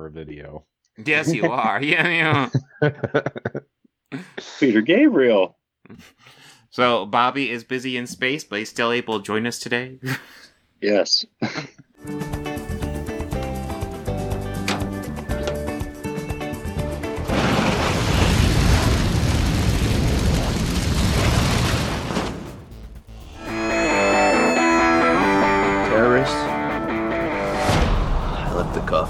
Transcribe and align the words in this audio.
camera 0.00 0.10
video. 0.10 0.64
Yes, 1.04 1.32
you 1.32 1.50
are. 1.50 1.82
yeah, 1.82 2.50
yeah. 2.82 4.20
Peter 4.58 4.80
Gabriel. 4.80 5.58
So 6.70 7.06
Bobby 7.06 7.50
is 7.50 7.64
busy 7.64 7.96
in 7.96 8.06
space, 8.06 8.44
but 8.44 8.60
he's 8.60 8.70
still 8.70 8.92
able 8.92 9.18
to 9.18 9.24
join 9.24 9.46
us 9.46 9.58
today. 9.58 9.98
Yes. 10.80 11.26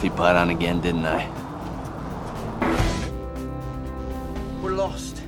coffee 0.01 0.17
pot 0.17 0.35
on 0.35 0.49
again, 0.49 0.81
didn't 0.81 1.05
I? 1.05 1.29
We're 4.63 4.73
lost. 4.73 5.21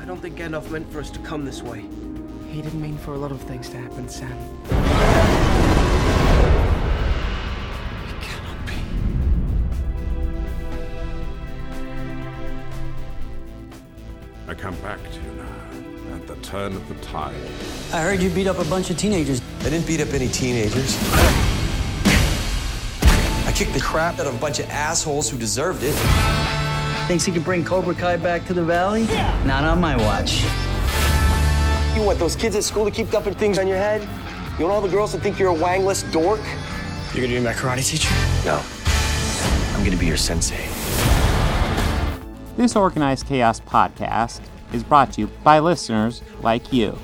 I 0.00 0.04
don't 0.04 0.22
think 0.22 0.36
Gandalf 0.36 0.70
meant 0.70 0.88
for 0.92 1.00
us 1.00 1.10
to 1.10 1.18
come 1.18 1.44
this 1.44 1.62
way. 1.62 1.84
He 2.48 2.62
didn't 2.62 2.80
mean 2.80 2.96
for 2.96 3.14
a 3.14 3.18
lot 3.18 3.32
of 3.32 3.40
things 3.40 3.68
to 3.70 3.76
happen, 3.76 4.08
Sam. 4.08 4.30
It 8.06 8.20
cannot 8.22 8.66
be. 8.68 8.74
I 14.46 14.54
come 14.54 14.76
back 14.76 15.00
to 15.10 15.18
you 15.18 15.32
now, 15.32 16.14
at 16.14 16.28
the 16.28 16.36
turn 16.36 16.76
of 16.76 16.88
the 16.88 16.94
tide. 17.04 17.34
I 17.92 18.00
heard 18.00 18.20
you 18.22 18.30
beat 18.30 18.46
up 18.46 18.60
a 18.60 18.64
bunch 18.66 18.90
of 18.90 18.96
teenagers. 18.96 19.42
I 19.62 19.70
didn't 19.70 19.88
beat 19.88 20.00
up 20.00 20.14
any 20.14 20.28
teenagers. 20.28 21.49
I 23.60 23.62
kicked 23.64 23.74
the 23.74 23.80
crap 23.80 24.18
out 24.18 24.26
of 24.26 24.34
a 24.34 24.38
bunch 24.38 24.58
of 24.58 24.70
assholes 24.70 25.28
who 25.28 25.36
deserved 25.36 25.82
it. 25.82 25.92
Thinks 27.06 27.26
he 27.26 27.30
can 27.30 27.42
bring 27.42 27.62
Cobra 27.62 27.94
Kai 27.94 28.16
back 28.16 28.46
to 28.46 28.54
the 28.54 28.64
valley? 28.64 29.02
Yeah. 29.02 29.44
Not 29.44 29.64
on 29.64 29.78
my 29.78 29.98
watch. 29.98 30.42
You 31.94 32.02
want 32.02 32.18
those 32.18 32.34
kids 32.34 32.56
at 32.56 32.64
school 32.64 32.86
to 32.86 32.90
keep 32.90 33.10
dumping 33.10 33.34
things 33.34 33.58
on 33.58 33.68
your 33.68 33.76
head? 33.76 34.00
You 34.58 34.64
want 34.64 34.72
all 34.72 34.80
the 34.80 34.88
girls 34.88 35.12
to 35.12 35.20
think 35.20 35.38
you're 35.38 35.54
a 35.54 35.54
wangless 35.54 36.10
dork? 36.10 36.40
You're 37.12 37.26
gonna 37.26 37.38
be 37.38 37.40
my 37.40 37.52
karate 37.52 37.86
teacher? 37.86 38.08
No. 38.46 38.62
I'm 39.76 39.84
gonna 39.84 39.98
be 39.98 40.06
your 40.06 40.16
sensei. 40.16 40.66
This 42.56 42.74
Organized 42.74 43.26
Chaos 43.26 43.60
podcast 43.60 44.40
is 44.72 44.82
brought 44.82 45.12
to 45.12 45.20
you 45.20 45.26
by 45.44 45.58
listeners 45.58 46.22
like 46.40 46.72
you. 46.72 46.98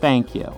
Thank 0.00 0.36
you. 0.36 0.54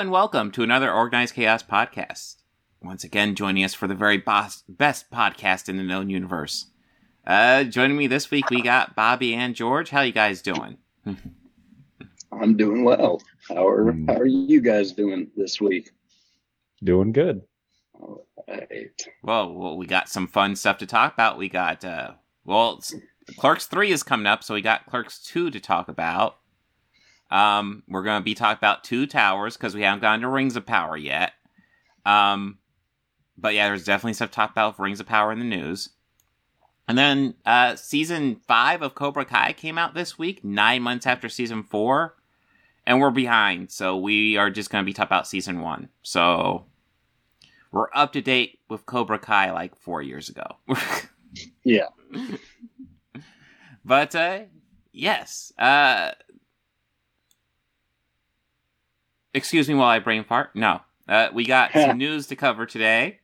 And 0.00 0.10
welcome 0.10 0.50
to 0.50 0.62
another 0.62 0.90
Organized 0.90 1.34
Chaos 1.34 1.62
podcast. 1.62 2.36
Once 2.80 3.04
again, 3.04 3.34
joining 3.34 3.64
us 3.64 3.74
for 3.74 3.86
the 3.86 3.94
very 3.94 4.16
boss, 4.16 4.62
best 4.66 5.10
podcast 5.10 5.68
in 5.68 5.76
the 5.76 5.82
known 5.82 6.08
universe. 6.08 6.66
Uh, 7.26 7.64
joining 7.64 7.98
me 7.98 8.06
this 8.06 8.30
week, 8.30 8.48
we 8.48 8.62
got 8.62 8.96
Bobby 8.96 9.34
and 9.34 9.54
George. 9.54 9.90
How 9.90 10.00
you 10.00 10.12
guys 10.12 10.40
doing? 10.40 10.78
I'm 12.32 12.56
doing 12.56 12.82
well. 12.84 13.20
How 13.48 13.66
are 13.68 13.92
Mm. 13.92 14.08
how 14.10 14.16
are 14.20 14.26
you 14.26 14.60
guys 14.62 14.92
doing 14.92 15.30
this 15.36 15.60
week? 15.60 15.90
Doing 16.82 17.12
good. 17.12 17.42
All 17.92 18.24
right. 18.48 19.02
Well, 19.22 19.52
well, 19.52 19.76
we 19.76 19.86
got 19.86 20.08
some 20.08 20.26
fun 20.26 20.56
stuff 20.56 20.78
to 20.78 20.86
talk 20.86 21.12
about. 21.12 21.36
We 21.36 21.48
got, 21.50 21.84
uh, 21.84 22.12
well, 22.44 22.78
it's- 22.78 22.94
Clerks 23.36 23.66
3 23.66 23.92
is 23.92 24.02
coming 24.02 24.26
up, 24.26 24.42
so 24.42 24.54
we 24.54 24.62
got 24.62 24.86
Clerks 24.86 25.22
2 25.22 25.50
to 25.50 25.60
talk 25.60 25.88
about. 25.88 26.38
Um, 27.30 27.82
we're 27.88 28.02
going 28.02 28.20
to 28.20 28.24
be 28.24 28.34
talking 28.34 28.58
about 28.58 28.84
Two 28.84 29.06
Towers 29.06 29.56
because 29.56 29.74
we 29.74 29.82
haven't 29.82 30.00
gotten 30.00 30.20
to 30.22 30.28
Rings 30.28 30.56
of 30.56 30.66
Power 30.66 30.96
yet. 30.96 31.32
Um, 32.04 32.58
but 33.38 33.54
yeah, 33.54 33.68
there's 33.68 33.84
definitely 33.84 34.14
stuff 34.14 34.30
to 34.30 34.34
talk 34.34 34.50
about 34.50 34.76
for 34.76 34.82
Rings 34.82 35.00
of 35.00 35.06
Power 35.06 35.32
in 35.32 35.38
the 35.38 35.44
news. 35.44 35.90
And 36.88 36.98
then 36.98 37.34
uh, 37.46 37.76
season 37.76 38.40
5 38.48 38.82
of 38.82 38.94
Cobra 38.94 39.24
Kai 39.24 39.52
came 39.52 39.78
out 39.78 39.94
this 39.94 40.18
week, 40.18 40.42
nine 40.44 40.82
months 40.82 41.06
after 41.06 41.28
season 41.28 41.62
4. 41.62 42.16
And 42.86 43.00
we're 43.00 43.10
behind, 43.10 43.70
so 43.70 43.96
we 43.96 44.36
are 44.36 44.50
just 44.50 44.70
going 44.70 44.82
to 44.82 44.86
be 44.86 44.92
talking 44.92 45.08
about 45.08 45.28
season 45.28 45.60
1. 45.60 45.88
So 46.02 46.64
we're 47.70 47.86
up 47.94 48.12
to 48.14 48.20
date 48.20 48.58
with 48.68 48.86
Cobra 48.86 49.18
Kai 49.18 49.52
like 49.52 49.76
four 49.76 50.02
years 50.02 50.28
ago. 50.28 50.44
Yeah. 51.62 51.86
but 53.84 54.14
uh 54.16 54.40
yes. 54.92 55.52
Uh 55.56 56.10
excuse 59.34 59.68
me 59.68 59.74
while 59.74 59.88
I 59.88 59.98
brain 59.98 60.24
fart. 60.24 60.50
No. 60.54 60.80
Uh 61.08 61.28
we 61.32 61.44
got 61.44 61.72
some 61.74 61.98
news 61.98 62.26
to 62.28 62.36
cover 62.36 62.66
today. 62.66 63.18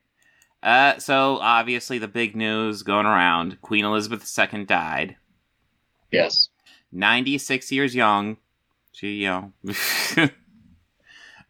Uh 0.63 0.97
so 0.97 1.37
obviously 1.37 1.97
the 1.99 2.07
big 2.07 2.35
news 2.35 2.83
going 2.83 3.05
around, 3.05 3.61
Queen 3.61 3.85
Elizabeth 3.85 4.27
II 4.37 4.65
died. 4.65 5.15
Yes. 6.11 6.49
96 6.91 7.71
years 7.71 7.93
young. 7.95 8.37
She, 8.93 9.23
you 9.23 9.27
know. 9.27 9.53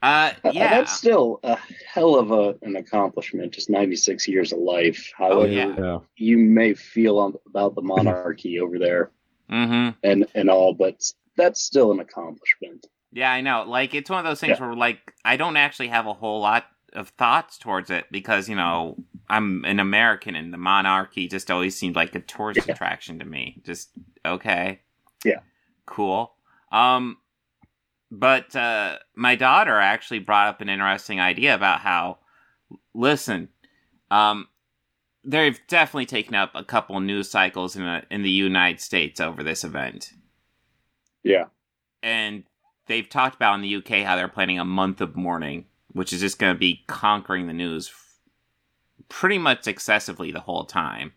uh 0.02 0.32
yeah. 0.52 0.70
That's 0.76 0.94
still 0.96 1.40
a 1.44 1.58
hell 1.88 2.16
of 2.16 2.32
a, 2.32 2.56
an 2.62 2.76
accomplishment. 2.76 3.54
Just 3.54 3.70
96 3.70 4.28
years 4.28 4.52
of 4.54 4.60
life. 4.60 5.12
Oh 5.20 5.24
However, 5.42 5.48
yeah. 5.52 5.76
Yeah. 5.78 5.98
you 6.16 6.38
may 6.38 6.74
feel 6.74 7.18
on, 7.20 7.36
about 7.48 7.76
the 7.76 7.82
monarchy 7.82 8.60
over 8.60 8.78
there 8.80 9.12
Mhm. 9.50 9.96
and 10.04 10.26
and 10.36 10.50
all, 10.50 10.74
but 10.74 11.10
that's 11.38 11.62
still 11.62 11.92
an 11.92 12.00
accomplishment. 12.00 12.88
Yeah, 13.18 13.32
I 13.32 13.42
know. 13.42 13.64
Like 13.68 13.96
it's 13.96 14.12
one 14.12 14.20
of 14.20 14.26
those 14.26 14.40
things 14.40 14.60
Yeah. 14.60 14.68
where 14.68 14.76
like 14.76 15.16
I 15.26 15.38
don't 15.38 15.58
actually 15.58 15.88
have 15.88 16.06
a 16.06 16.14
whole 16.14 16.40
lot 16.40 16.66
of 16.94 17.10
thoughts 17.10 17.58
towards 17.58 17.90
it 17.90 18.06
because, 18.12 18.48
you 18.48 18.56
know, 18.56 18.96
I'm 19.28 19.66
an 19.66 19.80
American 19.80 20.36
and 20.36 20.54
the 20.54 20.58
monarchy 20.60 21.28
just 21.28 21.50
always 21.50 21.76
seemed 21.76 21.96
like 21.96 22.14
a 22.14 22.20
tourist 22.20 22.68
Yeah. 22.68 22.74
attraction 22.76 23.18
to 23.18 23.26
me. 23.26 23.60
Just 23.66 23.90
okay. 24.24 24.82
Yeah. 25.26 25.40
Cool. 25.88 26.32
Um 26.72 27.18
but 28.12 28.56
uh 28.56 29.00
my 29.16 29.36
daughter 29.36 29.80
actually 29.80 30.20
brought 30.20 30.50
up 30.50 30.62
an 30.62 30.70
interesting 30.70 31.20
idea 31.20 31.56
about 31.56 31.80
how 31.80 32.20
listen, 32.94 33.50
um 34.12 34.48
they've 35.24 35.60
definitely 35.68 36.06
taken 36.06 36.36
up 36.36 36.52
a 36.54 36.64
couple 36.64 37.00
news 37.00 37.32
cycles 37.32 37.76
in 37.76 37.82
in 38.12 38.22
the 38.22 38.30
United 38.30 38.80
States 38.80 39.20
over 39.20 39.42
this 39.42 39.64
event 39.64 40.14
Yeah. 41.24 41.46
and 42.04 42.44
they've 42.88 43.08
talked 43.08 43.36
about 43.36 43.56
in 43.56 43.62
the 43.62 43.76
UK 43.76 44.06
how 44.06 44.16
they're 44.16 44.28
planning 44.28 44.60
a 44.60 44.66
month 44.66 45.02
of 45.02 45.16
mourning, 45.16 45.66
which 45.92 46.14
is 46.14 46.22
just 46.22 46.40
going 46.40 46.54
to 46.54 46.60
be 46.60 46.84
conquering 46.88 47.48
the 47.48 47.54
news 47.54 47.90
f- 47.90 48.20
pretty 49.10 49.38
much 49.38 49.68
excessively 49.68 50.32
the 50.32 50.42
whole 50.42 50.66
time. 50.66 51.14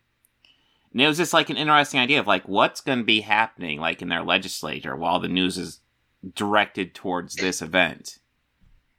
And 0.92 1.00
it 1.00 1.06
was 1.06 1.18
just 1.18 1.32
like 1.32 1.50
an 1.50 1.56
interesting 1.56 2.00
idea 2.00 2.18
of 2.20 2.26
like 2.26 2.48
what's 2.48 2.80
going 2.80 2.98
to 2.98 3.04
be 3.04 3.20
happening 3.20 3.78
like 3.80 4.02
in 4.02 4.08
their 4.08 4.22
legislature 4.22 4.96
while 4.96 5.20
the 5.20 5.28
news 5.28 5.56
is 5.56 5.80
directed 6.34 6.94
towards 6.94 7.36
this 7.36 7.62
event. 7.62 8.18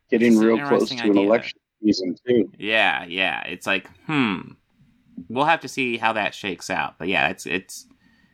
Getting 0.10 0.38
real 0.38 0.58
close 0.68 0.88
to 0.90 0.94
interesting 0.94 1.18
an 1.18 1.18
election 1.18 1.60
season 1.84 2.16
too. 2.28 2.52
Yeah, 2.58 3.06
yeah, 3.06 3.44
it's 3.46 3.68
like 3.68 3.90
hmm. 4.06 4.40
We'll 5.30 5.46
have 5.46 5.60
to 5.62 5.68
see 5.68 5.98
how 5.98 6.14
that 6.14 6.34
shakes 6.34 6.70
out. 6.70 6.98
But 6.98 7.08
yeah, 7.08 7.28
it's 7.30 7.46
it's 7.46 7.88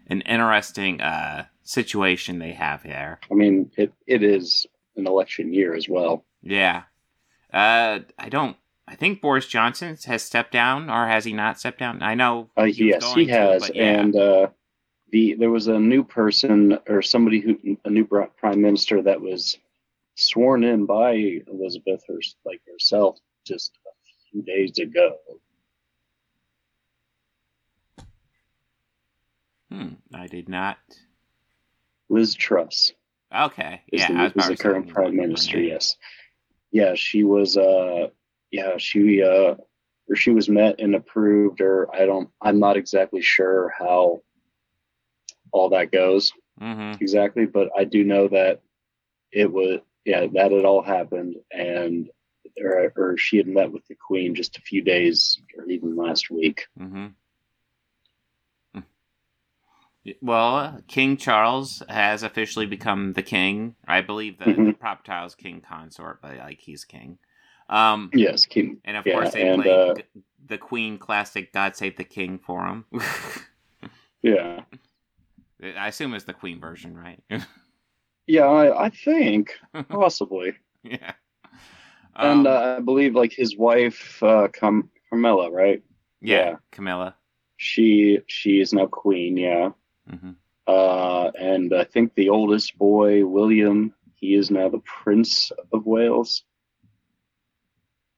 an 0.07 0.21
interesting 0.21 1.01
uh 1.01 1.45
situation 1.67 2.39
they 2.39 2.53
have 2.53 2.83
there. 2.83 3.19
I 3.29 3.33
mean, 3.33 3.71
it, 3.77 3.93
it 4.05 4.23
is 4.23 4.65
an 4.95 5.07
election 5.07 5.53
year 5.53 5.75
as 5.75 5.87
well. 5.87 6.23
Yeah. 6.41 6.83
Uh, 7.51 7.99
I 8.17 8.29
don't. 8.29 8.57
I 8.87 8.95
think 8.95 9.21
Boris 9.21 9.47
Johnson 9.47 9.97
has 10.05 10.23
stepped 10.23 10.53
down, 10.53 10.89
or 10.89 11.07
has 11.07 11.25
he 11.25 11.33
not 11.33 11.59
stepped 11.59 11.79
down? 11.79 12.01
I 12.01 12.15
know. 12.15 12.49
Uh, 12.55 12.65
he 12.65 12.89
yes, 12.89 13.13
he 13.13 13.27
has, 13.27 13.67
but 13.67 13.75
yeah. 13.75 13.99
and 13.99 14.15
uh, 14.15 14.47
the 15.11 15.35
there 15.35 15.51
was 15.51 15.67
a 15.67 15.77
new 15.77 16.03
person 16.03 16.79
or 16.87 17.01
somebody 17.01 17.41
who 17.41 17.77
a 17.83 17.89
new 17.89 18.05
prime 18.05 18.61
minister 18.61 19.01
that 19.01 19.19
was 19.19 19.57
sworn 20.15 20.63
in 20.63 20.85
by 20.85 21.41
Elizabeth 21.47 22.01
her, 22.07 22.19
like 22.45 22.61
herself 22.71 23.17
just 23.45 23.77
a 23.85 24.31
few 24.31 24.41
days 24.41 24.77
ago. 24.79 25.17
Hmm, 29.69 29.95
I 30.13 30.27
did 30.27 30.47
not. 30.47 30.77
Liz 32.09 32.35
Truss 32.35 32.93
Okay. 33.33 33.81
Yeah, 33.91 34.07
the, 34.07 34.13
I 34.13 34.31
was 34.33 34.49
is 34.49 34.57
the 34.57 34.63
current 34.63 34.89
prime 34.89 35.15
minister. 35.15 35.59
Yes, 35.59 35.97
yeah, 36.71 36.93
she 36.95 37.23
was. 37.23 37.57
Uh, 37.57 38.07
yeah, 38.51 38.77
she 38.77 39.21
uh, 39.21 39.55
or 40.09 40.15
she 40.15 40.31
was 40.31 40.47
met 40.47 40.79
and 40.79 40.95
approved, 40.95 41.59
or 41.59 41.93
I 41.93 42.05
don't. 42.05 42.29
I'm 42.41 42.59
not 42.59 42.77
exactly 42.77 43.21
sure 43.21 43.73
how 43.77 44.21
all 45.51 45.69
that 45.69 45.91
goes. 45.91 46.31
Mhm. 46.61 46.99
exactly, 47.01 47.45
but 47.45 47.69
I 47.77 47.83
do 47.83 48.03
know 48.03 48.29
that 48.29 48.61
it 49.31 49.51
was 49.51 49.79
yeah 50.05 50.25
that 50.33 50.51
it 50.51 50.65
all 50.65 50.81
happened, 50.81 51.35
and 51.51 52.09
or, 52.59 52.93
or 52.95 53.17
she 53.17 53.37
had 53.37 53.47
met 53.47 53.71
with 53.71 53.85
the 53.87 53.95
queen 53.95 54.35
just 54.35 54.57
a 54.57 54.61
few 54.61 54.81
days 54.81 55.39
or 55.57 55.65
even 55.65 55.97
last 55.97 56.31
week. 56.31 56.65
Mhm. 56.79 57.13
Well, 60.21 60.81
King 60.87 61.17
Charles 61.17 61.83
has 61.89 62.23
officially 62.23 62.65
become 62.65 63.13
the 63.13 63.23
king. 63.23 63.75
I 63.87 64.01
believe 64.01 64.37
the, 64.39 64.59
the 64.63 64.71
Mhm. 64.71 64.73
proper 64.73 65.03
title 65.03 65.27
is 65.27 65.35
king 65.35 65.61
consort, 65.61 66.21
but 66.21 66.37
like 66.37 66.61
he's 66.61 66.85
king. 66.85 67.19
Um, 67.69 68.13
Yes, 68.13 68.45
King. 68.45 68.81
and 68.85 68.97
of 68.97 69.05
yeah, 69.05 69.11
course 69.11 69.31
they 69.33 69.45
and, 69.53 69.61
played 69.63 69.79
uh, 69.79 69.95
the 70.45 70.57
Queen 70.59 70.97
classic 70.99 71.53
"God 71.53 71.75
Save 71.75 71.97
the 71.97 72.03
King" 72.05 72.39
for 72.39 72.65
him. 72.67 72.85
Yeah, 74.21 74.63
I 75.61 75.87
assume 75.87 76.13
it's 76.13 76.25
the 76.25 76.33
Queen 76.33 76.59
version, 76.59 76.95
right? 76.97 77.21
yeah, 78.27 78.45
I, 78.45 78.85
I 78.85 78.89
think 78.89 79.53
possibly, 79.89 80.53
yeah. 80.83 81.13
and 82.21 82.47
Um, 82.47 82.47
uh, 82.47 82.77
I 82.77 82.81
believe 82.81 83.15
like 83.15 83.33
his 83.33 83.57
wife, 83.57 84.21
uh, 84.23 84.47
Cam- 84.49 84.89
Carmela, 85.09 85.51
right? 85.51 85.83
yeah, 86.21 86.45
yeah. 86.45 86.57
Camilla. 86.71 87.15
She 87.57 88.19
she 88.27 88.59
is 88.61 88.73
now 88.73 88.87
queen. 88.87 89.37
Yeah, 89.37 89.71
hmm 90.09 90.31
uh, 90.67 91.31
and 91.39 91.73
I 91.73 91.85
think 91.85 92.13
the 92.13 92.27
oldest 92.29 92.77
boy, 92.77 93.25
William, 93.25 93.93
he 94.15 94.35
is 94.35 94.51
now 94.51 94.67
the 94.67 94.79
Prince 94.79 95.49
of 95.71 95.85
Wales. 95.85 96.43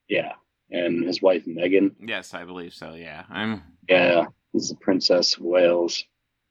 Yeah, 0.08 0.32
and 0.70 1.04
his 1.04 1.22
wife 1.22 1.44
Meghan, 1.46 1.94
Yes, 2.04 2.34
I 2.34 2.44
believe 2.44 2.74
so. 2.74 2.94
Yeah, 2.94 3.22
I'm. 3.30 3.62
yeah, 3.88 4.26
he's 4.52 4.68
the 4.70 4.74
Princess 4.76 5.36
of 5.36 5.42
Wales, 5.42 6.04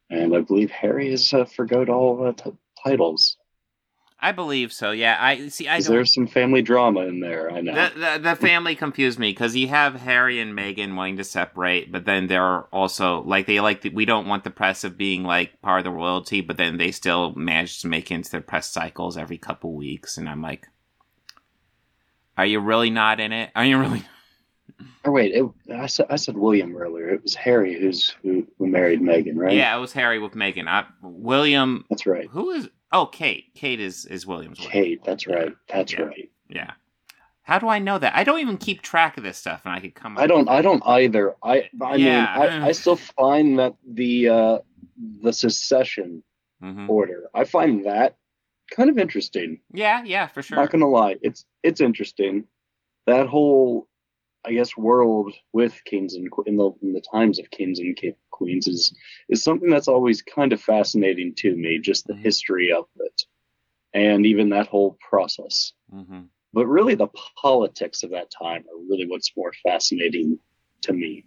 and 0.09 0.33
I 0.35 0.39
believe 0.39 0.71
Harry 0.71 1.11
has 1.11 1.33
uh, 1.33 1.43
forgot 1.43 1.89
all 1.89 2.25
uh, 2.27 2.31
t- 2.31 2.55
titles. 2.81 3.35
I 4.21 4.33
believe 4.33 4.73
so. 4.73 4.91
Yeah, 4.91 5.17
I 5.19 5.47
see. 5.47 5.67
I. 5.67 5.79
There's 5.81 6.13
some 6.13 6.27
family 6.27 6.61
drama 6.61 7.01
in 7.01 7.21
there. 7.21 7.49
I 7.51 7.61
know. 7.61 7.73
The, 7.73 7.99
the, 7.99 8.19
the 8.29 8.35
family 8.35 8.75
confused 8.75 9.17
me 9.17 9.31
because 9.31 9.55
you 9.55 9.69
have 9.69 9.95
Harry 9.95 10.41
and 10.41 10.57
Meghan 10.57 10.95
wanting 10.95 11.17
to 11.17 11.23
separate, 11.23 11.89
but 11.89 12.05
then 12.05 12.27
they're 12.27 12.63
also 12.65 13.21
like 13.23 13.47
they 13.47 13.61
like 13.61 13.81
the, 13.81 13.89
we 13.89 14.03
don't 14.03 14.27
want 14.27 14.43
the 14.43 14.49
press 14.49 14.83
of 14.83 14.97
being 14.97 15.23
like 15.23 15.61
part 15.61 15.79
of 15.79 15.83
the 15.85 15.91
royalty, 15.91 16.41
but 16.41 16.57
then 16.57 16.77
they 16.77 16.91
still 16.91 17.33
manage 17.35 17.81
to 17.81 17.87
make 17.87 18.11
it 18.11 18.15
into 18.15 18.31
their 18.31 18.41
press 18.41 18.69
cycles 18.69 19.15
every 19.17 19.37
couple 19.37 19.73
weeks, 19.73 20.17
and 20.17 20.27
I'm 20.27 20.41
like, 20.41 20.67
are 22.37 22.45
you 22.45 22.59
really 22.59 22.89
not 22.89 23.21
in 23.21 23.31
it? 23.31 23.51
Are 23.55 23.65
you 23.65 23.77
really? 23.77 24.03
Or 25.03 25.11
oh, 25.11 25.13
wait, 25.13 25.33
it, 25.33 25.45
I 25.73 25.87
said 25.87 26.07
I 26.09 26.15
said 26.15 26.37
William 26.37 26.75
earlier. 26.75 27.09
It 27.09 27.23
was 27.23 27.35
Harry 27.35 27.79
who's 27.79 28.15
who, 28.21 28.45
who 28.57 28.67
married 28.67 29.01
Meghan, 29.01 29.35
right? 29.35 29.53
Yeah, 29.53 29.75
it 29.75 29.79
was 29.79 29.93
Harry 29.93 30.19
with 30.19 30.33
Meghan. 30.33 30.67
I, 30.67 30.85
William, 31.01 31.85
that's 31.89 32.05
right. 32.05 32.27
who 32.29 32.51
is? 32.51 32.69
Oh, 32.91 33.05
Kate. 33.05 33.45
Kate 33.55 33.79
is 33.79 34.05
is 34.05 34.25
William's. 34.25 34.59
Kate, 34.59 35.03
that's 35.03 35.27
right. 35.27 35.53
That's 35.67 35.93
Yeah. 35.93 36.01
right. 36.01 36.31
Yeah. 36.49 36.71
How 37.43 37.57
do 37.59 37.67
I 37.67 37.79
know 37.79 37.97
that? 37.97 38.15
I 38.15 38.23
don't 38.23 38.39
even 38.39 38.57
keep 38.57 38.81
track 38.81 39.17
of 39.17 39.23
this 39.23 39.37
stuff, 39.37 39.61
and 39.65 39.73
I 39.73 39.79
could 39.79 39.95
come. 39.95 40.17
up 40.17 40.23
I 40.23 40.27
don't. 40.27 40.47
I 40.47 40.61
don't 40.61 40.83
either. 40.85 41.35
I. 41.43 41.69
I 41.81 41.97
mean, 41.97 42.07
I, 42.07 42.67
I 42.67 42.71
still 42.73 42.95
find 42.95 43.57
that 43.59 43.73
the 43.87 44.29
uh, 44.29 44.59
the 45.23 45.33
secession 45.33 46.23
Mhm. 46.61 46.89
order. 46.89 47.29
I 47.33 47.45
find 47.45 47.85
that 47.85 48.17
kind 48.71 48.89
of 48.89 48.97
interesting. 48.99 49.61
Yeah, 49.73 50.03
yeah, 50.03 50.27
for 50.27 50.41
sure. 50.43 50.57
Not 50.57 50.69
gonna 50.71 50.87
lie, 50.89 51.15
it's 51.21 51.45
it's 51.63 51.81
interesting. 51.81 52.45
That 53.07 53.25
whole, 53.27 53.87
I 54.45 54.51
guess, 54.53 54.77
world 54.77 55.33
with 55.53 55.81
kings 55.85 56.13
and 56.13 56.27
in 56.45 56.57
the 56.57 56.71
in 56.83 56.93
the 56.93 57.01
times 57.01 57.39
of 57.39 57.49
kings 57.49 57.79
and 57.79 57.95
queens 58.39 58.67
is 58.67 58.95
is 59.33 59.43
something 59.43 59.69
that's 59.71 59.89
always 59.95 60.21
kind 60.37 60.53
of 60.53 60.61
fascinating 60.61 61.33
to 61.41 61.55
me. 61.63 61.79
Just 61.91 62.07
the 62.07 62.15
Mhm. 62.15 62.23
history 62.27 62.71
of 62.79 62.85
it, 63.07 63.17
and 63.93 64.25
even 64.25 64.49
that 64.49 64.67
whole 64.67 64.97
process. 65.09 65.73
hmm 65.91 66.23
But 66.53 66.67
really, 66.67 66.95
the 66.95 67.09
politics 67.41 68.03
of 68.03 68.11
that 68.11 68.31
time 68.43 68.63
are 68.71 68.79
really 68.89 69.07
what's 69.07 69.35
more 69.37 69.53
fascinating 69.67 70.39
to 70.81 70.93
me. 70.93 71.25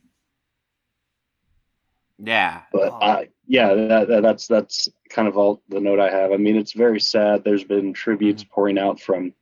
Yeah. 2.18 2.62
But 2.72 2.94
Oh. 2.94 3.00
I, 3.02 3.28
yeah, 3.46 3.74
that, 3.74 4.08
that, 4.08 4.22
that's 4.22 4.46
that's 4.48 4.88
kind 5.10 5.28
of 5.28 5.36
all 5.36 5.62
the 5.68 5.80
note 5.80 6.00
I 6.00 6.10
have. 6.10 6.32
I 6.32 6.36
mean, 6.36 6.56
it's 6.56 6.72
very 6.72 7.00
sad. 7.00 7.44
There's 7.44 7.64
been 7.64 7.92
tributes 7.92 8.44
Mm-hmm. 8.44 8.52
pouring 8.54 8.78
out 8.78 9.00
from 9.00 9.34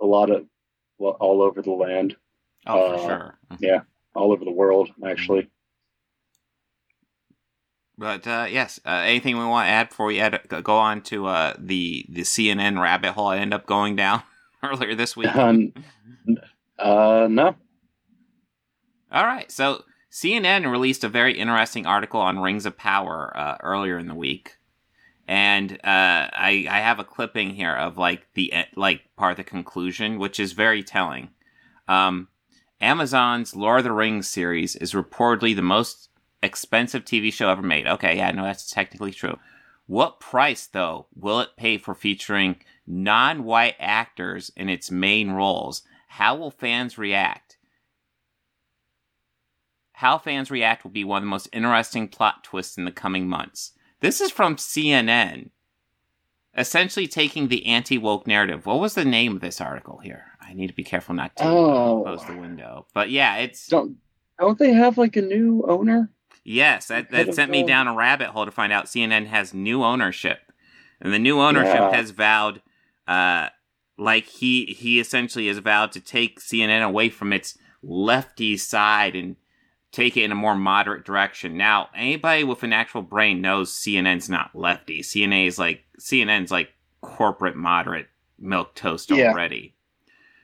a 0.00 0.06
lot 0.06 0.30
of 0.30 0.46
well, 0.98 1.16
all 1.20 1.42
over 1.42 1.62
the 1.62 1.72
land, 1.72 2.16
oh, 2.66 2.80
for 2.88 2.96
uh, 2.96 3.06
sure. 3.06 3.38
yeah, 3.58 3.80
all 4.14 4.32
over 4.32 4.44
the 4.44 4.50
world 4.52 4.90
actually. 5.06 5.48
But 7.98 8.28
uh, 8.28 8.46
yes, 8.48 8.78
uh, 8.86 9.02
anything 9.04 9.36
we 9.36 9.44
want 9.44 9.66
to 9.66 9.72
add 9.72 9.88
before 9.88 10.06
we 10.06 10.20
add, 10.20 10.40
go 10.62 10.76
on 10.76 11.02
to 11.02 11.26
uh, 11.26 11.54
the 11.58 12.06
the 12.08 12.20
CNN 12.22 12.80
rabbit 12.80 13.12
hole 13.12 13.26
I 13.26 13.38
end 13.38 13.52
up 13.52 13.66
going 13.66 13.96
down 13.96 14.22
earlier 14.62 14.94
this 14.94 15.16
week? 15.16 15.34
Um, 15.34 15.72
uh, 16.78 17.26
no, 17.28 17.56
All 19.10 19.24
right, 19.24 19.50
so 19.50 19.82
CNN 20.12 20.70
released 20.70 21.02
a 21.02 21.08
very 21.08 21.36
interesting 21.36 21.86
article 21.86 22.20
on 22.20 22.38
Rings 22.38 22.66
of 22.66 22.78
Power 22.78 23.36
uh, 23.36 23.56
earlier 23.64 23.98
in 23.98 24.06
the 24.06 24.14
week, 24.14 24.58
and 25.26 25.72
uh, 25.72 25.76
I 26.32 26.66
I 26.70 26.78
have 26.78 27.00
a 27.00 27.04
clipping 27.04 27.50
here 27.50 27.74
of 27.74 27.98
like 27.98 28.28
the 28.34 28.52
e- 28.54 28.76
like 28.76 29.02
part 29.16 29.32
of 29.32 29.36
the 29.38 29.44
conclusion, 29.44 30.20
which 30.20 30.38
is 30.38 30.52
very 30.52 30.84
telling. 30.84 31.30
Um, 31.88 32.28
Amazon's 32.80 33.56
Lord 33.56 33.78
of 33.78 33.84
the 33.84 33.92
Rings 33.92 34.28
series 34.28 34.76
is 34.76 34.92
reportedly 34.92 35.56
the 35.56 35.62
most 35.62 36.07
expensive 36.42 37.04
TV 37.04 37.32
show 37.32 37.48
ever 37.50 37.62
made. 37.62 37.86
Okay, 37.86 38.16
yeah, 38.16 38.30
no, 38.30 38.44
that's 38.44 38.70
technically 38.70 39.12
true. 39.12 39.38
What 39.86 40.20
price, 40.20 40.66
though, 40.66 41.06
will 41.14 41.40
it 41.40 41.56
pay 41.56 41.78
for 41.78 41.94
featuring 41.94 42.56
non 42.86 43.44
white 43.44 43.76
actors 43.78 44.50
in 44.56 44.68
its 44.68 44.90
main 44.90 45.30
roles? 45.30 45.82
How 46.08 46.36
will 46.36 46.50
fans 46.50 46.98
react? 46.98 47.56
How 49.92 50.18
fans 50.18 50.50
react 50.50 50.84
will 50.84 50.90
be 50.90 51.04
one 51.04 51.18
of 51.18 51.22
the 51.24 51.30
most 51.30 51.48
interesting 51.52 52.08
plot 52.08 52.44
twists 52.44 52.78
in 52.78 52.84
the 52.84 52.92
coming 52.92 53.28
months. 53.28 53.72
This 54.00 54.20
is 54.20 54.30
from 54.30 54.54
CNN, 54.56 55.50
essentially 56.56 57.08
taking 57.08 57.48
the 57.48 57.66
anti 57.66 57.98
woke 57.98 58.26
narrative. 58.26 58.64
What 58.66 58.78
was 58.78 58.94
the 58.94 59.04
name 59.04 59.34
of 59.34 59.40
this 59.40 59.60
article 59.60 59.98
here? 59.98 60.26
I 60.40 60.54
need 60.54 60.68
to 60.68 60.74
be 60.74 60.84
careful 60.84 61.14
not 61.16 61.34
to 61.36 61.44
Oh. 61.44 62.02
close 62.04 62.24
the 62.26 62.36
window. 62.36 62.86
But 62.94 63.10
yeah, 63.10 63.36
it's. 63.38 63.66
don't 63.66 63.96
don't 64.38 64.58
they 64.58 64.72
have 64.72 64.98
like 64.98 65.16
a 65.16 65.22
new 65.22 65.64
owner? 65.66 66.10
Yes, 66.44 66.86
that, 66.88 67.10
that 67.10 67.34
sent 67.34 67.50
me 67.50 67.62
down 67.62 67.88
a 67.88 67.94
rabbit 67.94 68.28
hole 68.28 68.44
to 68.44 68.50
find 68.50 68.72
out 68.72 68.86
CNN 68.86 69.26
has 69.26 69.52
new 69.52 69.82
ownership, 69.84 70.38
and 71.00 71.12
the 71.12 71.18
new 71.18 71.40
ownership 71.40 71.74
Yeah. 71.74 71.94
has 71.94 72.10
vowed, 72.10 72.62
uh, 73.06 73.48
like 73.98 74.24
he 74.26 74.66
he 74.66 75.00
essentially 75.00 75.48
has 75.48 75.58
vowed 75.58 75.92
to 75.92 76.00
take 76.00 76.40
CNN 76.40 76.82
away 76.82 77.08
from 77.10 77.32
its 77.32 77.58
lefty 77.82 78.56
side 78.56 79.14
and 79.16 79.36
take 79.92 80.16
it 80.16 80.22
in 80.22 80.32
a 80.32 80.34
more 80.36 80.54
moderate 80.54 81.04
direction. 81.04 81.56
Now, 81.56 81.88
anybody 81.94 82.44
with 82.44 82.62
an 82.62 82.72
actual 82.72 83.02
brain 83.02 83.40
knows 83.40 83.72
CNN's 83.72 84.28
not 84.28 84.50
lefty. 84.54 85.00
CNN 85.02 85.46
is 85.46 85.58
like 85.58 85.84
CNN's 85.98 86.50
like 86.50 86.70
corporate 87.00 87.56
moderate 87.56 88.06
milk 88.38 88.74
toast 88.74 89.10
Yeah. 89.10 89.30
already. 89.30 89.74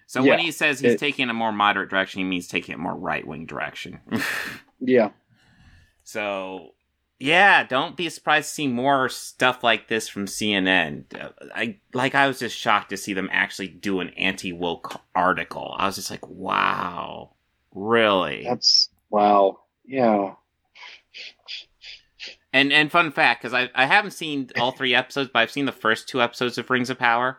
So 0.06 0.22
when 0.22 0.38
he 0.38 0.50
says 0.50 0.80
he's 0.80 0.92
it- 0.94 0.98
taking 0.98 1.28
a 1.30 1.34
more 1.34 1.52
moderate 1.52 1.90
direction, 1.90 2.18
he 2.20 2.24
means 2.24 2.46
taking 2.48 2.74
a 2.74 2.78
more 2.78 2.94
right 2.94 3.26
wing 3.26 3.46
direction. 3.46 4.00
Yeah, 4.86 5.10
So, 6.04 6.74
yeah, 7.18 7.64
don't 7.64 7.96
be 7.96 8.08
surprised 8.10 8.48
to 8.48 8.54
see 8.54 8.68
more 8.68 9.08
stuff 9.08 9.64
like 9.64 9.88
this 9.88 10.08
from 10.08 10.26
CNN. 10.26 11.04
Uh, 11.18 11.30
I 11.54 11.78
like 11.92 12.14
I 12.14 12.26
was 12.26 12.38
just 12.38 12.56
shocked 12.56 12.90
to 12.90 12.96
see 12.96 13.12
them 13.14 13.28
actually 13.32 13.68
do 13.68 14.00
an 14.00 14.10
anti 14.10 14.52
woke 14.52 15.00
article. 15.14 15.74
I 15.78 15.86
was 15.86 15.96
just 15.96 16.10
like, 16.10 16.26
wow, 16.28 17.32
really? 17.74 18.44
that's 18.44 18.90
wow. 19.10 19.60
Yeah, 19.86 20.34
And 22.52 22.72
and 22.72 22.90
fun 22.90 23.10
fact, 23.12 23.42
because 23.42 23.54
I 23.54 23.70
I 23.74 23.86
haven't 23.86 24.12
seen 24.12 24.50
all 24.56 24.72
three 24.72 24.94
episodes, 24.94 25.30
but 25.32 25.40
I've 25.40 25.50
seen 25.50 25.66
the 25.66 25.72
first 25.72 26.08
two 26.08 26.22
episodes 26.22 26.58
of 26.58 26.70
Rings 26.70 26.90
of 26.90 26.98
Power. 26.98 27.38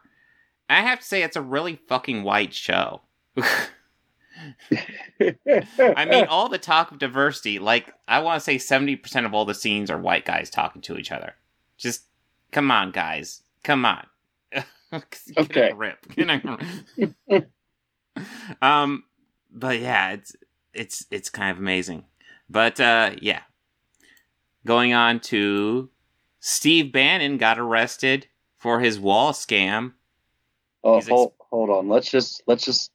I 0.69 0.81
have 0.81 1.00
to 1.00 1.05
say, 1.05 1.24
it's 1.24 1.36
a 1.36 1.41
really 1.41 1.79
fucking 1.88 2.24
white 2.24 2.53
show. 2.53 3.01
I 4.72 6.06
mean, 6.06 6.25
all 6.30 6.50
the 6.50 6.58
talk 6.58 6.92
of 6.92 7.00
diversity, 7.00 7.60
like 7.60 7.94
I 8.08 8.20
want 8.20 8.39
to 8.39 8.44
say, 8.44 8.58
seventy 8.58 8.96
percent 8.96 9.25
of 9.25 9.34
all 9.34 9.46
the 9.46 9.54
scenes 9.54 9.89
are 9.89 9.98
white 9.98 10.25
guys 10.25 10.50
talking 10.50 10.82
to 10.84 10.98
each 10.98 11.12
other. 11.12 11.34
Just 11.77 12.04
come 12.51 12.72
on, 12.72 12.92
guys, 12.92 13.42
come 13.63 13.86
on. 13.86 14.06
Okay. 14.94 15.70
a 15.70 15.74
grip. 15.74 16.06
Get 16.15 16.30
a 16.30 17.13
grip. 17.27 17.50
um, 18.62 19.04
but 19.51 19.80
yeah, 19.80 20.12
it's 20.12 20.36
it's 20.74 21.06
it's 21.12 21.30
kind 21.30 21.51
of 21.51 21.58
amazing. 21.58 22.06
But 22.50 22.80
uh, 22.80 23.12
yeah, 23.22 23.42
going 24.65 24.94
on 24.94 25.20
to 25.22 25.89
Steve 26.39 26.92
Bannon 26.92 27.38
got 27.38 27.60
arrested 27.60 28.27
for 28.58 28.80
his 28.80 29.00
wall 29.00 29.34
scam. 29.34 29.94
Oh, 30.84 30.96
He's 30.96 31.06
ex- 31.06 31.12
hold, 31.12 31.34
hold 31.39 31.70
on. 31.72 31.89
Let's 31.89 32.10
just 32.10 32.44
let's 32.48 32.63
just 32.63 32.92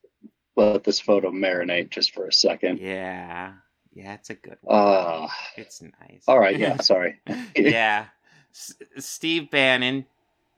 let 0.57 0.85
this 0.85 1.01
photo 1.01 1.31
marinate 1.31 1.91
just 1.91 2.15
for 2.15 2.27
a 2.27 2.33
second. 2.33 2.79
Yeah, 2.81 3.53
yeah, 3.93 4.15
it's 4.15 4.31
a 4.31 4.35
good 4.35 4.59
one. 4.63 4.77
Uh, 4.77 5.29
it's 5.57 5.83
nice. 5.83 6.25
all 6.29 6.39
right. 6.39 6.59
Yeah. 6.59 6.81
Sorry. 6.81 7.21
yeah. 7.57 8.07
S- 8.53 8.75
Steve 8.99 9.51
Bannon, 9.51 10.07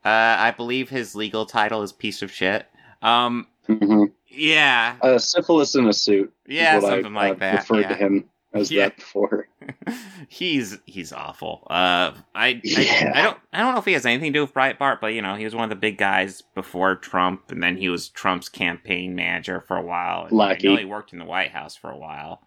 uh, 0.03 0.09
I 0.09 0.51
believe 0.51 0.89
his 0.89 1.15
legal 1.15 1.45
title 1.45 1.81
is 1.83 1.91
piece 1.93 2.21
of 2.21 2.31
shit. 2.31 2.65
Um, 3.01 3.47
Mhm. 3.69 4.11
yeah, 4.27 4.95
Uh, 5.01 5.17
syphilis 5.19 5.75
in 5.75 5.87
a 5.87 5.93
suit. 5.93 6.33
yeah, 6.47 6.75
what 6.75 6.85
I- 6.85 6.89
something 6.95 7.13
like 7.13 7.31
I've 7.33 7.39
that. 7.39 7.55
Referred 7.69 7.81
yeah. 7.81 7.87
to 7.89 7.95
him. 7.95 8.29
As 8.53 8.71
Yeah. 8.71 8.85
that 8.85 8.97
before. 8.97 9.47
he's 10.27 10.77
he's 10.85 11.11
awful. 11.13 11.65
Uh, 11.69 12.11
I, 12.35 12.59
Yeah. 12.63 13.11
I 13.15 13.19
I 13.19 13.23
don't 13.23 13.37
I 13.53 13.59
don't 13.59 13.73
know 13.73 13.79
if 13.79 13.85
he 13.85 13.93
has 13.93 14.05
anything 14.05 14.33
to 14.33 14.39
do 14.39 14.41
with 14.43 14.53
Breitbart, 14.53 14.99
but 15.01 15.13
you 15.13 15.21
know 15.21 15.35
he 15.35 15.45
was 15.45 15.55
one 15.55 15.63
of 15.63 15.69
the 15.69 15.75
big 15.75 15.97
guys 15.97 16.41
before 16.55 16.95
Trump, 16.95 17.51
and 17.51 17.61
then 17.63 17.77
he 17.77 17.89
was 17.89 18.09
Trump's 18.09 18.49
campaign 18.49 19.15
manager 19.15 19.61
for 19.67 19.77
a 19.77 19.81
while. 19.81 20.25
And 20.25 20.41
I 20.41 20.57
know 20.61 20.75
he 20.77 20.85
worked 20.85 21.13
in 21.13 21.19
the 21.19 21.25
White 21.25 21.51
House 21.51 21.75
for 21.75 21.89
a 21.89 21.97
while. 21.97 22.41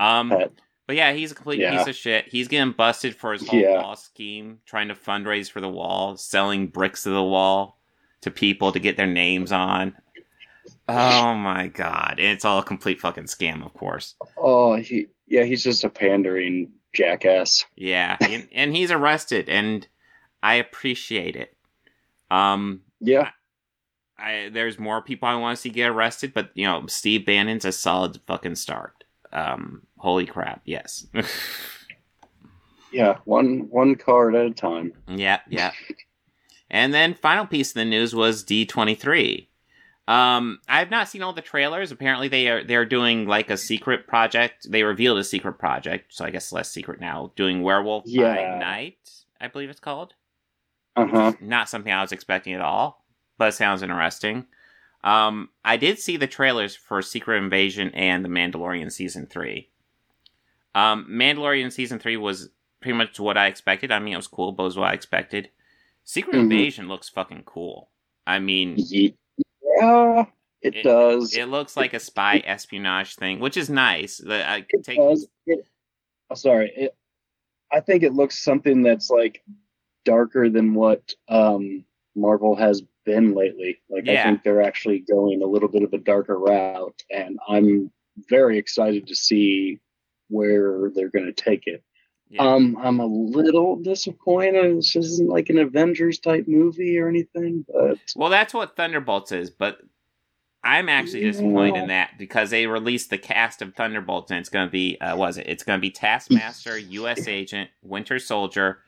Um, 0.00 0.30
Pet. 0.30 0.52
but 0.86 0.96
yeah, 0.96 1.12
he's 1.12 1.32
a 1.32 1.34
complete 1.34 1.60
Yeah. 1.60 1.78
piece 1.78 1.86
of 1.88 1.94
shit. 1.96 2.26
He's 2.28 2.48
getting 2.48 2.72
busted 2.72 3.14
for 3.14 3.32
his 3.32 3.46
whole 3.46 3.60
Yeah. 3.60 3.80
wall 3.82 3.96
scheme, 3.96 4.58
trying 4.66 4.88
to 4.88 4.94
fundraise 4.94 5.50
for 5.50 5.60
the 5.60 5.68
wall, 5.68 6.16
selling 6.16 6.66
bricks 6.68 7.06
of 7.06 7.12
the 7.12 7.22
wall 7.22 7.78
to 8.22 8.30
people 8.30 8.72
to 8.72 8.78
get 8.80 8.96
their 8.96 9.06
names 9.06 9.52
on. 9.52 9.96
Oh 10.88 11.34
my 11.34 11.68
god! 11.68 12.14
And 12.18 12.28
it's 12.28 12.44
all 12.44 12.58
a 12.58 12.64
complete 12.64 13.00
fucking 13.00 13.24
scam, 13.24 13.64
of 13.64 13.72
course. 13.74 14.14
Oh, 14.36 14.74
he 14.76 15.06
yeah, 15.32 15.44
he's 15.44 15.64
just 15.64 15.82
a 15.82 15.88
pandering 15.88 16.70
jackass. 16.92 17.64
Yeah, 17.74 18.18
and, 18.20 18.46
and 18.52 18.76
he's 18.76 18.90
arrested, 18.90 19.48
and 19.48 19.88
I 20.42 20.54
appreciate 20.56 21.36
it. 21.36 21.56
Um, 22.30 22.82
Yeah, 23.00 23.30
I 24.18 24.50
there's 24.52 24.78
more 24.78 25.00
people 25.00 25.26
I 25.26 25.34
want 25.36 25.56
to 25.56 25.60
see 25.62 25.70
get 25.70 25.88
arrested, 25.88 26.34
but 26.34 26.50
you 26.54 26.66
know, 26.66 26.86
Steve 26.86 27.24
Bannon's 27.24 27.64
a 27.64 27.72
solid 27.72 28.20
fucking 28.26 28.56
start. 28.56 29.04
Um, 29.32 29.86
holy 29.96 30.26
crap, 30.26 30.60
yes. 30.66 31.06
yeah, 32.92 33.16
one 33.24 33.68
one 33.70 33.94
card 33.94 34.34
at 34.34 34.44
a 34.44 34.50
time. 34.50 34.92
yeah, 35.08 35.40
yeah. 35.48 35.72
And 36.74 36.94
then 36.94 37.12
final 37.12 37.44
piece 37.44 37.68
of 37.68 37.74
the 37.74 37.84
news 37.84 38.14
was 38.14 38.42
D23. 38.42 39.46
Um, 40.08 40.58
I've 40.68 40.90
not 40.90 41.08
seen 41.08 41.22
all 41.22 41.32
the 41.32 41.40
trailers. 41.42 41.92
Apparently, 41.92 42.28
they 42.28 42.48
are 42.48 42.64
they're 42.64 42.84
doing 42.84 43.26
like 43.26 43.50
a 43.50 43.56
secret 43.56 44.06
project. 44.08 44.68
They 44.70 44.82
revealed 44.82 45.18
a 45.18 45.24
secret 45.24 45.54
project, 45.54 46.12
so 46.12 46.24
I 46.24 46.30
guess 46.30 46.52
less 46.52 46.70
secret 46.70 47.00
now. 47.00 47.30
Doing 47.36 47.62
Werewolf 47.62 48.04
by 48.04 48.10
Yeah. 48.10 48.58
Night, 48.58 48.98
I 49.40 49.46
believe 49.48 49.70
it's 49.70 49.80
called. 49.80 50.14
Uh 50.96 51.06
huh. 51.06 51.32
not 51.40 51.68
something 51.70 51.90
I 51.92 52.02
was 52.02 52.12
expecting 52.12 52.52
at 52.52 52.60
all, 52.60 53.04
but 53.38 53.48
it 53.48 53.52
sounds 53.52 53.82
interesting. 53.82 54.46
Um, 55.04 55.48
I 55.64 55.76
did 55.78 55.98
see 55.98 56.16
the 56.16 56.26
trailers 56.26 56.76
for 56.76 57.00
Secret 57.00 57.38
Invasion 57.38 57.90
and 57.94 58.24
The 58.24 58.28
Mandalorian 58.28 58.92
season 58.92 59.26
three. 59.26 59.68
Um, 60.74 61.06
Mandalorian 61.10 61.72
season 61.72 61.98
three 61.98 62.16
was 62.16 62.50
pretty 62.80 62.96
much 62.98 63.18
what 63.18 63.36
I 63.38 63.46
expected. 63.46 63.90
I 63.90 63.98
mean, 64.00 64.12
it 64.14 64.16
was 64.18 64.26
cool, 64.26 64.52
but 64.52 64.64
it 64.64 64.66
was 64.66 64.76
what 64.78 64.90
I 64.90 64.94
expected. 64.94 65.48
Secret 66.04 66.34
Mhm. 66.36 66.40
Invasion 66.40 66.88
looks 66.88 67.08
fucking 67.08 67.44
cool. 67.46 67.88
I 68.26 68.38
mean, 68.38 68.76
Yeah, 69.82 70.24
it, 70.62 70.76
It- 70.76 70.82
does. 70.84 71.36
it 71.36 71.46
looks 71.48 71.76
like 71.76 71.94
a 71.94 72.00
spy 72.00 72.42
espionage 72.44 73.16
thing, 73.16 73.40
which 73.40 73.56
is 73.56 73.68
nice. 73.68 74.22
I 74.26 74.64
It 74.68 74.84
take, 74.84 74.98
does. 74.98 75.26
It, 75.46 75.64
oh, 76.30 76.34
sorry. 76.34 76.72
It, 76.76 76.96
I 77.72 77.80
think 77.80 78.02
it 78.02 78.12
looks 78.12 78.38
something 78.42 78.82
that's 78.82 79.10
like 79.10 79.42
darker 80.04 80.48
than 80.50 80.74
what 80.74 81.12
um, 81.28 81.84
Marvel 82.14 82.54
has 82.56 82.82
been 83.04 83.34
lately. 83.34 83.80
Like 83.88 84.06
Yeah. 84.06 84.20
I 84.20 84.24
think 84.24 84.42
they're 84.42 84.62
actually 84.62 85.00
going 85.00 85.42
a 85.42 85.46
little 85.46 85.68
bit 85.68 85.82
of 85.82 85.92
a 85.92 85.98
darker 85.98 86.38
route, 86.38 87.02
and 87.10 87.38
I'm 87.48 87.90
very 88.28 88.58
excited 88.58 89.06
to 89.08 89.14
see 89.16 89.80
where 90.28 90.90
they're 90.94 91.08
going 91.10 91.26
to 91.26 91.32
take 91.32 91.66
it. 91.66 91.82
Yeah. 92.32 92.42
Um, 92.54 92.78
I'm 92.80 92.98
a 92.98 93.04
little 93.06 93.76
disappointed. 93.76 94.78
This 94.78 94.96
isn't 94.96 95.28
like 95.28 95.50
an 95.50 95.58
Avengers 95.58 96.18
type 96.18 96.46
movie 96.48 96.98
or 96.98 97.06
anything, 97.06 97.66
but 97.68 97.98
Well, 98.16 98.30
that's 98.30 98.54
what 98.54 98.74
Thunderbolts 98.74 99.32
is, 99.32 99.50
but 99.50 99.80
I'm 100.64 100.88
actually 100.88 101.20
disappointed 101.24 101.82
in 101.82 101.88
that 101.88 102.12
because 102.18 102.48
they 102.48 102.66
released 102.66 103.10
the 103.10 103.18
cast 103.18 103.60
of 103.60 103.74
Thunderbolts 103.74 104.30
and 104.30 104.40
it's 104.40 104.48
going 104.48 104.66
to 104.66 104.72
be, 104.72 104.98
uh, 104.98 105.14
was 105.14 105.36
it? 105.36 105.46
It's 105.46 105.62
going 105.62 105.78
to 105.78 105.80
be 105.82 105.90
Taskmaster, 105.90 106.78
U.S. 107.00 107.28
Agent, 107.28 107.68
Winter 107.82 108.18
Soldier, 108.18 108.78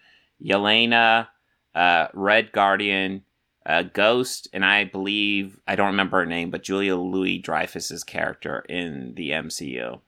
Yelena, 0.42 1.28
uh, 1.74 2.08
Red 2.14 2.50
Guardian, 2.50 3.24
uh, 3.66 3.82
Ghost, 3.82 4.48
and 4.54 4.64
I 4.64 4.84
believe, 4.84 5.60
I 5.66 5.76
don't 5.76 5.88
remember 5.88 6.18
her 6.20 6.26
name, 6.26 6.50
but 6.50 6.62
Julia 6.62 6.96
Louis 6.96 7.40
Dreyfus's 7.40 8.04
character 8.04 8.64
in 8.68 9.14
the 9.16 9.30
MCU. 9.32 10.00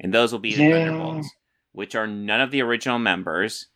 And 0.00 0.12
those 0.12 0.32
will 0.32 0.40
be 0.40 0.54
the 0.54 0.62
Yeah. 0.64 0.84
Thunderbolts, 0.86 1.30
which 1.76 1.94
are 1.94 2.06
none 2.06 2.40
of 2.40 2.50
the 2.50 2.62
original 2.62 2.98
members. 2.98 3.66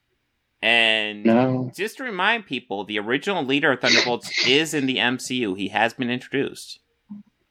And 0.62 1.22
no. 1.22 1.70
just 1.76 1.98
to 1.98 2.02
remind 2.02 2.46
people, 2.46 2.84
the 2.84 2.98
original 2.98 3.44
leader 3.44 3.72
of 3.72 3.80
Thunderbolts 3.80 4.46
is 4.46 4.72
in 4.72 4.86
the 4.86 4.96
MCU. 4.96 5.56
He 5.56 5.68
has 5.68 5.92
been 5.92 6.10
introduced, 6.10 6.80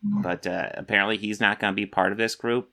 but 0.03 0.48
uh, 0.48 0.70
apparently 0.74 1.18
he's 1.18 1.39
not 1.39 1.60
going 1.60 1.74
to 1.74 1.75
be 1.75 1.86
part 1.86 2.12
of 2.12 2.18
this 2.18 2.34
group. 2.34 2.72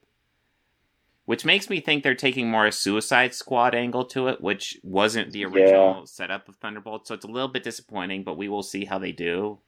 Which 1.26 1.44
makes 1.44 1.68
me 1.68 1.80
think 1.80 2.02
they're 2.02 2.14
taking 2.14 2.48
more 2.48 2.66
a 2.66 2.72
Suicide 2.72 3.34
Squad 3.34 3.74
angle 3.74 4.04
to 4.06 4.28
it, 4.28 4.40
which 4.40 4.78
wasn't 4.82 5.32
the 5.32 5.44
original 5.44 6.06
setup 6.06 6.48
of 6.48 6.56
Thunderbolts. 6.56 7.08
So 7.08 7.14
it's 7.14 7.24
a 7.24 7.30
little 7.30 7.48
bit 7.48 7.64
disappointing, 7.64 8.22
but 8.22 8.38
we 8.38 8.48
will 8.48 8.62
see 8.62 8.84
how 8.84 8.98
they 8.98 9.12
do. 9.12 9.58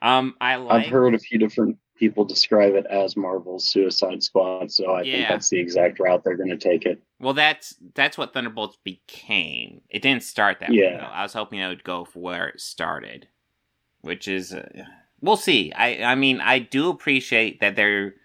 Um, 0.00 0.36
I 0.40 0.56
like. 0.56 0.86
I've 0.86 0.90
heard 0.90 1.14
a 1.14 1.18
few 1.18 1.38
different 1.38 1.78
people 2.02 2.24
describe 2.24 2.74
it 2.74 2.84
as 2.86 3.16
Marvel's 3.16 3.64
Suicide 3.68 4.24
Squad, 4.24 4.72
so 4.72 4.90
I 4.90 5.02
Yeah. 5.02 5.12
think 5.18 5.28
that's 5.28 5.48
the 5.50 5.60
exact 5.60 6.00
route 6.00 6.24
they're 6.24 6.36
going 6.36 6.48
to 6.50 6.56
take 6.56 6.84
it. 6.84 7.00
Well, 7.20 7.32
that's 7.32 7.76
that's 7.94 8.18
what 8.18 8.34
Thunderbolts 8.34 8.76
became. 8.82 9.82
It 9.88 10.02
didn't 10.02 10.24
start 10.24 10.58
that 10.58 10.70
way. 10.70 10.96
Though. 10.98 11.04
I 11.06 11.22
was 11.22 11.32
hoping 11.32 11.60
it 11.60 11.68
would 11.68 11.84
go 11.84 12.04
for 12.04 12.18
where 12.18 12.48
it 12.48 12.60
started, 12.60 13.28
which 14.00 14.26
is 14.26 14.52
uh, 14.52 14.84
we'll 15.20 15.36
see. 15.36 15.72
I 15.74 16.02
I 16.02 16.14
mean 16.16 16.40
I 16.40 16.58
do 16.58 16.88
appreciate 16.90 17.60
that 17.60 17.76
they're 17.76 18.16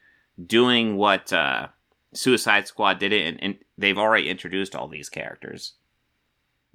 doing 0.43 0.95
what 0.97 1.31
uh, 1.31 1.67
Suicide 2.15 2.67
Squad 2.67 2.97
did 2.97 3.13
it, 3.13 3.27
and, 3.27 3.43
and 3.43 3.57
they've 3.77 3.97
already 3.99 4.27
introduced 4.27 4.75
all 4.75 4.87
these 4.87 5.07
characters. 5.09 5.73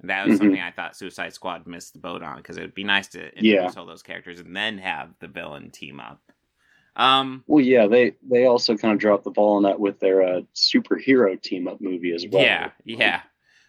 That 0.03 0.25
was 0.25 0.35
Mhm. 0.35 0.37
something 0.37 0.61
I 0.61 0.71
thought 0.71 0.95
Suicide 0.95 1.33
Squad 1.33 1.67
missed 1.67 1.91
the 1.93 1.99
boat 1.99 2.23
on 2.23 2.37
because 2.37 2.55
it 2.55 2.61
would 2.61 2.73
be 2.73 2.85
nice 2.85 3.09
to 3.09 3.19
introduce 3.37 3.73
Yeah. 3.73 3.73
all 3.77 3.85
those 3.85 4.03
characters 4.03 4.39
and 4.39 4.55
then 4.55 4.77
have 4.77 5.09
the 5.19 5.27
villain 5.27 5.69
team 5.69 5.99
up. 5.99 6.21
Um, 6.95 7.43
Well, 7.47 7.63
yeah, 7.63 7.87
they 7.87 8.15
they 8.29 8.45
also 8.45 8.77
kind 8.77 8.93
of 8.93 8.99
dropped 8.99 9.23
the 9.23 9.31
ball 9.31 9.55
on 9.57 9.63
that 9.63 9.79
with 9.79 9.99
their 9.99 10.21
uh, 10.21 10.41
superhero 10.55 11.41
team 11.41 11.67
up 11.67 11.81
movie 11.81 12.13
as 12.13 12.25
well. 12.31 12.43
Yeah, 12.43 12.69
yeah. 12.85 13.21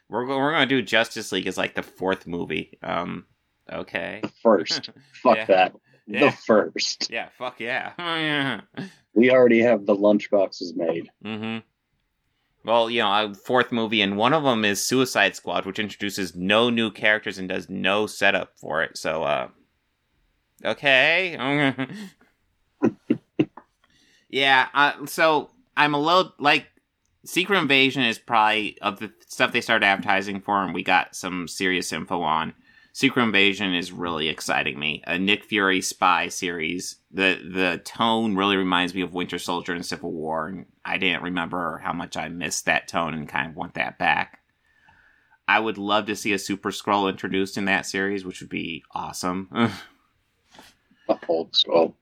We're 0.09 0.27
we're 0.27 0.53
gonna 0.53 0.67
do 0.67 0.83
Justice 0.83 1.33
League 1.33 1.47
as 1.47 1.57
like 1.57 1.75
the 1.75 1.83
fourth 1.83 2.27
movie. 2.27 2.79
Um, 2.83 3.25
okay. 3.73 4.21
The 4.23 4.29
first. 4.43 4.91
Fuck 5.23 5.37
Yeah. 5.39 5.45
that. 5.47 5.75
Yeah. 6.07 6.21
The 6.27 6.33
first. 6.33 7.11
Yeah, 7.11 7.29
fuck 7.39 7.61
yeah. 7.61 8.61
We 9.15 9.31
already 9.31 9.63
have 9.63 9.87
the 9.87 9.95
lunchboxes 9.97 10.77
made. 10.77 11.09
mm-hmm. 11.25 11.59
Well, 12.69 12.91
you 12.91 13.01
know, 13.01 13.31
a 13.31 13.35
fourth 13.35 13.71
movie, 13.73 14.03
and 14.03 14.17
one 14.19 14.33
of 14.35 14.43
them 14.43 14.65
is 14.67 14.83
Suicide 14.85 15.35
Squad, 15.37 15.65
which 15.65 15.79
introduces 15.79 16.35
no 16.35 16.69
new 16.69 16.91
characters 16.91 17.39
and 17.39 17.49
does 17.49 17.71
no 17.71 18.07
setup 18.07 18.59
for 18.59 18.83
it. 18.83 18.99
So, 18.99 19.23
uh, 19.23 19.49
okay. 20.65 21.37
yeah. 24.35 24.67
Uh, 24.75 25.07
so 25.07 25.51
I'm 25.77 25.95
a 25.95 26.01
little 26.01 26.35
like 26.41 26.67
Secret 27.25 27.57
Invasion 27.57 28.03
is 28.03 28.19
probably 28.19 28.77
of 28.83 28.99
the 28.99 29.13
stuff 29.29 29.53
they 29.53 29.61
started 29.61 29.87
advertising 29.87 30.41
for, 30.41 30.63
and 30.63 30.75
we 30.75 30.83
got 30.83 31.15
some 31.15 31.47
serious 31.47 31.93
info 31.93 32.21
on. 32.21 32.53
Secret 32.93 33.23
Invasion 33.23 33.75
is 33.75 33.93
really 33.93 34.29
exciting 34.29 34.77
me. 34.79 35.03
A 35.07 35.19
Nick 35.21 35.45
Fury 35.45 35.81
spy 35.81 36.29
series. 36.29 36.97
The 37.13 37.41
the 37.49 37.81
tone 37.85 38.35
really 38.35 38.57
reminds 38.57 38.93
me 38.93 39.03
of 39.03 39.15
Winter 39.15 39.39
Soldier 39.39 39.73
and 39.73 39.87
Civil 39.87 40.11
War, 40.11 40.49
and 40.49 40.67
I 40.85 40.99
didn't 40.99 41.23
remember 41.23 41.81
how 41.85 41.93
much 41.93 42.17
I 42.17 42.29
missed 42.29 42.67
that 42.67 42.89
tone 42.89 43.15
and 43.15 43.29
kind 43.29 43.49
of 43.49 43.57
want 43.57 43.75
that 43.75 43.99
back. 43.99 44.41
I 45.47 45.61
would 45.61 45.79
love 45.79 46.07
to 46.07 46.17
see 46.17 46.33
a 46.33 46.39
Super 46.41 46.73
Skrull 46.73 47.09
introduced 47.09 47.57
in 47.57 47.67
that 47.67 47.87
series, 47.87 48.25
which 48.25 48.41
would 48.41 48.51
be 48.51 48.83
awesome. 48.91 49.49
a 51.09 51.19
Old 51.29 51.55
skull. 51.55 51.97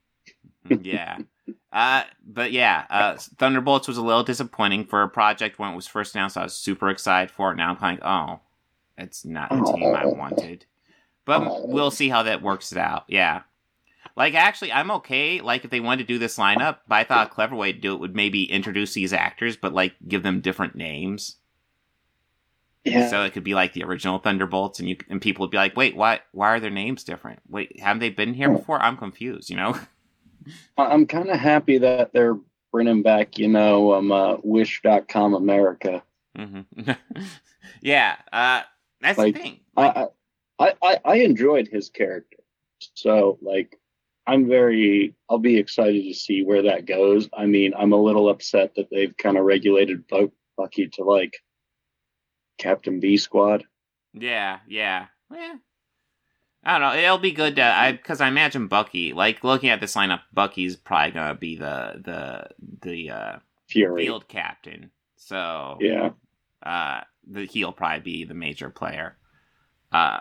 yeah. 0.69 1.19
Uh, 1.73 2.05
but 2.25 2.53
yeah, 2.53 2.85
uh, 2.91 3.17
Thunderbolts 3.39 3.89
was 3.89 3.97
a 3.97 4.03
little 4.03 4.23
disappointing 4.23 4.85
for 4.85 5.03
a 5.03 5.09
project 5.09 5.59
when 5.59 5.73
it 5.73 5.77
was 5.77 5.87
first 5.87 6.15
announced. 6.15 6.37
I 6.37 6.45
was 6.45 6.55
super 6.55 6.89
excited 6.89 7.31
for 7.31 7.53
it. 7.53 7.57
Now 7.57 7.71
I'm 7.71 7.77
kind 7.77 7.99
of 7.99 8.05
like, 8.05 8.13
oh, 8.13 8.41
it's 8.99 9.25
not 9.25 9.51
the 9.51 9.73
team 9.73 9.95
I 9.95 10.07
wanted. 10.07 10.67
But 11.25 11.69
we'll 11.69 11.91
see 11.91 12.09
how 12.09 12.25
that 12.25 12.43
works 12.43 12.73
it 12.73 12.79
out. 12.79 13.05
Yeah. 13.09 13.43
Like, 14.17 14.35
actually, 14.35 14.73
I'm 14.73 14.91
okay. 14.91 15.41
Like, 15.41 15.65
if 15.65 15.71
they 15.71 15.81
wanted 15.81 16.07
to 16.07 16.13
do 16.13 16.19
this 16.19 16.37
lineup, 16.37 16.79
but 16.87 16.97
I 16.97 17.05
thought 17.05 17.29
a 17.29 17.31
clever 17.31 17.57
way 17.57 17.73
to 17.73 17.79
do 17.79 17.95
it 17.95 18.01
would 18.01 18.15
maybe 18.15 18.51
introduce 18.51 18.93
these 18.93 19.13
actors, 19.13 19.57
but 19.57 19.73
like 19.73 19.95
give 20.07 20.23
them 20.23 20.41
different 20.41 20.75
names. 20.75 21.37
Yeah. 22.85 23.09
So 23.09 23.23
it 23.23 23.33
could 23.33 23.45
be 23.45 23.55
like 23.55 23.73
the 23.73 23.85
original 23.85 24.19
Thunderbolts, 24.19 24.81
and 24.81 24.89
you 24.89 24.97
and 25.09 25.23
people 25.23 25.45
would 25.45 25.53
be 25.53 25.57
like, 25.57 25.77
"Wait, 25.77 25.95
why? 25.95 26.21
Why 26.33 26.49
are 26.49 26.61
their 26.61 26.71
names 26.71 27.05
different? 27.05 27.39
Wait, 27.49 27.79
haven't 27.79 28.01
they 28.01 28.11
been 28.11 28.35
here 28.35 28.51
before? 28.51 28.83
I'm 28.83 28.97
confused." 28.97 29.51
You 29.51 29.57
know? 29.57 29.79
I- 30.77 30.87
I'm 30.87 31.07
kind 31.07 31.31
of 31.31 31.39
happy 31.39 31.79
that 31.79 32.13
they're 32.13 32.39
bringing 32.73 33.03
back, 33.03 33.39
you 33.39 33.49
know, 33.49 33.95
um, 33.95 34.11
uh, 34.13 34.37
Wish.com 34.43 35.35
America. 35.35 36.03
hmm 36.37 36.61
yeah, 37.83 38.17
uh, 38.33 38.63
that's 39.01 39.19
Like, 39.19 39.35
the 39.35 39.41
thing. 39.43 39.61
I, 39.77 40.09
I, 40.59 40.75
I, 40.83 40.99
I 41.05 41.15
enjoyed 41.17 41.69
his 41.69 41.89
character. 41.91 42.39
So, 42.95 43.39
like, 43.43 43.79
I'm 44.27 44.49
very. 44.49 45.15
I'll 45.29 45.39
be 45.39 45.57
excited 45.59 46.05
to 46.05 46.15
see 46.15 46.43
where 46.45 46.63
that 46.63 46.87
goes. 46.87 47.29
I 47.37 47.47
mean, 47.47 47.75
I'm 47.77 47.93
a 47.93 48.01
little 48.01 48.29
upset 48.29 48.75
that 48.77 48.89
they've 48.91 49.17
kind 49.17 49.37
of 49.37 49.45
regulated 49.45 50.07
Bu- 50.07 50.33
Bucky 50.57 50.87
to 50.89 51.03
like 51.05 51.35
Captain 52.59 53.01
B 53.01 53.17
Squad. 53.17 53.65
Yeah, 54.15 54.61
yeah, 54.69 55.07
yeah. 55.33 55.57
I 56.64 56.78
don't 56.78 56.81
know. 56.81 57.00
It'll 57.02 57.19
be 57.19 57.33
good 57.33 57.57
to 57.57 57.62
I 57.64 57.92
because 57.92 58.21
I 58.21 58.28
imagine 58.28 58.69
Bucky, 58.69 59.12
like 59.12 59.42
looking 59.42 59.71
at 59.71 59.81
this 59.81 59.95
lineup, 59.95 60.21
Bucky's 60.33 60.76
probably 60.76 61.11
gonna 61.12 61.35
be 61.35 61.57
the 61.57 62.00
the 62.04 62.47
the 62.83 63.11
uh, 63.11 63.38
Fury. 63.69 64.04
field 64.04 64.28
captain. 64.28 64.90
So 65.16 65.78
Yeah. 65.81 66.11
uh, 66.62 67.00
the 67.26 67.47
he'll 67.47 67.73
probably 67.73 68.00
be 68.00 68.25
the 68.25 68.35
major 68.35 68.71
player. 68.71 69.16
Uh, 69.90 70.21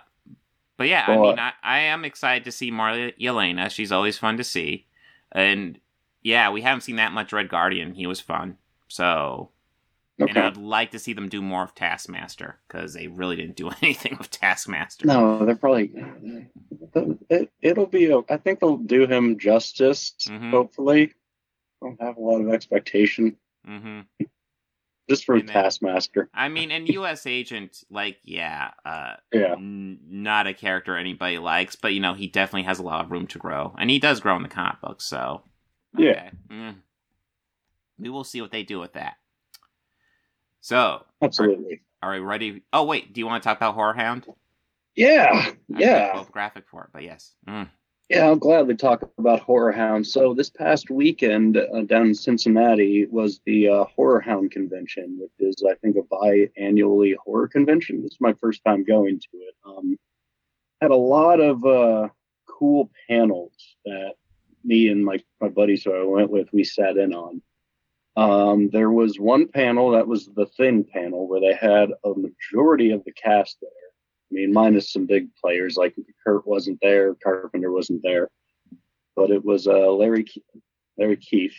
but 0.77 0.87
yeah, 0.87 1.05
I 1.07 1.11
Well, 1.15 1.29
mean, 1.31 1.39
I, 1.39 1.53
I 1.61 1.79
am 1.79 2.05
excited 2.05 2.45
to 2.45 2.51
see 2.51 2.71
more 2.71 2.87
Yelena. 2.89 3.69
She's 3.69 3.91
always 3.91 4.17
fun 4.17 4.37
to 4.37 4.43
see, 4.43 4.87
and 5.31 5.79
yeah, 6.23 6.49
we 6.49 6.61
haven't 6.61 6.81
seen 6.81 6.95
that 6.95 7.11
much 7.11 7.31
Red 7.33 7.49
Guardian. 7.49 7.93
He 7.93 8.07
was 8.07 8.19
fun, 8.19 8.57
so 8.87 9.51
and 10.19 10.37
I'd 10.37 10.57
like 10.57 10.91
to 10.91 10.99
see 10.99 11.13
them 11.13 11.29
do 11.29 11.41
more 11.41 11.63
of 11.63 11.73
Taskmaster 11.73 12.59
because 12.67 12.93
they 12.93 13.07
really 13.07 13.35
didn't 13.35 13.55
do 13.55 13.69
anything 13.81 14.15
with 14.17 14.29
Taskmaster. 14.29 15.07
No, 15.07 15.45
they're 15.45 15.55
probably. 15.55 15.91
It, 17.29 17.51
it'll 17.61 17.85
be. 17.87 18.11
a- 18.11 18.19
I 18.29 18.37
think 18.37 18.59
they'll 18.59 18.77
do 18.77 19.07
him 19.07 19.37
justice. 19.39 20.13
Mhm. 20.27 20.51
Hopefully, 20.51 21.13
don't 21.81 21.99
have 22.01 22.17
a 22.17 22.21
lot 22.21 22.41
of 22.41 22.49
expectation 22.53 23.37
Mm-hmm. 23.67 24.25
just 25.09 25.23
for 25.25 25.37
then- 25.39 25.47
Taskmaster. 25.47 26.29
I 26.33 26.49
mean, 26.49 26.71
and 26.71 26.87
U.S. 26.89 27.25
Agent, 27.27 27.83
like, 27.91 28.17
yeah, 28.23 28.71
uh, 28.83 29.13
Yeah. 29.31 29.53
n- 29.53 29.99
not 30.09 30.47
a 30.47 30.53
character 30.53 30.97
anybody 30.97 31.37
likes, 31.37 31.75
but 31.75 31.93
you 31.93 31.99
know, 31.99 32.13
he 32.15 32.27
definitely 32.27 32.63
has 32.63 32.79
a 32.79 32.83
lot 32.83 33.05
of 33.05 33.11
room 33.11 33.27
to 33.27 33.37
grow, 33.39 33.75
and 33.77 33.89
he 33.89 33.99
does 33.99 34.19
grow 34.19 34.35
in 34.35 34.41
the 34.43 34.49
comic 34.49 34.81
books. 34.81 35.05
So, 35.05 35.43
Yeah. 35.97 36.31
Mm. 36.49 36.75
we 37.99 38.09
will 38.09 38.23
see 38.23 38.41
what 38.41 38.51
they 38.51 38.63
do 38.63 38.79
with 38.79 38.93
that. 38.93 39.17
So, 40.61 41.03
Absolutely. 41.21 41.81
are 42.01 42.13
we 42.13 42.19
ready? 42.19 42.61
Oh, 42.71 42.85
wait, 42.85 43.13
do 43.13 43.19
you 43.19 43.25
want 43.25 43.41
to 43.43 43.47
talk 43.47 43.57
about 43.57 43.73
Horror 43.73 43.93
Hound? 43.93 44.25
Yeah. 44.95 45.29
I 45.33 45.55
Yeah. 45.67 46.13
both 46.13 46.31
graphic 46.31 46.65
for 46.69 46.83
it, 46.83 46.89
but 46.93 47.03
yes. 47.03 47.35
Mm. 47.47 47.69
Yeah, 48.09 48.25
I'll 48.25 48.35
gladly 48.35 48.75
talk 48.75 49.09
about 49.17 49.39
Horror 49.39 49.71
Hound. 49.71 50.05
So 50.05 50.33
this 50.33 50.49
past 50.49 50.89
weekend 50.89 51.57
uh, 51.57 51.81
down 51.83 52.07
in 52.07 52.13
Cincinnati 52.15 53.05
was 53.05 53.39
the 53.45 53.69
uh, 53.69 53.85
Horror 53.85 54.19
Hound 54.19 54.51
convention, 54.51 55.17
which 55.19 55.31
is 55.39 55.63
I 55.67 55.75
think 55.75 55.95
a 55.95 56.01
biannually 56.01 57.15
horror 57.15 57.47
convention. 57.47 58.01
This 58.01 58.11
is 58.11 58.17
my 58.21 58.33
first 58.33 58.63
time 58.65 58.83
going 58.83 59.17
to 59.19 59.37
it. 59.37 59.55
Um, 59.65 59.97
had 60.81 60.91
a 60.91 60.95
lot 60.95 61.39
of 61.39 61.63
uh, 61.65 62.09
cool 62.47 62.91
panels 63.07 63.53
that 63.85 64.15
me 64.65 64.89
and 64.89 65.03
my 65.05 65.17
my 65.39 65.47
buddies 65.47 65.83
who 65.85 65.95
I 65.95 66.03
went 66.03 66.29
with 66.29 66.49
we 66.51 66.65
sat 66.65 66.97
in 66.97 67.13
on. 67.13 67.41
Um, 68.17 68.69
there 68.71 68.91
was 68.91 69.19
one 69.19 69.47
panel 69.47 69.91
that 69.91 70.07
was 70.07 70.25
the 70.27 70.45
Thing 70.57 70.83
panel 70.83 71.27
where 71.27 71.39
they 71.39 71.53
had 71.53 71.89
a 72.03 72.09
majority 72.15 72.91
of 72.91 73.03
the 73.05 73.13
cast 73.13 73.57
there. 73.61 73.69
I 73.69 74.33
mean, 74.33 74.53
minus 74.53 74.91
some 74.91 75.05
big 75.05 75.27
players 75.35 75.77
like 75.77 75.95
Kurt 76.25 76.45
wasn't 76.47 76.79
there, 76.81 77.15
Carpenter 77.15 77.71
wasn't 77.71 78.01
there, 78.03 78.29
but 79.15 79.29
it 79.31 79.43
was 79.43 79.67
uh, 79.67 79.91
Larry 79.91 80.23
Ke- 80.25 80.43
Larry 80.97 81.17
Keith. 81.17 81.55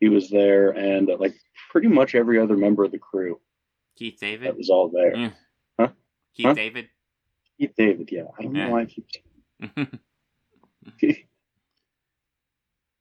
He 0.00 0.08
was 0.08 0.28
there, 0.30 0.70
and 0.70 1.10
uh, 1.10 1.16
like 1.18 1.34
pretty 1.70 1.88
much 1.88 2.14
every 2.14 2.38
other 2.40 2.56
member 2.56 2.84
of 2.84 2.90
the 2.90 2.98
crew 2.98 3.38
Keith 3.96 4.18
David? 4.20 4.48
that 4.48 4.56
was 4.56 4.70
all 4.70 4.88
there. 4.88 5.32
Huh? 5.78 5.88
Keith 6.34 6.46
Huh? 6.46 6.54
David? 6.54 6.88
Keith 7.58 7.74
David, 7.76 8.08
yeah. 8.10 8.22
I 8.38 8.42
don't 8.42 8.54
Yeah. 8.54 8.66
know 8.66 8.72
why 8.72 8.82
I 8.82 8.86
keep. 8.86 9.06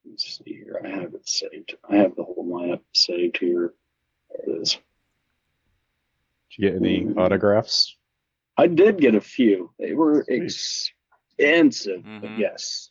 Let's 0.10 0.42
see 0.44 0.54
here. 0.54 0.82
I 0.84 0.88
have 0.90 1.14
it 1.14 1.28
saved. 1.28 1.76
I 1.90 1.98
have 1.98 2.16
the 2.16 2.24
whole 2.24 2.46
lineup 2.46 2.82
saved 2.94 3.38
here. 3.38 3.74
There 4.30 4.56
it 4.56 4.62
is. 4.62 4.74
Did 6.52 6.58
you 6.64 6.70
get 6.70 6.76
any 6.78 7.02
Mm. 7.06 7.18
autographs? 7.18 7.96
I 8.58 8.68
did 8.68 9.00
get 9.00 9.16
a 9.16 9.22
few. 9.22 9.72
They 9.80 9.94
were 9.94 10.26
expensive, 10.28 12.04
but 12.04 12.24
Mhm. 12.32 12.38
yes. 12.40 12.90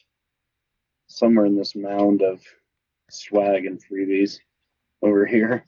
Somewhere 1.08 1.46
in 1.46 1.56
this 1.56 1.74
mound 1.74 2.22
of 2.22 2.42
swag 3.10 3.66
and 3.66 3.82
freebies 3.84 4.40
over 5.02 5.26
here. 5.26 5.66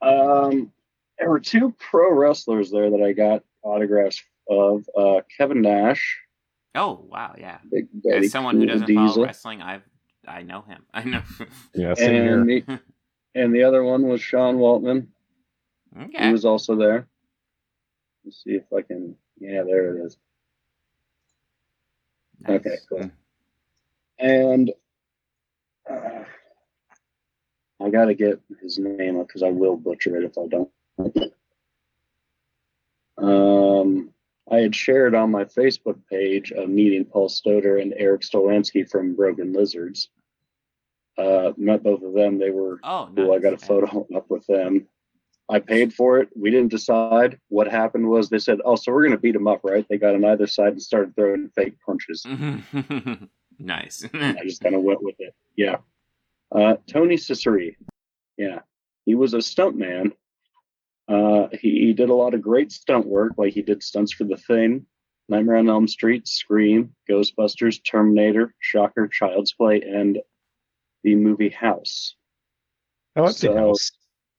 Um, 0.00 0.72
there 1.18 1.30
were 1.30 1.40
two 1.40 1.72
pro 1.78 2.12
wrestlers 2.12 2.70
there 2.70 2.90
that 2.90 3.02
I 3.02 3.12
got 3.12 3.44
autographs 3.62 4.22
of. 4.48 4.88
Uh, 4.96 5.20
Kevin 5.36 5.60
Nash, 5.62 6.18
oh, 6.74 7.04
wow, 7.10 7.34
yeah. 7.38 7.58
Big 7.70 7.88
As 8.10 8.30
someone 8.30 8.56
who 8.56 8.66
doesn't 8.66 8.86
Diesel, 8.86 9.06
follow 9.14 9.26
wrestling, 9.26 9.62
I've 9.62 9.82
I 10.28 10.42
know 10.42 10.62
him. 10.62 10.84
I 10.94 11.04
know. 11.04 11.22
Yeah, 11.74 11.94
same 11.94 12.26
and 12.26 12.48
the, 12.48 12.80
and 13.34 13.54
the 13.54 13.64
other 13.64 13.82
one 13.82 14.06
was 14.06 14.20
Sean 14.20 14.56
Waltman. 14.56 15.08
Okay. 15.98 16.26
He 16.26 16.32
was 16.32 16.44
also 16.44 16.76
there. 16.76 17.08
Let's 18.24 18.42
see 18.44 18.50
if 18.50 18.64
I 18.76 18.82
can. 18.82 19.16
Yeah, 19.40 19.62
there 19.64 19.96
it 19.96 20.06
is. 20.06 20.16
Nice. 22.40 22.60
okay, 22.60 22.76
cool. 22.88 23.10
And 24.18 24.72
uh, 25.90 26.24
I 27.80 27.90
gotta 27.90 28.14
get 28.14 28.40
his 28.60 28.78
name 28.78 29.18
up 29.18 29.28
because 29.28 29.42
I 29.42 29.50
will 29.50 29.76
butcher 29.76 30.16
it 30.16 30.24
if 30.24 30.36
I 30.36 30.46
don't. 30.46 30.70
Um, 33.16 34.10
I 34.50 34.58
had 34.58 34.74
shared 34.74 35.14
on 35.14 35.30
my 35.30 35.44
Facebook 35.44 35.98
page 36.10 36.52
of 36.52 36.68
meeting 36.68 37.04
Paul 37.04 37.28
Soter 37.28 37.78
and 37.78 37.94
Erik 37.96 38.22
Stolhanske 38.22 38.88
from 38.88 39.14
Broken 39.14 39.52
Lizards. 39.52 40.10
Uh, 41.18 41.52
met 41.56 41.82
both 41.82 42.02
of 42.02 42.12
them. 42.14 42.38
They 42.38 42.50
were 42.50 42.78
Oh, 42.84 43.10
cool. 43.14 43.32
I 43.32 43.38
got 43.40 43.52
a 43.54 43.58
photo 43.58 44.06
up 44.14 44.30
with 44.30 44.46
them. 44.46 44.86
I 45.50 45.58
paid 45.58 45.92
for 45.94 46.18
it. 46.18 46.28
We 46.36 46.50
didn't 46.50 46.70
decide. 46.70 47.40
What 47.48 47.68
happened 47.68 48.06
was 48.08 48.28
they 48.28 48.38
said, 48.38 48.60
"Oh, 48.64 48.76
so 48.76 48.92
we're 48.92 49.04
gonna 49.04 49.18
beat 49.18 49.32
them 49.32 49.48
up, 49.48 49.60
right?" 49.64 49.84
They 49.88 49.96
got 49.98 50.14
on 50.14 50.24
either 50.24 50.46
side 50.46 50.72
and 50.74 50.82
started 50.82 51.16
throwing 51.16 51.48
fake 51.56 51.74
punches. 51.84 52.24
nice. 53.58 54.06
I 54.14 54.36
just 54.44 54.62
kind 54.62 54.74
of 54.74 54.82
went 54.82 55.02
with 55.02 55.16
it. 55.18 55.34
Yeah. 55.56 55.76
Uh, 56.54 56.76
Tony 56.86 57.16
Cecere. 57.16 57.76
Yeah. 58.36 58.60
He 59.06 59.14
was 59.14 59.34
a 59.34 59.38
stuntman. 59.38 60.12
Uh, 61.08 61.48
he, 61.52 61.86
he 61.86 61.92
did 61.94 62.10
a 62.10 62.14
lot 62.14 62.34
of 62.34 62.42
great 62.42 62.70
stunt 62.70 63.06
work, 63.06 63.32
like 63.38 63.54
he 63.54 63.62
did 63.62 63.82
stunts 63.82 64.12
for 64.12 64.24
The 64.24 64.36
Thing, 64.36 64.84
Nightmare 65.30 65.56
on 65.56 65.70
Elm 65.70 65.88
Street, 65.88 66.28
Scream, 66.28 66.94
Ghostbusters, 67.10 67.82
Terminator, 67.82 68.54
Shocker, 68.58 69.08
Child's 69.08 69.54
Play, 69.54 69.80
and 69.80 70.18
the 71.02 71.14
movie 71.14 71.48
House. 71.50 72.14
Oh, 73.16 73.24
I've 73.24 73.34
seen 73.34 73.52
So- 73.52 73.56
House. 73.56 73.90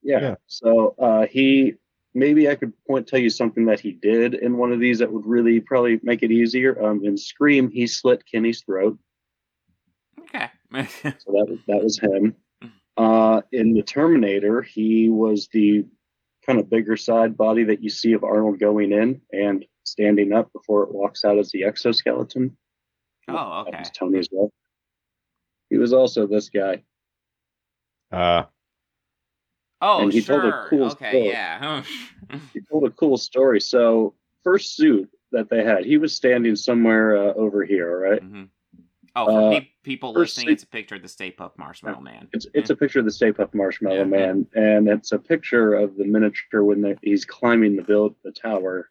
Yeah. 0.02 0.22
Yeah. 0.22 0.36
So 0.48 0.96
uh, 0.98 1.26
he 1.28 1.74
maybe 2.14 2.50
I 2.50 2.56
could 2.56 2.72
point 2.88 3.06
tell 3.08 3.20
you 3.20 3.30
something 3.30 3.66
that 3.66 3.80
he 3.82 3.92
did 3.92 4.34
in 4.34 4.56
one 4.58 4.72
of 4.72 4.80
these 4.80 5.00
that 5.00 5.12
would 5.12 5.26
really 5.26 5.60
probably 5.60 6.00
make 6.04 6.24
it 6.24 6.32
easier. 6.32 6.82
Um, 6.84 7.04
in 7.04 7.18
Scream, 7.18 7.70
he 7.70 7.86
slit 7.86 8.24
Kenny's 8.26 8.62
throat. 8.62 8.98
okay. 10.22 10.50
So 10.74 11.32
that 11.34 11.48
was 11.50 11.60
that 11.68 11.84
was 11.84 12.00
him. 12.00 12.36
Uh, 12.98 13.42
in 13.54 13.72
the 13.74 13.82
Terminator, 13.82 14.62
he 14.62 15.08
was 15.08 15.48
the 15.54 15.86
kind 16.46 16.60
of 16.60 16.70
bigger 16.70 16.98
side 16.98 17.38
body 17.38 17.64
that 17.64 17.82
you 17.82 17.90
see 17.90 18.12
of 18.12 18.26
Arnold 18.26 18.60
going 18.60 18.92
in 18.92 19.22
and 19.32 19.64
standing 19.86 20.34
up 20.34 20.52
before 20.52 20.84
it 20.84 20.94
walks 20.94 21.24
out 21.24 21.38
as 21.38 21.50
the 21.52 21.64
exoskeleton. 21.64 22.58
oh, 23.30 23.64
That 23.64 23.70
okay. 23.70 23.80
was 23.80 23.90
Tony 23.92 24.20
as 24.20 24.28
well. 24.34 24.52
He 25.70 25.78
was 25.78 25.94
also 25.94 26.28
this 26.28 26.50
guy. 26.50 26.84
Uh, 28.12 28.44
Oh, 29.82 30.04
and 30.04 30.12
he 30.12 30.22
told 30.22 30.44
a 30.44 30.50
sure. 30.52 30.68
cool 30.70 30.86
okay, 30.88 31.10
story. 31.12 31.28
yeah. 31.30 31.84
He 32.54 32.60
told 32.70 32.84
a 32.84 32.90
cool 32.92 33.16
story. 33.18 33.62
So 33.62 34.14
first 34.44 34.76
suit 34.76 35.10
that 35.32 35.50
they 35.50 35.64
had, 35.64 35.86
he 35.86 35.98
was 35.98 36.14
standing 36.14 36.56
somewhere 36.58 37.16
uh, 37.16 37.34
over 37.36 37.64
here. 37.64 37.90
All 37.90 38.12
right? 38.12 38.22
Mhm. 38.22 38.50
Oh, 39.16 39.26
for 39.26 39.42
Uh, 39.56 39.60
pe- 39.62 39.68
people 39.84 40.14
first 40.14 40.36
listening, 40.36 40.48
thing- 40.48 40.54
it's 40.54 40.64
a 40.64 40.68
picture 40.68 40.96
of 40.96 41.02
the 41.02 41.08
Stay 41.08 41.32
Puft 41.32 41.58
Marshmallow 41.58 42.02
Man. 42.02 42.28
It's 42.34 42.46
it's 42.54 42.70
a 42.72 42.76
picture 42.76 43.00
of 43.00 43.06
the 43.06 43.12
Stay 43.12 43.32
Puft 43.32 43.54
Marshmallow 43.54 43.96
Yeah. 44.00 44.04
Man, 44.04 44.46
and 44.54 44.90
it's 44.90 45.14
a 45.14 45.18
picture 45.20 45.74
of 45.76 45.96
the 45.96 46.04
miniature 46.06 46.64
when 46.66 46.82
the, 46.82 46.98
he's 47.02 47.24
climbing 47.24 47.78
the 47.78 47.82
build 47.84 48.16
the 48.24 48.32
tower 48.34 48.90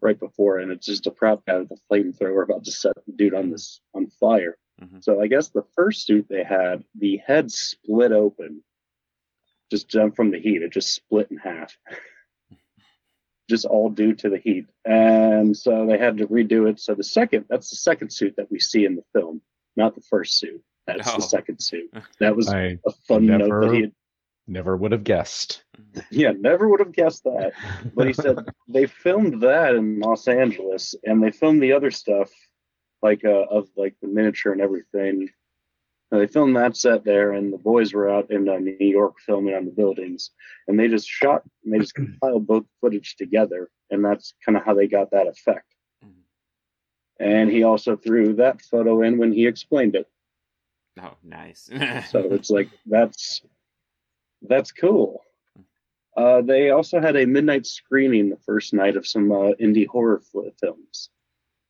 right 0.00 0.18
before, 0.18 0.58
and 0.58 0.72
it's 0.72 0.84
just 0.86 1.06
a 1.06 1.10
prop 1.12 1.46
guy 1.46 1.58
with 1.58 1.70
a 1.70 1.76
flamethrower 1.88 2.42
about 2.42 2.64
to 2.64 2.72
set 2.72 2.92
the 3.06 3.12
dude 3.12 3.34
on 3.34 3.50
this 3.50 3.80
on 3.94 4.08
fire. 4.18 4.58
Mhm. 4.82 5.02
So 5.04 5.20
I 5.20 5.26
guess 5.28 5.48
the 5.50 5.64
first 5.74 6.04
suit 6.06 6.26
they 6.28 6.42
had, 6.44 6.84
the 6.94 7.18
head 7.18 7.50
split 7.50 8.12
open, 8.12 8.62
just 9.70 9.88
jumped 9.88 10.16
from 10.16 10.30
the 10.30 10.40
heat. 10.40 10.62
It 10.62 10.72
just 10.72 10.94
split 10.94 11.30
in 11.30 11.36
half, 11.38 11.78
just 13.48 13.64
all 13.66 13.90
due 13.90 14.14
to 14.14 14.28
the 14.30 14.38
heat, 14.38 14.66
and 14.84 15.56
so 15.56 15.86
they 15.86 15.98
had 15.98 16.18
to 16.18 16.26
redo 16.26 16.68
it. 16.68 16.80
So 16.80 16.94
the 16.94 17.04
second, 17.04 17.46
that's 17.48 17.70
the 17.70 17.76
second 17.76 18.10
suit 18.10 18.34
that 18.36 18.50
we 18.50 18.58
see 18.58 18.84
in 18.84 18.96
the 18.96 19.04
film, 19.12 19.42
not 19.76 19.94
the 19.94 20.00
first 20.02 20.38
suit. 20.38 20.62
That's 20.86 21.08
Oh. 21.08 21.16
the 21.16 21.22
second 21.22 21.60
suit. 21.60 21.90
That 22.20 22.36
was 22.36 22.48
I 22.48 22.78
a 22.86 22.90
fun 23.06 23.26
note 23.26 23.48
that 23.60 23.72
he 23.74 23.80
had 23.82 23.92
never 24.46 24.76
would 24.76 24.92
have 24.92 25.04
guessed. 25.04 25.64
yeah, 26.10 26.32
never 26.32 26.68
would 26.68 26.80
have 26.80 26.92
guessed 26.92 27.24
that. 27.24 27.52
But 27.94 28.06
he 28.06 28.12
said 28.12 28.38
they 28.68 28.86
filmed 28.86 29.40
that 29.42 29.74
in 29.74 30.00
Los 30.00 30.26
Angeles, 30.28 30.94
and 31.04 31.22
they 31.22 31.30
filmed 31.30 31.62
the 31.62 31.72
other 31.72 31.90
stuff 31.90 32.30
like 33.04 33.24
uh, 33.24 33.44
of 33.50 33.68
like 33.76 33.94
the 34.00 34.08
miniature 34.08 34.50
and 34.50 34.62
everything. 34.62 35.28
And 36.10 36.20
they 36.20 36.26
filmed 36.26 36.56
that 36.56 36.76
set 36.76 37.04
there, 37.04 37.32
and 37.32 37.52
the 37.52 37.58
boys 37.58 37.92
were 37.92 38.08
out 38.08 38.30
in 38.30 38.48
uh, 38.48 38.56
New 38.58 38.76
York 38.80 39.16
filming 39.24 39.54
on 39.54 39.66
the 39.66 39.70
buildings, 39.70 40.30
and 40.66 40.78
they 40.78 40.88
just 40.88 41.08
shot 41.08 41.42
and 41.64 41.72
they 41.72 41.78
just 41.78 41.94
compiled 42.00 42.46
both 42.46 42.64
footage 42.80 43.16
together, 43.16 43.70
and 43.90 44.04
that's 44.04 44.34
kind 44.44 44.56
of 44.56 44.64
how 44.64 44.74
they 44.74 44.88
got 44.88 45.10
that 45.10 45.28
effect. 45.28 45.66
And 47.20 47.48
he 47.48 47.62
also 47.62 47.96
threw 47.96 48.34
that 48.34 48.60
photo 48.62 49.02
in 49.02 49.18
when 49.18 49.32
he 49.32 49.46
explained 49.46 49.94
it. 49.94 50.08
Oh, 51.00 51.14
nice. 51.22 51.70
So 52.10 52.20
it's 52.20 52.50
like 52.50 52.70
that's 52.86 53.42
that's 54.42 54.72
cool. 54.72 55.22
Uh, 56.16 56.42
they 56.42 56.70
also 56.70 57.00
had 57.00 57.16
a 57.16 57.26
midnight 57.26 57.66
screening 57.66 58.30
the 58.30 58.38
first 58.46 58.72
night 58.72 58.96
of 58.96 59.06
some 59.06 59.30
uh, 59.32 59.52
indie 59.60 59.86
horror 59.86 60.22
films. 60.60 61.10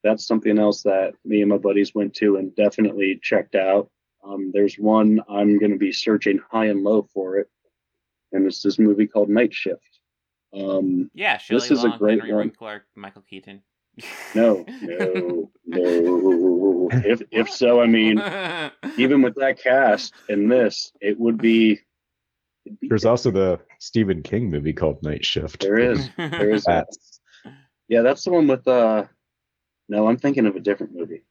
That's 0.04 0.26
something 0.26 0.58
else 0.58 0.82
that 0.82 1.14
me 1.24 1.40
and 1.40 1.50
my 1.50 1.56
buddies 1.56 1.94
went 1.94 2.14
to 2.16 2.36
and 2.36 2.54
definitely 2.54 3.18
checked 3.22 3.54
out. 3.56 3.90
Um, 4.22 4.50
there's 4.52 4.76
one 4.76 5.20
I'm 5.28 5.58
going 5.58 5.72
to 5.72 5.78
be 5.78 5.92
searching 5.92 6.38
high 6.50 6.66
and 6.66 6.84
low 6.84 7.08
for 7.12 7.38
it, 7.38 7.48
and 8.32 8.46
it's 8.46 8.62
this 8.62 8.78
movie 8.78 9.06
called 9.06 9.28
Night 9.28 9.52
Shift. 9.52 9.98
Um, 10.54 11.10
yeah, 11.14 11.38
Shelley 11.38 11.60
this 11.60 11.70
is 11.70 11.84
a 11.84 11.88
Long, 11.88 11.98
great 11.98 12.20
Henry 12.20 12.34
one. 12.34 12.46
Winkler, 12.46 12.84
Michael 12.94 13.22
Keaton. 13.28 13.62
No, 14.34 14.64
no, 14.82 15.50
no. 15.66 16.88
If 16.92 17.22
if 17.30 17.50
so, 17.50 17.80
I 17.80 17.86
mean, 17.86 18.18
even 18.98 19.22
with 19.22 19.34
that 19.36 19.58
cast 19.62 20.14
and 20.28 20.50
this, 20.50 20.92
it 21.00 21.18
would 21.18 21.38
be. 21.38 21.80
it'd 22.66 22.80
be 22.80 22.88
There's 22.88 23.04
also 23.04 23.30
the 23.30 23.60
Stephen 23.78 24.22
King 24.22 24.50
movie 24.50 24.72
called 24.72 25.02
Night 25.02 25.24
Shift. 25.24 25.60
There 25.60 25.78
is. 25.78 26.08
There 26.16 26.50
is 26.50 26.64
that. 26.66 26.88
Yeah, 27.88 28.02
that's 28.02 28.24
the 28.24 28.30
one 28.30 28.46
with 28.48 28.66
uh 28.66 29.04
no, 29.88 30.06
I'm 30.08 30.16
thinking 30.16 30.46
of 30.46 30.56
a 30.56 30.60
different 30.60 30.94
movie. 30.94 31.24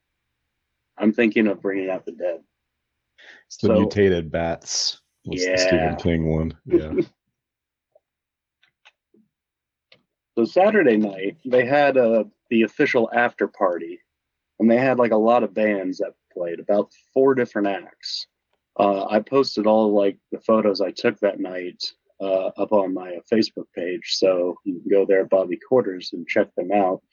I'm 0.97 1.13
thinking 1.13 1.47
of 1.47 1.61
Bringing 1.61 1.89
Out 1.89 2.05
the 2.05 2.11
Dead. 2.11 2.41
It's 3.47 3.57
the 3.57 3.67
So- 3.67 3.73
mutated 3.73 4.31
bats. 4.31 4.99
Was 5.25 5.45
the 5.45 5.57
Stephen 5.57 5.95
King 5.95 6.29
one. 6.29 6.57
Yeah. 6.65 6.93
So 10.35 10.45
Saturday 10.45 10.97
night, 10.97 11.37
they 11.45 11.63
had 11.63 11.95
uh, 11.95 12.23
the 12.49 12.63
official 12.63 13.07
after 13.13 13.47
party, 13.47 13.99
and 14.59 14.69
they 14.69 14.77
had 14.77 14.97
like 14.97 15.11
a 15.11 15.15
lot 15.17 15.43
of 15.43 15.53
bands 15.53 15.99
that 15.99 16.13
played, 16.31 16.59
about 16.59 16.91
four 17.13 17.35
different 17.35 17.67
acts. 17.67 18.25
Uh, 18.79 19.05
I 19.05 19.19
posted 19.19 19.67
all 19.67 19.93
like 19.93 20.17
the 20.31 20.39
photos 20.39 20.81
I 20.81 20.89
took 20.89 21.19
that 21.19 21.39
night 21.39 21.83
uh, 22.19 22.47
up 22.57 22.71
on 22.71 22.95
my 22.95 23.19
Facebook 23.31 23.67
page, 23.75 24.15
so 24.15 24.55
you 24.65 24.79
can 24.79 24.89
go 24.89 25.05
there, 25.05 25.25
Bobby 25.25 25.57
Quarters, 25.69 26.09
and 26.13 26.27
check 26.27 26.47
them 26.55 26.71
out. 26.71 27.03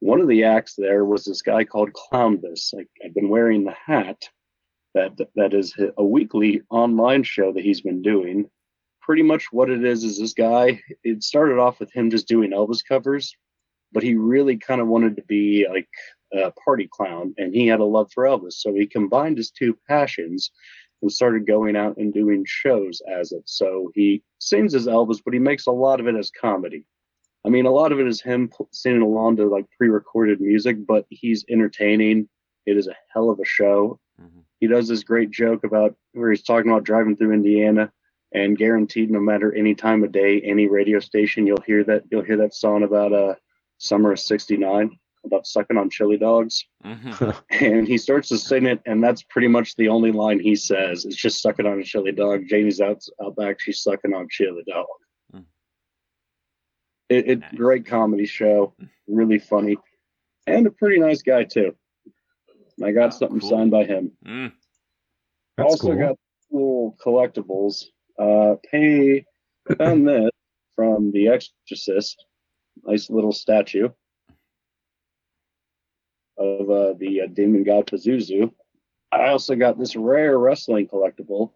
One 0.00 0.20
of 0.20 0.28
the 0.28 0.44
acts 0.44 0.74
there 0.76 1.04
was 1.04 1.24
this 1.24 1.42
guy 1.42 1.64
called 1.64 1.92
Clownvis. 1.92 2.74
I've 3.04 3.14
been 3.14 3.28
wearing 3.28 3.64
the 3.64 3.74
hat. 3.86 4.28
That 4.94 5.12
that 5.36 5.54
is 5.54 5.72
a 5.96 6.04
weekly 6.04 6.62
online 6.68 7.22
show 7.22 7.52
that 7.52 7.62
he's 7.62 7.80
been 7.80 8.02
doing 8.02 8.50
pretty 9.00 9.22
much 9.22 9.46
what 9.50 9.70
it 9.70 9.84
is 9.84 10.04
is 10.04 10.18
this 10.18 10.34
guy 10.34 10.80
it 11.02 11.22
started 11.22 11.58
off 11.58 11.80
with 11.80 11.92
him 11.92 12.10
just 12.10 12.28
doing 12.28 12.52
elvis 12.52 12.84
covers 12.86 13.34
but 13.92 14.02
he 14.02 14.14
really 14.14 14.56
kind 14.56 14.80
of 14.80 14.86
wanted 14.86 15.16
to 15.16 15.22
be 15.22 15.66
like 15.68 15.88
a 16.32 16.52
party 16.64 16.88
clown 16.90 17.34
and 17.38 17.54
he 17.54 17.66
had 17.66 17.80
a 17.80 17.84
love 17.84 18.10
for 18.12 18.24
elvis 18.24 18.54
so 18.54 18.72
he 18.72 18.86
combined 18.86 19.36
his 19.36 19.50
two 19.50 19.76
passions 19.88 20.50
and 21.02 21.10
started 21.10 21.46
going 21.46 21.76
out 21.76 21.96
and 21.96 22.14
doing 22.14 22.44
shows 22.46 23.02
as 23.12 23.32
it 23.32 23.42
so 23.46 23.90
he 23.94 24.22
sings 24.38 24.74
as 24.74 24.86
elvis 24.86 25.20
but 25.24 25.34
he 25.34 25.40
makes 25.40 25.66
a 25.66 25.72
lot 25.72 25.98
of 25.98 26.06
it 26.06 26.14
as 26.14 26.30
comedy 26.30 26.84
i 27.44 27.48
mean 27.48 27.66
a 27.66 27.70
lot 27.70 27.92
of 27.92 28.00
it 28.00 28.06
is 28.06 28.20
him 28.20 28.50
singing 28.70 29.02
along 29.02 29.36
to 29.36 29.46
like 29.46 29.66
pre-recorded 29.76 30.40
music 30.40 30.76
but 30.86 31.06
he's 31.10 31.44
entertaining. 31.48 32.28
It 32.66 32.76
is 32.76 32.88
a 32.88 32.96
hell 33.12 33.30
of 33.30 33.40
a 33.40 33.44
show. 33.44 33.98
He 34.60 34.66
does 34.66 34.86
this 34.86 35.02
great 35.02 35.30
joke 35.30 35.64
about 35.64 35.96
where 36.12 36.30
he's 36.30 36.42
talking 36.42 36.70
about 36.70 36.84
driving 36.84 37.16
through 37.16 37.32
indiana 37.32 37.90
and 38.32 38.56
guaranteed 38.58 39.10
no 39.10 39.18
matter 39.20 39.52
any 39.54 39.74
time 39.74 40.04
of 40.04 40.12
day 40.12 40.40
any 40.42 40.68
radio 40.68 41.00
station 41.00 41.46
you'll 41.46 41.62
hear 41.66 41.82
that 41.84 42.04
you'll 42.10 42.22
hear 42.22 42.36
that 42.36 42.54
song 42.54 42.82
about 42.82 43.12
uh 43.12 43.34
summer 43.78 44.12
of 44.12 44.20
69 44.20 44.90
about 45.24 45.46
sucking 45.46 45.76
on 45.76 45.90
chili 45.90 46.16
dogs. 46.16 46.64
Mhm. 46.84 47.36
and 47.50 47.86
he 47.88 47.98
starts 47.98 48.28
to 48.28 48.38
sing 48.38 48.66
it 48.66 48.80
and 48.86 49.02
that's 49.02 49.22
pretty 49.22 49.48
much 49.48 49.76
the 49.76 49.88
only 49.88 50.12
line 50.12 50.38
he 50.38 50.54
says. 50.54 51.04
It's 51.04 51.16
just 51.16 51.42
sucking 51.42 51.66
on 51.66 51.80
a 51.80 51.84
chili 51.84 52.12
dog. 52.12 52.46
Janie's 52.46 52.80
out, 52.80 53.02
out 53.22 53.36
back 53.36 53.60
she's 53.60 53.82
sucking 53.82 54.14
on 54.14 54.28
chili 54.30 54.62
dog. 54.66 54.86
It, 57.10 57.28
it 57.28 57.40
Nice. 57.40 57.54
great 57.54 57.86
comedy 57.86 58.24
show 58.26 58.74
really 59.06 59.38
funny 59.38 59.76
and 60.46 60.66
a 60.66 60.70
pretty 60.70 60.98
nice 61.00 61.22
guy 61.22 61.44
too 61.44 61.74
i 62.82 62.92
got 62.92 63.08
Oh, 63.14 63.18
something 63.18 63.40
cool. 63.40 63.50
signed 63.50 63.70
by 63.70 63.84
him 63.84 64.12
Mm. 64.26 64.52
Also 65.58 65.88
cool. 65.88 65.96
got 65.98 66.16
cool 66.50 66.96
collectibles. 67.04 67.84
Uh, 68.18 68.54
pay 68.70 69.24
found 69.78 70.08
this 70.08 70.30
from 70.76 71.10
The 71.12 71.28
Exorcist. 71.28 72.24
Nice 72.84 73.10
little 73.10 73.32
statue 73.32 73.90
of 76.38 76.70
uh, 76.70 76.94
the 76.98 77.22
uh, 77.22 77.26
demon 77.32 77.64
god 77.64 77.86
Pazuzu. 77.86 78.50
I 79.12 79.28
also 79.28 79.54
got 79.56 79.78
this 79.78 79.96
rare 79.96 80.38
wrestling 80.38 80.86
collectible. 80.88 81.52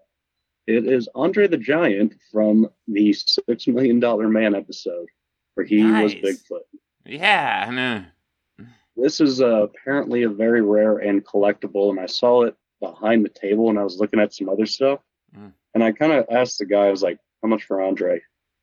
It 0.66 0.86
is 0.86 1.08
Andre 1.14 1.46
the 1.46 1.56
Giant 1.56 2.14
from 2.32 2.68
the 2.88 3.12
Six 3.14 3.66
Million 3.66 4.00
Dollar 4.00 4.28
Man 4.28 4.54
episode, 4.54 5.06
where 5.54 5.66
he 5.66 5.84
was 5.84 6.14
Bigfoot. 6.14 6.60
Yeah. 7.06 7.70
no. 7.72 8.04
This 8.96 9.20
is 9.20 9.40
uh, 9.42 9.62
apparently 9.64 10.22
a 10.22 10.28
very 10.28 10.62
rare 10.62 10.98
and 10.98 11.24
collectible, 11.24 11.90
and 11.90 11.98
I 11.98 12.06
saw 12.06 12.42
it 12.42 12.54
behind 12.80 13.24
the 13.24 13.28
table, 13.28 13.68
and 13.70 13.78
I 13.78 13.82
was 13.82 13.98
looking 13.98 14.20
at 14.20 14.32
some 14.34 14.48
other 14.48 14.66
stuff, 14.66 15.00
Mm. 15.36 15.52
and 15.74 15.82
I 15.82 15.90
kind 15.90 16.12
of 16.12 16.26
asked 16.30 16.58
the 16.60 16.64
guy, 16.66 16.86
I 16.86 16.90
was 16.92 17.02
like, 17.02 17.18
"How 17.42 17.48
much 17.48 17.64
for 17.64 17.80
Andre?" 17.82 18.20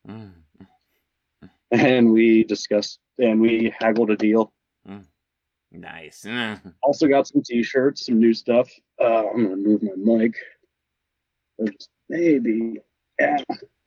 Mm. 0.07 0.31
And 1.71 2.11
we 2.13 2.43
discussed, 2.45 2.99
and 3.17 3.41
we 3.41 3.73
haggled 3.77 4.09
a 4.11 4.15
deal. 4.17 4.53
Nice. 5.73 6.23
Mm. 6.25 6.73
Also 6.83 7.07
got 7.07 7.27
some 7.27 7.41
T-shirts, 7.41 8.05
some 8.05 8.19
new 8.19 8.33
stuff. 8.33 8.69
Uh, 8.99 9.27
I'm 9.29 9.43
gonna 9.43 9.55
move 9.55 9.81
my 9.83 9.95
mic. 9.95 10.35
There's 11.57 11.87
maybe, 12.09 12.79
yeah, 13.19 13.37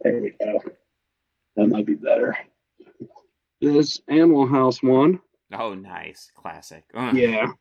there 0.00 0.20
we 0.20 0.30
go. 0.42 0.60
That 1.56 1.66
might 1.68 1.84
be 1.86 1.94
better. 1.94 2.36
This 3.60 4.00
Animal 4.08 4.46
House 4.46 4.82
one, 4.82 5.20
Oh, 5.52 5.74
nice. 5.74 6.30
Classic. 6.34 6.84
Yeah. 7.14 7.52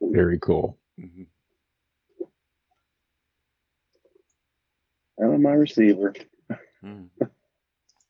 Very 0.00 0.38
cool. 0.38 0.78
Mhm. 1.00 1.26
And 5.18 5.42
my 5.42 5.52
receiver. 5.52 6.14
Mm. 6.84 7.08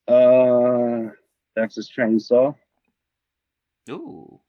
Uh, 0.08 1.10
Texas 1.58 1.90
Chainsaw. 1.90 2.54
Ooh. 3.90 4.40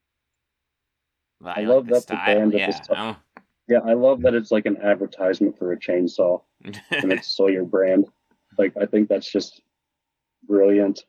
I 1.43 1.61
I, 1.61 1.63
love 1.63 1.87
like 1.89 2.05
the 2.05 2.13
that 2.13 2.27
the 2.27 2.33
band 2.33 2.53
of 2.53 2.59
Yeah. 2.59 2.67
this 2.67 2.75
stuff. 2.77 3.17
Yeah, 3.67 3.79
I 3.79 3.93
love 3.93 4.21
that 4.21 4.35
it's 4.35 4.51
like 4.51 4.67
an 4.67 4.77
advertisement 4.77 5.57
for 5.57 5.71
a 5.71 5.79
chainsaw 5.79 6.43
Oh. 6.63 6.71
and 6.91 7.11
it's 7.11 7.27
Sawyer 7.27 7.63
brand. 7.65 8.05
Like, 8.59 8.77
I 8.77 8.85
think 8.85 9.09
that's 9.09 9.31
just 9.31 9.61
brilliant. 10.43 11.05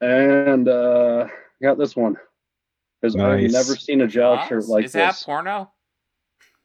And 0.00 0.68
uh, 0.68 1.28
got 1.62 1.78
this 1.78 1.94
one 1.94 2.16
because 3.00 3.14
I've 3.16 3.40
Nice. 3.40 3.52
never 3.52 3.76
seen 3.76 4.00
a 4.00 4.06
job 4.06 4.48
shirt 4.48 4.60
Jaws? 4.62 4.68
like 4.68 4.84
Is 4.86 4.92
that 4.92 5.12
this. 5.12 5.22
porno? 5.24 5.70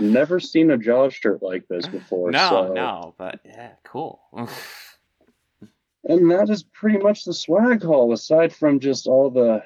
never 0.00 0.40
seen 0.40 0.70
a 0.70 0.78
Jaws 0.78 1.14
shirt 1.14 1.42
like 1.42 1.66
this 1.68 1.86
before. 1.86 2.30
No, 2.30 2.48
so- 2.48 2.72
no, 2.72 3.14
but 3.18 3.40
yeah, 3.44 3.72
cool. 3.84 4.20
And 6.04 6.30
that 6.30 6.48
is 6.48 6.62
pretty 6.62 6.98
much 6.98 7.24
the 7.24 7.34
swag 7.34 7.82
haul, 7.82 8.12
aside 8.12 8.54
from 8.54 8.80
just 8.80 9.06
all 9.06 9.28
the 9.30 9.62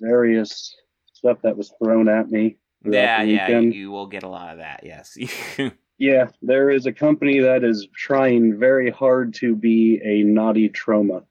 various 0.00 0.74
stuff 1.14 1.38
that 1.42 1.56
was 1.56 1.72
thrown 1.82 2.08
at 2.08 2.30
me. 2.30 2.56
yeah, 2.84 3.24
the 3.24 3.30
yeah, 3.30 3.48
you, 3.48 3.70
you 3.70 3.90
will 3.90 4.06
get 4.06 4.22
a 4.22 4.28
lot 4.28 4.52
of 4.52 4.58
that. 4.58 4.80
Yes. 4.84 5.16
Yeah, 6.02 6.30
there 6.42 6.68
is 6.68 6.86
a 6.86 6.92
company 6.92 7.38
that 7.38 7.62
is 7.62 7.86
trying 7.94 8.58
very 8.58 8.90
hard 8.90 9.34
to 9.34 9.54
be 9.54 10.00
a 10.02 10.24
naughty 10.24 10.68
Troma. 10.68 11.22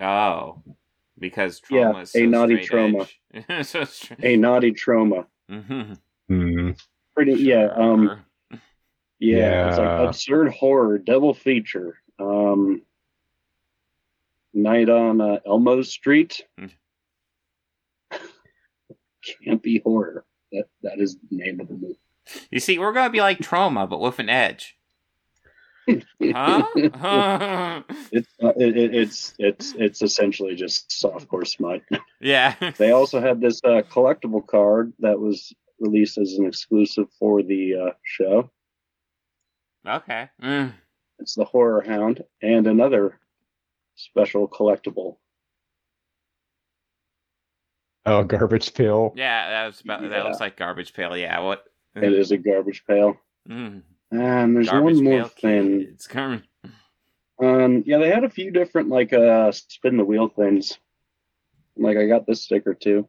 oh, 0.00 0.62
because 1.18 1.60
Yeah, 1.68 1.90
Troma 1.90 2.02
is 2.02 2.14
a 2.14 2.26
naughty 2.26 2.58
Troma. 2.58 3.08
so 3.66 3.82
straight. 3.82 4.20
A 4.22 4.36
naughty 4.36 4.70
Troma. 4.70 5.26
Pretty 7.16 7.32
yeah, 7.42 7.70
um 7.74 8.06
Sure. 8.06 8.60
yeah, 9.18 9.68
it's 9.70 9.78
like 9.78 10.08
absurd 10.08 10.52
horror, 10.52 10.98
double 10.98 11.34
feature. 11.34 11.98
Um 12.20 12.82
Night 14.54 14.90
on 14.90 15.20
uh, 15.20 15.40
Elmo 15.44 15.82
Street. 15.82 16.40
Hmm. 16.56 16.66
Can't 19.44 19.60
be 19.60 19.80
horror. 19.82 20.24
That 20.52 20.66
that 20.84 21.00
is 21.00 21.16
the 21.16 21.36
name 21.36 21.58
of 21.58 21.66
the 21.66 21.74
movie. 21.74 21.98
You 22.50 22.60
see, 22.60 22.78
we're 22.78 22.92
gonna 22.92 23.10
be 23.10 23.20
like 23.20 23.38
Troma, 23.38 23.88
but 23.88 24.00
with 24.00 24.18
an 24.18 24.28
edge. 24.28 24.76
Huh? 25.88 25.92
it's 28.12 28.28
uh, 28.42 28.52
it, 28.56 28.76
it, 28.76 28.94
it's 28.94 29.34
it's 29.38 29.74
it's 29.76 30.02
essentially 30.02 30.54
just 30.54 30.90
softcore 30.90 31.46
smut. 31.46 31.82
yeah. 32.20 32.54
They 32.78 32.92
also 32.92 33.20
had 33.20 33.40
this 33.40 33.60
uh, 33.64 33.82
collectible 33.90 34.46
card 34.46 34.92
that 35.00 35.18
was 35.18 35.52
released 35.80 36.18
as 36.18 36.34
an 36.34 36.46
exclusive 36.46 37.08
for 37.18 37.42
the 37.42 37.74
uh, 37.74 37.90
show. 38.04 38.50
Okay. 39.86 40.28
Mm. 40.40 40.72
It's 41.18 41.34
the 41.34 41.44
Horror 41.44 41.82
Hound 41.82 42.22
and 42.40 42.66
another 42.66 43.18
special 43.96 44.48
collectible. 44.48 45.16
Oh, 48.04 48.24
garbage 48.24 48.74
pail. 48.74 49.12
Yeah, 49.14 49.50
that 49.50 49.66
was 49.66 49.80
about, 49.80 50.02
that 50.02 50.24
looks 50.24 50.40
like 50.40 50.56
garbage 50.56 50.92
pail. 50.92 51.16
Yeah. 51.16 51.40
What? 51.40 51.64
It 51.94 52.12
is 52.12 52.30
a 52.32 52.38
garbage 52.38 52.84
pail. 52.86 53.16
Mm. 53.48 53.82
And 54.10 54.56
there's 54.56 54.68
Garbage 54.70 54.94
one 54.96 55.04
more 55.04 55.18
pail 55.20 55.28
thing. 55.28 55.80
kids. 55.86 56.06
Come- 56.06 56.42
Um, 57.38 57.82
yeah, 57.86 57.98
they 57.98 58.08
had 58.10 58.24
a 58.24 58.30
few 58.30 58.50
different 58.50 58.88
like 58.88 59.12
uh 59.12 59.50
spin 59.52 59.96
the 59.96 60.04
wheel 60.04 60.28
things. 60.28 60.78
Like 61.76 61.96
I 61.96 62.06
got 62.06 62.26
this 62.26 62.42
sticker 62.44 62.74
too. 62.74 63.08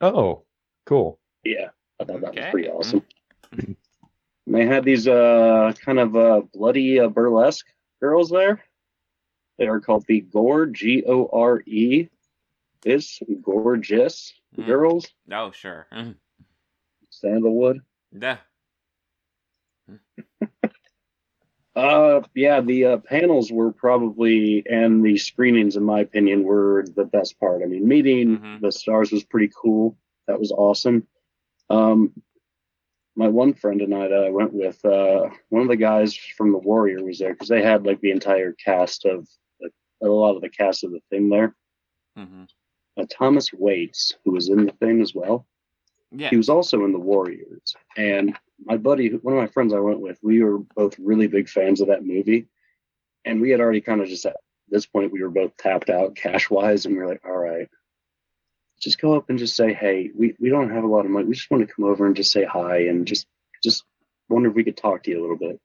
Oh, 0.00 0.44
cool. 0.84 1.18
Yeah, 1.44 1.68
I 2.00 2.04
thought 2.04 2.20
that 2.20 2.28
Okay. 2.30 2.40
was 2.42 2.50
pretty 2.50 2.68
awesome. 2.68 3.02
And 3.52 3.76
they 4.46 4.66
had 4.66 4.84
these 4.84 5.06
uh 5.08 5.72
kind 5.84 5.98
of 5.98 6.16
uh 6.16 6.42
bloody 6.52 7.00
uh, 7.00 7.08
burlesque 7.08 7.66
girls 8.00 8.30
there. 8.30 8.62
They 9.58 9.66
are 9.68 9.80
called 9.80 10.04
the 10.06 10.20
Gore 10.20 10.66
G 10.66 11.04
O 11.06 11.28
R 11.32 11.62
E 11.66 12.08
is 12.84 13.20
gorgeous 13.42 14.32
Mm. 14.56 14.64
girls. 14.66 15.06
Oh, 15.30 15.50
sure. 15.50 15.86
Mm. 15.92 16.14
Sandalwood. 17.20 17.80
Yeah. 18.12 18.38
Uh, 21.74 22.22
yeah, 22.34 22.60
the 22.62 22.84
uh, 22.86 22.96
panels 22.96 23.52
were 23.52 23.70
probably, 23.70 24.62
and 24.70 25.04
the 25.04 25.16
screenings, 25.18 25.76
in 25.76 25.82
my 25.84 26.00
opinion, 26.00 26.42
were 26.42 26.86
the 26.96 27.04
best 27.04 27.38
part. 27.38 27.62
I 27.62 27.66
mean, 27.66 27.86
meeting 27.86 28.38
Mhm. 28.38 28.60
the 28.62 28.72
stars 28.72 29.12
was 29.12 29.24
pretty 29.24 29.50
cool. 29.54 29.96
That 30.26 30.38
was 30.40 30.52
awesome. 30.52 31.06
Um, 31.68 32.14
my 33.14 33.28
one 33.28 33.52
friend 33.52 33.82
and 33.82 33.94
I 33.94 34.08
that 34.08 34.24
I 34.24 34.30
went 34.30 34.54
with, 34.54 34.82
uh, 34.84 35.28
one 35.50 35.62
of 35.62 35.68
the 35.68 35.76
guys 35.76 36.14
from 36.14 36.52
the 36.52 36.58
Warrior 36.58 37.04
was 37.04 37.18
there 37.18 37.32
because 37.34 37.48
they 37.48 37.62
had 37.62 37.84
like 37.86 38.00
the 38.00 38.10
entire 38.10 38.52
cast 38.52 39.04
of 39.04 39.28
a 40.02 40.06
lot 40.06 40.34
of 40.36 40.42
the 40.42 40.48
cast 40.50 40.84
of 40.84 40.92
the 40.92 41.00
thing 41.10 41.28
there. 41.28 41.54
hmm 42.16 42.44
Uh, 42.96 43.04
Thomas 43.10 43.52
Waites, 43.52 44.16
who 44.24 44.32
was 44.32 44.48
in 44.48 44.64
the 44.64 44.72
thing 44.72 45.02
as 45.02 45.14
well. 45.14 45.46
Yeah. 46.12 46.30
He 46.30 46.36
was 46.36 46.48
also 46.48 46.84
in 46.84 46.92
the 46.92 46.98
Warriors. 46.98 47.74
And 47.96 48.36
my 48.64 48.76
buddy, 48.76 49.08
one 49.10 49.34
of 49.34 49.40
my 49.40 49.48
friends 49.48 49.74
I 49.74 49.78
went 49.80 50.00
with, 50.00 50.18
we 50.22 50.42
were 50.42 50.58
both 50.58 50.98
really 50.98 51.26
big 51.26 51.48
fans 51.48 51.80
of 51.80 51.88
that 51.88 52.04
movie. 52.04 52.46
And 53.24 53.40
we 53.40 53.50
had 53.50 53.60
already 53.60 53.80
kind 53.80 54.00
of 54.00 54.08
just 54.08 54.24
at 54.26 54.36
this 54.68 54.86
point, 54.86 55.12
we 55.12 55.22
were 55.22 55.30
both 55.30 55.56
tapped 55.56 55.90
out 55.90 56.14
cash 56.16 56.48
wise. 56.50 56.86
And 56.86 56.94
we 56.96 57.02
were 57.02 57.08
like, 57.08 57.24
all 57.24 57.36
right, 57.36 57.68
just 58.80 59.00
go 59.00 59.14
up 59.14 59.30
and 59.30 59.38
just 59.38 59.56
say, 59.56 59.72
hey, 59.72 60.10
we, 60.14 60.34
we 60.38 60.48
don't 60.48 60.70
have 60.70 60.84
a 60.84 60.88
lot 60.88 61.04
of 61.04 61.10
money. 61.10 61.26
We 61.26 61.34
just 61.34 61.50
want 61.50 61.66
to 61.66 61.74
come 61.74 61.84
over 61.84 62.06
and 62.06 62.14
just 62.16 62.32
say 62.32 62.44
hi 62.44 62.78
and 62.86 63.06
just, 63.06 63.26
just 63.62 63.84
wonder 64.28 64.48
if 64.48 64.54
we 64.54 64.64
could 64.64 64.76
talk 64.76 65.02
to 65.04 65.10
you 65.10 65.20
a 65.20 65.22
little 65.22 65.36
bit. 65.38 65.60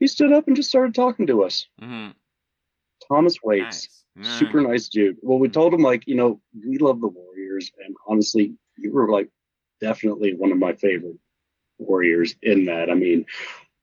He 0.00 0.06
stood 0.06 0.32
up 0.32 0.46
and 0.48 0.56
just 0.56 0.68
started 0.68 0.94
talking 0.94 1.26
to 1.28 1.44
us. 1.44 1.66
hmm 1.80 2.08
Thomas 3.08 3.36
Waites 3.42 3.88
Nice. 4.16 4.38
super 4.38 4.60
Mm. 4.60 4.68
nice 4.68 4.88
dude. 4.88 5.16
Well, 5.22 5.38
we 5.38 5.48
told 5.48 5.72
him 5.74 5.80
like, 5.82 6.06
you 6.06 6.14
know, 6.14 6.40
we 6.66 6.78
love 6.78 7.00
the 7.00 7.08
Warriors, 7.08 7.70
and 7.84 7.96
honestly, 8.06 8.54
you 8.76 8.92
were 8.92 9.10
like 9.10 9.28
definitely 9.82 10.32
one 10.34 10.52
of 10.52 10.58
my 10.58 10.72
favorite 10.72 11.18
Warriors 11.78 12.36
in 12.42 12.66
that. 12.66 12.88
I 12.88 12.94
mean, 12.94 13.26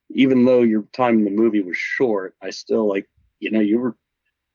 even 0.09 0.45
though 0.45 0.61
your 0.61 0.83
time 0.93 1.19
in 1.19 1.25
the 1.25 1.31
movie 1.31 1.61
was 1.61 1.77
short, 1.77 2.33
I 2.41 2.49
still 2.49 2.87
like, 2.87 3.07
you 3.39 3.51
know, 3.51 3.59
you 3.59 3.79
were 3.79 3.95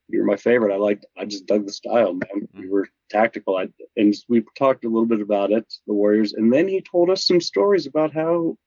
you 0.09 0.20
were 0.20 0.26
my 0.26 0.37
favorite. 0.37 0.74
I 0.74 0.76
liked, 0.76 1.07
I 1.16 1.24
just 1.24 1.46
dug 1.46 1.66
the 1.66 1.72
style, 1.72 2.12
man. 2.12 2.48
You 2.52 2.70
were 2.70 2.88
tactical. 3.11 3.57
I, 3.57 3.68
and 3.96 4.14
we 4.28 4.44
talked 4.57 4.85
a 4.85 4.88
little 4.88 5.07
bit 5.07 5.22
about 5.22 5.50
it, 5.50 5.72
the 5.87 5.94
Warriors, 5.94 6.35
and 6.35 6.52
then 6.52 6.68
he 6.68 6.83
told 6.83 7.09
us 7.09 7.26
some 7.26 7.40
stories 7.40 7.87
about 7.87 8.12
how 8.12 8.59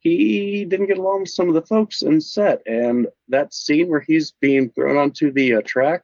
he 0.00 0.66
didn't 0.66 0.88
get 0.88 0.98
along 0.98 1.20
with 1.20 1.30
some 1.30 1.48
of 1.48 1.54
the 1.54 1.62
folks 1.62 2.02
in 2.02 2.20
set 2.20 2.60
and 2.66 3.08
that 3.28 3.54
scene 3.54 3.88
where 3.88 4.04
he's 4.06 4.32
being 4.40 4.70
thrown 4.70 4.96
onto 4.96 5.32
the 5.32 5.54
uh, 5.54 5.62
track 5.64 6.02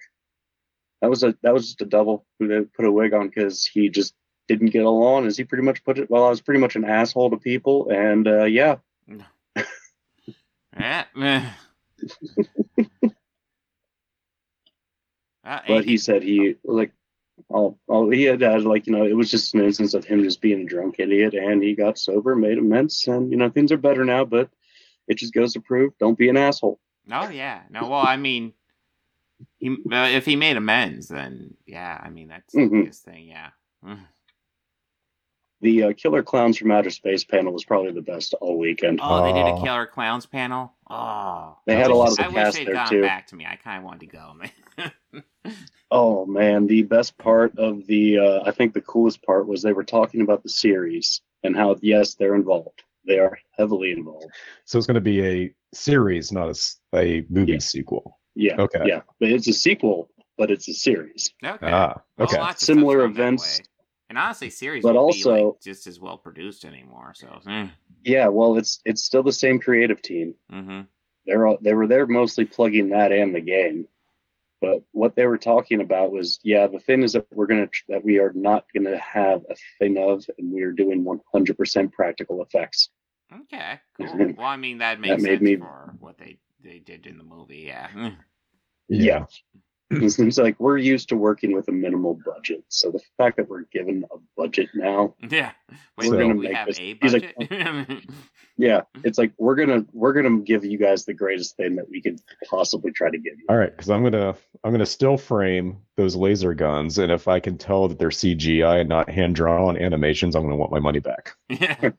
that 1.03 1.11
was 1.11 1.23
a 1.23 1.35
that 1.43 1.53
was 1.53 1.67
just 1.67 1.83
a 1.83 1.85
double 1.85 2.25
who 2.39 2.49
they 2.49 2.61
put 2.63 2.87
a 2.87 2.93
wig 2.93 3.13
on 3.13 3.29
because 3.29 3.67
he 3.67 3.91
just 3.91 4.15
didn't 4.49 4.71
get 4.71 4.85
along 4.85 5.27
as 5.27 5.37
he 5.37 5.45
pretty 5.45 5.63
much 5.65 5.83
put 5.85 5.99
it 5.99 6.11
well 6.11 6.25
i 6.25 6.29
was 6.31 6.41
pretty 6.41 6.61
much 6.61 6.77
an 6.77 6.85
asshole 6.85 7.31
to 7.31 7.37
people 7.37 7.89
and 7.91 8.27
uh, 8.29 8.45
yeah 8.45 8.77
Yeah. 10.79 11.53
but 15.67 15.85
he 15.85 15.97
said 15.97 16.23
he 16.23 16.57
like 16.65 16.93
oh, 17.51 17.77
oh 17.89 18.11
he 18.11 18.23
had 18.25 18.43
uh, 18.43 18.59
like 18.61 18.87
you 18.87 18.93
know 18.93 19.05
it 19.05 19.17
was 19.17 19.31
just 19.31 19.55
an 19.55 19.61
instance 19.63 19.95
of 19.95 20.05
him 20.05 20.23
just 20.23 20.41
being 20.41 20.63
a 20.63 20.65
drunk 20.65 20.97
idiot 20.99 21.35
and 21.35 21.63
he 21.63 21.75
got 21.75 21.99
sober 21.99 22.35
made 22.37 22.59
amends 22.59 23.07
and 23.09 23.31
you 23.31 23.37
know 23.37 23.51
things 23.51 23.73
are 23.73 23.77
better 23.77 24.05
now 24.05 24.25
but 24.25 24.49
it 25.09 25.17
just 25.19 25.35
goes 25.35 25.53
to 25.53 25.61
prove 25.61 25.93
don't 25.99 26.19
be 26.19 26.29
an 26.29 26.37
asshole 26.37 26.79
Oh 27.11 27.29
yeah. 27.31 27.63
No. 27.69 27.89
Well, 27.89 27.99
I 27.99 28.17
mean, 28.17 28.53
he 29.59 29.77
if 29.91 30.25
he 30.25 30.37
made 30.37 30.57
amends, 30.57 31.09
then 31.09 31.53
yeah. 31.67 32.01
I 32.01 32.11
mean, 32.11 32.29
that's 32.29 32.55
the 32.55 32.61
Mhm. 32.61 32.71
biggest 32.83 33.05
thing. 33.05 33.27
Yeah. 33.27 33.51
The 35.63 35.85
uh, 35.85 35.93
killer 35.97 36.23
clowns 36.23 36.59
from 36.59 36.71
outer 36.73 36.91
space 36.91 37.25
panel 37.25 37.53
was 37.53 37.65
probably 37.65 37.93
the 37.93 38.03
best 38.03 38.35
all 38.35 38.59
weekend 38.59 38.99
Oh, 39.03 39.23
they 39.23 39.33
did 39.33 39.47
a 39.47 39.63
killer 39.63 39.87
clowns 39.87 40.27
panel. 40.27 40.73
Oh, 40.91 41.57
They 41.67 41.77
had 41.77 41.91
a 41.91 41.95
lot 41.95 42.11
of 42.11 42.17
the 42.17 42.25
I 42.25 42.29
wish 42.29 42.35
cast 42.37 42.57
they'd 42.59 42.67
there, 42.67 42.75
gone 42.75 42.89
too. 42.89 43.01
back 43.03 43.29
to 43.29 43.37
me. 43.37 43.47
I 43.47 43.57
kind 43.57 43.79
of 43.79 43.85
wanted 43.85 44.01
to 44.01 44.07
go, 44.07 44.35
man. 44.35 44.93
Oh 45.95 46.25
man, 46.25 46.67
the 46.67 46.83
best 46.85 47.19
part 47.19 47.59
of 47.59 47.87
the 47.87 48.19
uh, 48.19 48.41
I 48.47 48.51
think 48.53 48.73
the 48.73 48.81
coolest 48.81 49.23
part 49.23 49.47
was 49.47 49.61
they 49.61 49.75
were 49.75 49.85
talking 49.85 50.23
about 50.23 50.43
the 50.43 50.49
series 50.49 51.21
and 51.43 51.55
how 51.55 51.77
yes, 51.83 52.15
they're 52.15 52.35
involved. 52.35 52.83
They 53.07 53.19
are 53.19 53.39
heavily 53.59 53.91
involved. 53.93 54.25
So 54.65 54.79
it's 54.79 54.87
going 54.87 54.95
to 54.95 55.01
be 55.03 55.23
a 55.27 55.55
series, 55.75 56.33
not 56.33 56.57
a 56.95 57.27
movie 57.29 57.53
Yeah. 57.53 57.59
sequel. 57.59 58.19
Yeah. 58.35 58.57
Okay. 58.59 58.81
Yeah. 58.87 59.03
But 59.21 59.31
it's 59.33 59.49
a 59.49 59.53
sequel, 59.53 60.09
but 60.39 60.51
it's 60.51 60.67
a 60.69 60.73
series. 60.73 61.35
okay. 61.45 61.59
Ah, 61.71 62.01
okay. 62.19 62.39
lots 62.39 62.63
of 62.63 62.67
Similar 62.69 63.01
stuff's 63.01 63.11
events. 63.19 63.63
Way. 64.15 64.19
And 64.21 64.25
honestly, 64.25 64.51
series 64.51 64.83
But 64.83 64.95
but 64.95 64.99
also- 64.99 65.35
be 65.37 65.43
like 65.45 65.61
just 65.63 65.87
as 65.87 65.99
well 66.01 66.19
produced 66.19 66.65
anymore. 66.65 67.13
So, 67.15 67.27
mm, 67.47 67.71
Yeah, 68.05 68.29
well 68.29 68.57
it's 68.59 68.81
it's 68.85 69.05
still 69.05 69.23
the 69.23 69.33
same 69.33 69.59
creative 69.59 70.01
team. 70.03 70.35
Mm-hmm. 70.53 70.81
They're 71.27 71.47
all, 71.47 71.59
they 71.61 71.75
were 71.75 71.87
there 71.87 72.07
mostly 72.07 72.45
plugging 72.45 72.91
that 72.91 73.13
and 73.13 73.35
the 73.35 73.41
game. 73.41 73.87
But 74.61 74.83
what 74.93 75.17
they 75.17 75.27
were 75.27 75.39
talking 75.39 75.81
about 75.81 76.13
was, 76.13 76.39
yeah, 76.45 76.69
the 76.69 76.79
thing 76.79 77.03
is 77.03 77.15
that 77.15 77.27
we're 77.33 77.47
gonna 77.47 77.69
that 77.89 78.05
we 78.05 78.19
are 78.19 78.33
not 78.33 78.65
gonna 78.75 78.97
have 78.99 79.43
a 79.51 79.57
thing 79.81 79.99
of, 79.99 80.25
and 80.39 80.53
we 80.53 80.63
are 80.63 80.71
doing 80.73 81.05
100% 81.05 81.93
practical 81.93 82.43
effects. 82.43 82.91
okay, 83.33 83.81
cool. 83.97 84.35
Well, 84.37 84.47
I 84.47 84.57
mean, 84.57 84.79
that 84.79 85.01
makes 85.01 85.21
made 85.23 85.39
sense 85.39 85.43
me- 85.43 85.57
for 85.57 85.95
what 85.99 86.17
they 86.19 86.39
they 86.63 86.79
did 86.79 87.07
in 87.09 87.19
the 87.19 87.25
movie. 87.25 87.65
Yeah. 87.67 87.89
Mm. 87.89 88.17
Yeah. 88.89 89.25
It's, 89.93 90.19
it's 90.19 90.39
like 90.39 90.59
we're 90.59 90.79
used 90.79 91.09
to 91.11 91.17
working 91.17 91.53
with 91.53 91.69
a 91.69 91.73
minimal 91.73 92.19
budget, 92.25 92.65
so 92.69 92.91
the 92.91 93.01
fact 93.19 93.37
that 93.37 93.49
we're 93.49 93.65
given 93.73 94.05
a 94.13 94.17
budget 94.37 94.71
now, 94.75 95.15
Yeah. 95.31 95.53
Wait, 95.99 96.09
We're 96.11 96.17
wait, 96.17 96.23
gonna 96.23 96.35
we 96.35 96.47
make 96.49 96.57
have 96.57 96.67
this- 96.69 96.79
a 96.81 96.99
he's 97.01 97.13
like- 97.13 97.35
yeah, 98.59 98.83
it's 99.05 99.19
like 99.19 99.33
we're 99.39 99.55
gonna 99.55 99.85
we're 99.93 100.13
gonna 100.13 100.41
give 100.41 100.65
you 100.65 100.79
guys 100.79 101.05
the 101.05 101.15
greatest 101.15 101.57
thing 101.57 101.77
that 101.77 101.89
we 101.91 102.01
could 102.03 102.21
possibly 102.49 102.91
try 102.93 103.11
to 103.11 103.19
give 103.19 103.35
you. 103.39 103.45
All 103.49 103.57
right, 103.57 103.71
because 103.71 103.91
I'm 103.91 104.03
gonna 104.03 104.35
I'm 104.65 104.73
gonna 104.73 104.87
still 104.87 105.17
frame 105.17 105.79
those 105.97 106.17
laser 106.17 106.55
guns, 106.55 106.99
and 106.99 107.13
if 107.13 107.29
I 107.29 107.41
can 107.41 107.59
tell 107.59 107.89
that 107.89 107.99
they're 107.99 108.09
CGI 108.11 108.81
and 108.81 108.89
not 108.89 109.09
hand 109.11 109.35
drawn 109.35 109.77
animations, 109.77 110.35
I'm 110.35 110.43
gonna 110.43 110.57
want 110.57 110.73
my 110.73 110.81
money 110.81 111.01
back. 111.01 111.35
yeah. 111.49 111.91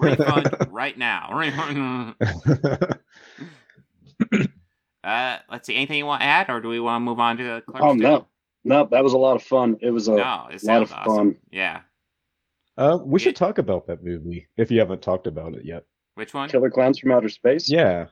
Refund 0.00 0.66
right 0.70 0.96
now. 0.98 1.30
Refund. 1.36 2.14
uh, 5.08 5.38
let's 5.50 5.66
see. 5.66 5.74
Anything 5.74 5.98
you 5.98 6.06
want 6.06 6.20
to 6.22 6.26
add, 6.26 6.50
or 6.50 6.60
do 6.60 6.68
we 6.68 6.80
want 6.80 7.00
to 7.00 7.04
move 7.04 7.18
on 7.20 7.36
to 7.38 7.42
the 7.44 7.60
Clerks 7.66 7.84
Oh 7.84 7.94
two? 7.94 8.00
no, 8.00 8.26
no, 8.64 8.88
that 8.90 9.02
was 9.02 9.12
a 9.14 9.18
lot 9.18 9.36
of 9.36 9.42
fun. 9.42 9.76
It 9.80 9.90
was 9.90 10.08
a 10.08 10.12
No, 10.12 10.46
it 10.50 10.62
lot 10.64 10.82
of 10.82 10.92
awesome. 10.92 11.16
fun. 11.16 11.36
Yeah. 11.50 11.80
uh, 12.76 12.98
we 13.04 13.18
should 13.18 13.36
talk 13.36 13.58
about 13.58 13.86
that 13.86 14.04
movie 14.04 14.48
if 14.56 14.70
you 14.70 14.78
haven't 14.80 15.02
talked 15.02 15.26
about 15.26 15.54
it 15.54 15.64
yet. 15.64 15.84
Which 16.14 16.34
one? 16.34 16.48
Killer 16.48 16.70
Clowns 16.70 16.98
from 16.98 17.12
Outer 17.12 17.28
Space. 17.28 17.70
Yeah. 17.70 18.06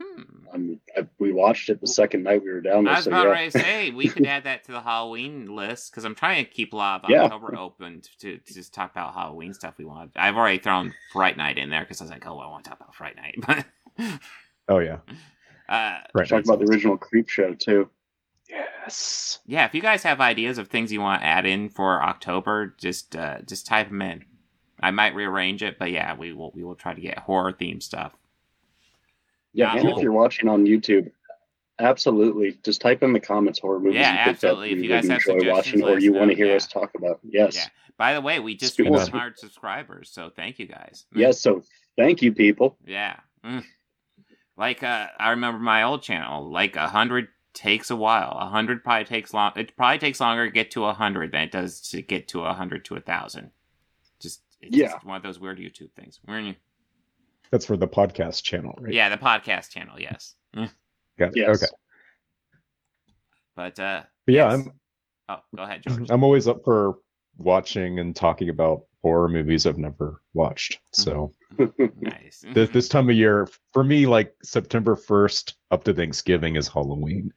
Hmm. 0.00 0.22
I 0.52 0.56
mean, 0.58 0.80
I, 0.96 1.06
we 1.18 1.32
watched 1.32 1.70
it 1.70 1.80
the 1.80 1.86
second 1.86 2.22
night 2.24 2.42
we 2.44 2.50
were 2.50 2.60
down 2.60 2.84
there. 2.84 2.92
I 2.92 2.96
was 2.96 3.04
so 3.04 3.10
about 3.10 3.24
yeah. 3.26 3.30
ready 3.32 3.50
to 3.50 3.58
say 3.58 3.90
we 3.90 4.08
could 4.08 4.26
add 4.34 4.44
that 4.44 4.64
to 4.64 4.72
the 4.72 4.80
Halloween 4.82 5.54
list 5.56 5.90
because 5.90 6.04
I'm 6.04 6.14
trying 6.14 6.44
to 6.44 6.50
keep 6.50 6.72
a 6.74 6.76
lot 6.76 7.04
of 7.04 7.10
Yeah. 7.10 7.22
October 7.24 7.56
open 7.58 8.02
to, 8.20 8.36
to 8.38 8.54
just 8.54 8.74
talk 8.74 8.90
about 8.92 9.14
Halloween 9.14 9.54
stuff 9.54 9.74
we 9.78 9.84
want. 9.86 10.10
I've 10.16 10.36
already 10.36 10.58
thrown 10.58 10.92
Fright 11.12 11.36
Night 11.38 11.56
in 11.56 11.70
there 11.70 11.80
because 11.82 12.00
I 12.00 12.04
was 12.04 12.10
like, 12.10 12.26
oh, 12.26 12.38
I 12.38 12.48
want 12.48 12.64
to 12.64 12.70
talk 12.70 12.80
about 12.80 12.94
Fright 12.94 13.16
Night. 13.16 13.36
But 13.98 14.20
Oh 14.68 14.78
yeah. 14.78 14.98
uh, 15.72 15.98
Right. 16.14 16.28
Talk 16.28 16.44
about 16.44 16.58
the 16.60 16.66
original 16.66 16.96
Creep 16.96 17.28
Show 17.28 17.54
too. 17.54 17.88
Yes. 18.48 19.38
yeah, 19.46 19.64
if 19.64 19.74
you 19.74 19.80
guys 19.80 20.02
have 20.02 20.20
ideas 20.20 20.58
of 20.58 20.68
things 20.68 20.92
you 20.92 21.00
want 21.00 21.22
to 21.22 21.26
add 21.26 21.46
in 21.46 21.68
for 21.70 22.02
October, 22.02 22.74
just 22.78 23.16
uh, 23.16 23.40
just 23.42 23.66
type 23.66 23.88
them 23.88 24.02
in. 24.02 24.24
I 24.80 24.90
might 24.90 25.14
rearrange 25.14 25.62
it, 25.62 25.78
but 25.78 25.90
yeah, 25.90 26.14
we 26.14 26.32
will 26.34 26.50
we 26.54 26.62
will 26.62 26.74
try 26.74 26.92
to 26.92 27.00
get 27.00 27.18
horror 27.20 27.52
themed 27.52 27.82
stuff 27.82 28.12
Yeah, 29.54 29.66
Not 29.68 29.78
and 29.78 29.88
old. 29.88 29.98
if 29.98 30.02
you're 30.02 30.12
watching 30.12 30.48
on 30.48 30.66
YouTube, 30.66 31.10
absolutely, 31.78 32.58
just 32.64 32.80
type 32.82 33.02
in 33.02 33.12
the 33.12 33.20
comments 33.20 33.58
horror 33.60 33.80
movies. 33.80 34.00
Yeah, 34.00 34.10
you 34.26 34.32
picked 34.32 34.44
up 34.44 34.50
absolutely. 34.50 34.72
If 34.72 34.78
you 34.82 34.88
guys 34.88 35.08
have 35.08 35.20
enjoy 35.26 35.38
suggestions, 35.38 35.82
watching, 35.82 35.94
or 35.94 35.96
us 35.96 36.02
you 36.02 36.12
want 36.12 36.30
to 36.30 36.36
hear 36.36 36.46
yeah. 36.48 36.56
us 36.56 36.66
talk 36.66 36.90
about, 36.96 37.20
yes, 37.22 37.56
Yeah. 37.56 37.66
By 37.96 38.14
the 38.14 38.20
way, 38.20 38.40
we 38.40 38.56
just 38.56 38.74
Speak- 38.74 38.86
reached 38.86 38.92
well, 38.96 39.06
100 39.06 39.38
subscribers, 39.38 40.10
so 40.10 40.30
thank 40.34 40.58
you 40.58 40.66
guys. 40.66 41.06
yes. 41.14 41.40
So 41.40 41.62
thank 41.96 42.20
you, 42.20 42.32
people. 42.32 42.76
Yeah. 42.84 43.16
Mm. 43.44 43.64
Like 44.62 44.84
uh, 44.84 45.08
I 45.18 45.30
remember 45.30 45.58
my 45.58 45.82
old 45.82 46.02
channel. 46.04 46.48
Like 46.48 46.76
a 46.76 46.86
hundred 46.88 47.26
takes 47.52 47.90
a 47.90 47.96
while. 47.96 48.36
A 48.40 48.46
hundred 48.46 48.84
probably 48.84 49.04
takes 49.06 49.34
long. 49.34 49.50
It 49.56 49.76
probably 49.76 49.98
takes 49.98 50.20
longer 50.20 50.46
to 50.46 50.52
get 50.52 50.70
to 50.70 50.84
a 50.84 50.92
hundred 50.92 51.32
than 51.32 51.40
it 51.42 51.50
does 51.50 51.80
to 51.90 52.00
get 52.00 52.28
to 52.28 52.44
a 52.44 52.52
hundred 52.52 52.84
to 52.84 52.94
a 52.94 53.00
thousand. 53.00 53.50
Just 54.20 54.40
it's 54.60 54.76
Yeah. 54.76 54.92
just 54.92 55.04
one 55.04 55.16
of 55.16 55.24
those 55.24 55.40
weird 55.40 55.58
YouTube 55.58 55.90
things. 55.94 56.20
We're 56.28 56.38
in, 56.38 56.54
That's 57.50 57.66
for 57.66 57.76
the 57.76 57.88
podcast 57.88 58.44
channel, 58.44 58.78
right? 58.80 58.94
yeah, 58.94 59.08
the 59.08 59.16
podcast 59.16 59.70
channel. 59.70 60.00
Yes. 60.00 60.36
Got 60.54 60.70
it. 61.18 61.32
Yes. 61.34 61.60
Okay. 61.60 61.72
But 63.56 63.80
uh, 63.80 64.02
But 64.26 64.34
yeah, 64.34 64.44
yes. 64.50 64.52
I'm 64.66 64.72
Oh, 65.28 65.38
go 65.56 65.62
ahead, 65.64 65.82
George. 65.88 66.08
I'm 66.08 66.22
always 66.22 66.46
up 66.46 66.62
for 66.64 66.98
watching 67.36 67.98
and 67.98 68.14
talking 68.14 68.48
about 68.48 68.82
horror 69.02 69.28
movies 69.28 69.66
I've 69.66 69.78
never 69.78 70.22
watched. 70.34 70.78
Mm-hmm. 70.94 71.02
So 71.02 71.32
nice. 72.00 72.44
this, 72.52 72.70
this 72.70 72.88
time 72.88 73.10
of 73.10 73.16
year, 73.16 73.48
for 73.72 73.84
me, 73.84 74.06
like 74.06 74.34
September 74.42 74.96
1st 74.96 75.54
up 75.70 75.84
to 75.84 75.94
Thanksgiving 75.94 76.56
is 76.56 76.68
Halloween. 76.68 77.32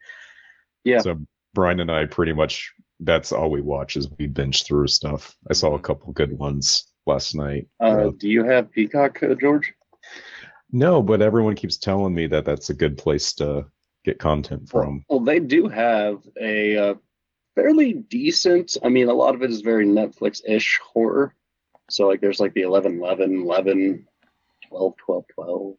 Yeah. 0.84 1.00
So 1.00 1.20
Brian 1.54 1.80
and 1.80 1.92
I 1.92 2.06
pretty 2.06 2.34
much 2.34 2.72
that's 3.00 3.32
all 3.32 3.50
we 3.50 3.62
watch 3.62 3.98
is 3.98 4.10
we 4.18 4.28
binge 4.28 4.64
through 4.64 4.88
stuff. 4.88 5.36
I 5.50 5.54
saw 5.54 5.76
a 5.76 5.80
couple 5.80 6.14
good 6.14 6.38
ones 6.38 6.92
last 7.06 7.36
night. 7.36 7.68
Uh, 7.82 7.86
Uh, 7.86 8.12
do 8.18 8.30
you 8.30 8.44
have 8.44 8.72
Peacock, 8.72 9.22
uh, 9.24 9.36
George? 9.36 9.74
no, 10.72 11.02
but 11.02 11.22
everyone 11.22 11.56
keeps 11.56 11.78
telling 11.78 12.14
me 12.14 12.28
that 12.28 12.46
that's 12.46 12.70
a 12.70 12.74
good 12.74 12.98
place 12.98 13.34
to 13.34 13.66
get 14.04 14.20
content 14.20 14.70
from. 14.70 15.04
Well, 15.10 15.20
they 15.20 15.40
do 15.40 15.68
have 15.68 16.22
a 16.40 16.78
uh, 16.78 16.94
fairly 17.56 17.94
decent. 17.94 18.78
I 18.84 18.90
mean, 18.90 19.10
a 19.10 19.14
lot 19.14 19.36
of 19.36 19.42
it 19.42 19.50
is 19.52 19.62
very 19.62 19.86
Netflix-ish 19.86 20.80
horror. 20.80 21.34
So 21.90 22.08
like, 22.08 22.22
there's 22.22 22.40
like 22.40 22.54
the 22.54 22.62
11, 22.62 23.00
11, 23.00 23.42
11, 23.44 24.08
12, 24.70 24.94
12, 24.98 25.26
12. 25.36 25.76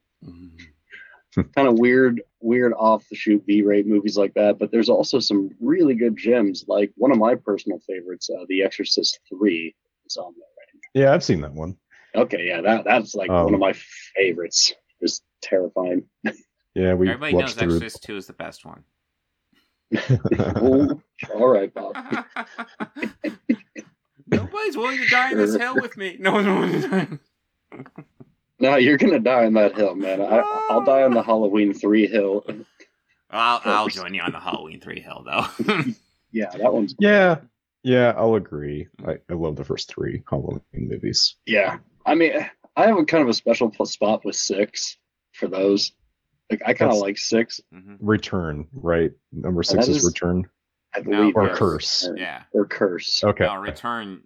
kind 1.55 1.69
of 1.69 1.79
weird, 1.79 2.23
weird 2.41 2.73
off 2.75 3.05
the 3.11 3.17
shoot 3.17 3.45
B 3.47 3.63
rate 3.63 3.87
movies 3.87 4.17
like 4.17 4.35
that. 4.35 4.59
But 4.59 4.71
there's 4.71 4.89
also 4.89 5.19
some 5.19 5.51
really 5.61 5.95
good 5.95 6.17
gems. 6.17 6.65
Like 6.69 6.93
one 6.97 7.11
of 7.11 7.19
my 7.19 7.35
personal 7.35 7.79
favorites, 7.81 8.31
uh, 8.31 8.45
The 8.49 8.63
Exorcist 8.63 9.21
Three, 9.29 9.75
is 10.07 10.17
on 10.17 10.33
there. 10.35 11.03
Yeah, 11.05 11.13
I've 11.13 11.25
seen 11.25 11.41
that 11.43 11.53
one. 11.53 11.77
Okay, 12.15 12.47
yeah, 12.47 12.63
that 12.63 12.85
that's 12.85 13.15
like 13.15 13.29
Um, 13.29 13.45
one 13.45 13.55
of 13.55 13.61
my 13.61 13.75
favorites. 14.17 14.73
Just 15.03 15.25
terrifying. 15.43 16.05
Yeah, 16.75 16.95
we 16.95 17.09
Everybody 17.09 17.35
watched 17.35 17.47
knows 17.49 17.55
through. 17.55 17.75
Exorcist 17.77 18.03
Two 18.05 18.17
is 18.17 18.27
the 18.27 18.33
best 18.33 18.65
one. 18.65 18.83
Ooh, 20.63 21.03
all 21.35 21.49
right, 21.49 21.73
Bob. 21.75 21.95
Nobody's 24.37 24.77
willing 24.77 24.99
to 24.99 25.07
die 25.09 25.33
in 25.33 25.39
this 25.39 25.53
Sure. 25.53 25.61
hell 25.61 25.75
with 25.81 25.97
me. 25.97 26.17
No 26.19 26.33
one's 26.33 26.47
willing 26.47 26.73
to 26.83 26.89
die. 26.89 27.83
No, 28.59 28.77
you're 28.77 28.97
gonna 28.97 29.19
die 29.21 29.45
on 29.45 29.53
that 29.53 29.75
hill, 29.77 29.95
man. 29.95 30.23
I, 30.23 30.39
I'll 30.71 30.83
die 30.85 31.03
on 31.03 31.13
the 31.13 31.23
Halloween 31.23 31.75
Three 31.75 32.07
hill. 32.07 32.43
I'll, 33.31 33.61
I'll 33.65 33.89
join 33.89 34.15
you 34.15 34.23
on 34.23 34.33
the 34.33 34.41
Halloween 34.41 34.81
Three 34.81 35.01
Hill 35.01 35.25
though. 35.27 35.83
Yeah, 36.33 36.51
that 36.57 36.73
one's 36.73 36.95
Yeah, 36.99 37.37
yeah, 37.83 38.13
I'll 38.17 38.35
agree. 38.35 38.89
I, 39.07 39.19
I 39.31 39.35
love 39.35 39.57
the 39.57 39.65
first 39.65 39.89
three 39.89 40.23
Halloween 40.29 40.61
movies. 40.75 41.37
yeah. 41.47 41.79
I 42.05 42.15
mean, 42.15 42.33
I 42.77 42.87
have 42.87 42.97
a 42.99 43.05
kind 43.05 43.23
of 43.23 43.29
a 43.29 43.35
special 43.35 43.71
spot 43.87 44.25
with 44.25 44.37
six 44.37 44.97
for 45.33 45.49
those. 45.49 45.93
Like, 46.51 46.63
I 46.67 46.73
kind 46.75 46.93
of 46.93 46.99
like 46.99 47.17
six. 47.19 47.61
Mhm. 47.75 47.97
Return, 48.01 48.69
right? 48.73 49.13
Number 49.33 49.63
six 49.63 49.87
that 49.87 49.91
is 49.93 49.99
is- 49.99 50.05
Return 50.07 50.49
I 50.97 51.01
No, 51.05 51.31
or 51.35 51.47
yes. 51.49 51.59
Curse. 51.59 52.09
Yeah. 52.17 52.43
or 52.53 52.67
curse. 52.67 53.23
Okay. 53.23 53.45
No, 53.45 53.57
Return. 53.57 54.23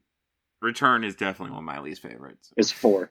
Return 0.62 1.04
is 1.04 1.14
definitely 1.16 1.52
one 1.52 1.61
of 1.61 1.64
my 1.64 1.80
least 1.80 2.02
favorites. 2.02 2.52
It's 2.56 2.70
four. 2.70 3.11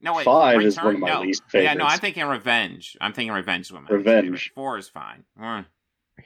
No, 0.00 0.14
wait. 0.14 0.24
Five 0.24 0.58
Return, 0.58 0.68
is 0.68 0.76
one 0.76 0.94
of 0.94 1.00
my 1.00 1.08
no. 1.08 1.20
least 1.22 1.42
favorites. 1.48 1.64
Yeah, 1.72 1.74
no, 1.74 1.84
I'm 1.86 1.98
thinking 1.98 2.24
Revenge. 2.24 2.96
I'm 3.00 3.12
thinking 3.12 3.32
Revenge 3.32 3.66
is 3.66 3.72
one 3.72 3.84
of 3.84 3.90
my 3.90 3.96
least 3.96 4.06
Revenge. 4.06 4.24
favorites. 4.26 4.50
Four 4.54 4.78
is 4.78 4.88
fine. 4.88 5.24
Mm. 5.40 5.66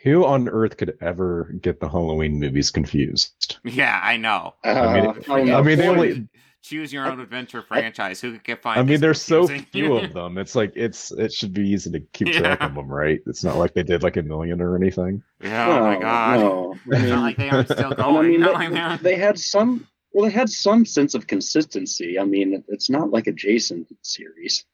Who 0.02 0.24
on 0.24 0.48
earth 0.48 0.78
could 0.78 0.96
ever 1.02 1.52
get 1.60 1.78
the 1.80 1.88
Halloween 1.88 2.40
movies 2.40 2.70
confused? 2.70 3.58
Yeah, 3.64 3.98
I 4.02 4.16
know. 4.16 4.54
Uh, 4.64 4.68
I 4.68 4.94
mean, 4.94 5.06
I 5.10 5.12
don't. 5.12 5.50
I 5.50 5.62
mean, 5.62 5.78
they 5.78 5.84
Four- 5.86 5.94
only. 5.96 6.28
Choose 6.62 6.92
your 6.92 7.06
own 7.10 7.18
adventure 7.18 7.60
franchise. 7.60 8.20
Who 8.20 8.32
could 8.32 8.44
get 8.44 8.62
find? 8.62 8.78
I 8.78 8.82
mean, 8.82 8.92
this 8.92 9.00
there's 9.00 9.22
so 9.22 9.48
few 9.48 9.96
of 9.96 10.12
them. 10.14 10.38
It's 10.38 10.54
like 10.54 10.72
it's 10.76 11.10
it 11.10 11.32
should 11.32 11.52
be 11.52 11.68
easy 11.68 11.90
to 11.90 12.00
keep 12.12 12.28
track 12.28 12.60
of 12.62 12.74
them, 12.76 12.86
right? 12.88 13.20
It's 13.26 13.42
not 13.42 13.56
like 13.56 13.74
they 13.74 13.82
did 13.82 14.04
like 14.04 14.16
a 14.16 14.22
million 14.22 14.60
or 14.60 14.76
anything. 14.76 15.24
Yeah, 15.42 15.68
oh 15.68 15.80
my 15.84 15.98
god. 16.00 16.40
No. 16.40 16.74
I 16.92 16.94
It's 16.94 17.00
mean, 17.02 17.08
not 17.10 17.22
like 17.22 17.36
they 17.36 17.50
aren't 17.50 17.68
still 17.68 17.90
and 17.92 18.00
I 18.00 18.22
mean, 18.22 18.40
they, 18.40 18.52
like 18.52 19.00
they 19.02 19.10
they 19.10 19.16
had 19.16 19.38
some. 19.38 19.88
Well, 20.12 20.26
they 20.26 20.30
had 20.30 20.50
some 20.50 20.84
sense 20.84 21.14
of 21.14 21.26
consistency. 21.26 22.18
I 22.18 22.24
mean, 22.24 22.62
it's 22.68 22.88
not 22.90 23.10
like 23.10 23.26
a 23.26 23.32
Jason 23.32 23.86
series, 24.02 24.64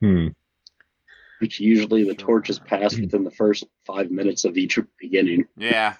Hmm. 0.00 0.28
which 1.40 1.58
usually 1.58 2.04
the 2.04 2.14
torch 2.14 2.50
is 2.50 2.58
passed 2.60 3.00
within 3.00 3.24
the 3.24 3.30
first 3.32 3.64
five 3.84 4.10
minutes 4.12 4.44
of 4.44 4.56
each 4.56 4.78
beginning, 5.00 5.46
yeah. 5.56 5.94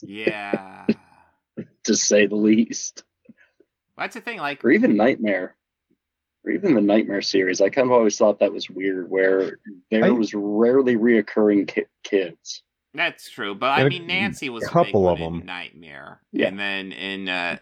Yeah. 0.00 0.86
to 1.84 1.94
say 1.94 2.26
the 2.26 2.34
least. 2.34 3.04
That's 3.98 4.14
the 4.14 4.20
thing. 4.20 4.38
Like, 4.38 4.64
or 4.64 4.70
even 4.70 4.96
Nightmare, 4.96 5.56
or 6.44 6.52
even 6.52 6.74
the 6.74 6.80
Nightmare 6.80 7.20
series. 7.22 7.60
I 7.60 7.68
kind 7.68 7.86
of 7.88 7.92
always 7.92 8.16
thought 8.16 8.38
that 8.40 8.52
was 8.52 8.70
weird, 8.70 9.10
where 9.10 9.58
there 9.90 10.04
I- 10.04 10.10
was 10.10 10.32
rarely 10.34 10.96
reoccurring 10.96 11.68
ki- 11.68 11.84
kids. 12.04 12.62
That's 12.94 13.28
true, 13.30 13.54
but 13.54 13.66
I 13.70 13.78
And 13.82 13.86
a 13.86 13.90
mean 13.90 14.06
Nancy 14.06 14.48
was 14.48 14.64
a 14.64 14.66
big 14.66 14.72
couple 14.72 15.02
one 15.02 15.12
of 15.14 15.20
in 15.20 15.38
them. 15.38 15.46
Nightmare, 15.46 16.20
Yeah. 16.32 16.48
and 16.48 16.58
then 16.58 16.92
in 16.92 17.28
uh, 17.28 17.58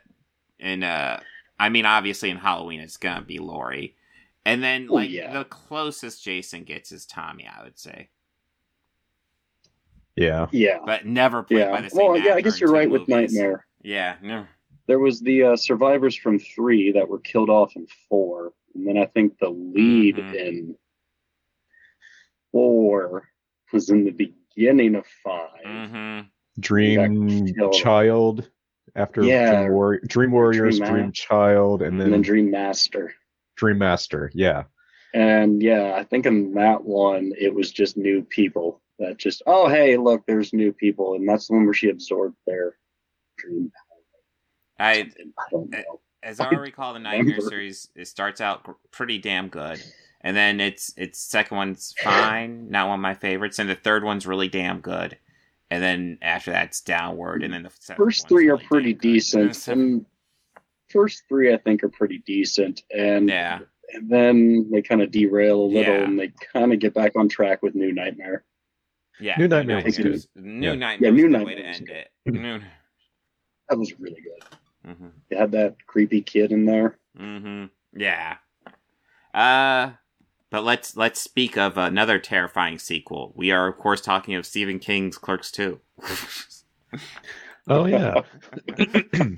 in 0.61 0.83
uh, 0.85 1.21
I 1.59 1.69
mean 1.69 1.85
obviously 1.85 2.31
in 2.31 2.37
Halloween 2.37 2.81
it's 2.81 2.97
gonna 2.97 3.23
be 3.25 3.39
Laurie, 3.39 3.97
and 4.45 4.63
then 4.63 4.87
Oh, 4.89 4.95
like 4.95 5.11
yeah. 5.11 5.33
the 5.33 5.45
closest 5.45 6.23
Jason 6.23 6.63
gets 6.65 6.93
is 6.93 7.07
Tommy, 7.07 7.47
I 7.47 7.65
would 7.65 7.77
say, 7.79 8.09
Yeah. 10.15 10.47
Yeah, 10.53 10.79
but 10.87 11.05
never 11.07 11.43
played 11.43 11.67
by 11.67 11.73
yeah. 11.73 11.81
the 11.83 11.91
same 11.91 12.07
Well, 12.07 12.17
yeah, 12.19 12.35
I 12.35 12.41
guess 12.41 12.61
you're 12.61 12.69
two 12.69 12.75
right 12.75 12.89
with. 12.91 13.09
Nightmare. 13.09 13.67
Yeah, 13.83 14.17
no, 14.23 14.47
There 14.87 14.99
was 14.99 15.21
the 15.21 15.43
uh, 15.43 15.57
survivors 15.57 16.15
from 16.17 16.39
three 16.39 16.93
that 16.93 17.09
were 17.09 17.19
killed 17.19 17.51
off 17.51 17.75
in 17.77 17.87
four, 18.09 18.53
and 18.75 18.87
then 18.87 18.97
I 18.97 19.07
think 19.07 19.39
the 19.39 19.49
lead 19.51 20.17
Mhm. 20.17 20.35
in 20.35 20.77
four 22.53 23.29
was 23.73 23.91
in 23.91 24.05
the 24.05 24.13
beginning 24.13 24.95
of 24.95 25.07
5 25.25 25.49
hmm 25.65 26.21
Dream. 26.59 27.47
Child 27.73 28.49
after 28.95 29.23
Yeah. 29.23 29.65
Dream, 29.65 29.73
Warrior, 29.75 30.01
Dream 30.07 30.31
Warriors, 30.31 30.79
Dream 30.79 30.91
Dream, 30.91 31.13
Child, 31.13 31.83
and 31.83 31.93
and 31.93 32.01
then 32.01 32.11
then 32.13 32.23
Dream 32.23 32.51
Master. 32.51 33.13
Dream 33.57 33.79
Master. 33.79 34.31
Yeah. 34.35 34.65
And 35.13 35.63
yeah, 35.63 35.95
I 35.95 36.05
think 36.05 36.25
in 36.27 36.55
that 36.55 36.83
one 36.85 37.33
it 37.39 37.55
was 37.55 37.71
just 37.73 37.97
new 37.99 38.23
people 38.23 38.81
that 38.99 39.19
just 39.19 39.43
oh 39.47 39.69
hey 39.69 39.97
look 39.99 40.25
there's 40.27 40.53
new 40.55 40.73
people, 40.73 41.15
and 41.15 41.29
that's 41.29 41.49
the 41.49 41.55
one 41.55 41.65
where 41.67 41.75
she 41.75 41.91
absorbed 41.91 42.37
their 42.47 42.79
dream. 43.37 43.71
I 44.79 44.93
I 44.93 45.05
don't 45.51 45.75
eh, 45.75 45.79
know. 45.83 46.01
as 46.23 46.41
I 46.41 46.47
I 46.47 46.55
recall, 46.55 46.93
the 46.93 46.99
Nightmare 46.99 47.35
remember. 47.35 47.49
series 47.49 47.89
it 47.95 48.07
starts 48.09 48.41
out 48.41 48.67
pretty 48.91 49.19
damn 49.19 49.49
good, 49.49 49.83
and 50.21 50.37
then 50.37 50.61
it's 50.61 50.93
its 50.97 51.19
second 51.21 51.57
one's 51.57 51.95
fine, 52.03 52.71
not 52.71 52.89
one 52.89 52.99
of 52.99 53.03
my 53.03 53.15
favorites, 53.15 53.59
and 53.59 53.69
the 53.69 53.75
third 53.75 54.05
one's 54.05 54.27
really 54.27 54.49
damn 54.49 54.81
good, 54.81 55.17
and 55.71 55.83
then 55.83 56.19
after 56.23 56.51
that 56.53 56.67
it's 56.67 56.81
downward, 56.81 57.43
and 57.43 57.53
then 57.55 57.63
the 57.63 57.71
First 57.71 57.99
one's 57.99 58.23
three 58.29 58.49
are 58.49 58.59
pretty 58.59 58.93
damn 58.93 59.01
good. 59.01 59.35
And 59.35 59.43
then 59.43 59.49
decent, 59.49 59.69
and 59.69 60.07
first 60.91 61.23
three 61.29 61.53
I 61.55 61.59
think 61.59 61.83
are 61.85 61.89
pretty 61.89 62.19
decent, 62.27 62.83
and 62.97 63.29
Yeah. 63.29 63.61
and 63.95 64.11
then 64.11 64.71
they 64.71 64.83
kind 64.83 65.01
of 65.03 65.11
derail 65.11 65.61
a 65.61 65.67
little, 65.67 65.95
Yeah. 65.95 66.05
and 66.05 66.19
they 66.19 66.33
kind 66.53 66.73
of 66.73 66.81
get 66.81 66.93
back 66.93 67.13
on 67.17 67.29
track 67.29 67.63
with 67.63 67.75
New 67.75 67.93
Nightmare. 67.93 68.45
Yeah, 69.19 69.37
New 69.39 69.49
Nightmare 69.49 69.83
was 69.83 69.97
Nightmare's- 69.99 70.29
New 70.35 70.69
Yeah. 70.69 70.75
Nightmare 70.75 71.11
Yeah, 71.11 71.17
New 71.17 71.31
the 71.39 71.45
way 71.45 71.55
to 71.55 71.63
Nightmare 71.63 71.75
end 71.75 71.89
it. 71.89 72.11
New, 72.27 72.61
That 73.69 73.79
was 73.79 73.99
really 73.99 74.21
good. 74.21 74.59
Hmm 74.87 75.09
They 75.29 75.37
had 75.37 75.53
that 75.53 75.77
creepy 75.87 76.23
kid 76.23 76.53
in 76.53 76.65
there. 76.67 76.99
hmm 77.17 77.65
Yeah. 77.95 78.37
Uh, 79.35 79.93
but 80.51 80.65
let's 80.65 80.97
let's 80.97 81.21
speak 81.21 81.59
of 81.59 81.77
another 81.77 82.19
terrifying 82.19 82.79
sequel. 82.79 83.33
We 83.37 83.51
are 83.51 83.67
of 83.69 83.77
course 83.77 84.01
talking 84.01 84.35
of 84.35 84.47
Stephen 84.47 84.79
King's 84.79 85.19
Clerks 85.19 85.51
Two. 85.51 85.81
Oh 87.69 87.87
yeah. 87.87 88.23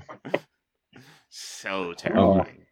so 1.29 1.93
terrifying. 1.93 2.65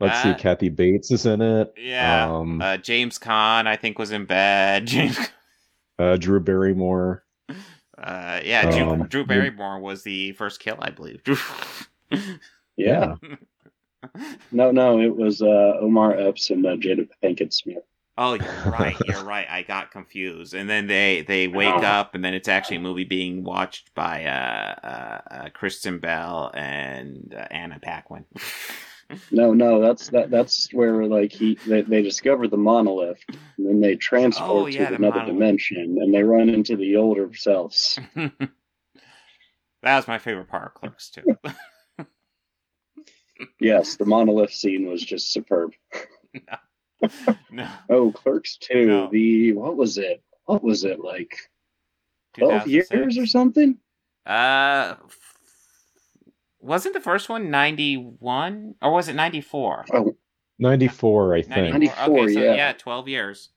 Let's 0.00 0.18
Uh, 0.20 0.22
see. 0.36 0.42
Kathy 0.42 0.68
Bates 0.68 1.10
is 1.10 1.26
in 1.26 1.40
it. 1.42 1.72
Yeah. 1.76 2.32
Um, 2.32 2.60
uh, 2.60 2.76
James 2.76 3.18
Caan, 3.18 3.66
I 3.66 3.74
think, 3.76 3.98
was 3.98 4.12
in 4.12 4.26
bed. 4.26 4.86
James. 4.88 5.18
uh, 5.98 6.16
Drew 6.16 6.38
Barrymore. 6.38 7.24
Uh, 7.96 8.40
yeah, 8.44 8.70
Drew, 8.70 8.90
Um, 8.90 9.08
Drew 9.08 9.24
Barrymore 9.24 9.80
was 9.80 10.04
the 10.04 10.30
first 10.32 10.60
kill, 10.60 10.76
I 10.80 10.90
believe. 10.90 11.20
Yeah. 12.76 13.14
No, 14.52 14.70
no, 14.70 15.00
it 15.00 15.14
was 15.14 15.42
uh, 15.42 15.74
Omar 15.80 16.14
Epps 16.16 16.50
and 16.50 16.64
uh, 16.64 16.76
Jada 16.76 17.08
Pinkett 17.22 17.52
Smith. 17.52 17.82
Oh, 18.16 18.34
you're 18.34 18.46
right. 18.72 18.96
You're 19.06 19.24
right. 19.24 19.46
I 19.50 19.62
got 19.62 19.90
confused, 19.90 20.54
and 20.54 20.68
then 20.70 20.86
they 20.86 21.22
they 21.26 21.48
wake 21.48 21.68
Oh. 21.74 21.82
up, 21.82 22.14
and 22.14 22.24
then 22.24 22.34
it's 22.34 22.48
actually 22.48 22.76
a 22.76 22.80
movie 22.80 23.04
being 23.04 23.42
watched 23.44 23.94
by 23.94 24.24
uh, 24.24 24.74
uh, 24.86 25.20
uh 25.34 25.48
Kristen 25.50 25.98
Bell 25.98 26.50
and 26.54 27.34
uh, 27.36 27.46
Anna 27.50 27.78
Paquin. 27.80 28.24
No, 29.30 29.54
no, 29.54 29.80
that's 29.80 30.10
that. 30.10 30.30
That's 30.30 30.68
where 30.74 31.06
like 31.06 31.32
he 31.32 31.54
they, 31.66 31.80
they 31.80 32.02
discover 32.02 32.46
the 32.46 32.58
monolith, 32.58 33.18
and 33.56 33.66
then 33.66 33.80
they 33.80 33.96
transport 33.96 34.50
Oh, 34.50 34.66
yeah, 34.66 34.84
to 34.84 34.90
the 34.90 34.96
another 34.96 35.20
monolith. 35.20 35.34
dimension, 35.34 35.96
and 36.02 36.12
they 36.12 36.22
run 36.22 36.50
into 36.50 36.76
the 36.76 36.96
older 36.96 37.32
selves. 37.32 37.98
that 38.14 38.50
was 39.82 40.06
my 40.06 40.18
favorite 40.18 40.48
part 40.48 40.66
of 40.66 40.74
Clerks 40.74 41.08
too. 41.08 41.22
Yes, 43.60 43.96
the 43.96 44.04
monolith 44.04 44.52
scene 44.52 44.88
was 44.88 45.02
just 45.02 45.32
superb. 45.32 45.72
no, 47.50 47.68
Oh, 47.88 48.12
Clerks 48.12 48.56
two. 48.56 48.86
No. 48.86 49.08
The 49.10 49.52
what 49.52 49.76
was 49.76 49.98
it? 49.98 50.22
What 50.46 50.62
was 50.64 50.84
it 50.84 51.00
like? 51.00 51.36
Twelve 52.36 52.66
years 52.66 53.18
or 53.18 53.26
something? 53.26 53.78
Uh, 54.26 54.96
wasn't 56.60 56.94
the 56.94 57.00
first 57.00 57.28
one 57.28 57.50
ninety 57.50 57.94
one 57.96 58.74
or 58.82 58.92
was 58.92 59.08
it 59.08 59.14
ninety 59.14 59.40
four? 59.40 59.84
Oh, 59.92 60.16
94, 60.60 61.34
I 61.36 61.42
think. 61.42 61.72
94, 61.72 62.04
Okay, 62.04 62.34
so 62.34 62.40
yeah. 62.40 62.54
yeah, 62.54 62.72
twelve 62.72 63.06
years. 63.08 63.50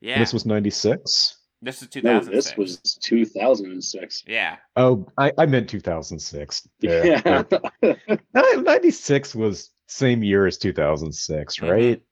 Yeah, 0.00 0.18
This 0.18 0.32
was 0.32 0.44
96. 0.44 1.38
This 1.62 1.82
is 1.82 1.88
two 1.88 2.02
no, 2.02 2.20
this 2.20 2.56
was 2.56 2.78
two 3.02 3.24
thousand 3.24 3.70
and 3.72 3.82
six. 3.84 4.22
yeah. 4.26 4.56
Oh, 4.76 5.06
I, 5.18 5.32
I 5.38 5.46
meant 5.46 5.68
2006. 5.68 6.68
Yeah. 6.80 7.42
Yeah. 7.82 7.94
Uh, 8.34 8.60
96 8.60 9.34
was 9.34 9.70
same 9.88 10.22
year 10.22 10.46
as 10.46 10.58
2006, 10.58 11.56
Mhm. 11.58 11.70
right? 11.70 12.02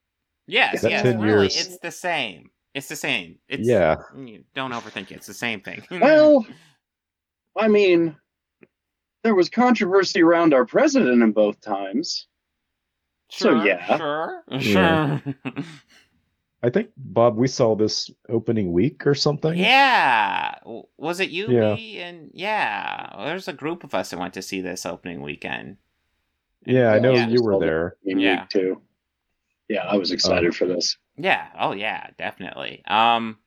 Yes, 0.46 0.82
That 0.82 0.90
yes, 0.90 1.02
10 1.02 1.20
really, 1.20 1.42
years. 1.44 1.66
it's 1.66 1.78
the 1.78 1.90
same. 1.90 2.50
It's 2.74 2.88
the 2.88 2.96
same. 2.96 3.38
It's 3.48 3.66
Yeah. 3.66 3.96
Don't 4.54 4.72
overthink 4.72 5.10
it. 5.10 5.16
It's 5.16 5.26
the 5.26 5.34
same 5.34 5.60
thing. 5.60 5.82
well, 5.90 6.44
I 7.56 7.68
mean, 7.68 8.16
there 9.22 9.34
was 9.34 9.48
controversy 9.48 10.22
around 10.22 10.52
our 10.54 10.66
president 10.66 11.22
in 11.22 11.32
both 11.32 11.60
times. 11.60 12.26
so, 13.30 13.50
sure, 13.60 13.66
yeah. 13.66 13.96
sure, 13.96 14.42
Yeah. 14.50 15.20
sure. 16.64 16.68
I 16.68 16.70
think, 16.70 16.90
Bob, 16.96 17.36
we 17.36 17.46
saw 17.48 17.74
this 17.76 18.10
opening 18.28 18.72
week 18.72 19.06
or 19.06 19.14
something. 19.14 19.56
yeah, 19.56 20.54
was 20.96 21.20
it 21.20 21.30
you, 21.30 21.48
Yeah. 21.48 21.74
me, 21.74 21.98
and 22.00 22.30
yeah? 22.34 23.12
There's 23.24 23.48
a 23.48 23.52
group 23.52 23.84
of 23.84 23.94
us 23.94 24.10
that 24.10 24.18
went 24.18 24.34
to 24.34 24.42
see 24.42 24.60
this 24.60 24.86
opening 24.86 25.20
weekend. 25.22 25.76
Yeah, 26.66 26.92
I 26.92 26.98
know 26.98 27.12
Yeah. 27.12 27.28
you 27.28 27.42
were 27.42 27.58
there. 27.58 27.96
In 28.04 28.18
Yeah. 28.18 28.40
week 28.42 28.48
two. 28.50 28.82
Yeah, 29.68 29.84
I 29.86 29.96
was 29.96 30.12
excited 30.12 30.54
for 30.54 30.66
this 30.66 30.96
Yeah. 31.16 31.46
Oh 31.58 31.72
yeah, 31.72 32.08
definitely. 32.18 32.82
Um, 32.86 33.38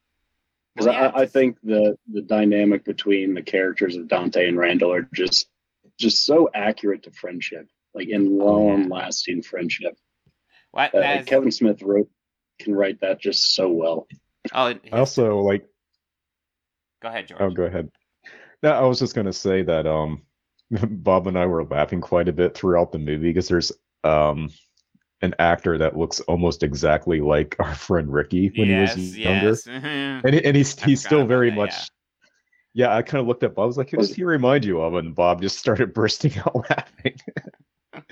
because 0.75 0.93
yeah, 0.93 1.11
I, 1.13 1.21
I 1.21 1.25
think 1.25 1.57
the 1.63 1.97
the 2.11 2.21
dynamic 2.21 2.83
between 2.85 3.33
the 3.33 3.41
characters 3.41 3.95
of 3.97 4.07
Dante 4.07 4.47
and 4.47 4.57
Randall 4.57 4.93
are 4.93 5.07
just 5.13 5.49
just 5.97 6.25
so 6.25 6.49
accurate 6.53 7.03
to 7.03 7.11
friendship, 7.11 7.67
like 7.95 8.09
in 8.09 8.27
Oh, 8.27 8.31
yeah. 8.37 8.43
long 8.43 8.89
lasting 8.89 9.41
friendship. 9.41 9.97
what? 10.71 10.93
Uh, 10.93 10.99
that 10.99 11.21
is- 11.21 11.25
Kevin 11.25 11.51
Smith 11.51 11.81
wrote 11.81 12.09
can 12.59 12.75
write 12.75 13.01
that 13.01 13.19
just 13.19 13.55
so 13.55 13.69
well. 13.69 14.07
oh, 14.53 14.67
his- 14.67 14.77
I 14.91 14.99
also 14.99 15.39
like 15.39 15.65
go 17.01 17.09
ahead, 17.09 17.27
George. 17.27 17.41
Oh, 17.41 17.49
go 17.49 17.63
ahead. 17.63 17.91
No, 18.63 18.71
I 18.71 18.81
was 18.81 18.99
just 18.99 19.15
gonna 19.15 19.33
say 19.33 19.61
that 19.63 19.85
um, 19.85 20.23
Bob 20.71 21.27
and 21.27 21.37
I 21.37 21.45
were 21.45 21.65
laughing 21.65 22.01
quite 22.01 22.27
a 22.27 22.33
bit 22.33 22.55
throughout 22.55 22.91
the 22.91 22.99
movie 22.99 23.29
because 23.29 23.47
there's 23.47 23.71
um 24.03 24.49
an 25.21 25.33
actor 25.39 25.77
that 25.79 25.97
looks 25.97 26.19
almost 26.21 26.61
exactly 26.63 27.21
like 27.21 27.55
our 27.59 27.73
friend 27.73 28.11
Ricky 28.11 28.49
when 28.55 28.67
yes, 28.67 28.95
he 28.95 29.01
was 29.01 29.17
younger, 29.17 29.47
yes. 29.47 29.63
mhm. 29.63 30.21
and 30.23 30.35
and 30.35 30.55
he's 30.55 30.79
he's 30.81 31.03
still 31.03 31.25
very 31.25 31.49
that, 31.49 31.55
much. 31.55 31.73
Yeah, 32.73 32.95
I 32.95 33.01
kind 33.01 33.21
of 33.21 33.27
looked 33.27 33.41
at 33.41 33.55
Bob. 33.55 33.63
I 33.63 33.65
was 33.65 33.77
like, 33.77 33.89
"Who 33.89 33.97
does 33.97 34.13
he 34.13 34.23
remind 34.23 34.63
you 34.63 34.81
of?" 34.81 34.93
And 34.93 35.15
Bob 35.15 35.41
just 35.41 35.57
started 35.57 35.93
bursting 35.95 36.37
out 36.37 36.55
laughing. 36.69 37.15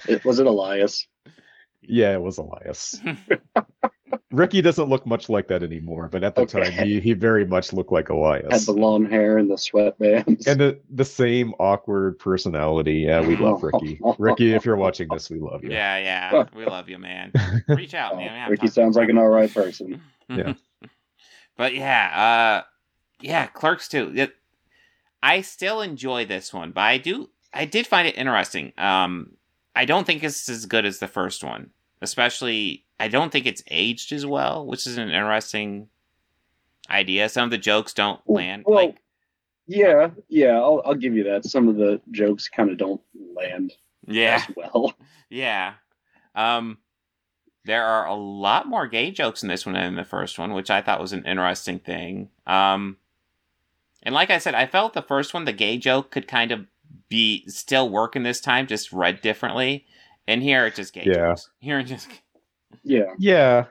It, 0.07 0.25
was 0.25 0.39
it 0.39 0.47
Elias? 0.47 1.07
yeah, 1.83 2.13
it 2.13 2.21
was 2.21 2.39
Elias. 2.39 2.99
Ricky 4.31 4.61
doesn't 4.61 4.89
look 4.89 5.05
much 5.05 5.29
like 5.29 5.47
that 5.47 5.63
anymore, 5.63 6.09
but 6.11 6.23
at 6.23 6.35
the 6.35 6.41
Okay. 6.41 6.61
time, 6.63 6.71
he 6.85 6.99
he 6.99 7.13
very 7.13 7.45
much 7.45 7.73
looked 7.73 7.91
like 7.91 8.07
Had 8.09 8.15
Elias. 8.15 8.65
the 8.65 8.73
long 8.73 9.05
hair 9.09 9.37
and 9.37 9.49
the 9.49 9.55
sweatbands. 9.55 10.47
and 10.47 10.59
the 10.59 10.79
the 10.89 11.05
same 11.05 11.53
awkward 11.59 12.19
personality. 12.19 12.99
Yeah, 13.07 13.21
we 13.21 13.35
love 13.35 13.63
Ricky. 13.63 13.99
Ricky, 14.19 14.53
if 14.53 14.65
you're 14.65 14.75
watching 14.77 15.07
this, 15.09 15.29
we 15.29 15.39
love 15.39 15.63
you. 15.63 15.71
Yeah, 15.71 15.97
yeah. 15.97 16.45
We 16.55 16.65
love 16.65 16.89
you, 16.89 16.97
man. 16.97 17.31
Reach 17.67 17.93
out, 17.93 18.15
man. 18.17 18.47
We 18.47 18.51
Ricky 18.51 18.67
talked 18.67 18.75
to 18.75 18.81
you 18.81 18.85
sounds 18.85 18.97
like 18.97 19.09
an 19.09 19.17
all 19.17 19.27
right 19.27 19.53
person. 19.53 20.01
Yeah. 20.29 20.53
but 21.57 21.73
yeah, 21.73 22.61
uh 22.63 22.67
yeah, 23.21 23.47
Clerks 23.47 23.87
too. 23.87 24.11
It, 24.15 24.35
I 25.23 25.41
still 25.41 25.81
enjoy 25.81 26.25
this 26.25 26.53
one, 26.53 26.71
but 26.71 26.81
I 26.81 26.97
do 26.97 27.29
I 27.53 27.65
did 27.65 27.87
find 27.87 28.07
it 28.07 28.17
interesting. 28.17 28.73
Um 28.77 29.37
I 29.75 29.85
don't 29.85 30.05
think 30.07 30.23
it's 30.23 30.47
as 30.49 30.65
good 30.65 30.85
as 30.85 30.99
the 30.99 31.07
first 31.07 31.43
one. 31.43 31.71
Especially 32.05 32.85
I 32.99 33.07
don't 33.07 33.31
think 33.31 33.45
it's 33.45 33.63
aged 33.69 34.11
as 34.13 34.25
well, 34.25 34.65
which 34.65 34.87
is 34.87 34.97
an 34.97 35.09
interesting 35.09 35.89
idea. 36.89 37.27
Some 37.29 37.45
of 37.45 37.51
the 37.51 37.57
jokes 37.57 37.93
don't 37.93 38.21
land 38.29 38.63
Well, 38.65 38.85
like 38.85 39.01
yeah, 39.67 40.11
yeah, 40.29 40.59
I'll, 40.59 40.81
I'll 40.85 40.95
give 40.95 41.15
you 41.15 41.23
that. 41.23 41.43
Some 41.45 41.67
of 41.67 41.75
the 41.75 41.99
jokes 42.11 42.47
kind 42.47 42.69
of 42.69 42.77
don't 42.77 43.01
land 43.35 43.73
yeah. 44.07 44.43
as 44.47 44.55
well. 44.55 44.93
Yeah. 45.27 45.73
Um 46.35 46.77
there 47.65 47.83
are 47.83 48.05
a 48.05 48.13
lot 48.13 48.67
more 48.67 48.85
gay 48.85 49.09
jokes 49.09 49.41
in 49.41 49.49
this 49.49 49.65
one 49.65 49.73
than 49.73 49.85
in 49.85 49.95
the 49.95 50.03
first 50.03 50.37
one, 50.37 50.53
which 50.53 50.69
I 50.69 50.81
thought 50.81 51.01
was 51.01 51.13
an 51.13 51.25
interesting 51.25 51.79
thing. 51.79 52.29
Um 52.45 52.97
and 54.03 54.13
like 54.13 54.29
I 54.29 54.37
said, 54.37 54.53
I 54.53 54.67
felt 54.67 54.93
the 54.93 55.01
first 55.01 55.33
one, 55.33 55.45
the 55.45 55.51
gay 55.51 55.79
joke 55.79 56.11
could 56.11 56.27
kind 56.27 56.51
of 56.51 56.67
be 57.09 57.43
still 57.47 57.89
working 57.89 58.21
this 58.21 58.39
time, 58.39 58.67
just 58.67 58.93
read 58.93 59.21
differently. 59.21 59.85
And 60.27 60.41
here 60.41 60.65
it 60.65 60.75
just 60.75 60.93
gay 60.93 61.03
Yeah. 61.05 61.35
Here 61.59 61.79
it's 61.79 61.89
just 61.89 62.07
Yeah, 62.83 63.13
Yeah. 63.17 63.65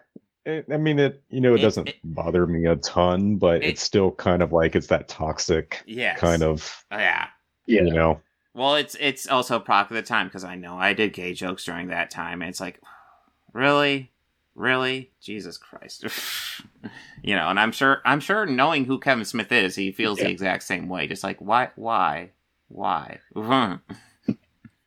It, 0.46 0.66
I 0.70 0.76
mean, 0.76 0.98
it. 0.98 1.22
You 1.30 1.40
know, 1.40 1.54
it 1.54 1.60
It- 1.60 1.62
doesn't 1.62 1.88
it- 1.88 1.96
bother 2.04 2.46
me 2.46 2.66
a 2.66 2.76
ton, 2.76 3.36
but 3.36 3.56
it- 3.62 3.64
it's 3.70 3.82
still 3.82 4.10
kind 4.12 4.42
of 4.42 4.52
like 4.52 4.76
it's 4.76 4.88
that 4.88 5.08
toxic 5.08 5.82
yes. 5.86 6.18
kind 6.20 6.42
of. 6.42 6.84
Oh, 6.90 6.98
yeah. 6.98 7.28
yeah. 7.66 7.82
You 7.82 7.92
know. 7.94 8.20
Well, 8.52 8.76
it's 8.76 8.94
it's 9.00 9.26
also 9.26 9.58
product 9.58 9.90
of 9.90 9.96
the 9.96 10.02
time 10.02 10.26
because 10.28 10.44
I 10.44 10.54
know 10.54 10.76
I 10.78 10.92
did 10.92 11.12
gay 11.14 11.32
jokes 11.32 11.64
during 11.64 11.88
that 11.88 12.10
time, 12.10 12.42
and 12.42 12.48
it's 12.50 12.60
like, 12.60 12.80
really, 13.54 14.12
really, 14.54 15.10
Jesus 15.20 15.56
Christ, 15.56 16.04
you 17.22 17.34
know. 17.34 17.48
And 17.48 17.58
I'm 17.58 17.72
sure, 17.72 18.02
I'm 18.04 18.20
sure, 18.20 18.44
knowing 18.46 18.84
who 18.84 19.00
Kevin 19.00 19.24
Smith 19.24 19.50
is, 19.50 19.74
he 19.76 19.92
feels 19.92 20.18
the 20.18 20.28
exact 20.30 20.62
same 20.64 20.88
way. 20.90 21.06
Just 21.08 21.24
like, 21.24 21.40
why, 21.40 21.70
why, 21.74 22.30
why? 22.68 23.18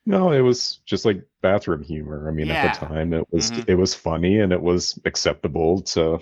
No, 0.06 0.32
it 0.32 0.40
was 0.40 0.78
just 0.86 1.04
like 1.04 1.22
bathroom 1.42 1.82
humor. 1.82 2.28
I 2.28 2.32
mean, 2.32 2.50
at 2.50 2.60
the 2.60 2.68
time, 2.70 3.12
it 3.12 3.26
was 3.32 3.50
Mhm. 3.50 3.68
it 3.68 3.74
was 3.76 3.94
funny 3.94 4.40
and 4.40 4.52
it 4.52 4.60
was 4.62 4.98
acceptable 5.04 5.82
to. 5.82 6.20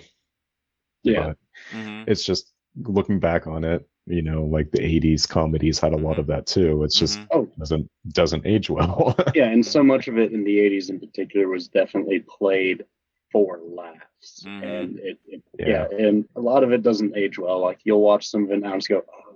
Yeah. 1.03 1.27
but 1.29 1.37
hmm 1.71 2.03
it's 2.07 2.23
just 2.23 2.53
looking 2.75 3.19
back 3.19 3.47
on 3.47 3.63
it. 3.63 3.87
You 4.05 4.21
know, 4.21 4.45
like 4.45 4.71
the 4.71 4.81
'80s 4.83 5.25
comedies 5.25 5.79
had 5.79 5.93
a 5.93 5.97
lot 5.97 6.17
Mhm. 6.17 6.19
of 6.19 6.27
that 6.27 6.45
too. 6.47 6.83
It's 6.83 6.97
just 6.97 7.19
Mhm. 7.21 7.27
Oh. 7.31 7.47
doesn't 7.59 7.89
doesn't 8.09 8.45
age 8.47 8.69
well. 8.69 9.15
Yeah, 9.35 9.49
and 9.49 9.65
so 9.65 9.83
much 9.83 10.07
of 10.07 10.17
it 10.17 10.31
in 10.33 10.43
the 10.43 10.59
'80s, 10.59 10.89
in 10.89 10.99
particular, 10.99 11.47
was 11.49 11.67
definitely 11.67 12.21
played 12.21 12.85
for 13.31 13.59
laughs, 13.59 14.47
Mhm. 14.47 14.63
and 14.63 14.99
it, 14.99 15.19
it 15.27 15.43
Yeah. 15.59 15.87
yeah. 15.91 16.07
and 16.07 16.27
a 16.35 16.41
lot 16.41 16.63
of 16.63 16.71
it 16.71 16.83
doesn't 16.83 17.17
age 17.17 17.37
well. 17.37 17.59
Like 17.59 17.79
you'll 17.83 18.01
watch 18.01 18.27
some 18.29 18.45
of 18.45 18.51
it 18.51 18.59
now 18.61 18.73
and 18.73 18.81
just 18.81 18.89
go, 18.89 19.03
oh, 19.13 19.35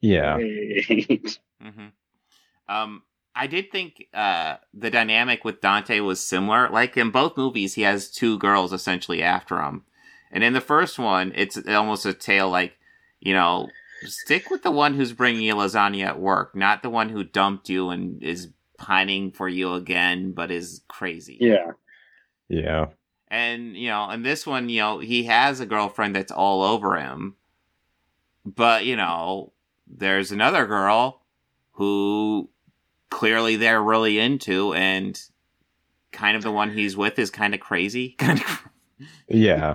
yeah. 0.00 0.36
great. 0.36 1.38
hmm 1.60 1.86
Um, 2.68 3.02
I 3.36 3.46
did 3.46 3.70
think 3.70 4.06
uh, 4.14 4.56
the 4.72 4.90
dynamic 4.90 5.44
with 5.44 5.60
Dante 5.60 6.00
was 6.00 6.20
similar. 6.20 6.68
Like 6.70 6.96
in 6.96 7.10
both 7.10 7.36
movies, 7.36 7.74
he 7.74 7.82
has 7.82 8.10
two 8.10 8.38
girls 8.38 8.72
essentially 8.72 9.22
after 9.22 9.60
him, 9.60 9.84
and 10.32 10.42
in 10.42 10.54
the 10.54 10.60
first 10.60 10.98
one, 10.98 11.32
it's 11.34 11.58
almost 11.68 12.06
a 12.06 12.14
tale 12.14 12.50
like, 12.50 12.76
you 13.20 13.32
know, 13.34 13.68
stick 14.04 14.50
with 14.50 14.62
the 14.62 14.70
one 14.70 14.94
who's 14.94 15.12
bringing 15.12 15.42
you 15.42 15.54
lasagna 15.54 16.06
at 16.06 16.20
work, 16.20 16.54
not 16.56 16.82
the 16.82 16.90
one 16.90 17.08
who 17.08 17.24
dumped 17.24 17.68
you 17.68 17.90
and 17.90 18.22
is 18.22 18.48
pining 18.78 19.32
for 19.32 19.48
you 19.48 19.74
again, 19.74 20.32
but 20.32 20.50
is 20.50 20.82
crazy. 20.88 21.38
yeah, 21.40 21.72
Yeah. 22.48 22.86
And, 23.28 23.76
you 23.76 23.88
know, 23.88 24.10
in 24.10 24.22
this 24.22 24.46
one, 24.46 24.68
you 24.68 24.80
know, 24.80 24.98
he 25.00 25.24
has 25.24 25.58
a 25.58 25.66
girlfriend 25.66 26.14
that's 26.14 26.30
all 26.30 26.62
over 26.62 26.96
him. 26.96 27.34
But, 28.44 28.84
you 28.84 28.94
know, 28.94 29.52
there's 29.88 30.30
another 30.30 30.66
girl 30.66 31.22
who 31.72 32.48
clearly 33.10 33.56
they're 33.56 33.82
really 33.82 34.18
into 34.18 34.72
and 34.74 35.20
kind 36.12 36.36
of 36.36 36.42
the 36.42 36.50
one 36.52 36.70
he's 36.72 36.96
with 36.96 37.18
is 37.18 37.30
kind 37.30 37.54
of 37.54 37.60
crazy. 37.60 38.10
Kind 38.18 38.40
of 38.40 38.68
Yeah. 39.28 39.74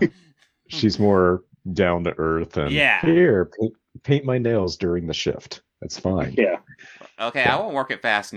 She's 0.68 0.98
more 1.00 1.44
down 1.74 2.04
to 2.06 2.14
earth 2.18 2.58
and 2.58 2.72
Yeah. 2.72 3.02
here, 3.02 3.52
paint, 3.60 3.74
paint 4.04 4.26
my 4.26 4.38
nails 4.38 4.76
during 4.78 5.06
the 5.08 5.14
shift. 5.14 5.62
That's 5.82 6.00
fine. 6.00 6.34
yeah. 6.38 6.58
Okay, 7.20 7.44
I 7.44 7.56
won't 7.60 7.76
work 7.76 7.92
it 7.92 8.02
fast. 8.02 8.34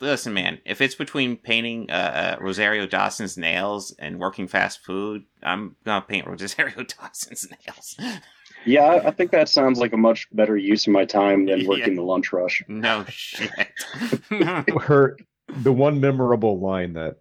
Listen, 0.00 0.32
man, 0.34 0.60
if 0.64 0.80
it's 0.80 0.94
between 0.94 1.36
painting 1.36 1.90
uh, 1.90 2.36
uh, 2.38 2.42
Rosario 2.42 2.86
Dawson's 2.86 3.36
nails 3.36 3.92
and 3.98 4.20
working 4.20 4.46
fast 4.46 4.84
food, 4.84 5.24
I'm 5.42 5.74
gonna 5.84 6.02
paint 6.06 6.26
Rosario 6.28 6.84
Dawson's 6.84 7.48
nails. 7.50 7.96
Yeah, 8.66 8.82
I, 8.84 9.08
I 9.08 9.10
think 9.10 9.30
that 9.30 9.48
sounds 9.48 9.78
like 9.78 9.92
a 9.92 9.96
much 9.96 10.28
better 10.32 10.56
use 10.56 10.86
of 10.86 10.92
my 10.92 11.04
time 11.04 11.46
than 11.46 11.60
Yeah. 11.62 11.68
working 11.68 11.96
the 11.96 12.02
lunch 12.02 12.32
rush. 12.32 12.62
No 12.68 13.04
shit. 13.08 13.50
her 14.80 15.16
the 15.62 15.72
one 15.72 16.00
memorable 16.00 16.60
line 16.60 16.92
that 16.94 17.16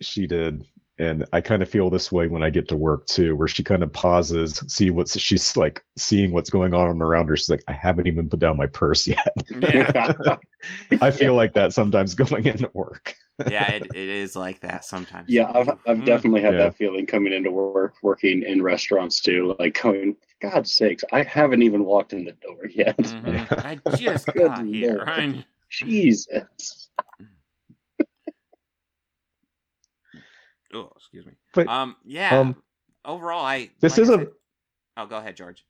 she 0.00 0.26
did 0.26 0.64
and 0.98 1.24
i 1.32 1.40
kind 1.40 1.62
of 1.62 1.68
feel 1.68 1.90
this 1.90 2.10
way 2.10 2.26
when 2.26 2.42
i 2.42 2.50
get 2.50 2.68
to 2.68 2.76
work 2.76 3.06
too 3.06 3.36
where 3.36 3.48
she 3.48 3.62
kind 3.62 3.82
of 3.82 3.92
pauses 3.92 4.62
see 4.66 4.90
what's 4.90 5.18
she's 5.18 5.56
like 5.56 5.82
seeing 5.96 6.32
what's 6.32 6.50
going 6.50 6.74
on 6.74 7.00
around 7.00 7.28
her 7.28 7.36
she's 7.36 7.48
like 7.48 7.62
i 7.68 7.72
haven't 7.72 8.06
even 8.06 8.28
put 8.28 8.40
down 8.40 8.56
my 8.56 8.66
purse 8.66 9.06
yet 9.06 9.32
yeah, 9.60 10.12
i 11.00 11.10
feel 11.10 11.34
like 11.34 11.54
that 11.54 11.72
sometimes 11.72 12.14
going 12.14 12.46
into 12.46 12.68
work 12.74 13.14
yeah, 13.48 13.70
it, 13.72 13.82
it 13.94 13.96
is 14.08 14.34
like 14.34 14.60
that 14.60 14.84
sometimes. 14.84 15.28
Yeah, 15.28 15.50
I've 15.54 15.68
I've 15.86 15.98
Mm. 15.98 16.04
definitely 16.04 16.40
had 16.42 16.54
Yeah. 16.54 16.64
that 16.64 16.76
feeling 16.76 17.06
coming 17.06 17.32
into 17.32 17.50
work, 17.50 17.94
working 18.02 18.42
in 18.42 18.62
restaurants 18.62 19.20
too. 19.20 19.54
Like 19.58 19.80
going, 19.80 20.16
God's 20.40 20.72
sakes, 20.72 21.04
I 21.12 21.22
haven't 21.22 21.62
even 21.62 21.84
walked 21.84 22.12
in 22.12 22.24
the 22.24 22.32
door 22.32 22.66
yet. 22.70 22.96
Mhm. 22.98 23.64
I 23.64 23.96
just 23.96 24.26
Good 24.32 24.48
got 24.48 24.64
here. 24.66 25.04
lord. 25.06 25.44
Jesus. 25.70 26.88
Oh, 30.74 30.90
excuse 30.96 31.24
me. 31.24 31.32
But, 31.54 31.66
um, 31.68 31.96
yeah. 32.04 32.38
um, 32.38 32.56
overall, 33.04 33.44
I 33.44 33.70
this 33.80 33.92
like 33.96 34.02
is 34.02 34.10
I 34.10 34.14
a- 34.14 34.18
said- 34.18 34.28
Oh, 34.98 35.06
go 35.06 35.16
ahead, 35.18 35.36
George. 35.36 35.64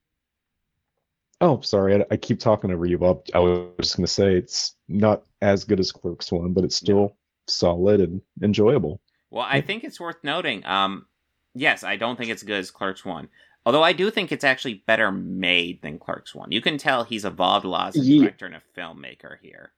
oh 1.42 1.60
sorry 1.60 1.96
I, 1.96 2.04
I 2.10 2.16
keep 2.16 2.40
talking 2.40 2.70
over 2.72 2.86
you 2.86 2.96
bob 2.98 3.22
i 3.34 3.38
was 3.38 3.68
just 3.78 3.96
going 3.98 4.06
to 4.06 4.12
say 4.12 4.34
it's 4.34 4.74
not 4.88 5.22
as 5.42 5.64
good 5.64 5.78
as 5.78 5.92
clerks 5.92 6.32
one 6.32 6.52
but 6.54 6.64
it's 6.64 6.74
still 6.76 7.17
solid 7.49 8.01
and 8.01 8.20
enjoyable 8.42 9.01
Well, 9.30 9.46
I 9.49 9.61
think 9.61 9.84
it's 9.84 10.01
worth 10.01 10.22
noting. 10.22 10.64
Um, 10.64 11.07
yes, 11.55 11.82
I 11.84 11.96
don't 11.96 12.16
think 12.16 12.30
it's 12.30 12.42
as 12.42 12.46
good 12.46 12.59
as 12.59 12.70
Clerks 12.70 13.05
One. 13.05 13.28
Although 13.66 13.82
I 13.82 13.92
do 13.92 14.11
think 14.11 14.32
it's 14.32 14.44
actually 14.44 14.82
better 14.86 15.11
made 15.12 15.82
than 15.82 15.99
Clerks 15.99 16.34
One. 16.34 16.51
You 16.53 16.61
can 16.62 16.78
tell 16.78 17.05
he's 17.05 17.24
evolved 17.26 17.66
a 17.66 17.68
lot 17.68 17.88
as 17.88 17.96
a 17.96 18.05
Ye- 18.05 18.20
director 18.20 18.46
and 18.46 18.55
a 18.55 18.62
filmmaker 18.76 19.36
here. 19.42 19.72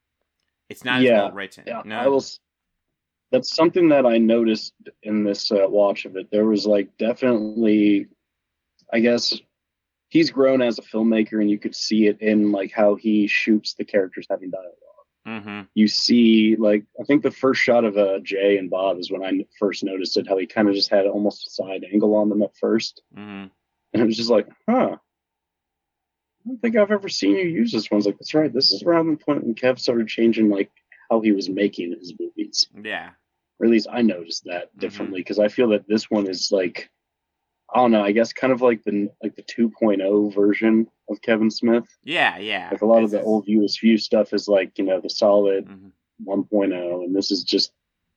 It's 0.69 0.85
not 0.85 1.01
Yeah, 1.03 1.11
as 1.11 1.19
well 1.25 1.33
written. 1.33 1.65
Yeah, 1.67 1.83
no. 1.85 1.99
I 1.99 2.07
was. 2.09 2.39
That's 3.33 3.55
something 3.55 3.89
that 3.91 4.07
I 4.07 4.19
noticed 4.19 4.75
in 5.03 5.25
this 5.25 5.51
uh, 5.53 5.67
watch 5.69 6.05
of 6.05 6.17
it. 6.17 6.31
There 6.31 6.47
was 6.47 6.67
like 6.67 6.97
definitely, 6.99 8.07
I 8.93 9.01
guess, 9.01 9.33
he's 10.09 10.31
grown 10.31 10.63
as 10.63 10.79
a 10.79 10.83
filmmaker, 10.83 11.41
and 11.41 11.51
you 11.51 11.59
could 11.59 11.75
see 11.75 12.07
it 12.07 12.21
in 12.21 12.53
like 12.53 12.73
how 12.73 12.95
he 12.97 13.27
shoots 13.29 13.75
the 13.75 13.85
characters 13.85 14.27
having 14.31 14.51
dialogue. 14.51 14.75
Mm-hmm. 15.27 15.61
You 15.75 15.87
see, 15.89 16.57
like 16.59 16.85
I 17.01 17.05
think 17.05 17.23
the 17.23 17.31
first 17.31 17.61
shot 17.61 17.85
of 17.85 17.97
uh, 17.99 18.19
Jay 18.23 18.57
and 18.59 18.71
Bob 18.71 18.99
is 18.99 19.11
when 19.11 19.23
I 19.23 19.45
first 19.59 19.85
noticed 19.85 20.17
it. 20.17 20.27
How 20.29 20.37
he 20.39 20.47
kind 20.47 20.69
of 20.69 20.75
just 20.75 20.89
had 20.91 21.07
almost 21.07 21.47
a 21.47 21.51
side 21.51 21.85
angle 21.93 22.15
on 22.17 22.29
them 22.29 22.43
at 22.43 22.57
first, 22.57 23.03
Mm-hmm. 23.17 23.49
and 23.93 24.03
it 24.03 24.07
was 24.07 24.17
just 24.17 24.31
like, 24.31 24.49
huh. 24.69 24.97
I 24.97 26.49
don't 26.49 26.63
think 26.63 26.77
I've 26.77 26.91
ever 26.91 27.09
seen 27.09 27.37
you 27.37 27.45
use 27.45 27.71
this 27.71 27.91
one. 27.91 27.97
I 27.97 27.99
was 27.99 28.07
like, 28.07 28.19
that's 28.19 28.33
right. 28.35 28.53
This 28.53 28.73
is 28.73 28.83
around 28.83 29.11
the 29.11 29.23
point 29.23 29.45
when 29.45 29.55
Kev 29.55 29.79
started 29.79 30.09
changing 30.09 30.49
like 30.49 30.71
how 31.11 31.21
he 31.21 31.33
was 31.33 31.51
making 31.51 31.93
his 31.99 32.15
movies 32.19 32.67
Yeah. 32.83 33.11
or 33.59 33.67
at 33.67 33.71
least 33.73 33.89
I 33.93 34.01
noticed 34.03 34.45
that 34.45 34.69
Mm-hmm. 34.71 34.79
differently 34.81 35.21
because 35.21 35.39
I 35.39 35.49
feel 35.49 35.69
that 35.69 35.87
this 35.87 36.11
one 36.11 36.27
is 36.27 36.51
like 36.51 36.89
I 37.73 37.79
don't 37.79 37.91
know, 37.93 38.03
I 38.05 38.13
guess 38.13 38.33
kind 38.33 38.53
of 38.53 38.63
like 38.63 38.83
the 38.85 39.11
like 39.23 39.37
the 39.37 39.43
2.0 39.43 40.35
version 40.35 40.87
of 41.09 41.21
Kevin 41.23 41.51
Smith. 41.51 41.85
Yeah. 42.05 42.37
Yeah. 42.39 42.69
Like 42.73 42.83
a 42.83 42.87
lot 42.87 43.05
of 43.05 43.11
the 43.11 43.21
is- 43.21 43.27
old 43.27 43.47
View 43.47 43.65
Askew 43.65 43.97
stuff 43.99 44.33
is 44.33 44.49
like 44.49 44.77
you 44.79 44.85
know 44.85 45.01
the 45.01 45.11
solid 45.11 45.67
Mhm. 45.67 45.93
1.0, 46.27 47.05
and 47.05 47.15
this 47.17 47.31
is 47.31 47.45
just 47.45 47.73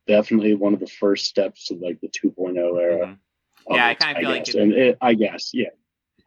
definitely 0.08 0.54
one 0.56 0.74
of 0.74 0.80
the 0.80 0.88
first 0.88 1.26
steps 1.26 1.68
to 1.68 1.76
like 1.76 1.99
the 2.01 2.10
2.0 2.10 2.78
era. 2.82 3.08
Mhm. 3.08 3.18
of 3.68 3.76
Yeah, 3.78 3.88
I 3.88 3.95
kinda 3.95 4.20
feel 4.20 4.30
like 4.30 4.49
it- 4.49 4.56
and 4.56 4.74
it, 4.74 4.97
I 5.01 5.14
guess 5.14 5.51
yeah, 5.54 5.70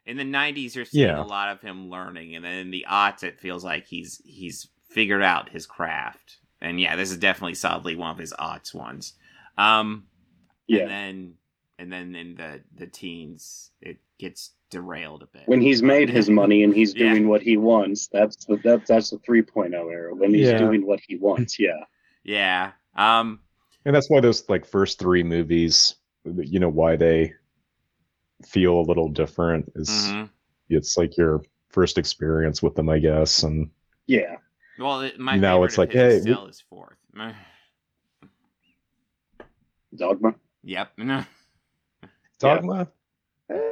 in 0.07 0.17
the 0.17 0.25
90s 0.25 0.75
you're 0.75 0.87
seeing 0.87 1.09
Yeah. 1.09 1.23
a 1.23 1.27
lot 1.27 1.51
of 1.51 1.61
him 1.61 1.91
learning 1.91 2.35
and 2.35 2.43
then 2.45 2.55
in 2.61 2.71
the 2.71 2.87
aughts 2.89 3.23
it 3.25 3.39
feels 3.39 3.63
like 3.63 3.87
he's 3.87 4.23
he's 4.25 4.69
figured 4.89 5.23
out 5.23 5.51
his 5.51 5.67
craft 5.67 6.39
and 6.63 6.81
yeah 6.81 6.97
this 6.97 7.11
is 7.11 7.19
definitely 7.19 7.55
solidly 7.55 7.95
one 7.95 8.11
of 8.11 8.17
his 8.17 8.33
aughts 8.39 8.73
ones 8.75 9.13
um 9.59 10.07
yeah. 10.67 10.83
and 10.85 10.91
then 10.91 11.35
and 11.79 11.93
then 11.93 12.15
in 12.15 12.35
the 12.35 12.61
the 12.77 12.87
teens 12.87 13.71
it 13.81 13.99
gets 14.19 14.53
derailed 14.71 15.23
a 15.23 15.27
bit 15.27 15.43
when 15.47 15.61
he's 15.61 15.83
made 15.83 16.09
his 16.11 16.29
money 16.41 16.65
and 16.65 16.75
he's 16.75 16.95
Yeah. 16.95 17.11
doing 17.11 17.29
what 17.29 17.43
he 17.43 17.57
wants, 17.57 18.09
that's 18.09 18.45
the 18.47 18.57
that, 18.65 18.87
that's 18.87 19.11
the 19.11 19.19
3.0 19.19 19.73
era. 19.93 20.15
When 20.15 20.35
he's 20.35 20.49
Yeah. 20.49 20.59
doing 20.59 20.85
what 20.87 21.01
he 21.07 21.17
wants, 21.17 21.59
yeah. 21.59 21.85
yeah 22.25 22.73
um 22.97 23.41
and 23.85 23.95
that's 23.95 24.11
why 24.11 24.21
those 24.21 24.49
like 24.49 24.65
first 24.67 24.99
three 24.99 25.23
movies 25.23 25.95
you 26.25 26.59
know 26.59 26.69
why 26.69 26.97
they 26.97 27.33
feel 28.45 28.81
a 28.81 28.83
little 28.83 29.09
different 29.09 29.71
is 29.77 29.89
mhm. 29.91 30.29
it's 30.69 30.97
like 30.97 31.17
your 31.17 31.43
first 31.69 31.97
experience 31.99 32.61
with 32.63 32.75
them 32.75 32.89
i 32.89 32.99
guess 32.99 33.45
and 33.45 33.71
Yeah. 34.09 34.37
well 34.79 35.03
it, 35.03 35.21
my 35.21 35.37
Now 35.37 35.63
it's 35.63 35.79
like, 35.79 35.93
hey, 35.93 36.19
still 36.21 36.47
is 36.47 36.61
fourth 36.69 36.97
Dogma. 39.95 40.35
yep 40.65 40.91
dogma 42.39 42.89
eh, 43.51 43.71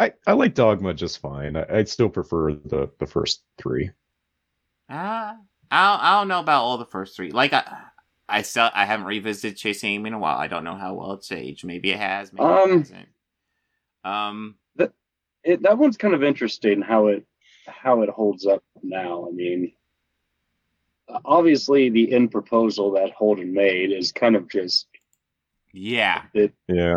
i 0.00 0.12
i 0.26 0.32
like 0.32 0.54
dogma 0.54 0.94
just 0.94 1.18
fine 1.18 1.56
I, 1.56 1.64
i'd 1.76 1.88
still 1.88 2.08
prefer 2.08 2.54
the 2.54 2.90
the 2.98 3.06
first 3.06 3.42
three 3.58 3.90
Uh, 4.88 5.34
I 5.68 5.90
don't, 5.90 6.04
I 6.04 6.18
don't 6.20 6.28
know 6.28 6.38
about 6.40 6.62
all 6.62 6.78
the 6.78 6.86
first 6.86 7.16
three. 7.16 7.32
Like 7.32 7.52
I, 7.52 7.64
I 8.28 8.42
still 8.42 8.70
I 8.72 8.84
haven't 8.86 9.06
revisited 9.06 9.56
Chasing 9.58 9.94
Amy 9.94 10.08
in 10.08 10.14
a 10.14 10.18
while. 10.18 10.38
I 10.38 10.46
don't 10.46 10.62
know 10.62 10.76
how 10.76 10.94
well 10.94 11.12
it's 11.14 11.32
aged. 11.32 11.64
Maybe 11.64 11.90
it 11.90 11.98
has. 11.98 12.32
Maybe 12.32 12.44
it 12.44 12.52
Um, 12.52 12.78
hasn't. 12.78 13.08
Um. 14.04 14.54
it, 15.42 15.62
that 15.62 15.76
one's 15.78 15.96
kind 15.96 16.14
of 16.14 16.22
interesting 16.22 16.82
how 16.82 17.08
it 17.08 17.26
how 17.66 18.02
it 18.02 18.08
holds 18.10 18.46
up 18.46 18.62
now. 18.82 19.26
I 19.28 19.32
mean, 19.32 19.72
obviously 21.24 21.90
the 21.90 22.12
in 22.12 22.28
proposal 22.28 22.92
that 22.92 23.10
Holden 23.10 23.52
made 23.52 23.90
is 23.90 24.12
kind 24.12 24.36
of 24.36 24.48
just 24.48 24.86
Yeah. 25.72 26.22
yeah 26.68 26.94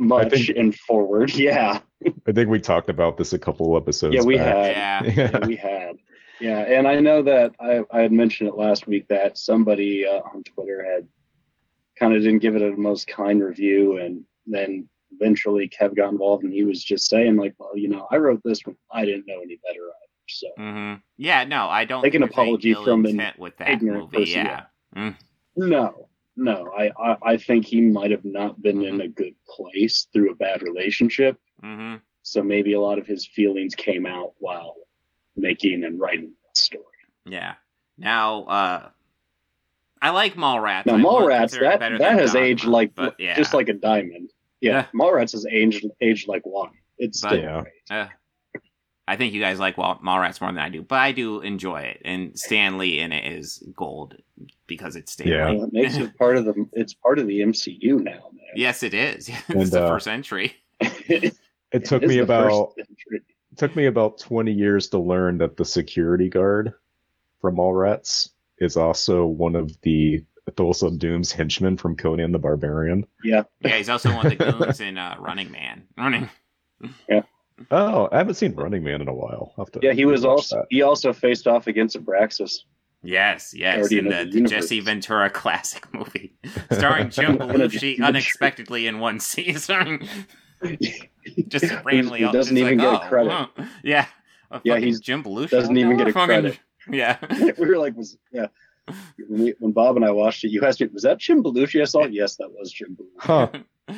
much 0.00 0.30
think- 0.32 0.48
and 0.56 0.74
forward. 0.74 1.32
Yeah, 1.36 1.80
i 2.26 2.32
think 2.32 2.48
we 2.48 2.58
talked 2.58 2.88
about 2.88 3.16
this 3.18 3.32
a 3.34 3.38
couple 3.38 3.76
episodes 3.76 4.14
yeah, 4.14 4.22
we 4.22 4.36
back. 4.36 4.74
had, 4.74 5.06
Yeah. 5.16 5.30
yeah, 5.40 5.46
we 5.46 5.56
had, 5.56 5.96
yeah, 6.40 6.58
and 6.60 6.88
I 6.88 6.98
know 6.98 7.22
that 7.22 7.52
I 7.60 7.82
I 7.92 8.00
had 8.00 8.12
mentioned 8.12 8.48
it 8.48 8.56
last 8.56 8.86
week 8.86 9.06
that 9.08 9.36
somebody 9.38 10.06
uh, 10.06 10.20
on 10.34 10.42
Twitter 10.42 10.82
had 10.82 11.06
kind 11.98 12.14
of 12.16 12.22
didn't 12.22 12.38
give 12.40 12.56
it 12.56 12.62
a 12.62 12.70
most 12.76 13.06
kind 13.06 13.42
review, 13.42 13.98
and 13.98 14.24
then 14.46 14.88
eventually 15.12 15.68
Kev 15.68 15.94
got 15.94 16.10
involved, 16.10 16.44
and 16.44 16.52
he 16.52 16.64
was 16.64 16.82
just 16.82 17.08
saying 17.10 17.36
like, 17.36 17.54
well, 17.58 17.76
you 17.76 17.88
know, 17.88 18.08
I 18.10 18.16
wrote 18.16 18.40
this 18.42 18.64
one, 18.64 18.76
I 18.90 19.04
didn't 19.04 19.26
know 19.26 19.40
any 19.42 19.58
better 19.62 19.80
either, 19.82 20.28
so. 20.28 20.48
hmm 20.56 20.94
Yeah. 21.18 21.44
No, 21.44 21.68
I 21.68 21.84
don't. 21.84 22.02
Take 22.02 22.14
an 22.14 22.22
think 22.22 22.34
there's 22.34 22.38
any 22.38 22.48
apology 22.48 22.70
ill 22.72 22.84
from 22.84 23.04
an 23.04 23.10
intent 23.10 23.38
with 23.38 23.56
that 23.58 23.68
ignorant 23.68 24.04
movie. 24.04 24.24
person, 24.24 24.46
yeah. 24.46 24.62
Mm. 24.96 25.16
No, 25.56 26.08
no. 26.40 26.70
I, 26.76 26.90
I, 26.98 27.16
I 27.32 27.36
think 27.36 27.66
he 27.66 27.80
might 27.80 28.10
have 28.10 28.24
not 28.24 28.60
been 28.60 28.82
in 28.82 29.00
a 29.00 29.08
good 29.08 29.34
place 29.48 30.06
through 30.12 30.32
a 30.32 30.34
bad 30.34 30.62
relationship. 30.62 31.38
hmm 31.62 31.96
So 32.22 32.42
maybe 32.42 32.72
a 32.72 32.80
lot 32.80 32.98
of 32.98 33.06
his 33.06 33.26
feelings 33.26 33.74
came 33.74 34.06
out 34.06 34.32
while 34.38 34.74
making 35.36 35.84
and 35.84 36.00
writing 36.00 36.32
that 36.44 36.56
story. 36.56 36.84
Yeah. 37.26 37.54
Now, 37.98 38.44
uh, 38.44 38.88
I 40.02 40.10
like 40.10 40.34
Mallrats. 40.34 40.86
Now, 40.86 40.96
Mallrats, 40.96 41.58
that, 41.60 41.80
that 41.80 42.18
has 42.18 42.32
Dogma, 42.32 42.46
aged 42.46 42.64
like 42.64 42.92
yeah. 43.18 43.36
just 43.36 43.52
like 43.54 43.68
a 43.68 43.74
diamond. 43.74 44.30
Yeah, 44.60 44.72
Yeah. 44.72 44.86
Mallrats 44.98 45.32
has 45.32 45.46
aged 45.46 45.84
aged 46.00 46.26
like 46.28 46.42
wine. 46.46 46.70
It's 46.98 47.20
But- 47.20 47.28
still 47.28 47.40
Yeah. 47.42 47.60
great. 47.62 47.74
Uh, 47.90 48.06
I 49.10 49.16
think 49.16 49.34
you 49.34 49.40
guys 49.40 49.58
like 49.58 49.76
Wall- 49.76 49.98
Mallrats 50.04 50.40
more 50.40 50.50
than 50.52 50.60
I 50.60 50.68
do, 50.68 50.82
but 50.82 51.00
I 51.00 51.10
do 51.10 51.40
enjoy 51.40 51.80
it. 51.80 52.00
And 52.04 52.38
Stan 52.38 52.78
Lee 52.78 53.00
in 53.00 53.10
it 53.10 53.32
is 53.32 53.60
gold 53.74 54.14
because 54.68 54.94
it's 54.94 55.10
Stan 55.10 55.26
Yeah. 55.26 55.50
Lee. 55.50 55.56
Well, 55.56 55.66
it 55.66 55.72
makes 55.72 55.96
it 55.96 56.16
part 56.16 56.36
of 56.36 56.44
the. 56.44 56.54
It's 56.74 56.94
part 56.94 57.18
of 57.18 57.26
the 57.26 57.40
MCU 57.40 57.98
now, 57.98 58.12
man. 58.32 58.46
Yes, 58.54 58.84
it 58.84 58.94
is. 58.94 59.28
it's 59.48 59.48
And, 59.48 59.66
the 59.66 59.84
uh, 59.84 59.88
first 59.88 60.06
entry. 60.06 60.54
it 60.80 61.34
took 61.84 62.04
is 62.04 62.08
me 62.08 62.18
about 62.18 62.74
it 62.76 63.24
took 63.56 63.74
me 63.74 63.86
about 63.86 64.18
20 64.18 64.52
years 64.52 64.88
to 64.90 64.98
learn 65.00 65.38
that 65.38 65.56
the 65.56 65.64
security 65.64 66.28
guard 66.28 66.72
from 67.40 67.56
Mallrats 67.56 68.28
is 68.58 68.76
also 68.76 69.26
one 69.26 69.56
of 69.56 69.76
the 69.82 70.24
Thulsa 70.52 70.96
Doom's 70.96 71.32
henchmen 71.32 71.76
from 71.76 71.96
Conan 71.96 72.30
the 72.30 72.38
Barbarian. 72.38 73.04
Yeah, 73.24 73.42
Yeah, 73.60 73.76
he's 73.76 73.88
also 73.88 74.14
one 74.14 74.26
of 74.26 74.38
the 74.38 74.44
goons 74.52 74.80
in 74.80 74.98
uh, 74.98 75.16
Running 75.18 75.50
Man. 75.50 75.82
Running. 75.98 76.28
Oh, 77.70 78.08
I 78.12 78.18
haven't 78.18 78.34
seen 78.34 78.54
Running 78.54 78.82
Man 78.82 79.00
in 79.00 79.08
a 79.08 79.14
while. 79.14 79.52
I'll 79.58 79.64
have 79.64 79.72
to 79.72 79.80
yeah. 79.82 79.92
He 79.92 80.04
was 80.04 80.24
also 80.24 80.56
that. 80.56 80.66
he 80.70 80.82
also 80.82 81.12
faced 81.12 81.46
off 81.46 81.66
against 81.66 81.96
Abraxas. 81.96 82.60
Yes, 83.02 83.54
yes, 83.54 83.78
Guardian 83.80 84.06
in 84.06 84.10
the, 84.10 84.24
the 84.30 84.42
the 84.42 84.48
Jesse 84.48 84.80
Ventura 84.80 85.30
classic 85.40 85.92
movie, 85.94 86.34
starring 86.72 87.08
Jim 87.10 87.38
One 87.38 87.60
of 87.60 87.72
the 87.72 87.78
Belushi 87.78 88.02
unexpectedly 88.02 88.86
in 88.86 88.98
one 88.98 89.20
season. 89.20 90.06
just 91.48 91.64
randomly, 91.84 92.20
he 92.20 92.30
doesn't 92.32 92.56
even 92.58 92.78
like, 92.78 92.86
get 92.98 93.04
oh, 93.04 93.08
credit. 93.08 93.30
huh. 93.32 93.46
Yeah, 93.82 94.06
a 94.50 94.60
Yeah, 94.64 94.78
he's- 94.78 95.00
Jim 95.00 95.22
Belushi 95.22 95.50
doesn't 95.50 95.76
even 95.76 95.96
get 95.96 96.08
a 96.08 96.12
Fucking- 96.12 96.26
credit. 96.26 96.60
Yeah, 96.90 97.18
we 97.58 97.66
were 97.68 97.78
like, 97.78 97.94
was 97.96 98.16
yeah. 98.32 98.46
when, 99.28 99.42
we, 99.44 99.54
when 99.60 99.72
Bob 99.72 99.96
and 99.96 100.04
I 100.04 100.10
watched 100.10 100.44
it, 100.44 100.48
you 100.50 100.62
asked 100.66 100.80
me, 100.80 100.88
"Was 100.92 101.02
that 101.04 101.18
Jim 101.18 101.42
Belushi?" 101.42 101.80
I 101.80 101.84
saw. 101.84 102.04
it. 102.04 102.12
Yes, 102.12 102.36
that 102.36 102.50
was 102.50 102.72
Jim 102.72 102.96
Belushi. 102.98 103.62
Huh. 103.88 103.94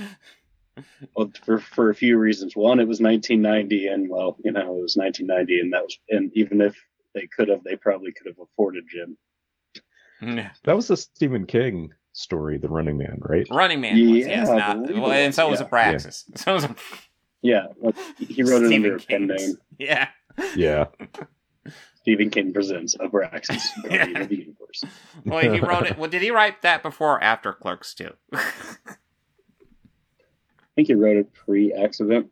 Well, 1.15 1.31
for 1.45 1.59
for 1.59 1.91
a 1.91 1.95
few 1.95 2.19
reasons. 2.19 2.57
One, 2.57 2.81
it 2.81 2.89
was 2.89 3.01
1990, 3.01 3.87
and 3.89 4.09
well, 4.09 4.37
you 4.45 4.53
know, 4.53 4.61
it 4.61 4.83
was 4.83 4.97
1990, 4.97 5.61
and 5.61 5.73
that 5.73 5.83
was, 5.83 5.99
and 6.09 6.31
even 6.35 6.61
if 6.61 6.77
they 7.15 7.27
could 7.27 7.49
have, 7.49 7.63
they 7.65 7.77
probably 7.77 8.13
could 8.13 8.27
have 8.27 8.39
afforded 8.39 8.85
Jim. 8.89 9.17
That 10.65 10.77
was 10.77 10.89
a 10.91 10.97
Stephen 10.97 11.47
King 11.47 11.93
story, 12.13 12.59
The 12.59 12.69
Running 12.69 12.97
Man, 12.97 13.19
right? 13.21 13.47
Running 13.51 13.81
Man. 13.81 13.95
was, 13.95 14.21
Yeah, 14.21 14.27
yes, 14.27 14.49
I 14.49 14.57
not, 14.57 14.87
believe 14.87 15.03
well, 15.03 15.11
it 15.11 15.17
and 15.25 15.35
so 15.35 15.49
was 15.49 15.61
was, 15.61 15.69
Abraxas. 15.69 16.39
So 16.39 16.55
was 16.55 16.67
Yeah, 17.43 17.67
he 18.19 18.43
wrote 18.43 18.63
it 18.63 18.67
Stephen 18.69 18.85
under 18.93 18.97
a 18.97 19.01
pen 19.01 19.27
name. 19.27 19.57
Yeah. 19.79 20.09
Yeah. 20.55 20.87
Stephen 21.97 22.31
King 22.31 22.53
presents 22.53 22.97
Abraxas, 22.97 23.63
Guardian 23.83 24.23
of 24.23 24.29
the 24.29 24.37
Universe. 24.37 24.85
Well, 25.25 25.53
he 25.53 25.61
wrote 25.61 25.87
it. 25.87 25.99
Well, 25.99 26.11
did 26.11 26.23
he 26.23 26.31
write 26.31 26.63
that 26.63 26.83
before 26.83 27.17
or 27.17 27.23
after 27.23 27.53
Clerks 27.53 27.95
too? 27.95 28.11
I 30.73 30.75
think 30.77 30.89
he 30.89 30.95
wrote 30.95 31.17
it 31.17 31.33
pre-accident. 31.35 32.29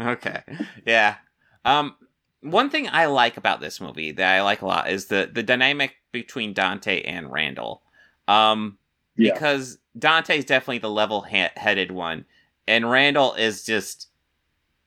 okay. 0.00 0.42
Yeah. 0.86 1.16
Um 1.64 1.96
one 2.42 2.70
thing 2.70 2.88
I 2.90 3.06
like 3.06 3.36
about 3.36 3.60
this 3.60 3.80
movie 3.80 4.12
that 4.12 4.36
I 4.36 4.42
like 4.42 4.62
a 4.62 4.66
lot 4.66 4.90
is 4.90 5.06
the 5.06 5.28
the 5.32 5.42
dynamic 5.42 5.94
between 6.12 6.54
Dante 6.54 7.02
and 7.02 7.30
Randall. 7.30 7.82
Um 8.28 8.78
Yeah. 9.16 9.34
because 9.34 9.78
Dante's 9.98 10.44
definitely 10.44 10.78
the 10.78 10.90
level-headed 10.90 11.90
one 11.90 12.24
and 12.68 12.90
Randall 12.90 13.34
is 13.34 13.64
just 13.64 14.08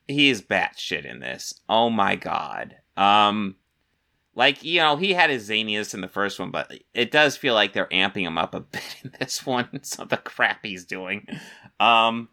he 0.07 0.30
is 0.30 0.41
batshit 0.41 1.05
in 1.05 1.20
this. 1.20 1.53
Oh 1.70 1.89
my 1.89 2.16
god. 2.16 2.78
Um 2.97 3.55
like 4.36 4.64
you 4.64 4.80
know, 4.80 4.95
he 4.95 5.14
had 5.14 5.30
his 5.30 5.47
zaniness 5.47 5.93
in 5.93 6.01
the 6.01 6.07
first 6.07 6.39
one, 6.39 6.49
but 6.49 6.74
it 6.95 7.11
does 7.11 7.38
feel 7.38 7.53
like 7.53 7.74
they're 7.74 7.86
amping 7.88 8.26
him 8.26 8.38
up 8.39 8.55
a 8.55 8.59
bit 8.76 8.95
in 9.03 9.11
this 9.20 9.45
one. 9.45 9.68
Some 9.84 10.03
of 10.03 10.09
the 10.09 10.18
crap 10.18 10.66
he's 10.66 10.86
doing. 10.86 11.28
Um 11.80 12.30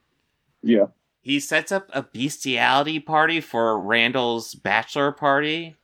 Yeah. 0.62 0.86
he 1.22 1.40
sets 1.40 1.70
up 1.72 1.88
a 1.92 2.02
bestiality 2.02 2.98
party 3.00 3.40
for 3.40 3.78
Randall's 3.80 4.54
bachelor 4.54 5.12
party. 5.12 5.76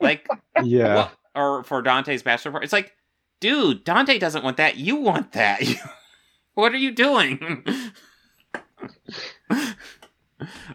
Like, 0.00 0.26
Yeah. 0.62 0.94
well, 0.94 1.12
or 1.34 1.62
for 1.64 1.82
Dante's 1.82 2.22
bachelor 2.22 2.52
party. 2.52 2.64
It's 2.64 2.72
like, 2.72 2.94
dude, 3.40 3.84
Dante 3.84 4.18
doesn't 4.18 4.44
want 4.44 4.56
that. 4.58 4.76
You 4.76 4.96
want 4.96 5.32
that. 5.32 5.62
what 6.54 6.72
are 6.72 6.78
you 6.78 6.92
doing? 6.92 7.64
they, 9.50 9.56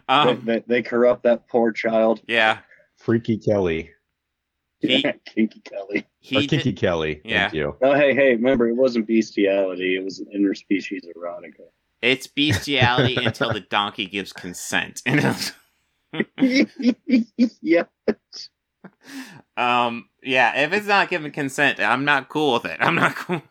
um, 0.08 0.42
they, 0.44 0.62
they 0.66 0.82
corrupt 0.82 1.22
that 1.24 1.48
poor 1.48 1.72
child. 1.72 2.20
yeah. 2.26 2.58
Freaky 2.96 3.38
Kelly. 3.38 3.90
He- 4.80 5.04
Kinky 5.26 5.60
Kelly. 5.60 5.98
Or 6.00 6.40
Kinky 6.40 6.58
did, 6.58 6.76
Kelly. 6.76 7.20
Yeah. 7.24 7.42
Thank 7.44 7.54
you. 7.54 7.76
Oh, 7.82 7.94
hey, 7.94 8.14
hey! 8.14 8.34
Remember, 8.34 8.68
it 8.68 8.74
wasn't 8.74 9.06
bestiality; 9.06 9.96
it 9.96 10.04
was 10.04 10.20
interspecies 10.34 11.04
erotica. 11.16 11.66
It's 12.02 12.26
bestiality 12.26 13.16
until 13.24 13.52
the 13.52 13.60
donkey 13.60 14.06
gives 14.06 14.32
consent. 14.32 15.02
yeah. 17.60 17.84
um, 19.56 20.08
yeah, 20.22 20.62
if 20.62 20.72
it's 20.72 20.86
not 20.86 21.08
giving 21.10 21.32
consent, 21.32 21.80
I'm 21.80 22.04
not 22.04 22.28
cool 22.28 22.54
with 22.54 22.64
it. 22.66 22.78
I'm 22.80 22.94
not 22.94 23.16
cool. 23.16 23.42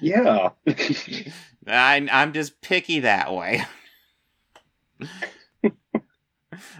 Yeah. 0.00 0.50
I, 1.66 2.08
I'm 2.10 2.32
just 2.32 2.60
picky 2.60 3.00
that 3.00 3.32
way. 3.32 3.64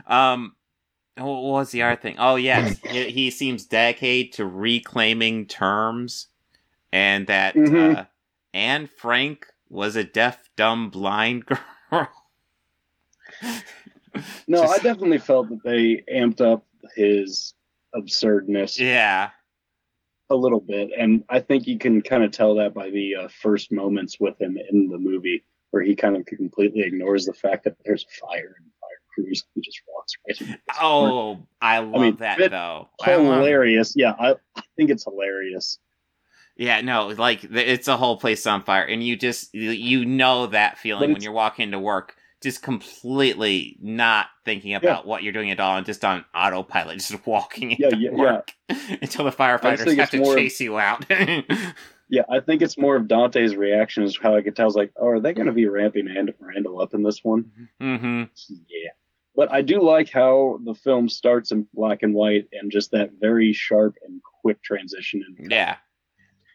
um, 0.07 0.55
what 1.17 1.43
was 1.43 1.71
the 1.71 1.83
other 1.83 2.01
thing? 2.01 2.17
Oh, 2.19 2.37
yes, 2.37 2.79
he, 2.79 3.11
he 3.11 3.31
seems 3.31 3.65
dedicated 3.65 4.33
to 4.35 4.47
reclaiming 4.47 5.47
terms, 5.47 6.29
and 6.93 7.27
that 7.29 7.55
Mhm. 7.55 7.97
uh, 7.97 8.05
Anne 8.55 8.87
Frank 8.87 9.47
was 9.69 9.97
a 9.97 10.05
deaf, 10.05 10.49
dumb, 10.57 10.91
blind 10.91 11.47
girl. 11.91 12.09
No, 14.47 14.63
Just- 14.63 14.81
I 14.81 14.83
definitely 14.83 15.19
felt 15.19 15.49
that 15.49 15.63
they 15.65 16.05
amped 16.13 16.41
up 16.41 16.67
his 16.95 17.55
absurdness 17.95 18.79
yeah, 18.79 19.31
a 20.31 20.35
little 20.35 20.61
bit, 20.61 20.91
and 20.99 21.25
I 21.29 21.41
think 21.41 21.67
you 21.67 21.79
can 21.79 22.03
kind 22.03 22.23
of 22.23 22.31
tell 22.31 22.55
that 22.57 22.75
by 22.75 22.91
the 22.91 23.17
uh, 23.17 23.29
first 23.29 23.73
moments 23.73 24.19
with 24.21 24.41
him 24.41 24.59
in 24.71 24.89
the 24.89 24.99
movie, 24.99 25.45
where 25.71 25.83
he 25.83 25.95
kind 25.95 26.17
of 26.17 26.27
completely 26.27 26.83
ignores 26.83 27.25
the 27.27 27.33
fact 27.33 27.65
that 27.65 27.77
there's 27.85 28.05
a 28.05 28.27
fire 28.27 28.57
and 28.59 28.71
fire 28.81 29.01
crews. 29.15 29.45
He 29.55 29.61
just 29.63 29.81
walks 29.89 30.15
right. 30.51 30.59
Oh, 30.81 31.39
I 31.61 31.79
love 31.79 32.01
mean, 32.03 32.17
that 32.17 32.39
though. 32.51 32.89
I 33.03 33.17
love- 33.17 33.39
hilarious. 33.39 33.95
Yeah, 33.97 34.15
I, 34.19 34.35
I 34.57 34.63
think 34.77 34.91
it's 34.91 35.05
hilarious. 35.05 35.79
Yeah, 36.57 36.81
no, 36.83 37.09
like 37.09 37.45
it's 37.45 37.89
a 37.89 37.97
whole 37.97 38.17
place 38.17 38.47
on 38.47 38.63
fire, 38.63 38.85
and 38.85 39.03
you 39.03 39.17
just 39.17 39.55
you- 39.55 40.05
know 40.05 40.47
that 40.49 40.79
feeling 40.79 41.13
when 41.13 41.23
you're 41.23 41.33
walking 41.33 41.71
to 41.71 41.79
work, 41.79 42.15
just 42.43 42.63
completely 42.63 43.79
not 43.81 44.27
thinking 44.45 44.75
about 44.75 45.07
what 45.07 45.23
you're 45.23 45.33
doing 45.33 45.51
at 45.51 45.61
all, 45.61 45.77
and 45.77 45.87
just 45.87 46.05
on 46.05 46.25
autopilot, 46.35 46.99
just 46.99 47.27
walking 47.27 47.73
into 47.73 47.97
yeah, 47.97 48.11
yeah. 48.11 48.17
work 48.17 48.53
until 48.69 49.25
the 49.25 49.33
firefighters 49.33 49.97
have 49.97 50.11
to 50.11 50.25
chase 50.35 50.61
you 50.61 50.79
out. 50.79 51.05
Yeah, 52.09 52.25
I 52.29 52.41
think 52.41 52.61
it's 52.61 52.77
more 52.77 52.95
of 52.95 53.09
Dante's 53.09 53.57
reaction 53.57 54.03
is 54.03 54.19
how 54.23 54.37
I 54.37 54.43
could 54.43 54.55
tell. 54.55 54.69
Is 54.69 54.75
like, 54.75 54.93
oh, 54.97 55.07
are 55.07 55.21
they 55.21 55.33
going 55.33 55.47
to 55.47 55.53
be 55.53 55.67
ramping 55.67 56.15
Rand- 56.15 56.35
Randall 56.39 56.83
up 56.83 56.93
in 56.93 57.03
this 57.03 57.25
one? 57.25 57.51
Mm-hmm. 57.81 58.25
Yeah. 58.69 58.91
But 59.35 59.51
I 59.51 59.63
do 59.63 59.81
like 59.81 60.11
how 60.11 60.59
the 60.63 60.75
film 60.75 61.09
starts 61.09 61.53
in 61.53 61.67
black 61.73 62.03
and 62.03 62.13
white 62.13 62.49
and 62.53 62.71
just 62.71 62.91
that 62.91 63.13
very 63.19 63.55
sharp 63.55 63.97
and 64.07 64.21
quick 64.43 64.63
transition. 64.63 65.25
In 65.39 65.49
Yeah, 65.49 65.77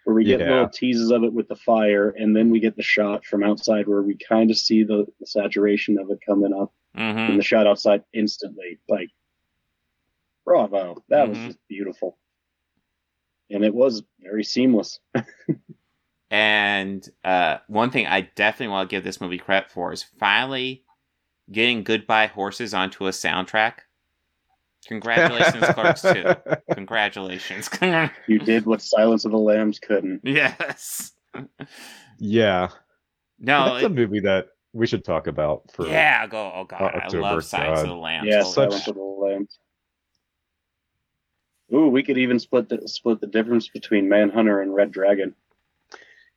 where 0.08 0.16
we 0.16 0.24
get 0.24 0.39
Yeah. 0.39 0.51
little 0.51 0.70
teases 0.70 1.12
of 1.12 1.26
it 1.26 1.34
with 1.34 1.49
the 1.49 1.55
fire, 1.58 2.12
and 2.12 2.34
then 2.34 2.49
we 2.49 2.62
get 2.62 2.78
the 2.78 2.82
shot 2.82 3.26
from 3.26 3.43
outside 3.43 3.89
where 3.89 4.01
we 4.01 4.16
kind 4.16 4.49
of 4.49 4.58
see 4.58 4.84
the, 4.84 5.05
the 5.20 5.28
saturation 5.28 5.99
of 5.99 6.10
it 6.10 6.20
coming 6.26 6.53
up, 6.53 6.72
hmm 6.95 7.01
and 7.30 7.38
the 7.38 7.43
shot 7.43 7.68
outside 7.68 8.05
instantly. 8.14 8.80
Like, 8.88 9.10
bravo! 10.45 11.03
That 11.10 11.28
was 11.28 11.38
Mhm. 11.39 11.45
just 11.47 11.68
beautiful, 11.68 12.18
and 13.49 13.66
it 13.66 13.76
was 13.76 14.01
very 14.22 14.45
seamless. 14.45 14.97
And 16.30 17.08
uh, 17.24 17.60
one 17.68 17.89
thing 17.89 18.05
I 18.08 18.22
definitely 18.22 18.68
want 18.74 18.89
to 18.89 18.95
give 18.95 19.03
this 19.05 19.22
movie 19.22 19.38
credit 19.38 19.72
for 19.72 19.93
is 19.93 20.03
finally 20.03 20.84
getting 21.51 21.84
Goodbye 21.84 22.28
Horses 22.28 22.74
onto 22.74 23.08
a 23.08 23.12
soundtrack. 23.12 23.86
Congratulations, 24.88 25.65
Clerks 25.69 26.01
2. 26.01 26.23
Congratulations. 26.73 27.69
You 28.27 28.39
did 28.39 28.65
what 28.65 28.81
Silence 28.81 29.25
of 29.25 29.31
the 29.31 29.38
Lambs 29.38 29.79
couldn't. 29.79 30.21
yes. 30.23 31.11
Yeah. 32.17 32.69
No, 33.39 33.73
That's 33.73 33.83
a 33.83 33.85
it- 33.88 33.91
movie 33.91 34.21
that 34.21 34.47
we 34.73 34.88
should 34.88 35.03
talk 35.03 35.27
about 35.27 35.71
for 35.71 35.88
yeah, 35.88 36.25
go. 36.27 36.51
Oh, 36.55 36.63
God. 36.63 36.81
I 36.81 36.85
October, 36.99 37.21
love 37.21 37.43
Silence 37.45 37.81
of 37.81 37.88
the 37.88 37.93
Lambs. 37.95 38.27
Yeah, 38.27 38.41
Holy 38.41 38.53
Silence 38.53 38.79
shit. 38.79 38.88
of 38.89 38.95
the 38.95 39.01
Lambs. 39.01 39.59
Ooh, 41.73 41.89
we 41.89 42.01
could 42.03 42.17
even 42.17 42.39
split 42.39 42.69
the 42.69 42.88
split 42.88 43.19
the 43.19 43.27
difference 43.27 43.67
between 43.67 44.07
Manhunter 44.07 44.61
and 44.61 44.73
Red 44.73 44.91
Dragon. 44.91 45.35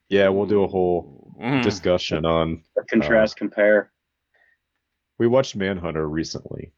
Yeah, 0.08 0.28
we'll 0.30 0.46
do 0.46 0.64
a 0.64 0.66
whole 0.68 1.32
Mm. 1.40 1.62
discussion 1.62 2.26
on 2.26 2.62
Or 2.76 2.84
contrast, 2.84 3.36
compare. 3.36 3.92
we 5.18 5.26
watched 5.26 5.54
Manhunter 5.56 6.06
recently. 6.08 6.72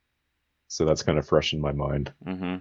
So 0.72 0.86
that's 0.86 1.02
kind 1.02 1.18
of 1.18 1.26
fresh 1.28 1.52
in 1.52 1.60
my 1.60 1.72
mind. 1.72 2.12
hmm 2.24 2.56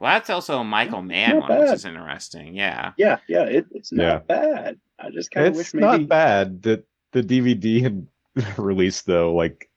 Well, 0.00 0.12
that's 0.12 0.28
also 0.28 0.58
a 0.58 0.64
Michael 0.64 1.02
Mann 1.02 1.38
Not 1.38 1.50
one, 1.50 1.60
which 1.60 1.72
is 1.72 1.84
interesting. 1.84 2.54
Yeah. 2.56 2.92
Yeah, 2.96 3.18
yeah, 3.28 3.44
it, 3.44 3.66
it's 3.70 3.92
not 3.92 4.02
Yeah. 4.04 4.18
bad. 4.26 4.80
I 4.98 5.10
just 5.10 5.30
kind 5.30 5.46
of 5.46 5.58
It's 5.60 5.72
not 5.72 6.08
bad. 6.08 6.62
that 6.64 6.84
the 7.12 7.22
DVD 7.22 7.80
had 7.82 8.06
released 8.58 9.06
though, 9.06 9.34
like 9.34 9.70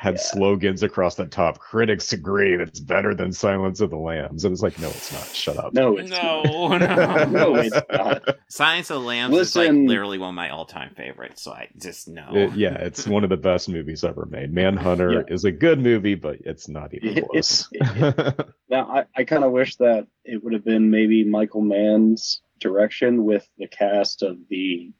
had 0.00 0.14
Yeah. 0.14 0.20
slogans 0.20 0.84
across 0.84 1.16
the 1.16 1.26
top. 1.26 1.58
Critics 1.58 2.12
agree 2.12 2.54
it's 2.54 2.78
better 2.78 3.16
than 3.16 3.32
Silence 3.32 3.80
of 3.80 3.90
the 3.90 3.96
Lambs. 3.96 4.44
And 4.44 4.52
it's 4.52 4.62
like, 4.62 4.78
no, 4.78 4.86
it's 4.90 5.12
not. 5.12 5.26
Shut 5.34 5.56
up. 5.56 5.74
no, 5.74 5.96
it's 5.96 6.08
No, 6.08 6.42
no. 6.78 7.24
no, 7.24 7.56
it's 7.56 7.76
not. 7.90 8.22
Silence 8.48 8.90
of 8.90 9.00
the 9.02 9.06
Lambs 9.08 9.36
is 9.36 9.56
like 9.56 9.72
literally 9.72 10.18
one 10.18 10.28
of 10.28 10.34
my 10.36 10.50
all-time 10.50 10.94
favorites. 10.94 11.42
So 11.42 11.50
I 11.50 11.68
just 11.76 12.06
know. 12.06 12.28
It- 12.32 12.54
yeah, 12.54 12.74
it's 12.74 13.08
one 13.08 13.24
of 13.24 13.30
the 13.30 13.36
best 13.36 13.68
movies 13.68 14.04
ever 14.04 14.24
made. 14.26 14.52
Manhunter 14.54 15.10
Yeah. 15.28 15.34
is 15.34 15.44
a 15.44 15.50
good 15.50 15.80
movie, 15.80 16.14
but 16.14 16.36
it's 16.44 16.68
not 16.68 16.94
even 16.94 17.18
It- 17.18 17.28
close. 17.28 17.68
it's- 17.72 18.44
Now, 18.70 18.86
I, 18.88 19.04
I 19.16 19.24
kind 19.24 19.42
of 19.42 19.50
wish 19.50 19.74
that 19.76 20.06
it 20.24 20.44
would 20.44 20.52
have 20.52 20.64
been 20.64 20.90
maybe 20.92 21.24
Michael 21.24 21.62
Mann's 21.62 22.40
direction 22.60 23.24
with 23.24 23.48
the 23.58 23.66
cast 23.66 24.22
of 24.22 24.36
the 24.48 24.92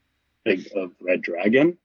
big 0.43 0.67
of 0.75 0.91
Red 0.99 1.21
Dragon. 1.21 1.77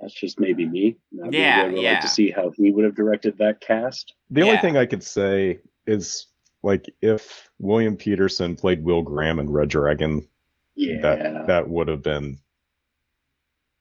That's 0.00 0.14
just 0.14 0.38
maybe 0.40 0.66
me. 0.66 0.96
I'd 1.24 1.34
Yeah, 1.34 1.66
really 1.66 1.82
yeah. 1.84 1.92
like 1.92 2.00
to 2.02 2.08
see 2.08 2.30
how 2.30 2.50
he 2.50 2.70
would 2.70 2.84
have 2.84 2.94
directed 2.94 3.38
that 3.38 3.60
cast. 3.60 4.14
the 4.30 4.42
only 4.42 4.58
thing 4.58 4.76
I 4.76 4.86
could 4.86 5.02
say 5.02 5.60
is 5.86 6.26
like 6.62 6.86
if 7.00 7.48
William 7.58 7.96
Petersen 7.96 8.56
played 8.56 8.82
Will 8.84 9.02
Graham 9.02 9.38
in 9.38 9.48
Red 9.50 9.68
Dragon, 9.68 10.26
Yeah, 10.74 11.00
that 11.02 11.46
that 11.46 11.68
would 11.68 11.88
have 11.88 12.02
been 12.02 12.38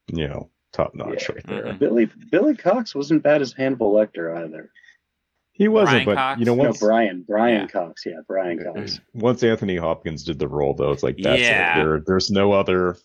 you 0.08 0.28
know 0.28 0.50
top 0.74 0.96
notch 0.96 1.28
Yeah. 1.30 1.36
right 1.36 1.46
there. 1.48 1.64
Mhm. 1.74 1.80
Billy 1.80 2.10
Billy 2.32 2.56
Cox 2.56 2.94
wasn't 2.96 3.24
bad 3.24 3.42
as 3.42 3.54
Hannibal 3.54 3.94
Lecter 3.94 4.36
either. 4.44 4.72
He 5.54 5.68
wasn't, 5.68 6.06
Brian 6.06 6.06
but 6.06 6.16
Cox? 6.16 6.40
you 6.40 6.46
know 6.46 6.56
No, 6.56 6.74
Brian. 6.80 7.24
Brian 7.28 7.62
Yeah. 7.62 7.68
Cox. 7.68 8.06
Yeah, 8.06 8.20
Brian 8.28 8.64
Cox. 8.64 9.00
once 9.16 9.42
Anthony 9.44 9.76
Hopkins 9.76 10.24
did 10.24 10.38
the 10.38 10.48
role, 10.48 10.76
though, 10.76 10.92
it's 10.92 11.02
like 11.02 11.18
that's 11.18 11.42
Yeah. 11.42 11.80
it. 11.80 11.84
There, 11.84 12.00
there's 12.06 12.30
no 12.30 12.52
other. 12.52 12.98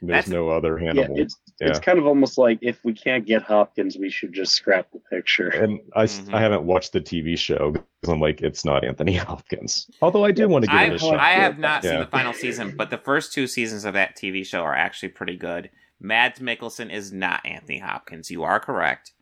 There's 0.00 0.26
That's- 0.26 0.28
no 0.28 0.48
other 0.50 0.78
Yeah, 0.78 0.92
it's 1.10 1.36
Yeah. 1.60 1.68
it's 1.70 1.80
kind 1.80 1.98
of 1.98 2.06
almost 2.06 2.38
like 2.38 2.58
if 2.62 2.78
we 2.84 2.92
can't 2.92 3.26
get 3.26 3.42
Hopkins, 3.42 3.96
we 3.98 4.10
should 4.10 4.32
just 4.32 4.52
scrap 4.52 4.90
the 4.92 5.00
picture. 5.10 5.48
and 5.48 5.80
I, 5.96 6.04
s- 6.04 6.20
Mhm. 6.20 6.34
I 6.34 6.40
haven't 6.40 6.62
watched 6.64 6.92
the 6.92 7.00
TV 7.00 7.36
show 7.36 7.72
because 7.72 8.12
I'm 8.14 8.20
like, 8.20 8.40
it's 8.40 8.64
not 8.64 8.84
Anthony 8.84 9.14
Hopkins. 9.16 9.90
Although 10.00 10.24
I 10.24 10.30
do 10.30 10.48
want 10.48 10.64
to 10.66 10.70
give 10.70 10.78
I, 10.78 10.84
it 10.84 10.92
a 10.94 10.98
shot. 10.98 11.16
I 11.18 11.30
have 11.30 11.58
not 11.58 11.82
seen 11.82 11.98
the 11.98 12.06
final 12.06 12.32
season, 12.32 12.74
but 12.76 12.90
the 12.90 12.98
first 12.98 13.32
two 13.32 13.46
seasons 13.48 13.84
of 13.84 13.94
that 13.94 14.16
TV 14.16 14.44
show 14.46 14.60
are 14.62 14.74
actually 14.74 15.08
pretty 15.10 15.36
good. 15.36 15.68
Mads 16.00 16.38
Mikkelsen 16.38 16.92
is 16.92 17.12
not 17.12 17.44
Anthony 17.44 17.78
Hopkins. 17.78 18.30
You 18.30 18.44
are 18.44 18.60
correct, 18.60 19.12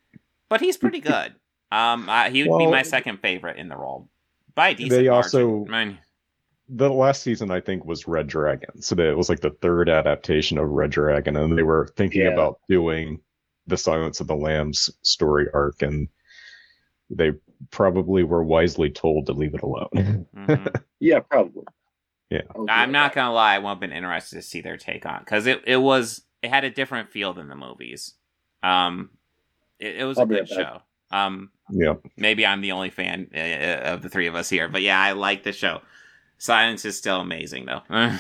but 0.50 0.60
he's 0.60 0.76
pretty 0.76 1.00
good. 1.12 1.34
Um, 1.72 2.08
uh, 2.08 2.24
he 2.30 2.46
would 2.46 2.58
be 2.58 2.66
my 2.66 2.82
second 2.82 3.18
favorite 3.20 3.56
in 3.56 3.68
the 3.68 3.76
role 3.76 4.08
by 4.54 4.68
a 4.68 4.74
decent 4.74 4.90
they 4.90 5.08
margin. 5.08 5.10
also- 5.14 5.66
I 5.72 5.84
mean, 5.86 5.98
the 6.68 6.90
last 6.90 7.22
season 7.22 7.50
I 7.50 7.60
think 7.60 7.84
was 7.84 8.08
Red 8.08 8.26
Dragon, 8.26 8.82
so 8.82 8.94
that 8.94 9.06
it 9.06 9.16
was 9.16 9.28
like 9.28 9.40
the 9.40 9.50
third 9.50 9.88
adaptation 9.88 10.58
of 10.58 10.68
Red 10.68 10.90
Dragon, 10.90 11.36
and 11.36 11.56
they 11.56 11.62
were 11.62 11.88
thinking 11.96 12.22
Yeah. 12.22 12.32
about 12.32 12.60
doing 12.68 13.20
the 13.66 13.76
Silence 13.76 14.20
of 14.20 14.26
the 14.26 14.36
Lambs 14.36 14.90
story 15.02 15.46
arc, 15.54 15.82
and 15.82 16.08
they 17.10 17.32
probably 17.70 18.24
were 18.24 18.42
wisely 18.44 18.90
told 18.90 19.26
to 19.26 19.32
leave 19.32 19.54
it 19.54 19.62
alone. 19.62 20.26
mhm. 20.34 20.82
Yeah, 21.00 21.20
probably. 21.20 21.64
Yeah. 22.30 22.42
I'll 22.54 22.66
I'm 22.68 22.90
not 22.90 23.14
gonna 23.14 23.32
lie, 23.32 23.54
I 23.54 23.58
would 23.58 23.68
have 23.68 23.80
been 23.80 23.92
interested 23.92 24.36
to 24.36 24.42
see 24.42 24.60
their 24.60 24.76
take 24.76 25.06
on 25.06 25.20
because 25.20 25.46
it, 25.46 25.62
it 25.66 25.76
was 25.76 26.22
it 26.42 26.50
had 26.50 26.64
a 26.64 26.70
different 26.70 27.10
feel 27.10 27.32
than 27.32 27.48
the 27.48 27.54
movies. 27.56 28.14
Um, 28.62 29.10
it, 29.78 29.96
it 29.98 30.04
was 30.04 30.16
a 30.18 30.22
I'll 30.22 30.26
be 30.26 30.36
good 30.36 30.48
show. 30.48 30.80
Um, 31.10 31.50
yeah, 31.70 31.94
maybe 32.16 32.44
I'm 32.44 32.60
the 32.62 32.72
only 32.72 32.90
fan 32.90 33.28
uh, 33.34 33.92
of 33.92 34.02
the 34.02 34.08
three 34.08 34.26
of 34.26 34.34
us 34.34 34.50
here, 34.50 34.68
but 34.68 34.82
yeah, 34.82 35.00
I 35.00 35.12
like 35.12 35.42
the 35.44 35.52
show. 35.52 35.82
Silence 36.38 36.84
is 36.84 36.96
still 36.98 37.20
amazing 37.20 37.66
though. 37.66 37.82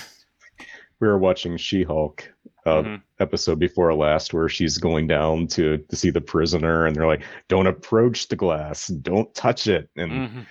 we 1.00 1.08
were 1.08 1.18
watching 1.18 1.56
She-Hulk 1.56 2.32
uh, 2.64 2.82
Mhm. 2.82 3.02
episode 3.20 3.58
before 3.60 3.94
last 3.94 4.34
where 4.34 4.48
she's 4.48 4.78
going 4.78 5.06
down 5.06 5.46
to 5.48 5.78
to 5.78 5.96
see 5.96 6.10
the 6.10 6.20
prisoner, 6.20 6.86
and 6.86 6.96
they're 6.96 7.06
like, 7.06 7.22
"Don't 7.48 7.66
approach 7.68 8.26
the 8.28 8.34
glass, 8.36 8.88
don't 8.88 9.32
touch 9.34 9.68
it," 9.68 9.88
and 9.96 10.10
Mhm. 10.12 10.46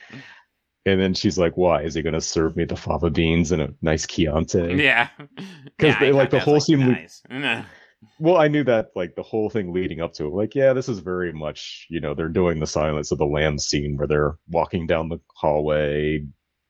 and 0.85 1.01
then 1.01 1.13
she's 1.13 1.37
like, 1.37 1.57
"Why 1.57 1.81
is 1.81 1.95
he 1.95 2.01
going 2.01 2.13
to 2.13 2.21
serve 2.21 2.55
me 2.55 2.63
the 2.63 2.77
fava 2.77 3.09
beans 3.09 3.51
and 3.51 3.61
a 3.61 3.73
nice 3.81 4.07
Chianti?" 4.07 4.75
Yeah, 4.75 5.09
'Cause 5.77 5.95
Yeah, 5.99 6.11
like, 6.11 6.29
the 6.29 6.39
whole 6.39 6.53
was, 6.55 6.65
scene 6.67 6.79
nice. 6.79 7.21
Mm. 7.31 7.65
Well, 8.19 8.37
I 8.37 8.47
knew 8.47 8.63
that 8.65 8.91
like 8.95 9.15
the 9.15 9.23
whole 9.23 9.49
thing 9.49 9.73
leading 9.73 9.99
up 9.99 10.13
to 10.13 10.25
it. 10.27 10.33
Like, 10.33 10.53
yeah, 10.55 10.73
this 10.73 10.87
is 10.87 10.99
very 10.99 11.33
much, 11.33 11.87
you 11.89 11.99
know, 11.99 12.13
they're 12.13 12.29
doing 12.29 12.59
the 12.59 12.67
Silence 12.67 13.11
of 13.11 13.17
the 13.17 13.25
Lambs 13.25 13.65
scene 13.65 13.97
where 13.97 14.07
they're 14.07 14.37
walking 14.49 14.85
down 14.85 15.09
the 15.09 15.19
hallway 15.33 16.23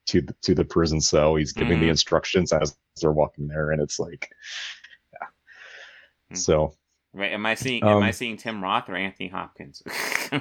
to 0.08 0.22
the, 0.22 0.34
to 0.41 0.56
the 0.56 0.66
prison 0.66 1.01
cell. 1.01 1.36
He's 1.36 1.51
giving 1.53 1.80
the 1.80 1.88
Mhm. 1.88 1.91
instructions 1.91 2.51
as 2.53 2.78
they're 3.01 3.12
walking 3.12 3.47
there, 3.47 3.72
and 3.72 3.82
it's 3.82 3.99
like, 3.99 4.30
yeah. 5.14 5.28
Hmm. 6.30 6.36
So, 6.36 6.74
Wait, 7.14 7.32
am 7.34 7.45
I 7.45 7.56
seeing 7.56 7.82
am 7.84 8.03
I 8.03 8.08
Um, 8.08 8.14
seeing 8.14 8.36
Tim 8.38 8.62
Roth 8.64 8.89
or 8.89 8.95
Anthony 8.95 9.30
Hopkins? 9.30 9.82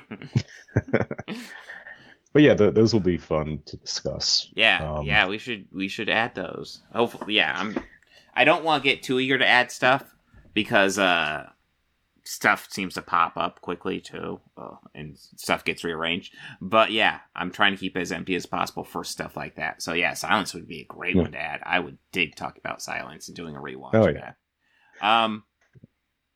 but 2.33 2.43
yeah, 2.43 2.55
th- 2.55 2.75
those 2.75 2.93
will 2.93 3.01
be 3.01 3.17
fun 3.17 3.61
to 3.67 3.77
discuss. 3.77 4.51
Yeah, 4.55 4.95
Um, 4.95 5.07
yeah, 5.07 5.27
we 5.29 5.39
should 5.39 5.67
we 5.73 5.89
should 5.89 6.09
add 6.09 6.35
those. 6.35 6.83
Hopefully, 6.93 7.35
yeah. 7.35 7.55
I'm. 7.57 7.77
I 8.35 8.43
don't 8.45 8.65
want 8.65 8.83
to 8.83 8.91
get 8.91 9.05
too 9.05 9.21
eager 9.21 9.39
to 9.39 9.47
add 9.47 9.71
stuff 9.71 10.03
because 10.55 10.99
uh, 10.99 11.49
stuff 12.25 12.68
seems 12.70 12.95
to 12.95 13.03
pop 13.03 13.37
up 13.37 13.61
quickly 13.61 14.01
too, 14.01 14.41
uh, 14.57 14.77
and 14.95 15.16
stuff 15.18 15.64
gets 15.64 15.85
rearranged. 15.85 16.35
But 16.61 16.91
yeah, 16.91 17.20
I'm 17.37 17.51
trying 17.51 17.72
to 17.72 17.79
keep 17.79 17.97
it 17.97 18.01
as 18.01 18.12
empty 18.12 18.35
as 18.35 18.47
possible 18.47 18.85
for 18.85 19.05
stuff 19.05 19.37
like 19.37 19.57
that. 19.57 19.83
So 19.83 19.93
yeah, 19.93 20.14
silence 20.14 20.55
would 20.55 20.66
be 20.66 20.81
a 20.81 20.87
great 20.87 21.16
Yeah. 21.16 21.22
one 21.22 21.33
to 21.33 21.39
add. 21.39 21.61
I 21.64 21.81
would 21.81 21.99
dig 22.12 22.35
talking 22.35 22.62
about 22.64 22.81
silence 22.83 23.29
and 23.29 23.37
doing 23.37 23.57
a 23.57 23.61
rewatch. 23.61 23.95
Oh, 23.95 24.09
yeah. 24.09 24.33
Um. 25.01 25.45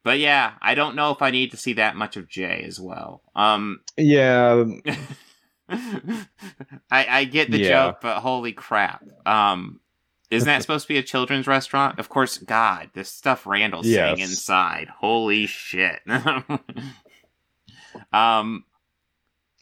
But 0.04 0.20
yeah, 0.20 0.54
I 0.62 0.74
don't 0.74 0.94
know 0.96 1.10
if 1.10 1.20
I 1.22 1.30
need 1.30 1.50
to 1.50 1.56
see 1.58 1.74
that 1.74 1.96
much 1.96 2.16
of 2.16 2.28
Jay 2.28 2.62
as 2.66 2.78
well. 2.80 3.22
Um, 3.34 3.80
Yeah, 3.96 4.64
I, 5.68 6.26
I 6.90 7.24
get 7.24 7.50
the 7.50 7.58
Yeah. 7.58 7.68
joke, 7.68 7.98
but 8.00 8.18
holy 8.20 8.52
crap. 8.52 9.04
Um, 9.26 9.80
isn't 10.30 10.46
that 10.46 10.62
supposed 10.62 10.86
to 10.86 10.92
be 10.92 10.98
a 10.98 11.02
children's 11.02 11.46
restaurant? 11.46 11.98
Of 11.98 12.08
course, 12.08 12.38
God, 12.38 12.90
this 12.94 13.08
stuff 13.10 13.46
Randall's 13.46 13.86
saying 13.90 14.18
inside. 14.20 14.88
Holy 14.88 15.46
shit. 15.46 16.00
um, 18.12 18.64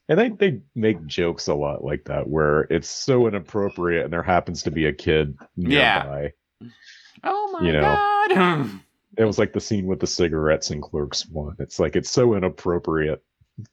and 0.08 0.18
they 0.18 0.28
they 0.30 0.60
make 0.74 1.04
jokes 1.06 1.48
a 1.48 1.54
lot 1.54 1.84
like 1.84 2.04
that 2.04 2.28
where 2.28 2.62
it's 2.62 2.88
so 2.88 3.26
inappropriate, 3.26 4.04
and 4.04 4.12
there 4.12 4.22
happens 4.22 4.62
to 4.64 4.70
be 4.70 4.86
a 4.86 4.92
kid 4.92 5.36
Yeah. 5.56 6.02
nearby. 6.02 6.32
oh 7.24 7.50
my 7.58 7.66
You 7.66 7.72
know. 7.72 7.80
God. 7.82 8.70
It 9.18 9.24
was 9.24 9.38
like 9.38 9.52
the 9.54 9.60
scene 9.60 9.86
with 9.86 10.00
the 10.00 10.06
cigarettes 10.06 10.70
in 10.70 10.80
Clerks 10.82 11.26
One. 11.28 11.56
It's 11.58 11.80
like 11.80 11.96
it's 11.96 12.10
so 12.10 12.34
inappropriate, 12.34 13.22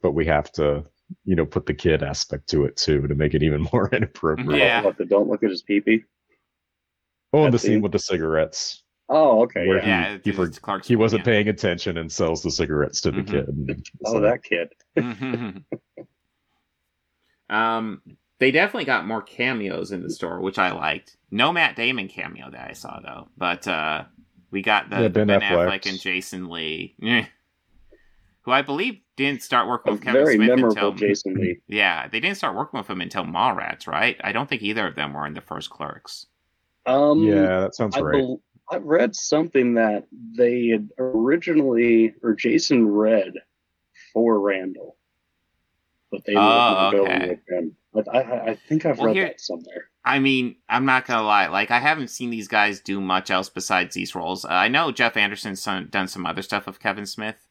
but 0.02 0.12
we 0.12 0.26
have 0.26 0.50
to, 0.54 0.86
you 1.26 1.36
know, 1.36 1.46
put 1.46 1.66
the 1.66 1.74
kid 1.74 2.02
aspect 2.02 2.48
to 2.50 2.64
it 2.64 2.78
too 2.78 3.06
to 3.08 3.16
make 3.16 3.34
it 3.34 3.44
even 3.44 3.68
more 3.74 3.90
inappropriate. 3.94 4.58
Yeah. 4.60 4.84
What, 4.84 4.98
don't 5.10 5.28
look 5.28 5.44
at 5.44 5.50
his 5.50 5.62
peepee? 5.62 6.04
Oh, 7.34 7.46
and 7.46 7.54
the 7.54 7.60
scene 7.60 7.72
scene? 7.72 7.82
with 7.82 7.92
the 7.92 8.00
cigarettes 8.00 8.84
Oh, 9.10 9.42
okay. 9.44 9.68
where 9.68 9.78
Yeah. 9.80 9.86
Yeah, 9.88 10.08
he 10.10 10.16
it's- 10.16 10.26
he, 10.26 10.32
for- 10.32 10.46
it's 10.46 10.60
Clark's 10.60 10.88
he 10.88 10.96
wasn't 10.96 11.22
yeah. 11.22 11.26
paying 11.26 11.48
attention 11.50 11.98
and 11.98 12.12
sells 12.12 12.42
the 12.44 12.52
cigarettes 12.52 13.02
to 13.02 13.12
the 13.12 13.22
Mhm. 13.22 13.28
kid. 13.28 13.48
And 13.50 13.70
it's 13.70 13.92
Oh, 14.06 14.14
like, 14.14 14.44
that 14.44 14.44
kid. 14.96 15.66
um, 17.50 18.02
they 18.40 18.52
definitely 18.52 18.86
got 18.86 19.06
more 19.08 19.22
cameos 19.22 19.92
in 19.92 20.02
the 20.04 20.10
store, 20.10 20.40
which 20.42 20.58
I 20.60 20.72
liked. 20.72 21.18
No 21.32 21.52
Matt 21.52 21.76
Damon 21.76 22.08
cameo 22.08 22.50
that 22.52 22.70
I 22.70 22.74
saw 22.74 23.00
though, 23.00 23.28
but 23.38 23.68
uh, 23.68 24.06
we 24.52 24.62
got 24.62 24.90
the, 24.90 24.98
Yeah, 24.98 25.02
the 25.04 25.10
Ben 25.10 25.28
Ben, 25.28 25.42
Affleck. 25.42 25.68
Affleck 25.70 25.90
and 25.90 26.00
Jason 26.00 26.50
Lee, 26.50 26.96
eh, 27.04 27.26
who 28.42 28.52
I 28.52 28.62
believe 28.62 29.00
didn't 29.16 29.42
start 29.44 29.68
working 29.68 29.92
A 29.92 29.94
with 29.94 30.04
Kevin 30.04 30.24
very 30.24 30.36
Smith 30.36 30.50
memorable 30.50 30.72
until 30.76 30.92
Jason 30.94 31.36
Lee. 31.36 31.60
yeah, 31.68 32.08
they 32.08 32.20
didn't 32.20 32.38
start 32.38 32.56
working 32.56 32.78
with 32.80 32.90
him 32.90 33.02
until 33.02 33.24
Mallrats, 33.26 33.88
right? 33.88 34.20
I 34.24 34.32
don't 34.32 34.50
think 34.50 34.62
either 34.64 34.88
of 34.88 34.96
them 34.96 35.14
were 35.14 35.26
in 35.28 35.34
the 35.34 35.42
first 35.42 35.70
Clerks. 35.70 36.28
Um, 36.86 37.24
yeah, 37.24 37.62
that 37.62 37.76
sounds 37.76 37.96
I 37.96 38.02
right. 38.02 38.20
bel 38.20 38.42
I 38.72 38.78
read 38.78 39.16
something 39.16 39.74
that 39.76 40.08
they 40.38 40.68
had 40.70 40.90
originally, 40.98 42.14
or 42.24 42.34
Jason 42.34 42.88
read 42.88 43.34
for 44.14 44.40
Randall, 44.40 44.96
but 46.12 46.24
they 46.26 46.36
Oh, 46.36 46.40
ended 46.40 46.78
up 46.78 46.94
okay. 46.94 46.98
going 47.20 47.30
with 47.30 47.40
him. 47.50 47.76
But 47.94 48.08
I, 48.14 48.22
I, 48.22 48.46
I 48.52 48.56
think 48.56 48.86
I've 48.86 48.98
Well, 48.98 49.08
read 49.08 49.16
here- 49.16 49.26
that 49.28 49.42
somewhere. 49.42 49.90
I 50.06 50.20
mean, 50.20 50.58
I'm 50.68 50.86
not 50.86 51.06
gonna 51.06 51.26
lie. 51.26 51.48
Like, 51.48 51.72
I 51.72 51.80
haven't 51.80 52.10
seen 52.10 52.30
these 52.30 52.48
guys 52.50 52.82
do 52.82 53.00
much 53.00 53.32
else 53.32 53.48
besides 53.50 53.96
these 53.96 54.16
roles. 54.16 54.44
Uh, 54.44 54.50
I 54.50 54.68
know 54.68 54.92
Jeff 54.92 55.16
Anderson's 55.16 55.62
son- 55.62 55.88
done 55.90 56.08
some 56.10 56.26
other 56.26 56.42
stuff 56.42 56.66
with 56.66 56.80
Kevin 56.80 57.06
Smith. 57.06 57.48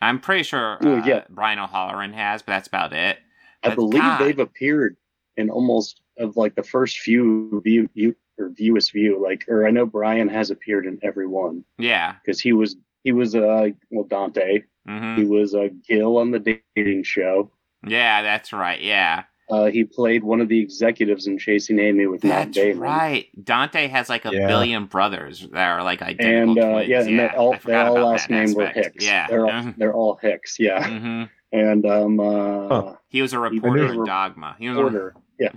I'm 0.00 0.20
pretty 0.20 0.42
sure 0.42 0.78
uh, 0.86 1.02
yeah. 1.04 1.24
Brian 1.28 1.58
O'Halloran 1.58 2.12
has, 2.14 2.40
but 2.42 2.52
that's 2.52 2.68
about 2.68 2.92
it. 2.94 3.18
I 3.62 3.74
believe 3.74 4.00
God. 4.02 4.20
they've 4.20 4.38
appeared 4.38 4.96
in 5.36 5.50
almost 5.50 6.00
of 6.18 6.36
like 6.36 6.54
the 6.54 6.62
first 6.62 6.98
few 7.00 7.60
view, 7.64 7.88
view 7.94 8.14
or 8.38 8.50
viewest 8.50 8.92
view. 8.92 9.22
Like, 9.22 9.44
or 9.48 9.66
I 9.66 9.70
know 9.70 9.86
Brian 9.86 10.28
has 10.28 10.50
appeared 10.50 10.86
in 10.86 10.98
every 11.02 11.26
one 11.26 11.64
Yeah. 11.78 12.14
because 12.24 12.40
he 12.40 12.52
was 12.52 12.76
he 13.04 13.12
was 13.12 13.34
uh 13.34 13.68
well 13.90 14.04
Dante. 14.04 14.62
hmm 14.86 15.16
He 15.16 15.24
was 15.24 15.54
uh, 15.54 15.68
Gil 15.86 16.18
on 16.18 16.30
the 16.30 16.60
dating 16.74 17.02
show. 17.04 17.50
Yeah, 17.86 18.22
that's 18.22 18.52
right. 18.52 18.80
Yeah, 18.80 19.24
Uh, 19.48 19.66
he 19.66 19.84
played 19.84 20.24
one 20.24 20.40
of 20.40 20.48
the 20.48 20.58
executives 20.60 21.26
in 21.28 21.38
Chasing 21.38 21.78
Amy 21.78 22.06
with 22.06 22.24
Matt 22.24 22.46
that's 22.46 22.56
Damon. 22.56 22.80
right. 22.80 23.26
Dante 23.44 23.86
has 23.86 24.08
like 24.08 24.24
a 24.24 24.30
Yeah. 24.32 24.48
billion 24.48 24.86
brothers 24.86 25.46
that 25.52 25.68
are 25.68 25.84
like 25.84 26.02
identical 26.02 26.50
and 26.50 26.58
uh, 26.58 26.72
twins. 26.72 26.88
yeah, 26.88 27.02
and 27.02 27.18
they 27.20 27.28
all, 27.28 27.54
I 27.54 27.58
they 27.64 27.74
all 27.76 27.94
last 27.94 28.28
that 28.28 28.34
name 28.34 28.54
were. 28.54 28.66
Hicks. 28.66 29.04
Yeah. 29.04 29.28
they're 29.28 29.46
all 29.46 29.72
they're 29.76 29.94
all 29.94 30.18
Hicks. 30.20 30.58
Yeah, 30.58 30.88
hmm 30.88 31.22
and 31.52 31.86
um, 31.86 32.18
uh, 32.18 32.68
Huh. 32.68 32.96
He 33.08 33.22
was 33.22 33.32
a 33.32 33.38
reporter 33.38 33.92
in 33.92 34.04
Dogma. 34.04 34.56
He 34.58 34.68
was 34.68 34.78
a- 34.78 34.80
Porter. 34.82 35.14
Yeah, 35.38 35.52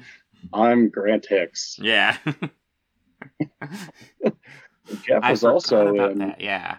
I'm 0.53 0.89
Grant 0.89 1.25
Hicks. 1.25 1.79
yeah. 1.81 2.17
Jeff 5.03 5.29
was 5.29 5.43
also 5.43 5.87
about 5.87 6.11
in. 6.13 6.17
that. 6.19 6.41
Yeah. 6.41 6.77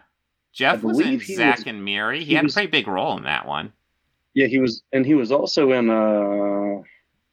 Jeff 0.52 0.82
was 0.82 0.98
in 0.98 1.20
Zack 1.20 1.58
was- 1.58 1.66
and 1.66 1.84
Miri. 1.84 2.20
He, 2.20 2.26
he 2.26 2.34
had 2.34 2.44
was- 2.44 2.54
a 2.54 2.56
pretty 2.56 2.70
big 2.70 2.88
role 2.88 3.16
in 3.16 3.24
that 3.24 3.46
one. 3.46 3.72
Yeah, 4.34 4.46
he 4.46 4.58
was, 4.58 4.82
and 4.92 5.04
he 5.04 5.14
was 5.14 5.32
also 5.32 5.72
in 5.72 5.90
uh, 5.90 6.82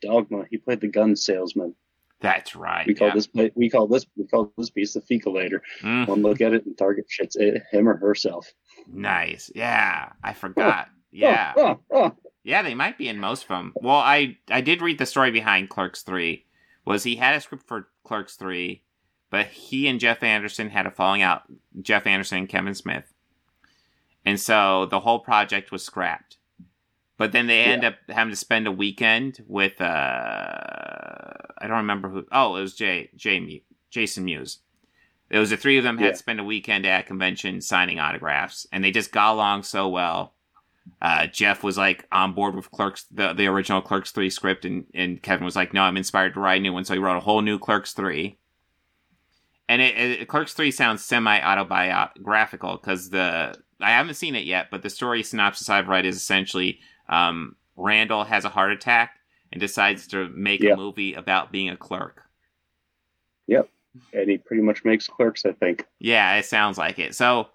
Dogma. 0.01 0.45
He 0.49 0.58
played 0.58 0.82
the 0.82 0.88
gun 0.88 1.16
salesman. 1.16 1.76
That's 2.22 2.55
right. 2.55 2.88
We 2.88 2.95
call 2.95 3.10
yeah. 3.10 3.14
this 3.14 3.30
we 3.55 3.70
call 3.70 3.86
this 3.88 4.03
we 4.16 4.26
call 4.26 4.51
this 4.58 4.72
piece 4.72 4.93
the 4.95 5.01
fecalator. 5.01 5.62
Mm, 5.84 6.08
One 6.08 6.24
look 6.24 6.41
at 6.41 6.53
it 6.53 6.66
and 6.66 6.76
target 6.76 7.05
shits 7.08 7.36
it, 7.36 7.62
him 7.72 7.88
or 7.88 7.95
herself. 7.97 8.51
nice. 8.91 9.51
Yeah. 9.53 10.10
I 10.24 10.34
forgot. 10.34 10.89
Yeah. 11.12 11.53
Oh, 11.55 11.80
oh, 11.91 11.95
oh. 11.95 12.16
Yeah, 12.43 12.64
they 12.64 12.74
might 12.74 12.97
be 12.97 13.08
in 13.08 13.20
most 13.20 13.43
of 13.43 13.49
them. 13.49 13.74
Well, 13.76 13.97
I 13.97 14.38
I 14.49 14.62
did 14.62 14.82
read 14.82 14.97
the 14.97 15.05
story 15.05 15.30
behind 15.30 15.70
Clerks 15.70 16.01
3. 16.01 16.43
Was 16.86 17.03
he 17.03 17.16
had 17.18 17.36
a 17.36 17.41
script 17.41 17.68
for 17.68 17.89
Clerks 18.03 18.36
3, 18.38 18.82
but 19.30 19.47
he 19.47 19.88
and 19.88 19.99
Jeff 19.99 20.23
Anderson 20.23 20.69
had 20.69 20.86
a 20.86 20.91
falling 20.91 21.21
out. 21.21 21.43
Jeff 21.82 22.05
Anderson 22.07 22.39
and 22.39 22.49
Kevin 22.49 22.73
Smith. 22.75 23.13
And 24.25 24.39
so 24.39 24.86
the 24.86 24.99
whole 25.01 25.19
project 25.19 25.71
was 25.71 25.84
scrapped. 25.84 26.38
but 27.17 27.32
then 27.32 27.47
they 27.47 27.61
end 27.63 27.84
up 27.84 27.95
having 28.09 28.32
to 28.32 28.36
spend 28.36 28.67
a 28.67 28.71
weekend 28.71 29.43
with 29.47 29.80
uh 29.82 29.86
I 31.59 31.63
don't 31.67 31.78
remember 31.78 32.09
who. 32.09 32.25
Oh, 32.32 32.55
it 32.55 32.61
was 32.61 32.75
Jay 32.75 33.09
Jay 33.15 33.63
Jason 33.89 34.25
Mewes. 34.25 34.59
It 35.30 35.39
was 35.39 35.49
the 35.49 35.57
three 35.57 35.78
of 35.78 35.84
them 35.84 35.97
had 35.97 36.05
Yeah. 36.05 36.11
to 36.11 36.17
spend 36.17 36.39
a 36.39 36.43
weekend 36.43 36.86
at 36.86 37.01
a 37.01 37.07
convention 37.07 37.59
signing 37.61 37.99
autographs, 37.99 38.65
and 38.71 38.84
they 38.84 38.91
just 38.91 39.11
got 39.11 39.34
along 39.34 39.63
so 39.63 39.88
well. 39.89 40.34
Uh, 41.01 41.28
Jeff 41.28 41.63
was 41.63 41.78
like 41.78 42.05
on 42.13 42.32
board 42.34 42.55
with 42.55 42.71
Clerks, 42.71 43.05
the, 43.11 43.34
the 43.34 43.47
original 43.47 43.82
Clerks 43.82 44.11
three 44.11 44.30
script, 44.30 44.63
and, 44.63 44.86
and 44.93 45.21
Kevin 45.21 45.43
was 45.43 45.55
like, 45.55 45.73
"No, 45.73 45.82
I'm 45.82 45.97
inspired 45.97 46.34
to 46.36 46.39
write 46.39 46.59
a 46.59 46.61
new 46.61 46.71
one," 46.71 46.86
so 46.86 46.93
he 46.93 46.99
wrote 46.99 47.17
a 47.17 47.21
whole 47.21 47.41
new 47.41 47.59
Clerks 47.59 47.91
three. 47.93 48.38
And 49.70 49.82
it, 49.82 49.97
it 50.22 50.28
Clerks 50.28 50.53
three 50.53 50.72
sounds 50.72 51.03
semi 51.03 51.39
autobiographical 51.41 52.78
because 52.78 53.09
the 53.09 53.55
I 53.80 53.91
haven't 53.91 54.15
seen 54.15 54.36
it 54.36 54.45
yet, 54.45 54.68
but 54.72 54.82
the 54.82 54.89
story 54.89 55.24
synopsis 55.24 55.70
I've 55.70 55.88
read 55.88 56.05
is 56.05 56.15
essentially 56.15 56.80
um, 57.09 57.55
Randall 57.76 58.24
has 58.24 58.45
a 58.45 58.49
heart 58.49 58.72
attack 58.72 59.20
and 59.51 59.59
decides 59.61 60.07
to 60.07 60.30
make 60.30 60.61
Yeah. 60.61 60.74
a 60.74 60.78
movie 60.78 61.13
about 61.13 61.51
being 61.51 61.70
a 61.70 61.78
clerk. 61.78 62.24
Yep. 63.47 63.70
And 64.13 64.30
he 64.30 64.38
pretty 64.38 64.61
much 64.63 64.84
makes 64.86 65.07
clerks, 65.07 65.45
I 65.45 65.51
think. 65.53 65.86
Yeah, 65.99 66.36
it 66.38 66.45
sounds 66.45 66.78
like 66.78 66.99
it. 66.99 67.15
So, 67.15 67.47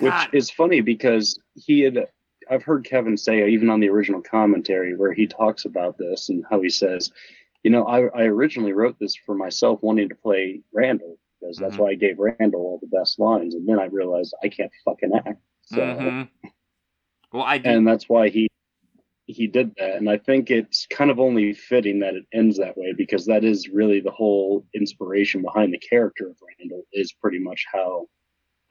Which 0.00 0.12
is 0.32 0.50
funny 0.50 0.80
because 0.80 1.38
he 1.54 1.80
had 1.80 2.06
I've 2.50 2.62
heard 2.64 2.84
Kevin 2.84 3.16
say 3.16 3.48
even 3.48 3.70
on 3.70 3.80
the 3.80 3.88
original 3.88 4.20
commentary 4.20 4.96
where 4.96 5.12
he 5.12 5.26
talks 5.26 5.64
about 5.64 5.96
this 5.96 6.28
and 6.28 6.44
how 6.50 6.60
he 6.60 6.68
says, 6.68 7.12
you 7.62 7.70
know, 7.70 7.84
I, 7.84 8.06
I 8.08 8.22
originally 8.24 8.72
wrote 8.72 8.98
this 8.98 9.14
for 9.14 9.34
myself 9.34 9.80
wanting 9.82 10.08
to 10.08 10.14
play 10.14 10.60
Randall 10.72 11.18
because 11.42 11.58
that's 11.58 11.76
Mhm. 11.76 11.80
why 11.80 11.90
I 11.90 11.94
gave 11.94 12.18
Randall 12.18 12.60
all 12.62 12.78
the 12.80 12.86
best 12.96 13.18
lines 13.18 13.54
and 13.54 13.68
then 13.68 13.78
I 13.80 13.86
realized 13.86 14.34
I 14.42 14.48
can't 14.48 14.72
fucking 14.84 15.12
act. 15.14 15.40
So 15.66 15.82
mhm. 15.82 16.28
well, 17.32 17.42
I 17.44 17.58
do. 17.58 17.70
and 17.70 17.86
that's 17.86 18.08
why 18.08 18.28
he 18.28 18.48
he 19.26 19.46
did 19.46 19.72
that 19.78 19.96
and 19.96 20.10
i 20.10 20.18
think 20.18 20.50
it's 20.50 20.84
kind 20.86 21.10
of 21.10 21.20
only 21.20 21.54
fitting 21.54 22.00
that 22.00 22.14
it 22.14 22.24
ends 22.34 22.58
that 22.58 22.76
way 22.76 22.92
because 22.92 23.24
that 23.24 23.44
is 23.44 23.68
really 23.68 24.00
the 24.00 24.10
whole 24.10 24.66
inspiration 24.74 25.40
behind 25.42 25.72
the 25.72 25.78
character 25.78 26.28
of 26.28 26.36
randall 26.58 26.82
is 26.92 27.12
pretty 27.12 27.38
much 27.38 27.64
how 27.72 28.06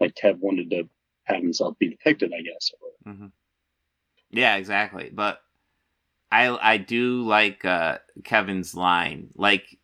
like 0.02 0.14
kev 0.14 0.38
wanted 0.40 0.70
to 0.70 0.84
have 1.24 1.42
himself 1.42 1.78
be 1.80 1.90
depicted 1.90 2.32
i 2.34 2.42
guess 2.42 2.72
Mhm. 3.08 3.32
Yeah, 4.30 4.58
exactly. 4.58 5.10
But 5.12 5.42
I 6.32 6.50
I 6.74 6.78
do 6.78 7.24
like 7.24 7.66
uh, 7.66 8.00
Kevin's 8.24 8.76
line. 8.76 9.30
Like 9.36 9.80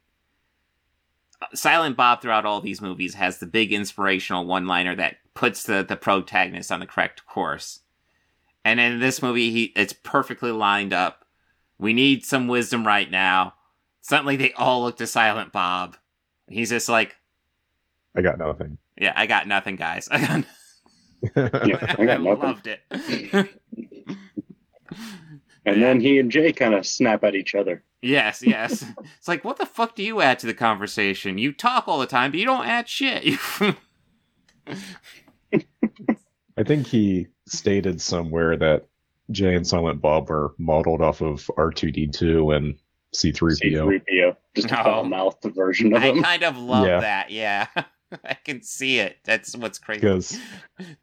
Silent 1.53 1.95
Bob 1.95 2.21
throughout 2.21 2.45
all 2.45 2.61
these 2.61 2.81
movies 2.81 3.13
has 3.13 3.37
the 3.37 3.45
big 3.45 3.71
inspirational 3.71 4.45
one-liner 4.45 4.95
that 4.95 5.17
puts 5.33 5.63
the 5.63 5.83
the 5.87 5.95
protagonist 5.95 6.71
on 6.71 6.79
the 6.79 6.85
correct 6.87 7.25
course. 7.25 7.81
And 8.65 8.79
in 8.79 8.99
this 8.99 9.21
movie, 9.21 9.51
he 9.51 9.63
it's 9.75 9.93
perfectly 9.93 10.51
lined 10.51 10.93
up. 10.93 11.25
We 11.77 11.93
need 11.93 12.25
some 12.25 12.47
wisdom 12.47 12.85
right 12.85 13.09
now. 13.09 13.53
Suddenly, 14.01 14.35
they 14.35 14.53
all 14.53 14.83
look 14.83 14.97
to 14.97 15.07
Silent 15.07 15.51
Bob. 15.51 15.95
He's 16.47 16.69
just 16.69 16.89
like, 16.89 17.17
I 18.15 18.21
got 18.21 18.37
nothing. 18.37 18.77
"Yeah, 18.99 19.13
I 19.15 19.27
got 19.27 19.47
nothing, 19.47 19.75
guys. 19.75 20.09
I 20.09 20.19
got 20.25 20.43
yeah 21.35 21.95
i 21.97 22.05
got 22.05 22.21
nothing 22.21 22.23
loved 22.23 22.67
it." 22.67 22.81
and 25.67 25.81
then 25.83 25.99
he 26.01 26.17
and 26.19 26.31
jay 26.31 26.51
kind 26.51 26.73
of 26.73 26.85
snap 26.85 27.23
at 27.23 27.35
each 27.35 27.53
other 27.55 27.83
Yes, 28.03 28.43
yes. 28.45 28.85
it's 29.17 29.27
like, 29.27 29.43
what 29.43 29.57
the 29.57 29.65
fuck 29.65 29.95
do 29.95 30.03
you 30.03 30.21
add 30.21 30.37
to 30.39 30.45
the 30.45 30.53
conversation? 30.53 31.39
You 31.39 31.51
talk 31.51 31.87
all 31.87 31.97
the 31.97 32.05
time, 32.05 32.29
but 32.29 32.39
you 32.39 32.45
don't 32.45 32.67
add 32.67 32.87
shit. 32.87 33.39
I 35.51 36.63
think 36.63 36.85
he 36.85 37.25
stated 37.47 37.99
somewhere 37.99 38.55
that 38.57 38.85
Jay 39.31 39.55
and 39.55 39.65
Silent 39.65 39.99
Bob 40.01 40.29
are 40.29 40.53
modeled 40.59 41.01
off 41.01 41.21
of 41.21 41.49
R2D2 41.57 42.55
and 42.55 42.75
C3PO. 43.15 43.99
c3po 43.99 44.35
just 44.55 44.69
a 44.71 44.79
Oh. 44.79 44.83
foul-mouthed 44.83 45.55
version 45.55 45.95
of 45.95 46.03
I 46.03 46.07
him 46.11 46.21
kind 46.21 46.43
of 46.43 46.55
love 46.57 46.85
Yeah. 46.85 46.99
that. 46.99 47.31
Yeah, 47.31 47.67
I 48.23 48.35
can 48.35 48.61
see 48.61 48.99
it. 48.99 49.17
That's 49.23 49.55
what's 49.57 49.79
crazy. 49.79 50.01
Because 50.01 50.39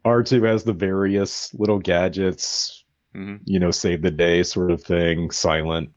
R2 0.05 0.47
has 0.47 0.63
the 0.63 0.71
various 0.73 1.53
little 1.53 1.79
gadgets, 1.79 2.84
Mhm. 3.15 3.45
you 3.45 3.59
know, 3.59 3.71
save 3.71 4.01
the 4.01 4.11
day 4.11 4.43
sort 4.43 4.71
of 4.71 4.83
thing. 4.83 5.31
Silent 5.31 5.91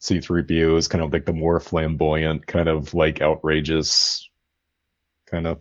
C3PO 0.00 0.76
is 0.76 0.88
kind 0.88 1.04
of 1.04 1.12
like 1.12 1.26
the 1.26 1.32
more 1.32 1.60
flamboyant, 1.60 2.46
kind 2.46 2.68
of 2.68 2.94
like 2.94 3.22
outrageous, 3.22 4.28
kind 5.26 5.46
of. 5.46 5.60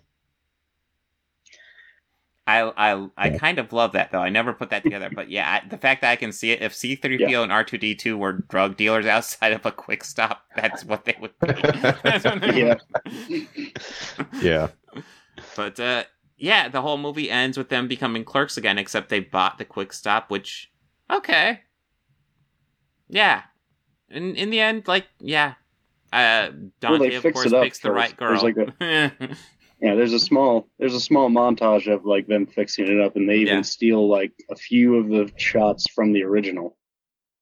I 2.45 2.61
I 2.75 3.07
I 3.17 3.29
Yeah. 3.29 3.39
kind 3.39 3.57
of 3.57 3.71
love 3.71 3.93
that 3.93 4.11
though. 4.11 4.19
I 4.19 4.29
never 4.29 4.53
put 4.53 4.69
that 4.71 4.83
together, 4.83 5.09
but 5.09 5.29
yeah, 5.29 5.61
I, 5.63 5.67
the 5.67 5.77
fact 5.77 6.01
that 6.01 6.11
I 6.11 6.15
can 6.17 6.33
see 6.33 6.51
it. 6.51 6.61
If 6.61 6.73
C-3PO 6.75 7.41
and 7.41 7.51
R2D2 7.53 8.17
were 8.17 8.33
drug 8.49 8.75
dealers 8.75 9.05
outside 9.05 9.53
of 9.53 9.65
a 9.65 9.71
quick 9.71 10.03
stop, 10.03 10.45
that's 10.55 10.83
what 10.83 11.05
they 11.05 11.15
would 11.21 11.33
be. 11.45 11.69
yeah 12.43 12.75
Yeah. 14.39 14.69
But 15.55 15.79
uh, 15.79 16.03
yeah, 16.37 16.67
the 16.69 16.81
whole 16.81 16.97
movie 16.97 17.29
ends 17.29 17.57
with 17.57 17.69
them 17.69 17.87
becoming 17.87 18.23
clerks 18.25 18.57
again, 18.57 18.77
except 18.77 19.09
they 19.09 19.19
bought 19.19 19.57
the 19.57 19.65
quick 19.65 19.93
stop, 19.93 20.29
which 20.29 20.71
okay, 21.09 21.61
yeah. 23.09 23.43
In 24.09 24.35
in 24.35 24.49
the 24.49 24.59
end, 24.59 24.87
like 24.87 25.07
yeah, 25.19 25.53
uh, 26.11 26.49
Well, 26.51 26.99
Dante 26.99 27.09
they 27.09 27.15
of 27.15 27.23
course 27.33 27.51
picks 27.51 27.79
the 27.79 27.91
right 27.91 28.15
girl. 28.17 28.29
There's 28.29 28.43
Yeah, 29.81 29.95
there's 29.95 30.13
a 30.13 30.19
small 30.19 30.69
there's 30.79 30.93
a 30.93 30.99
small 30.99 31.29
montage 31.29 31.91
of 31.93 32.05
like 32.05 32.27
them 32.27 32.45
fixing 32.45 32.87
it 32.87 33.01
up, 33.01 33.15
and 33.15 33.27
they 33.27 33.37
even 33.37 33.57
Yeah. 33.57 33.61
steal 33.63 34.07
like 34.07 34.31
a 34.49 34.55
few 34.55 34.95
of 34.95 35.09
the 35.09 35.31
shots 35.37 35.89
from 35.89 36.13
the 36.13 36.23
original, 36.23 36.77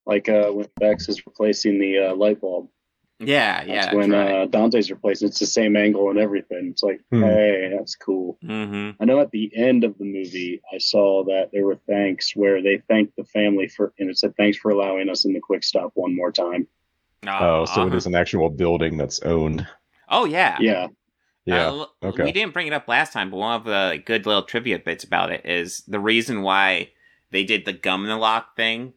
like 0.05 0.27
uh, 0.27 0.49
when 0.51 0.67
Bex 0.79 1.07
is 1.09 1.25
replacing 1.25 1.79
the 1.79 1.99
uh, 2.09 2.15
light 2.15 2.41
bulb. 2.41 2.69
Yeah, 3.21 3.57
That's 3.63 3.67
yeah, 3.69 3.95
when 3.95 4.09
that's 4.09 4.31
right. 4.31 4.41
uh, 4.41 4.45
Dante's 4.47 4.89
replacing. 4.91 5.27
It's 5.29 5.39
the 5.39 5.45
same 5.45 5.75
angle 5.75 6.09
and 6.09 6.19
everything. 6.19 6.69
It's 6.71 6.83
like, 6.83 7.01
Hmm. 7.11 7.23
hey, 7.23 7.73
that's 7.77 7.95
cool. 7.95 8.37
mm-hmm. 8.43 9.01
I 9.01 9.05
know 9.05 9.19
at 9.19 9.31
the 9.31 9.51
end 9.55 9.83
of 9.83 9.97
the 9.97 10.05
movie, 10.05 10.61
I 10.73 10.77
saw 10.79 11.23
that 11.25 11.49
there 11.53 11.65
were 11.65 11.79
thanks 11.87 12.35
where 12.35 12.61
they 12.61 12.77
thanked 12.89 13.15
the 13.15 13.23
family 13.25 13.67
for, 13.67 13.93
and 13.99 14.09
it 14.09 14.17
said 14.17 14.35
thanks 14.37 14.57
for 14.57 14.71
allowing 14.71 15.09
us 15.09 15.25
in 15.25 15.33
the 15.33 15.39
quick 15.39 15.63
stop 15.63 15.91
one 15.93 16.15
more 16.15 16.31
time. 16.31 16.67
Oh, 17.27 17.65
so 17.65 17.85
it 17.87 17.93
is 17.93 18.07
an 18.07 18.15
actual 18.15 18.49
building 18.49 18.97
that's 18.97 19.19
owned. 19.21 19.67
Oh 20.09 20.25
yeah, 20.25 20.57
Yeah, 20.59 20.87
Yeah. 21.45 21.69
Uh, 21.69 21.85
okay. 22.03 22.23
We 22.23 22.31
didn't 22.31 22.53
bring 22.53 22.67
it 22.67 22.73
up 22.73 22.87
last 22.87 23.13
time, 23.13 23.29
but 23.29 23.37
one 23.37 23.55
of 23.59 23.65
the 23.65 24.01
good 24.03 24.25
little 24.25 24.41
trivia 24.43 24.79
bits 24.79 25.03
about 25.03 25.31
it 25.31 25.45
is 25.45 25.83
the 25.87 25.99
reason 25.99 26.41
why 26.41 26.89
they 27.29 27.43
did 27.43 27.65
the 27.65 27.73
gum 27.73 28.03
in 28.03 28.09
the 28.09 28.17
lock 28.17 28.55
thing 28.55 28.93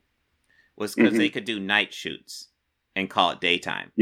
was 0.77 0.95
because 0.95 1.13
Mhm. 1.15 1.19
they 1.19 1.29
could 1.29 1.45
do 1.45 1.61
night 1.61 1.93
shoots 1.95 2.49
and 2.97 3.09
call 3.11 3.31
it 3.31 3.41
daytime. 3.41 3.93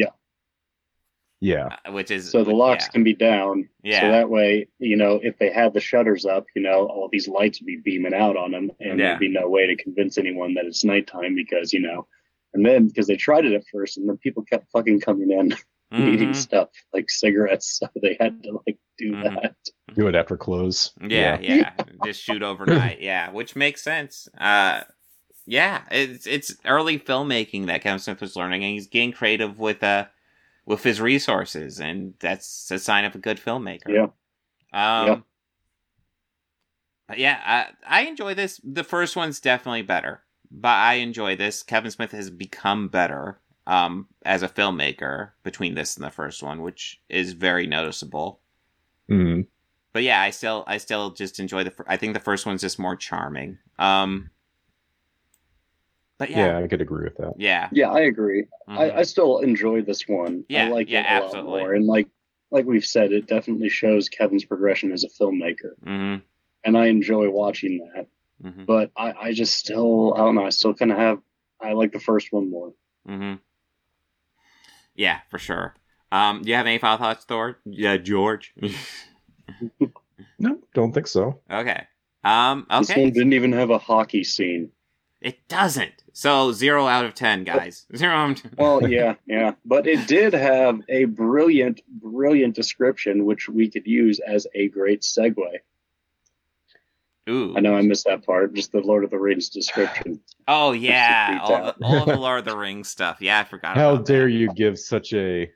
Yeah. 1.45 1.77
uh, 1.85 1.91
Which 1.93 2.13
is 2.13 2.31
so 2.31 2.45
the 2.45 2.53
locks 2.53 2.85
yeah. 2.87 2.93
can 2.93 3.03
be 3.05 3.15
down. 3.15 3.69
Yeah. 3.83 4.01
So 4.03 4.09
that 4.13 4.31
way, 4.31 4.69
you 4.79 4.97
know, 4.97 5.19
if 5.23 5.39
they 5.39 5.51
had 5.51 5.75
the 5.75 5.81
shutters 5.81 6.25
up, 6.25 6.45
you 6.55 6.63
know, 6.63 6.87
all 6.87 7.09
these 7.11 7.27
lights 7.27 7.61
would 7.61 7.67
be 7.67 7.79
beaming 7.85 8.15
out 8.15 8.37
on 8.37 8.53
them, 8.53 8.71
and 8.79 8.99
Yeah. 9.01 9.07
there'd 9.09 9.19
be 9.21 9.29
no 9.29 9.49
way 9.49 9.67
to 9.67 9.75
convince 9.83 10.19
anyone 10.19 10.55
that 10.55 10.67
it's 10.67 10.85
nighttime 10.85 11.35
because, 11.35 11.73
you 11.73 11.81
know, 11.81 12.07
and 12.55 12.65
then 12.65 12.87
because 12.87 13.09
they 13.09 13.17
tried 13.17 13.45
it 13.45 13.55
at 13.55 13.65
first, 13.73 13.97
and 13.99 14.09
then 14.09 14.19
people 14.19 14.45
kept 14.45 14.71
fucking 14.71 15.01
coming 15.01 15.33
in 15.33 15.53
needing 15.91 16.31
Mhm. 16.31 16.37
stuff 16.37 16.69
like 16.93 17.11
cigarettes, 17.11 17.79
so 17.81 17.89
they 18.01 18.17
had 18.21 18.41
to 18.45 18.61
like 18.65 18.79
do 18.99 19.11
Mhm. 19.13 19.23
that. 19.43 19.57
Do 19.95 20.07
it 20.07 20.15
after 20.15 20.37
close. 20.37 20.93
Yeah, 21.05 21.41
yeah. 21.41 21.73
Just 22.05 22.23
shoot 22.23 22.43
overnight. 22.45 23.01
Yeah, 23.01 23.31
which 23.33 23.57
makes 23.57 23.83
sense. 23.83 24.29
Uh, 24.39 24.83
yeah, 25.47 25.83
it's 25.91 26.27
it's 26.27 26.55
early 26.65 26.99
filmmaking 26.99 27.67
that 27.67 27.83
Kevin 27.83 27.99
Smith 27.99 28.21
was 28.21 28.37
learning, 28.37 28.63
and 28.65 28.73
he's 28.73 28.87
getting 28.87 29.13
creative 29.13 29.59
with 29.59 29.83
uh 29.83 30.07
with 30.65 30.83
his 30.85 31.01
resources, 31.01 31.81
and 31.81 32.15
that's 32.21 32.71
a 32.71 32.79
sign 32.79 33.05
of 33.05 33.15
a 33.15 33.19
good 33.19 33.39
filmmaker. 33.39 33.89
Yeah. 33.89 34.03
Um. 34.73 35.07
Yeah. 35.09 35.17
but 37.09 37.19
Yeah, 37.19 37.41
I 37.45 38.03
I 38.03 38.03
enjoy 38.07 38.35
this. 38.35 38.61
The 38.65 38.85
first 38.85 39.17
one's 39.17 39.41
definitely 39.41 39.83
better, 39.83 40.23
but 40.51 40.69
I 40.77 40.95
enjoy 40.95 41.37
this. 41.37 41.63
Kevin 41.63 41.91
Smith 41.91 42.13
has 42.13 42.31
become 42.31 42.89
better 42.89 43.39
um 43.67 44.09
as 44.25 44.43
a 44.43 44.49
filmmaker 44.49 45.31
between 45.45 45.75
this 45.75 45.97
and 45.97 46.05
the 46.05 46.11
first 46.11 46.43
one, 46.43 46.63
which 46.63 47.01
is 47.09 47.33
very 47.33 47.67
noticeable 47.67 48.41
Mm. 49.11 49.47
but 49.93 50.03
yeah, 50.05 50.21
I 50.23 50.31
still 50.31 50.65
I 50.67 50.79
still 50.79 51.11
just 51.11 51.39
enjoy 51.41 51.65
the. 51.65 51.75
I 51.87 51.97
think 51.97 52.15
the 52.15 52.21
first 52.21 52.47
one's 52.47 52.61
just 52.63 52.79
more 52.79 52.97
charming. 52.97 53.59
Um, 53.79 54.31
but 56.23 56.31
Yeah. 56.31 56.47
yeah, 56.47 56.59
I 56.65 56.69
could 56.69 56.81
agree 56.81 57.05
with 57.05 57.17
that. 57.17 57.35
yeah, 57.37 57.69
Yeah, 57.73 57.91
I 57.91 58.01
agree. 58.03 58.47
mhm. 58.69 58.79
I, 58.79 58.91
I 59.01 59.03
still 59.03 59.39
enjoy 59.41 59.83
this 59.83 60.07
one. 60.09 60.45
Yeah, 60.49 60.67
I 60.67 60.71
like 60.71 60.89
yeah, 60.89 61.01
it 61.01 61.07
a 61.07 61.15
absolutely. 61.25 61.51
lot 61.53 61.61
more, 61.61 61.75
and 61.75 61.87
like 61.87 62.09
like 62.51 62.67
we've 62.67 62.85
said, 62.85 63.13
it 63.13 63.27
definitely 63.27 63.71
shows 63.71 64.09
Kevin's 64.09 64.45
progression 64.45 64.93
as 64.93 65.05
a 65.05 65.09
filmmaker, 65.09 65.75
Mhm, 65.87 66.23
and 66.65 66.77
I 66.79 66.87
enjoy 66.87 67.31
watching 67.31 67.89
that. 67.95 68.07
mhm, 68.43 68.65
But 68.67 68.93
I, 68.97 69.13
I 69.13 69.33
just 69.33 69.57
still, 69.57 70.15
I 70.15 70.19
don't 70.19 70.35
know, 70.37 70.47
I 70.47 70.51
still 70.51 70.75
kind 70.75 70.93
of 70.93 70.99
have, 70.99 71.21
I 71.61 71.73
like 71.75 71.93
the 71.93 72.01
first 72.01 72.29
one 72.33 72.51
more. 72.51 72.75
mhm. 73.05 73.41
Yeah, 74.95 75.21
for 75.31 75.39
sure. 75.39 75.75
Um, 76.11 76.43
do 76.43 76.51
you 76.51 76.57
have 76.57 76.67
any 76.67 76.79
final 76.79 76.99
thoughts, 76.99 77.25
Thor? 77.25 77.59
Yeah, 77.65 77.97
George. 77.97 78.53
No, 80.39 80.59
don't 80.75 80.93
think 80.93 81.07
so. 81.07 81.41
okay. 81.51 81.87
Um. 82.25 82.67
This 82.79 82.95
one 82.95 83.11
didn't 83.11 83.33
even 83.33 83.53
have 83.53 83.71
a 83.71 83.79
hockey 83.79 84.25
scene. 84.25 84.71
It 85.23 85.47
doesn't. 85.49 86.05
So 86.13 86.53
zero 86.53 86.87
out 86.87 87.05
of 87.05 87.15
ten, 87.15 87.45
guys. 87.45 87.87
Zero. 87.97 88.15
Out 88.15 88.31
of 88.33 88.43
10. 88.43 88.55
Well, 88.59 88.87
yeah, 88.87 89.15
yeah, 89.27 89.53
but 89.65 89.87
it 89.87 90.07
did 90.07 90.35
have 90.35 90.81
a 90.89 91.05
brilliant, 91.07 91.81
brilliant 91.89 92.55
description, 92.55 93.25
which 93.25 93.49
we 93.49 93.71
could 93.71 93.87
use 93.87 94.21
as 94.21 94.47
a 94.55 94.69
great 94.69 95.03
segue. 95.03 95.37
Ooh. 97.31 97.55
I 97.57 97.61
know 97.61 97.77
I 97.77 97.83
missed 97.83 98.07
that 98.07 98.27
part, 98.27 98.53
just 98.53 98.73
the 98.73 98.81
Lord 98.81 99.05
of 99.05 99.11
the 99.11 99.19
Rings 99.19 99.49
description. 99.49 100.21
Oh 100.49 100.73
yeah, 100.73 101.39
all, 101.43 101.65
the, 101.65 101.75
all 101.83 102.05
the 102.05 102.17
Lord 102.19 102.41
of 102.41 102.45
the 102.45 102.57
Rings 102.57 102.89
stuff. 102.89 103.19
Yeah, 103.21 103.39
I 103.39 103.45
forgot. 103.45 103.77
How 103.77 103.95
about 103.95 104.07
dare 104.07 104.25
that. 104.25 104.33
you 104.33 104.53
give 104.53 104.79
such 104.79 105.15
a 105.15 105.51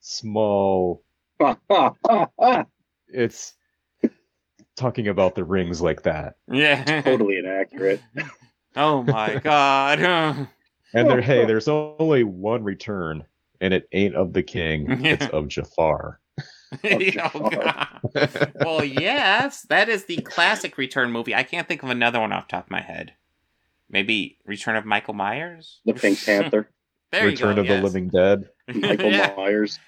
small 0.00 1.04
it's 3.08 3.54
talking 4.76 5.08
about 5.08 5.34
the 5.34 5.44
rings 5.44 5.80
like 5.80 6.02
that. 6.02 6.36
Yeah. 6.50 7.02
totally 7.02 7.38
inaccurate. 7.38 8.00
Oh 8.76 9.02
my 9.02 9.36
god. 9.36 10.48
And 10.92 11.08
there 11.08 11.20
hey, 11.20 11.44
there's 11.44 11.68
only 11.68 12.24
one 12.24 12.64
return, 12.64 13.24
and 13.60 13.72
it 13.72 13.88
ain't 13.92 14.16
of 14.16 14.32
the 14.32 14.42
king, 14.42 14.86
it's 15.04 15.26
of 15.28 15.46
Jafar. 15.46 16.18
oh, 16.84 17.50
God. 17.50 18.52
well, 18.56 18.84
yes, 18.84 19.62
that 19.62 19.88
is 19.88 20.04
the 20.06 20.16
classic 20.18 20.76
Return 20.78 21.12
movie. 21.12 21.34
I 21.34 21.42
can't 21.42 21.68
think 21.68 21.82
of 21.82 21.90
another 21.90 22.18
one 22.18 22.32
off 22.32 22.48
the 22.48 22.52
top 22.52 22.64
of 22.66 22.70
my 22.70 22.80
head. 22.80 23.12
Maybe 23.88 24.38
Return 24.44 24.76
of 24.76 24.84
Michael 24.84 25.14
Myers. 25.14 25.80
The 25.84 25.94
Pink 25.94 26.24
Panther, 26.24 26.68
There 27.12 27.26
Return 27.26 27.50
you 27.50 27.54
go. 27.56 27.60
of 27.60 27.66
yes. 27.66 27.76
the 27.76 27.82
Living 27.84 28.08
Dead. 28.08 28.48
Michael 28.74 29.10
Yeah. 29.10 29.34
Myers, 29.36 29.78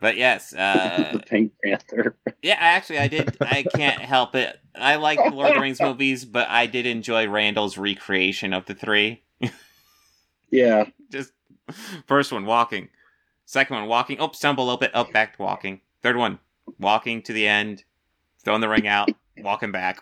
But 0.00 0.16
yes, 0.16 0.52
uh, 0.54 1.10
the 1.14 1.18
Pink 1.20 1.52
Panther. 1.64 2.16
yeah. 2.42 2.56
Actually, 2.58 2.98
I 2.98 3.08
did. 3.08 3.36
I 3.40 3.62
can't 3.62 4.00
help 4.00 4.34
it. 4.34 4.58
I 4.74 4.96
like 4.96 5.18
the 5.22 5.30
Lord 5.30 5.50
of 5.50 5.54
the 5.56 5.60
Rings 5.60 5.80
movies, 5.82 6.24
but 6.24 6.48
I 6.48 6.66
did 6.66 6.86
enjoy 6.86 7.28
Randall's 7.28 7.78
recreation 7.78 8.52
of 8.52 8.66
the 8.66 8.74
three. 8.74 9.22
Yeah, 10.50 10.84
Just 11.10 11.32
first 12.06 12.30
one 12.32 12.44
walking, 12.46 12.88
second 13.46 13.76
one 13.76 13.88
walking. 13.88 14.18
Oh, 14.20 14.30
stumble 14.32 14.64
a 14.64 14.66
little 14.66 14.78
bit. 14.78 14.94
Up, 14.94 15.12
back 15.12 15.36
to 15.36 15.42
walking. 15.42 15.80
Third 16.02 16.16
one 16.16 16.38
walking 16.78 17.22
to 17.22 17.32
the 17.32 17.46
end, 17.48 17.84
throwing 18.44 18.60
the 18.60 18.68
ring 18.68 18.86
out, 18.86 19.08
walking 19.38 19.72
back. 19.72 19.98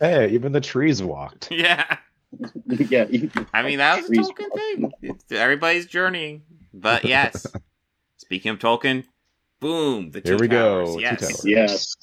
Hey, 0.00 0.30
even 0.30 0.52
the 0.52 0.60
trees 0.60 1.02
walked. 1.02 1.50
yeah. 1.50 1.98
yeah. 2.68 3.06
I 3.52 3.62
mean, 3.62 3.78
that 3.78 3.96
was 3.96 4.06
a 4.10 4.14
Trees 4.14 4.28
Tolkien 4.28 4.54
thing. 4.54 4.92
It's, 5.02 5.32
everybody's 5.32 5.86
journeying. 5.86 6.42
But 6.72 7.04
yes, 7.04 7.46
speaking 8.24 8.50
of 8.50 8.58
Tolkien, 8.58 9.04
boom, 9.60 10.10
the 10.10 10.20
two 10.20 10.30
Here 10.32 10.38
we 10.40 10.48
go, 10.48 10.84
towers. 10.84 10.94
Two 10.94 11.00
Yes. 11.00 11.20
Towers. 11.20 11.44
Yes. 11.44 11.96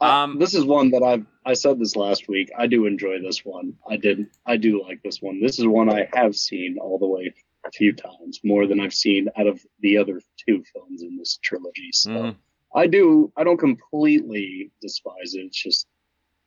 Um, 0.00 0.10
Um, 0.10 0.38
this 0.38 0.54
is 0.54 0.64
one 0.64 0.90
that 0.90 1.02
I 1.02 1.22
I 1.48 1.54
said 1.54 1.78
this 1.78 1.96
last 1.96 2.28
week. 2.28 2.50
I 2.58 2.66
do 2.66 2.86
enjoy 2.86 3.20
this 3.20 3.44
one. 3.44 3.74
I 3.88 3.96
did. 3.96 4.26
I 4.46 4.56
do 4.56 4.82
like 4.82 5.02
this 5.02 5.22
one. 5.22 5.40
This 5.40 5.58
is 5.58 5.66
one 5.66 5.88
I 5.90 6.08
have 6.14 6.36
seen 6.36 6.76
all 6.80 6.98
the 6.98 7.06
way 7.06 7.32
a 7.64 7.70
few 7.70 7.92
times, 7.92 8.40
more 8.44 8.66
than 8.66 8.78
I've 8.80 8.94
seen 8.94 9.28
out 9.36 9.46
of 9.46 9.60
the 9.80 9.96
other 9.98 10.20
two 10.46 10.62
films 10.72 11.02
in 11.02 11.16
this 11.16 11.38
trilogy. 11.42 11.90
So 11.92 12.10
Mhm. 12.10 12.36
I 12.74 12.86
do. 12.86 13.32
I 13.36 13.42
don't 13.44 13.56
completely 13.58 14.70
despise 14.82 15.34
it. 15.34 15.46
It's 15.46 15.62
just, 15.62 15.86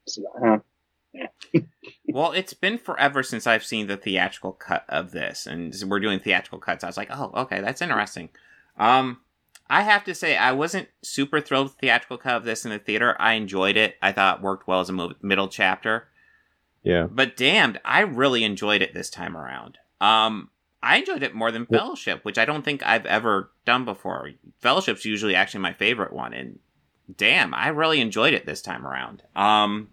it's, 0.05 0.19
uh, 0.43 0.57
Well, 2.05 2.31
it's 2.33 2.53
been 2.53 2.77
forever 2.77 3.23
since 3.23 3.47
I've 3.47 3.63
seen 3.63 3.87
the 3.87 3.97
theatrical 3.97 4.53
cut 4.53 4.85
of 4.89 5.11
this, 5.11 5.47
and 5.47 5.73
we're 5.87 5.99
doing 5.99 6.19
theatrical 6.19 6.59
cuts. 6.59 6.83
I 6.83 6.87
was 6.87 6.97
like, 6.97 7.09
oh, 7.11 7.31
okay, 7.43 7.61
that's 7.61 7.81
interesting. 7.81 8.29
Um, 8.79 9.19
I 9.69 9.83
have 9.83 10.03
to 10.05 10.15
say, 10.15 10.35
I 10.35 10.51
wasn't 10.53 10.87
super 11.03 11.39
thrilled 11.41 11.67
with 11.67 11.73
the 11.75 11.81
theatrical 11.81 12.17
cut 12.17 12.37
of 12.37 12.43
this 12.43 12.65
in 12.65 12.71
the 12.71 12.79
theater. 12.79 13.15
I 13.19 13.33
enjoyed 13.33 13.77
it. 13.77 13.97
I 14.01 14.11
thought 14.11 14.37
it 14.37 14.43
worked 14.43 14.67
well 14.67 14.79
as 14.79 14.89
a 14.89 14.93
mo- 14.93 15.13
middle 15.21 15.47
chapter. 15.47 16.07
Yeah. 16.81 17.07
But 17.11 17.37
damned, 17.37 17.79
I 17.85 17.99
really 18.01 18.43
enjoyed 18.43 18.81
it 18.81 18.93
this 18.95 19.09
time 19.11 19.37
around. 19.37 19.77
Um, 20.01 20.49
I 20.81 20.97
enjoyed 20.97 21.21
it 21.23 21.35
more 21.35 21.51
than 21.51 21.67
Well- 21.69 21.81
Fellowship, 21.81 22.23
which 22.25 22.37
I 22.39 22.45
don't 22.45 22.63
think 22.63 22.81
I've 22.83 23.05
ever 23.05 23.51
done 23.65 23.85
before. 23.85 24.31
Fellowship's 24.59 25.05
usually 25.05 25.35
actually 25.35 25.59
my 25.59 25.73
favorite 25.73 26.13
one, 26.13 26.33
and 26.33 26.57
damn, 27.15 27.53
I 27.53 27.67
really 27.67 27.99
enjoyed 28.01 28.33
it 28.33 28.45
this 28.45 28.61
time 28.61 28.87
around. 28.87 29.21
Um, 29.35 29.89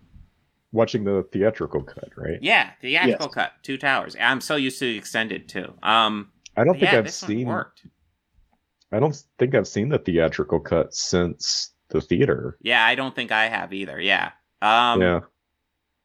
Watching 0.73 1.05
the 1.05 1.27
theatrical 1.33 1.83
cut, 1.83 2.11
right? 2.17 2.39
yeah, 2.41 2.71
theatrical 2.81 3.29
cut, 3.29 3.53
Two 3.63 3.77
Towers. 3.79 4.17
I'm 4.21 4.41
so 4.41 4.57
used 4.57 4.79
to 4.79 4.85
the 4.87 4.97
extended 4.97 5.49
too. 5.49 5.75
Um, 5.83 6.31
I 6.57 6.65
don't 6.65 6.75
think 6.75 6.93
yeah, 6.93 6.99
I've 6.99 7.05
this 7.05 7.21
one 7.23 7.29
seen 7.29 7.47
worked. 7.49 7.83
I 8.93 9.01
don't 9.01 9.21
think 9.39 9.55
I've 9.55 9.69
seen 9.69 9.89
the 9.89 9.99
theatrical 9.99 10.61
cut 10.61 10.95
since 10.95 11.71
the 11.89 12.01
theater. 12.01 12.57
Yeah, 12.63 12.85
I 12.85 12.95
don't 12.95 13.15
think 13.15 13.33
I 13.33 13.49
have 13.49 13.73
either. 13.73 14.01
Yeah. 14.01 14.31
Um, 14.63 15.01
yeah. 15.01 15.21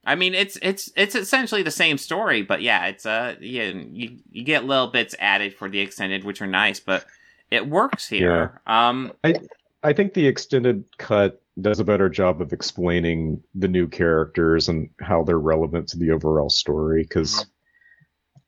I 0.03 0.15
mean, 0.15 0.33
it's 0.33 0.57
it's 0.61 0.91
it's 0.95 1.13
essentially 1.13 1.61
the 1.61 1.71
same 1.71 1.97
story, 1.97 2.41
but 2.41 2.61
yeah, 2.61 2.87
it's 2.87 3.05
uh, 3.05 3.35
yeah, 3.39 3.71
you 3.91 4.17
you 4.31 4.43
get 4.43 4.65
little 4.65 4.87
bits 4.87 5.13
added 5.19 5.53
for 5.53 5.69
the 5.69 5.79
extended, 5.79 6.23
which 6.23 6.41
are 6.41 6.47
nice, 6.47 6.79
but 6.79 7.05
it 7.51 7.67
works 7.67 8.07
here. 8.07 8.59
Yeah. 8.65 8.89
Um, 8.89 9.13
I 9.23 9.35
I 9.83 9.93
think 9.93 10.13
the 10.13 10.25
extended 10.25 10.85
cut 10.97 11.41
does 11.59 11.79
a 11.79 11.83
better 11.83 12.09
job 12.09 12.41
of 12.41 12.51
explaining 12.53 13.43
the 13.53 13.67
new 13.67 13.87
characters 13.87 14.69
and 14.69 14.89
how 15.01 15.23
they're 15.23 15.37
relevant 15.37 15.87
to 15.89 15.97
the 15.97 16.09
overall 16.11 16.49
story. 16.49 17.03
Because, 17.03 17.45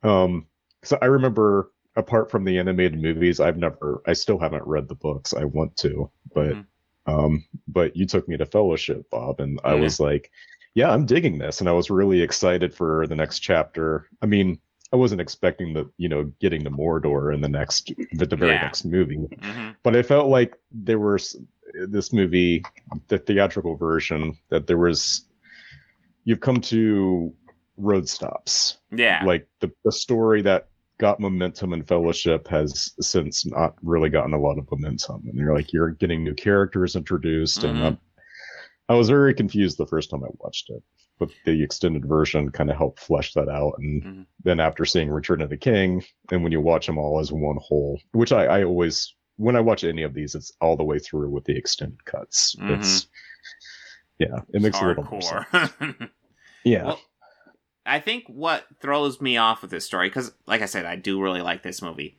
um, 0.02 0.48
so 0.84 0.98
I 1.02 1.06
remember 1.06 1.72
apart 1.96 2.32
from 2.32 2.44
the 2.44 2.58
animated 2.60 3.00
movies, 3.02 3.40
I've 3.40 3.58
never, 3.58 4.02
I 4.08 4.14
still 4.14 4.40
haven't 4.40 4.66
read 4.68 4.88
the 4.88 4.96
books. 4.96 5.34
I 5.34 5.44
want 5.46 5.76
to, 5.78 6.10
but, 6.34 6.54
Mhm. 6.56 6.66
um, 7.06 7.46
but 7.68 7.96
you 7.96 8.06
took 8.06 8.28
me 8.28 8.38
to 8.38 8.46
Fellowship, 8.46 9.10
Bob, 9.10 9.40
and 9.40 9.60
I 9.64 9.74
Yeah. 9.76 9.82
was 9.82 10.00
like, 10.00 10.32
yeah, 10.76 10.90
I'm 10.92 11.06
digging 11.06 11.38
this, 11.38 11.60
and 11.60 11.70
I 11.70 11.74
was 11.74 11.90
really 11.92 12.22
excited 12.22 12.74
for 12.74 13.06
the 13.08 13.16
next 13.16 13.40
chapter. 13.40 14.08
I 14.22 14.26
mean. 14.26 14.60
I 14.92 14.96
wasn't 14.96 15.22
expecting 15.22 15.74
the, 15.74 15.90
you 15.98 16.08
know, 16.08 16.26
getting 16.40 16.64
to 16.66 16.70
Mordor 16.70 17.34
in 17.34 17.42
the 17.42 17.50
next, 17.50 17.92
the, 18.12 18.28
the 18.28 18.36
very 18.36 18.52
Yeah. 18.52 18.62
next 18.62 18.86
movie 18.86 19.18
mhm. 19.18 19.76
but 19.82 19.96
I 19.96 20.04
felt 20.04 20.30
like 20.30 20.56
there 20.72 21.00
was 21.00 21.36
this 21.88 22.14
movie, 22.14 22.64
the 23.08 23.18
theatrical 23.18 23.76
version, 23.76 24.38
that 24.50 24.68
there 24.68 24.78
was 24.78 25.26
you've 26.26 26.42
come 26.42 26.62
to 26.62 27.34
road 27.78 28.08
stops. 28.08 28.78
yeah, 28.92 29.24
Like 29.26 29.48
the 29.62 29.72
the 29.84 29.92
story 29.92 30.44
that 30.44 30.68
got 31.00 31.20
momentum 31.20 31.74
and 31.74 31.88
Fellowship 31.88 32.48
has 32.48 32.94
since 33.02 33.46
not 33.46 33.76
really 33.82 34.10
gotten 34.10 34.34
a 34.34 34.40
lot 34.40 34.58
of 34.58 34.70
momentum, 34.72 35.24
and 35.28 35.38
you're 35.38 35.54
like 35.56 35.74
you're 35.74 35.92
getting 35.92 36.24
new 36.24 36.34
characters 36.34 36.96
introduced, 36.96 37.64
and 37.64 37.80
Mhm. 37.80 37.86
um, 37.88 38.00
I 38.90 38.96
was 38.96 39.10
very 39.10 39.34
confused 39.34 39.78
the 39.78 39.88
first 39.88 40.10
time 40.10 40.24
I 40.24 40.28
watched 40.40 40.70
it. 40.70 40.84
But 41.20 41.30
the 41.46 41.64
extended 41.64 42.06
version 42.06 42.50
kind 42.52 42.70
of 42.72 42.76
helped 42.78 43.00
flesh 43.00 43.34
that 43.34 43.48
out, 43.48 43.74
and 43.78 44.04
Mhm. 44.04 44.26
then 44.44 44.60
after 44.60 44.84
seeing 44.86 45.10
Return 45.10 45.42
of 45.42 45.50
the 45.50 45.58
King, 45.58 46.04
and 46.32 46.44
when 46.44 46.52
you 46.52 46.60
watch 46.62 46.88
them 46.88 46.98
all 46.98 47.20
as 47.20 47.32
one 47.32 47.58
whole, 47.62 48.00
which 48.14 48.32
I, 48.32 48.46
I 48.46 48.64
always 48.64 49.16
when 49.38 49.56
I 49.56 49.62
watch 49.62 49.84
any 49.84 50.04
of 50.04 50.14
these, 50.14 50.36
it's 50.36 50.52
all 50.62 50.76
the 50.78 50.84
way 50.84 51.00
through 51.00 51.30
with 51.30 51.44
the 51.46 51.56
extended 51.58 52.04
cuts. 52.06 52.56
Mhm. 52.60 52.78
It's 52.78 53.08
yeah, 54.20 54.40
it 54.54 54.62
makes 54.62 54.80
a 54.80 54.86
little 54.88 55.04
more 55.10 55.22
sense. 55.52 55.72
Yeah, 56.66 56.84
Well, 56.86 57.02
I 57.86 58.00
think 58.00 58.26
what 58.28 58.66
throws 58.80 59.20
me 59.20 59.38
off 59.38 59.62
with 59.62 59.72
this 59.72 59.86
story, 59.86 60.10
because 60.10 60.32
like 60.46 60.62
I 60.62 60.68
said, 60.68 60.86
I 60.86 60.96
do 60.96 61.22
really 61.22 61.42
like 61.42 61.64
this 61.64 61.82
movie. 61.82 62.18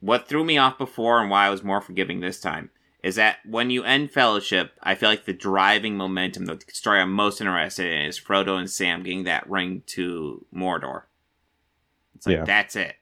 What 0.00 0.26
threw 0.26 0.44
me 0.44 0.58
off 0.58 0.78
before 0.78 1.20
and 1.20 1.30
why 1.30 1.46
I 1.46 1.50
was 1.50 1.62
more 1.62 1.80
forgiving 1.80 2.20
this 2.20 2.40
time 2.40 2.70
is 3.02 3.16
that 3.16 3.38
when 3.44 3.70
you 3.70 3.82
end 3.82 4.10
Fellowship, 4.10 4.72
I 4.82 4.94
feel 4.94 5.08
like 5.08 5.24
the 5.24 5.32
driving 5.32 5.96
momentum, 5.96 6.46
the 6.46 6.60
story 6.72 7.00
I'm 7.00 7.12
most 7.12 7.40
interested 7.40 7.86
in 7.92 8.06
is 8.06 8.18
Frodo 8.18 8.58
and 8.58 8.70
Sam 8.70 9.02
getting 9.02 9.24
that 9.24 9.48
ring 9.50 9.82
to 9.86 10.44
Mordor. 10.54 11.02
It's 12.14 12.26
like 12.26 12.36
Yeah. 12.36 12.44
that's 12.44 12.76
it. 12.76 12.96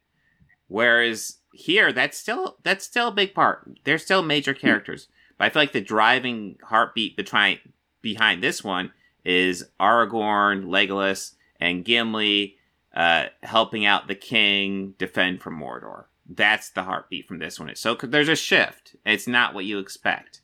Whereas 0.69 1.39
here, 1.53 1.93
that's 1.93 2.17
still 2.17 2.57
that's 2.63 2.85
still 2.85 3.09
a 3.09 3.13
big 3.13 3.35
part. 3.35 3.69
They're 3.85 3.99
still 3.99 4.23
major 4.23 4.53
hmm. 4.53 4.61
characters, 4.61 5.09
but 5.37 5.45
I 5.47 5.51
feel 5.51 5.63
like 5.63 5.73
the 5.73 5.81
driving 5.81 6.59
heartbeat 6.65 7.17
behind 7.17 7.61
behind 8.01 8.43
this 8.43 8.65
one 8.65 8.93
is 9.25 9.69
Aragorn, 9.79 10.65
Legolas, 10.67 11.35
and 11.61 11.85
Gimli 11.85 12.57
uh, 12.95 13.27
helping 13.43 13.85
out 13.87 14.09
the 14.09 14.15
king 14.15 14.95
defend 14.99 15.41
from 15.43 15.59
Mordor. 15.61 16.05
That's 16.29 16.71
the 16.71 16.83
heartbeat 16.85 17.27
from 17.27 17.39
this 17.39 17.59
one. 17.61 17.75
So 17.77 17.95
there's 17.95 18.29
a 18.29 18.37
shift. 18.37 18.95
It's 19.05 19.27
not 19.27 19.53
what 19.53 19.65
you 19.65 19.79
expect, 19.79 20.43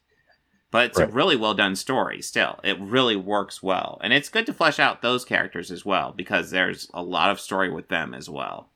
but 0.70 0.86
it's 0.86 0.98
a 0.98 1.06
really 1.06 1.36
well 1.36 1.54
done 1.54 1.76
story. 1.76 2.20
Still, 2.22 2.58
it 2.64 2.78
really 2.80 3.14
works 3.16 3.62
well, 3.62 4.00
and 4.02 4.12
it's 4.12 4.28
good 4.28 4.46
to 4.46 4.52
flesh 4.52 4.78
out 4.80 5.00
those 5.02 5.24
characters 5.24 5.70
as 5.70 5.84
well 5.84 6.12
because 6.16 6.50
there's 6.50 6.90
a 6.92 7.02
lot 7.02 7.30
of 7.30 7.40
story 7.40 7.70
with 7.70 7.88
them 7.88 8.14
as 8.14 8.28
well. 8.28 8.70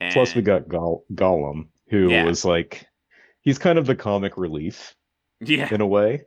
And, 0.00 0.12
plus 0.12 0.34
we 0.34 0.42
got 0.42 0.68
Gol- 0.68 1.04
Gollum, 1.14 1.66
who 1.88 2.10
Yeah. 2.10 2.24
was 2.24 2.44
like 2.44 2.86
he's 3.40 3.58
kind 3.58 3.78
of 3.78 3.86
the 3.86 3.96
comic 3.96 4.36
relief 4.36 4.94
yeah, 5.40 5.72
in 5.74 5.80
a 5.80 5.86
way. 5.86 6.22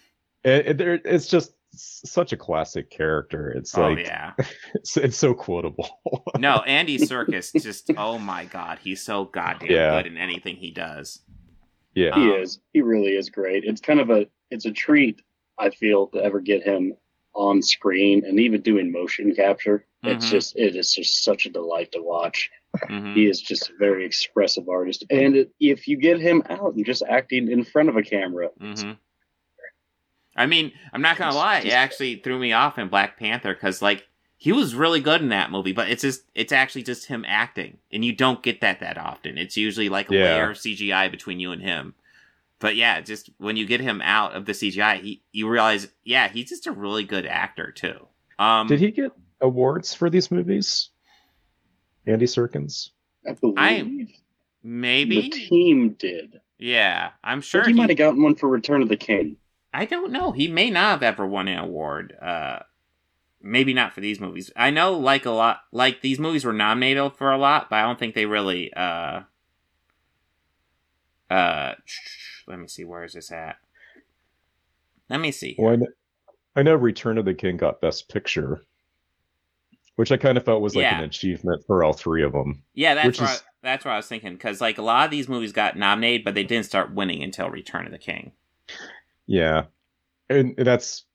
there- 0.44 1.00
it's 1.04 1.26
just 1.26 1.52
such 1.74 2.32
a 2.32 2.36
classic 2.36 2.90
character. 2.90 3.50
It's 3.50 3.76
oh 3.76 3.88
like 3.90 4.06
yeah. 4.06 4.32
it's, 4.74 4.96
it's 4.96 5.16
so 5.16 5.34
quotable. 5.34 5.88
No, 6.38 6.56
Andy 6.66 6.98
Serkis 6.98 7.52
just 7.62 7.90
oh 7.96 8.18
my 8.18 8.44
god, 8.46 8.78
he's 8.82 9.02
so 9.02 9.24
goddamn 9.26 9.70
Yeah. 9.70 9.90
good 10.02 10.06
in 10.10 10.16
anything 10.16 10.56
he 10.56 10.70
does. 10.70 11.20
he 11.94 12.04
yeah, 12.04 12.10
Um, 12.14 12.30
is. 12.32 12.60
He 12.72 12.80
really 12.82 13.12
is 13.16 13.28
great. 13.30 13.64
It's 13.64 13.80
kind 13.80 14.00
of 14.00 14.10
a 14.10 14.26
it's 14.50 14.64
a 14.66 14.72
treat. 14.72 15.20
I 15.58 15.70
feel 15.70 16.06
to 16.08 16.18
ever 16.22 16.40
get 16.40 16.62
him 16.62 16.94
on 17.34 17.62
screen 17.62 18.24
and 18.24 18.40
even 18.40 18.60
doing 18.62 18.90
motion 18.90 19.34
capture. 19.34 19.84
It's 20.02 20.26
Mhm. 20.26 20.30
just 20.30 20.56
it 20.56 20.74
is 20.76 20.92
just 20.94 21.22
such 21.22 21.46
a 21.46 21.50
delight 21.50 21.92
to 21.92 22.02
watch. 22.02 22.50
Mhm. 22.88 23.14
He 23.14 23.26
is 23.28 23.40
just 23.42 23.68
a 23.70 23.74
very 23.78 24.04
expressive 24.06 24.68
artist, 24.68 25.04
and 25.10 25.36
it, 25.36 25.50
if 25.60 25.86
you 25.86 25.96
get 25.98 26.20
him 26.20 26.42
out 26.48 26.74
and 26.74 26.84
just 26.86 27.02
acting 27.08 27.50
in 27.50 27.64
front 27.64 27.88
of 27.90 27.96
a 27.96 28.02
camera, 28.02 28.48
hmm 28.58 28.92
I 30.40 30.46
mean, 30.46 30.72
I'm 30.92 31.02
not 31.02 31.16
gonna 31.18 31.36
lie, 31.36 31.58
it 31.60 31.70
actually 31.72 32.16
threw 32.16 32.38
me 32.38 32.52
off 32.52 32.78
in 32.78 32.88
Black 32.88 33.18
Panther 33.18 33.54
because 33.54 33.82
like 33.82 34.06
he 34.36 34.52
was 34.52 34.74
really 34.74 35.00
good 35.00 35.20
in 35.20 35.28
that 35.28 35.50
movie, 35.50 35.72
but 35.72 35.90
it's 35.90 36.02
just 36.02 36.22
it's 36.34 36.52
actually 36.52 36.82
just 36.82 37.06
him 37.06 37.24
acting, 37.28 37.76
and 37.92 38.04
you 38.04 38.12
don't 38.14 38.42
get 38.42 38.60
that 38.62 38.80
that 38.80 38.96
often. 38.98 39.36
It's 39.38 39.56
usually 39.56 39.88
like 39.88 40.10
a 40.10 40.14
Yeah. 40.14 40.24
layer 40.24 40.50
of 40.50 40.56
CGI 40.56 41.10
between 41.10 41.40
you 41.40 41.52
and 41.52 41.60
him. 41.62 41.94
But 42.58 42.76
yeah, 42.76 43.00
just 43.00 43.30
when 43.38 43.56
you 43.56 43.66
get 43.66 43.80
him 43.80 44.00
out 44.02 44.34
of 44.34 44.44
the 44.46 44.52
CGI, 44.52 45.00
he, 45.00 45.22
you 45.32 45.48
realize, 45.48 45.88
yeah, 46.04 46.28
he's 46.28 46.48
just 46.48 46.66
a 46.66 46.72
really 46.72 47.04
good 47.04 47.24
actor 47.26 47.70
too. 47.72 48.06
Um, 48.38 48.66
Did 48.66 48.80
he 48.80 48.90
get 48.90 49.12
awards 49.40 49.94
for 49.94 50.10
these 50.10 50.30
movies? 50.30 50.90
Andy 52.06 52.26
Serkis. 52.26 52.90
I 53.26 53.32
believe 53.32 53.58
I- 53.58 54.06
maybe? 54.62 55.20
the 55.22 55.28
team 55.30 55.96
did. 55.98 56.40
Yeah, 56.58 57.10
I'm 57.24 57.40
sure 57.40 57.62
think 57.62 57.68
he, 57.68 57.72
he, 57.74 57.78
might 57.80 57.90
have 57.90 57.98
gotten 57.98 58.22
one 58.22 58.34
for 58.34 58.48
Return 58.48 58.82
of 58.82 58.88
the 58.90 58.96
King. 58.96 59.36
I 59.72 59.84
don't 59.84 60.10
know. 60.12 60.32
He 60.32 60.48
may 60.48 60.70
not 60.70 60.90
have 60.90 61.02
ever 61.02 61.26
won 61.26 61.46
an 61.48 61.58
award. 61.58 62.14
Uh, 62.20 62.60
maybe 63.40 63.72
not 63.72 63.92
for 63.92 64.00
these 64.00 64.18
movies. 64.20 64.50
I 64.56 64.70
know, 64.70 64.94
like 64.98 65.26
a 65.26 65.30
lot, 65.30 65.60
like 65.72 66.00
these 66.00 66.18
movies 66.18 66.44
were 66.44 66.52
nominated 66.52 67.12
for 67.16 67.30
a 67.30 67.38
lot, 67.38 67.70
but 67.70 67.76
I 67.76 67.82
don't 67.82 67.98
think 67.98 68.14
they 68.14 68.26
really. 68.26 68.72
Uh, 68.74 69.22
uh, 71.30 71.74
let 72.46 72.58
me 72.58 72.66
see. 72.66 72.84
Where 72.84 73.04
is 73.04 73.12
this 73.12 73.30
at? 73.30 73.56
Let 75.08 75.20
me 75.20 75.30
see. 75.32 75.54
Well, 75.58 75.72
I 75.72 75.76
know, 75.76 75.86
I 76.56 76.62
know 76.62 76.74
Return 76.74 77.18
of 77.18 77.24
the 77.24 77.34
King 77.34 77.56
got 77.56 77.80
Best 77.80 78.08
Picture, 78.08 78.62
which 79.96 80.10
I 80.12 80.16
kind 80.16 80.36
of 80.36 80.44
felt 80.44 80.62
was 80.62 80.74
like 80.74 80.82
Yeah. 80.82 80.98
an 80.98 81.04
achievement 81.04 81.64
for 81.66 81.84
all 81.84 81.92
three 81.92 82.22
of 82.24 82.32
them. 82.32 82.62
Yeah, 82.74 82.94
that's 82.94 83.20
what 83.20 83.30
is- 83.30 83.40
I, 83.40 83.44
that's 83.62 83.84
what 83.84 83.92
I 83.92 83.96
was 83.96 84.06
thinking. 84.06 84.32
Because 84.32 84.60
like 84.60 84.78
a 84.78 84.82
lot 84.82 85.04
of 85.04 85.10
these 85.10 85.28
movies 85.28 85.52
got 85.52 85.76
nominated, 85.76 86.24
but 86.24 86.34
they 86.34 86.44
didn't 86.44 86.66
start 86.66 86.94
winning 86.94 87.22
until 87.22 87.48
Return 87.50 87.86
of 87.86 87.92
the 87.92 87.98
King. 87.98 88.32
Yeah, 89.30 89.66
and 90.30 90.54
that's 90.58 91.06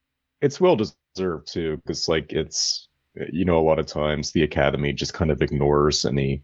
it's 0.42 0.62
well 0.62 0.78
deserved 0.78 1.52
too, 1.54 1.78
because 1.78 2.10
like 2.10 2.34
it's 2.34 2.90
you 3.34 3.46
know 3.46 3.60
a 3.60 3.68
lot 3.68 3.80
of 3.80 3.88
times 3.88 4.32
the 4.32 4.44
Academy 4.44 4.94
just 4.94 5.14
kind 5.14 5.32
of 5.32 5.42
ignores 5.42 6.06
any 6.06 6.44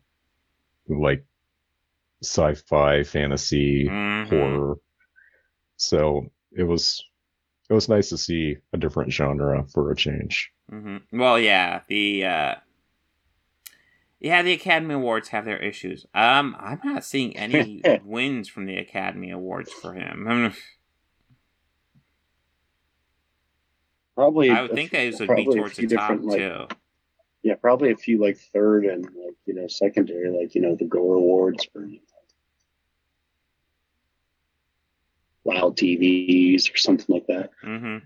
like 0.90 1.26
sci-fi, 2.24 3.04
fantasy, 3.04 3.90
Mhm. 3.90 4.30
horror. 4.30 4.78
So 5.78 6.32
it 6.54 6.64
was 6.64 7.04
it 7.70 7.74
was 7.74 7.90
nice 7.90 8.10
to 8.10 8.18
see 8.18 8.58
a 8.74 8.78
different 8.78 9.14
genre 9.14 9.66
for 9.74 9.92
a 9.92 9.96
change. 9.96 10.52
hmm 10.70 10.98
Well, 11.12 11.40
yeah, 11.40 11.82
the 11.88 12.26
uh, 12.26 12.56
yeah, 14.20 14.42
the 14.44 14.54
Academy 14.54 14.94
Awards 14.94 15.30
have 15.30 15.46
their 15.46 15.58
issues. 15.58 16.06
Um, 16.14 16.56
I'm 16.60 16.80
not 16.84 17.04
seeing 17.04 17.36
any 17.36 17.88
wins 18.04 18.48
from 18.48 18.66
the 18.66 18.78
Academy 18.78 19.32
Awards 19.32 19.72
for 19.72 19.94
him. 19.94 20.28
Hmm, 20.28 20.54
Probably, 24.16 24.50
I 24.50 24.62
would 24.62 24.72
a 24.72 24.76
think 24.76 24.92
those 24.92 25.20
would 25.20 25.36
be 25.36 25.46
towards 25.46 25.78
the 25.78 25.88
top 25.88 26.20
like, 26.22 26.38
too. 26.38 26.68
Yeah, 27.44 27.56
probably 27.56 27.92
a 27.92 27.96
few 27.96 28.20
like 28.22 28.38
third 28.54 28.86
and 28.86 29.04
like 29.04 29.36
you 29.46 29.54
know 29.54 29.68
secondary, 29.68 30.30
like 30.30 30.54
you 30.54 30.62
know 30.62 30.76
the 30.76 30.86
Gore 30.86 31.16
Awards 31.16 31.68
for 31.72 31.88
Wild 35.44 35.78
TVs 35.78 36.72
or 36.74 36.78
something 36.78 37.14
like 37.14 37.28
that. 37.28 37.50
Mm-hmm. 37.64 38.06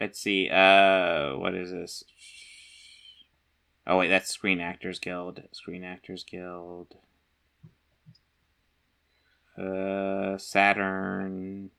Let's 0.00 0.20
see. 0.20 0.48
Uh, 0.48 1.36
what 1.36 1.54
is 1.54 1.70
this? 1.70 2.04
Oh 3.86 3.98
wait, 3.98 4.08
that's 4.08 4.30
Screen 4.30 4.60
Actors 4.60 4.98
Guild. 4.98 5.42
Screen 5.52 5.84
Actors 5.84 6.24
Guild. 6.24 6.96
Uh, 9.58 10.38
Saturn. 10.38 11.70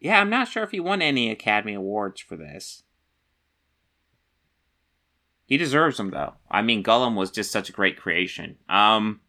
Yeah, 0.00 0.20
I'm 0.20 0.30
not 0.30 0.48
sure 0.48 0.62
if 0.62 0.72
he 0.72 0.80
won 0.80 1.00
any 1.00 1.30
Academy 1.30 1.74
Awards 1.74 2.20
for 2.20 2.36
this. 2.36 2.82
He 5.46 5.56
deserves 5.56 5.96
them 5.96 6.10
though. 6.10 6.34
I 6.50 6.62
mean, 6.62 6.82
Gollum 6.82 7.14
was 7.14 7.30
just 7.30 7.52
such 7.52 7.68
a 7.68 7.72
great 7.72 7.96
creation. 7.96 8.56
Um, 8.68 9.20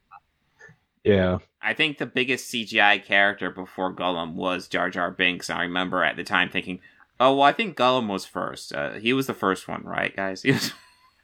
Yeah, 1.04 1.38
I 1.62 1.74
think 1.74 1.98
the 2.00 2.06
biggest 2.08 2.52
CGI 2.52 3.04
character 3.06 3.52
before 3.52 3.94
Gollum 3.94 4.34
was 4.34 4.68
Jar 4.68 4.90
Jar 4.90 5.12
Binks. 5.12 5.50
I 5.50 5.62
remember 5.62 6.04
at 6.04 6.16
the 6.16 6.24
time 6.24 6.50
thinking, 6.50 6.80
"Oh, 7.20 7.36
well, 7.36 7.44
I 7.44 7.54
think 7.54 7.78
Gollum 7.78 8.10
was 8.10 8.26
first. 8.26 8.74
Uh, 8.74 8.94
he 8.94 9.14
was 9.14 9.28
the 9.28 9.34
first 9.34 9.68
one, 9.68 9.84
right, 9.84 10.16
guys?" 10.16 10.42
He 10.48 10.52
was... 10.52 10.74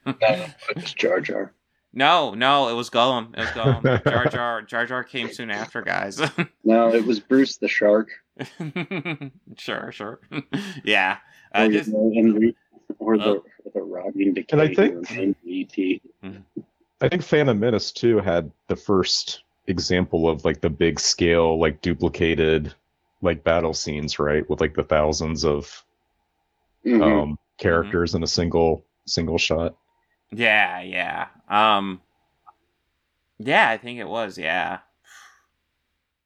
It's 0.06 0.94
Jar 0.94 1.20
Jar. 1.22 1.54
No, 1.94 2.34
no, 2.34 2.70
it 2.70 2.74
was 2.74 2.90
Gollum. 2.90 3.34
It 3.34 3.40
was 3.40 3.50
Gollum. 3.50 4.04
Jar 4.04 4.26
Jar. 4.28 4.62
Jar 4.64 4.86
Jar 4.86 5.04
came 5.04 5.32
soon 5.32 5.50
after, 5.52 5.82
guys. 5.82 6.20
No, 6.66 6.94
it 6.94 7.06
was 7.06 7.20
Bruce 7.20 7.58
the 7.58 7.68
Shark. 7.68 8.10
sure, 9.58 9.92
sure. 9.92 10.20
yeah. 10.84 11.18
Uh, 11.54 11.64
or, 11.68 11.72
just, 11.72 11.88
you 11.90 11.94
know, 11.94 12.12
Henry, 12.16 12.56
or 13.00 13.18
the 13.18 13.24
Oh. 13.26 13.44
the 13.74 13.82
rocking 13.82 14.34
decay. 14.34 14.54
And 14.54 14.62
I 14.62 14.74
think- 14.74 15.38
E.T. 15.46 16.02
I 17.02 17.10
think 17.10 17.22
Phantom 17.22 17.60
Menace 17.60 17.92
too 17.92 18.20
had 18.20 18.50
the 18.68 18.76
first 18.78 19.44
example 19.68 20.30
of 20.30 20.46
like 20.46 20.62
the 20.62 20.70
big 20.70 21.00
scale, 21.00 21.60
like 21.60 21.82
duplicated, 21.82 22.74
like 23.22 23.44
battle 23.44 23.74
scenes, 23.74 24.20
right, 24.20 24.50
with 24.50 24.62
like 24.62 24.74
the 24.76 24.84
thousands 24.84 25.44
of 25.46 25.84
Mhm. 26.86 27.04
um 27.04 27.40
characters 27.58 28.16
in 28.16 28.24
a 28.24 28.28
single 28.28 28.86
single 29.06 29.38
shot. 29.38 29.76
Yeah, 30.34 30.82
yeah. 30.82 31.28
Um, 31.50 32.02
yeah, 33.40 33.70
I 33.70 33.78
think 33.78 34.00
it 34.00 34.08
was. 34.08 34.38
Yeah, 34.38 34.80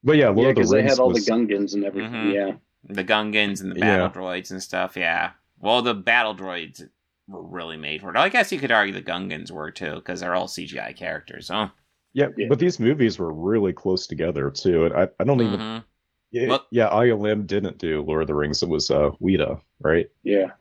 But 0.04 0.18
yeah, 0.18 0.30
Lord 0.30 0.38
yeah, 0.40 0.50
of 0.50 0.56
the 0.56 0.62
because 0.62 0.70
they 0.72 0.78
Rings 0.78 0.92
had 0.92 1.00
all 1.00 1.10
was 1.10 1.26
the 1.26 1.32
Gungans 1.32 1.74
and 1.74 1.84
everything. 1.86 2.12
Mhm. 2.14 2.34
Yeah, 2.34 2.52
the 2.84 3.04
Gungans 3.04 3.62
and 3.62 3.72
the 3.72 3.80
battle 3.80 4.06
Yeah. 4.08 4.12
droids 4.12 4.52
and 4.52 4.62
stuff. 4.62 4.96
Yeah. 4.96 5.32
Well, 5.60 5.82
the 5.82 5.94
battle 5.96 6.36
droids 6.36 6.88
were 7.28 7.42
really 7.44 7.78
made 7.78 8.02
for 8.02 8.10
it. 8.12 8.16
I 8.18 8.30
guess 8.30 8.52
you 8.52 8.60
could 8.60 8.72
argue 8.72 8.94
the 8.94 9.02
Gungans 9.02 9.52
were 9.52 9.72
too, 9.72 9.96
because 9.96 10.20
they're 10.20 10.36
all 10.36 10.48
CGI 10.48 10.94
characters. 10.96 11.50
Huh? 11.50 11.70
yeah, 12.14 12.28
Yeah. 12.38 12.48
but 12.50 12.58
these 12.60 12.80
movies 12.80 13.20
were 13.20 13.34
really 13.34 13.74
close 13.74 14.08
together 14.08 14.50
too. 14.50 14.86
And 14.86 14.94
I, 14.96 15.08
I 15.20 15.24
don't 15.24 15.42
even 15.42 15.60
Mhm. 15.60 15.84
yeah, 16.32 16.48
Well- 16.48 16.68
yeah, 16.72 16.90
ILM 16.90 17.46
didn't 17.46 17.78
do 17.80 18.02
Lord 18.02 18.22
of 18.22 18.28
the 18.28 18.36
Rings. 18.36 18.64
It 18.64 18.70
was 18.70 18.90
uh 18.92 19.12
Weta, 19.22 19.62
right? 19.82 20.10
Yeah. 20.24 20.52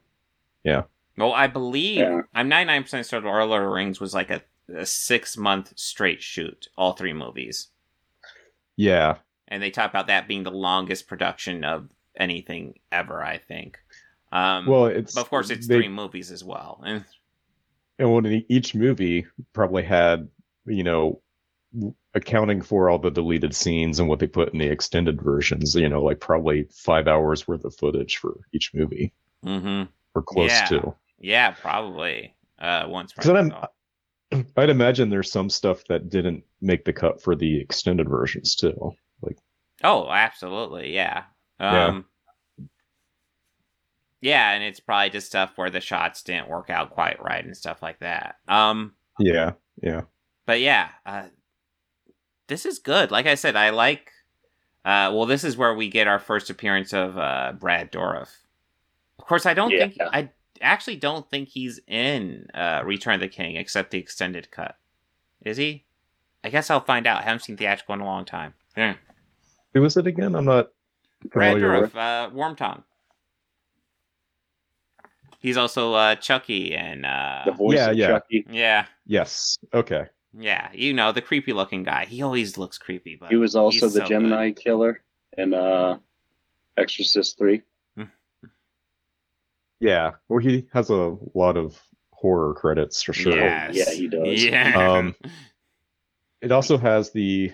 Yeah. 0.64 0.82
Well, 1.18 1.32
I 1.32 1.46
believe 1.46 1.98
Yeah. 1.98 2.22
I'm 2.34 2.48
99% 2.50 3.08
sure 3.08 3.20
Lord 3.20 3.42
of 3.42 3.50
the 3.50 3.58
Rings 3.60 4.00
was 4.00 4.14
like 4.14 4.30
a, 4.30 4.42
a 4.74 4.84
six 4.86 5.36
month 5.36 5.72
straight 5.76 6.22
shoot, 6.22 6.68
all 6.76 6.92
three 6.92 7.12
movies, 7.12 7.68
Yeah. 8.76 9.16
and 9.48 9.62
they 9.62 9.70
talk 9.70 9.90
about 9.90 10.08
that 10.08 10.28
being 10.28 10.42
the 10.42 10.50
longest 10.50 11.06
production 11.08 11.64
of 11.64 11.88
anything 12.18 12.78
ever. 12.92 13.22
I 13.22 13.38
think. 13.38 13.78
Um, 14.32 14.66
Well, 14.66 14.86
it's 14.86 15.14
but 15.14 15.22
of 15.22 15.30
course, 15.30 15.50
it's 15.50 15.66
they- 15.66 15.76
three 15.76 15.88
movies 15.88 16.30
as 16.30 16.42
well. 16.44 16.82
And 16.84 17.05
and 17.98 18.12
when 18.12 18.26
e- 18.26 18.47
each 18.48 18.74
movie 18.74 19.26
probably 19.55 19.82
had 19.84 20.28
you 20.66 20.82
know 20.82 21.22
accounting 22.14 22.60
for 22.62 22.88
all 22.90 22.98
the 22.98 23.10
deleted 23.10 23.55
scenes 23.55 23.98
and 24.01 24.09
what 24.09 24.18
they 24.18 24.26
put 24.26 24.52
in 24.52 24.59
the 24.59 24.66
extended 24.66 25.20
versions 25.20 25.74
you 25.74 25.88
know 25.88 26.02
like 26.02 26.18
probably 26.20 26.66
five 26.72 27.06
hours 27.06 27.47
worth 27.47 27.64
of 27.64 27.74
footage 27.76 28.16
for 28.16 28.38
each 28.52 28.70
movie 28.74 29.12
hmm 29.43 29.82
or 30.14 30.22
close 30.22 30.51
Yeah. 30.51 30.64
to 30.66 30.94
yeah, 31.20 31.51
probably 31.52 32.34
uh, 32.59 32.86
once. 32.88 33.12
So 33.20 33.36
I'm, 33.36 33.52
i'd 34.56 34.70
imagine 34.70 35.09
there's 35.09 35.30
some 35.30 35.48
stuff 35.48 35.84
that 35.88 36.09
didn't 36.09 36.43
make 36.60 36.84
the 36.84 36.93
cut 36.93 37.22
for 37.22 37.36
the 37.36 37.60
extended 37.60 38.09
versions 38.09 38.56
too 38.56 38.93
like 39.22 39.38
Oh, 39.84 40.10
absolutely, 40.10 40.94
yeah. 40.94 41.24
Yeah. 41.60 41.86
Um, 41.88 42.06
yeah, 44.22 44.52
and 44.52 44.64
it's 44.64 44.80
probably 44.80 45.10
just 45.10 45.26
stuff 45.26 45.52
where 45.56 45.70
the 45.70 45.80
shots 45.80 46.22
didn't 46.22 46.48
work 46.48 46.70
out 46.70 46.90
quite 46.90 47.22
right 47.22 47.44
and 47.44 47.56
stuff 47.56 47.82
like 47.82 48.01
that. 48.01 48.36
Um, 48.48 48.94
yeah 49.18 49.52
yeah 49.82 50.02
but 50.47 50.60
yeah, 50.60 50.88
uh, 51.05 51.24
this 52.47 52.64
is 52.66 52.78
good. 52.78 53.10
Like 53.10 53.26
I 53.26 53.34
said, 53.34 53.56
I 53.56 53.70
like. 53.70 54.12
Uh, 54.84 55.10
well, 55.12 55.26
this 55.26 55.43
is 55.43 55.56
where 55.56 55.74
we 55.74 55.88
get 55.88 56.06
our 56.06 56.20
first 56.20 56.48
appearance 56.48 56.93
of 56.93 57.18
uh, 57.18 57.52
Brad 57.59 57.90
Dourif. 57.90 58.28
Of 59.18 59.26
course, 59.26 59.44
I 59.44 59.55
don't 59.55 59.72
Yeah. 59.72 59.88
think 59.88 59.97
I 60.01 60.30
actually 60.61 60.97
don't 60.97 61.28
think 61.31 61.49
he's 61.49 61.81
in 61.87 62.47
uh, 62.55 62.83
Return 62.85 63.15
of 63.15 63.20
the 63.20 63.28
King 63.28 63.57
except 63.57 63.91
the 63.91 63.99
extended 63.99 64.51
cut. 64.51 64.77
Is 65.45 65.57
he? 65.57 65.85
I 66.45 66.49
guess 66.51 66.70
I'll 66.70 66.81
find 66.85 67.07
out. 67.07 67.20
I 67.20 67.23
haven't 67.23 67.43
seen 67.43 67.57
theatrical 67.57 67.95
in 67.95 68.01
a 68.01 68.05
long 68.05 68.24
time. 68.24 68.55
Yeah. 68.77 68.95
who 69.74 69.81
was 69.83 69.97
it 69.97 70.07
again 70.07 70.35
i'm 70.35 70.45
not 70.45 70.69
Brad 71.33 71.55
familiar 71.55 71.81
with 71.81 71.93
Dourif, 71.95 72.27
uh, 72.27 72.31
Wormtongue. 72.31 72.83
He's 75.41 75.57
also 75.57 75.95
uh, 75.95 76.15
Chucky 76.16 76.74
and 76.74 77.07
uh, 77.07 77.43
The 77.47 77.53
voice 77.53 77.77
Yeah, 77.77 77.91
of 77.91 77.97
yeah. 77.97 78.07
Chucky. 78.09 78.47
yeah, 78.51 78.87
yes 79.07 79.59
okay 79.73 80.07
yeah. 80.39 80.69
You 80.74 80.93
know 80.93 81.12
the 81.12 81.23
creepy 81.23 81.55
looking 81.55 81.83
guy. 81.83 82.05
He 82.05 82.20
always 82.20 82.59
looks 82.59 82.77
creepy, 82.77 83.16
but 83.19 83.31
He 83.31 83.37
was 83.37 83.57
also 83.57 83.87
he's 83.87 83.95
the 83.95 84.01
so 84.01 84.07
Gemini 84.07 84.51
killer 84.51 85.01
in 85.39 85.55
uh, 85.55 85.97
Exorcist 86.77 87.39
Three. 87.39 87.62
Yeah, 89.81 90.12
well, 90.28 90.39
he 90.39 90.66
has 90.73 90.90
a 90.90 91.16
lot 91.35 91.57
of 91.57 91.81
horror 92.12 92.55
credits 92.55 93.03
for 93.03 93.12
sure. 93.12 93.36
Yes. 93.36 93.74
Yeah, 93.77 93.90
he 93.94 94.09
does. 94.09 94.44
Yeah. 94.44 94.90
Um, 94.93 95.15
It 96.43 96.53
also 96.53 96.77
has 96.78 97.12
the 97.12 97.51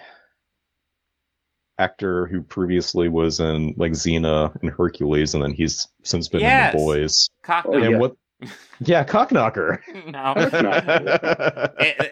actor 1.79 2.27
who 2.27 2.43
previously 2.43 3.09
was 3.09 3.41
in 3.41 3.75
like 3.77 3.93
Xena 3.93 4.55
and 4.61 4.71
Hercules, 4.71 5.35
and 5.35 5.43
then 5.43 5.53
he's 5.53 5.87
since 6.03 6.29
been 6.29 6.41
Yes. 6.41 6.75
in 6.75 6.79
The 6.81 6.85
Boys. 6.85 7.29
Cock 7.43 7.67
Oh, 7.69 7.75
and 7.75 7.85
yeah. 7.93 7.99
what? 7.99 8.17
Yeah, 8.81 9.05
Cockknocker. 9.05 9.79
no. 10.11 10.35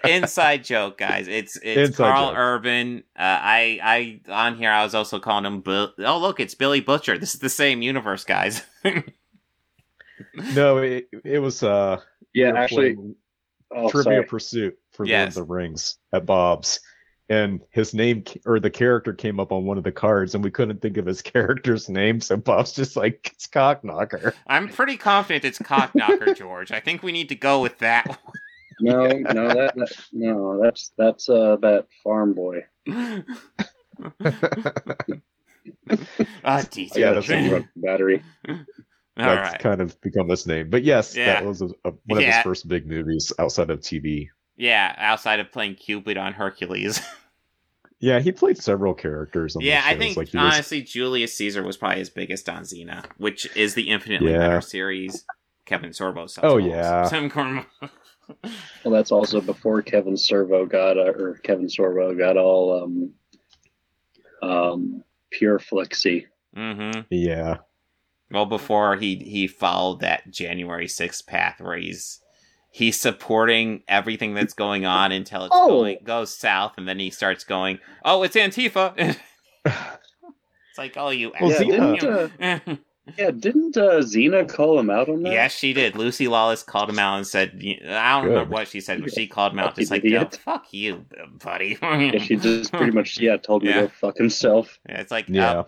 Inside 0.09 0.63
joke, 0.63 0.97
guys. 0.99 1.27
It's 1.27 1.57
it's 1.57 1.91
Inside 1.91 1.97
Karl 2.13 2.29
joke. 2.29 2.39
Urban. 2.39 3.03
Uh, 3.19 3.23
I 3.23 3.81
I 3.83 4.21
on 4.33 4.57
here 4.57 4.71
I 4.71 4.85
was 4.85 4.95
also 4.95 5.19
calling 5.19 5.45
him. 5.45 5.61
Bill- 5.63 5.93
oh 5.99 6.19
look, 6.21 6.39
it's 6.39 6.55
Billy 6.55 6.81
Butcher. 6.81 7.19
This 7.19 7.35
is 7.35 7.41
the 7.41 7.49
same 7.51 7.83
universe, 7.83 8.23
guys. 8.25 8.63
no, 10.55 10.79
it, 10.79 11.09
it 11.25 11.39
was 11.39 11.63
uh 11.63 12.01
Yeah, 12.35 12.53
we 12.53 12.59
actually, 12.59 12.97
oh, 13.75 13.91
Trivia 13.91 14.03
sorry. 14.13 14.25
Pursuit 14.25 14.79
for 14.93 15.07
Yes. 15.07 15.37
Lord 15.37 15.43
of 15.45 15.49
the 15.49 15.55
Rings 15.55 15.99
at 16.13 16.27
Bob's. 16.27 16.81
And 17.29 17.61
his 17.71 17.95
name 17.95 18.25
or 18.45 18.59
the 18.59 18.71
character 18.71 19.13
came 19.13 19.39
up 19.39 19.53
on 19.53 19.65
one 19.65 19.79
of 19.79 19.85
the 19.85 19.93
cards, 19.93 20.35
and 20.35 20.43
we 20.43 20.51
couldn't 20.51 20.83
think 20.83 20.97
of 20.97 21.07
his 21.07 21.23
character's 21.23 21.89
name. 21.89 22.21
So 22.21 22.37
Bob's 22.37 22.73
just 22.73 22.97
like, 22.97 23.31
it's 23.33 23.47
Cockknocker. 23.47 24.35
I'm 24.49 24.69
pretty 24.69 24.97
confident 24.97 25.45
it's 25.45 25.61
Cockknocker, 25.61 26.37
George. 26.39 26.73
I 26.73 26.81
think 26.81 27.05
we 27.05 27.13
need 27.13 27.29
to 27.29 27.37
go 27.37 27.61
with 27.63 27.79
that 27.79 28.09
one. 28.09 28.19
No, 28.81 29.07
no, 29.07 29.47
that, 29.49 29.77
that 29.77 29.93
no, 30.13 30.61
that's 30.61 30.91
that's 30.99 31.29
uh 31.29 31.57
that 31.61 31.87
farm 32.03 32.33
boy. 32.35 32.65
Ah, 36.45 36.65
geez. 36.71 36.97
Yeah, 36.97 37.13
that's 37.13 37.29
a- 37.31 37.69
battery. 37.77 38.23
All 39.21 39.35
That's 39.35 39.53
right. 39.53 39.61
kind 39.61 39.81
of 39.81 40.01
become 40.01 40.29
his 40.29 40.47
name. 40.47 40.71
But 40.71 40.83
yes, 40.85 41.17
Yeah. 41.17 41.27
that 41.41 41.45
was 41.45 41.63
a, 41.63 41.67
a, 41.85 41.93
one 42.07 42.19
of 42.19 42.23
Yeah. 42.23 42.37
his 42.37 42.43
first 42.45 42.69
big 42.69 42.87
movies 42.87 43.33
outside 43.39 43.71
of 43.71 43.81
TV. 43.81 44.29
Yeah, 44.57 44.95
outside 44.99 45.41
of 45.41 45.51
playing 45.53 45.77
Cupid 45.77 46.17
on 46.19 46.33
Hercules. 46.33 47.01
Yeah, 48.03 48.21
he 48.21 48.33
played 48.33 48.57
several 48.57 48.95
characters 48.95 49.57
on 49.57 49.61
yeah, 49.63 49.83
the 49.83 49.89
I 49.89 49.99
think 49.99 50.17
like 50.17 50.29
he 50.29 50.39
was, 50.39 50.55
honestly 50.55 50.81
Julius 50.81 51.37
Caesar 51.37 51.63
was 51.63 51.77
probably 51.77 51.99
his 51.99 52.09
biggest 52.09 52.49
on 52.49 52.63
Xena, 52.63 53.05
which 53.19 53.55
is 53.55 53.75
the 53.75 53.91
infinitely 53.91 54.33
Yeah. 54.33 54.39
better 54.39 54.61
series. 54.63 55.27
Kevin 55.67 55.91
Sorbo. 55.91 56.27
Oh, 56.43 56.53
all. 56.53 56.61
yeah. 56.61 57.05
Sam 57.05 57.29
Cornwell. 57.29 57.67
Well, 58.85 58.95
that's 58.95 59.13
also 59.13 59.43
before 59.43 59.83
Kevin 59.83 60.15
Sorbo 60.15 60.67
got 60.67 60.97
uh, 60.97 61.13
or 61.13 61.35
Kevin 61.43 61.67
Sorbo 61.67 62.17
got 62.17 62.39
all 62.39 62.83
um 62.85 63.13
um 64.43 65.05
pure 65.31 65.59
flexy. 65.59 66.27
mm-hmm. 66.57 67.01
yeah, 67.11 67.57
Well, 68.31 68.47
before 68.47 68.97
he 68.97 69.17
he 69.17 69.47
followed 69.47 70.01
that 70.01 70.31
January 70.31 70.87
sixth 70.89 71.27
path 71.27 71.61
where 71.61 71.77
he's 71.77 72.21
he's 72.71 73.01
supporting 73.01 73.83
everything 73.89 74.35
that's 74.35 74.55
going 74.55 74.87
on 74.87 75.11
until 75.13 75.45
it's 75.45 75.55
Oh. 75.55 75.69
going 75.69 75.99
goes 76.05 76.33
south, 76.35 76.75
and 76.77 76.87
then 76.89 76.99
he 76.99 77.11
starts 77.11 77.43
going, 77.45 77.79
"Oh, 78.05 78.23
it's 78.23 78.37
Antifa." 78.37 78.95
it's 79.65 80.79
like, 80.79 80.97
"Oh, 80.97 81.11
you." 81.11 81.33
Well, 81.41 81.51
Yeah, 81.61 81.97
didn't, 81.99 82.05
uh, 82.05 82.77
yeah, 83.19 83.31
didn't 83.33 83.77
uh, 83.77 83.99
Xena 84.01 84.49
call 84.49 84.79
him 84.79 84.89
out 84.91 85.09
on 85.09 85.23
that? 85.25 85.33
Yes, 85.33 85.53
she 85.57 85.73
did. 85.73 85.97
Lucy 85.97 86.29
Lawless 86.29 86.63
called 86.63 86.89
him 86.89 86.99
out 87.01 87.17
and 87.17 87.27
said, 87.27 87.61
I 87.61 88.13
don't 88.21 88.25
Good. 88.29 88.31
remember 88.35 88.53
what 88.55 88.69
she 88.69 88.81
said, 88.81 89.01
but 89.03 89.13
she 89.13 89.27
called 89.27 89.53
him 89.53 89.59
out 89.59 89.75
just 89.75 89.91
like, 89.91 90.05
yo, 90.05 90.27
fuck 90.27 90.73
you, 90.73 91.05
buddy. 91.43 91.77
Yeah, 91.83 92.19
she 92.19 92.37
just 92.37 92.73
pretty 92.73 92.93
much 92.93 93.19
yeah 93.19 93.37
told 93.37 93.65
me 93.65 93.71
Yeah. 93.71 93.83
to 93.83 93.89
fuck 93.89 94.17
himself. 94.17 94.79
Yeah, 94.89 95.01
it's 95.01 95.11
like, 95.11 95.29
yeah. 95.29 95.53
yeah. 95.55 95.63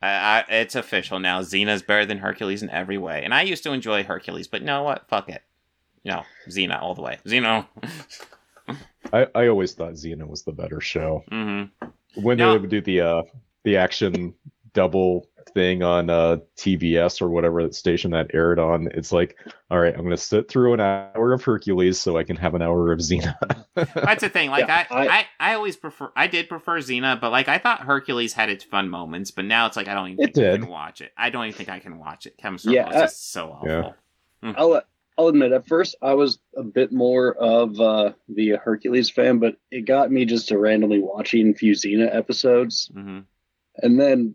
I, 0.00 0.08
I, 0.08 0.44
it's 0.50 0.74
official 0.76 1.18
now. 1.18 1.40
Xena's 1.42 1.82
better 1.82 2.06
than 2.06 2.18
Hercules 2.18 2.62
in 2.62 2.70
every 2.70 2.98
way. 2.98 3.22
And 3.24 3.34
I 3.34 3.42
used 3.42 3.62
to 3.64 3.72
enjoy 3.72 4.04
Hercules, 4.04 4.46
but 4.48 4.60
you 4.60 4.66
know 4.66 4.82
what? 4.84 5.08
Fuck 5.08 5.28
it. 5.28 5.42
No, 6.04 6.22
Xena 6.48 6.80
all 6.80 6.94
the 6.94 7.02
way. 7.02 7.18
Xena. 7.26 7.66
I, 9.12 9.26
I 9.34 9.48
always 9.48 9.72
thought 9.74 9.94
Xena 9.94 10.26
was 10.26 10.42
the 10.42 10.52
better 10.52 10.80
show. 10.80 11.24
hmm 11.28 11.64
When 12.14 12.38
No. 12.38 12.52
they 12.52 12.58
would 12.58 12.70
do 12.70 12.80
the 12.80 13.00
uh 13.00 13.22
the 13.64 13.76
action 13.76 14.34
double 14.74 15.26
thing 15.54 15.82
on 15.82 16.10
uh 16.10 16.38
TBS 16.56 17.20
or 17.22 17.28
whatever 17.28 17.70
station 17.72 18.10
that 18.12 18.30
aired 18.34 18.58
on, 18.58 18.88
it's 18.94 19.12
like, 19.12 19.36
all 19.70 19.78
right, 19.80 19.94
I'm 19.94 20.02
gonna 20.04 20.16
sit 20.16 20.48
through 20.48 20.74
an 20.74 20.80
hour 20.80 21.32
of 21.32 21.42
Hercules 21.42 22.00
so 22.00 22.16
I 22.16 22.24
can 22.24 22.36
have 22.36 22.54
an 22.54 22.62
hour 22.62 22.92
of 22.92 22.98
Xena. 23.00 23.34
That's 23.74 24.22
the 24.22 24.28
thing. 24.28 24.50
Like 24.50 24.66
Yeah, 24.68 24.86
I, 24.90 24.94
I, 25.06 25.08
I- 25.18 25.26
I, 25.40 25.54
always 25.54 25.76
prefer. 25.76 26.10
I 26.16 26.26
did 26.26 26.48
prefer 26.48 26.78
Xena, 26.80 27.20
but 27.20 27.30
like 27.30 27.48
I 27.48 27.58
thought 27.58 27.80
Hercules 27.80 28.32
had 28.32 28.50
its 28.50 28.64
fun 28.64 28.88
moments. 28.88 29.30
But 29.30 29.44
now 29.44 29.66
it's 29.66 29.76
like 29.76 29.88
I 29.88 29.94
don't 29.94 30.10
even 30.10 30.24
It 30.28 30.34
think 30.34 30.46
I 30.46 30.56
can 30.58 30.68
watch 30.68 31.00
it. 31.00 31.12
I 31.16 31.30
don't 31.30 31.44
even 31.46 31.56
think 31.56 31.68
I 31.68 31.78
can 31.80 31.98
watch 31.98 32.26
it. 32.26 32.36
Kevin 32.38 32.58
Yeah, 32.64 32.84
Sorbo 32.86 32.90
is 32.90 32.96
I- 32.96 33.00
just 33.02 33.32
so 33.32 33.50
awful. 33.52 33.68
Yeah. 34.42 34.52
I'll 34.56 34.82
I'll 35.18 35.26
admit 35.28 35.50
at 35.50 35.66
first 35.66 35.96
I 36.00 36.14
was 36.14 36.38
a 36.56 36.62
bit 36.62 36.92
more 36.92 37.34
of 37.34 37.80
uh, 37.80 38.12
the 38.28 38.50
Hercules 38.62 39.10
fan, 39.10 39.38
but 39.40 39.56
it 39.72 39.80
got 39.84 40.12
me 40.12 40.24
just 40.24 40.46
to 40.48 40.58
randomly 40.58 41.00
watching 41.00 41.50
a 41.50 41.54
few 41.54 41.72
Xena 41.72 42.14
episodes, 42.14 42.88
hmm 42.94 43.20
and 43.80 43.98
then 44.00 44.34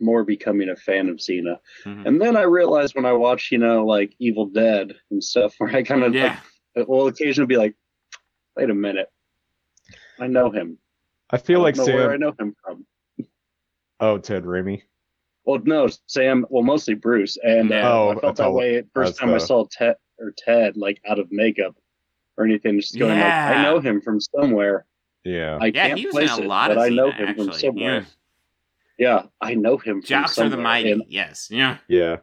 more 0.00 0.24
becoming 0.24 0.68
a 0.70 0.76
fan 0.76 1.08
of 1.08 1.16
Xena. 1.16 1.56
hmm 1.84 2.06
And 2.06 2.20
then 2.20 2.36
I 2.36 2.42
realized 2.42 2.94
when 2.94 3.06
I 3.06 3.12
watch, 3.12 3.50
you 3.50 3.58
know, 3.58 3.84
like 3.86 4.14
Evil 4.18 4.46
Dead 4.46 4.92
and 5.10 5.22
stuff, 5.22 5.54
where 5.58 5.74
I 5.74 5.82
kind 5.82 6.02
of 6.04 6.14
Yeah. 6.14 6.38
like, 6.76 6.88
will 6.88 7.06
occasionally 7.06 7.46
be 7.46 7.56
like, 7.56 7.74
wait 8.56 8.70
a 8.70 8.74
minute, 8.74 9.08
I 10.20 10.26
know 10.26 10.50
him. 10.50 10.78
I 11.30 11.38
feel 11.38 11.60
I 11.60 11.62
like 11.64 11.74
don't 11.76 11.86
where 11.92 12.12
I 12.12 12.16
know 12.18 12.34
him 12.38 12.54
from. 12.62 12.86
Oh, 14.00 14.18
Ted 14.18 14.44
Raimi. 14.44 14.82
Well, 15.44 15.60
no, 15.64 15.88
Sam. 16.06 16.46
Well, 16.50 16.62
mostly 16.62 16.94
Bruce, 16.94 17.36
and 17.42 17.72
uh, 17.72 17.80
Oh, 17.84 18.10
I 18.10 18.20
felt 18.20 18.36
that 18.36 18.46
all- 18.46 18.54
way 18.54 18.82
first 18.94 19.12
that's 19.12 19.18
time 19.18 19.34
I 19.34 19.38
saw 19.38 19.66
Ted 19.70 19.96
or 20.18 20.32
Ted 20.36 20.76
like 20.76 21.00
out 21.08 21.18
of 21.18 21.32
makeup 21.32 21.74
or 22.36 22.44
anything. 22.44 22.78
Just 22.80 22.98
going 22.98 23.18
like, 23.18 23.32
I 23.32 23.62
know 23.62 23.80
him 23.80 24.00
from 24.00 24.20
somewhere. 24.20 24.86
Yeah. 25.24 25.58
I 25.60 25.66
Yeah, 25.66 25.88
can't 25.88 25.98
he 25.98 26.06
was 26.06 26.14
in 26.16 26.26
place 26.26 26.38
a 26.38 26.42
it, 26.42 26.46
lot 26.46 26.68
but 26.68 26.76
of 26.76 26.82
I 26.84 26.88
know 26.90 27.10
Xena, 27.10 27.16
him 27.28 27.34
from 27.34 27.52
somewhere. 27.52 27.94
Yeah. 28.00 28.04
Yeah, 29.02 29.22
I 29.40 29.54
know 29.54 29.76
him 29.78 30.00
from 30.02 30.08
Joxer 30.24 30.50
the 30.50 30.56
Mighty. 30.56 30.92
and- 30.92 31.02
Yes. 31.08 31.48
Yeah. 31.50 31.78
Yeah. 31.88 32.16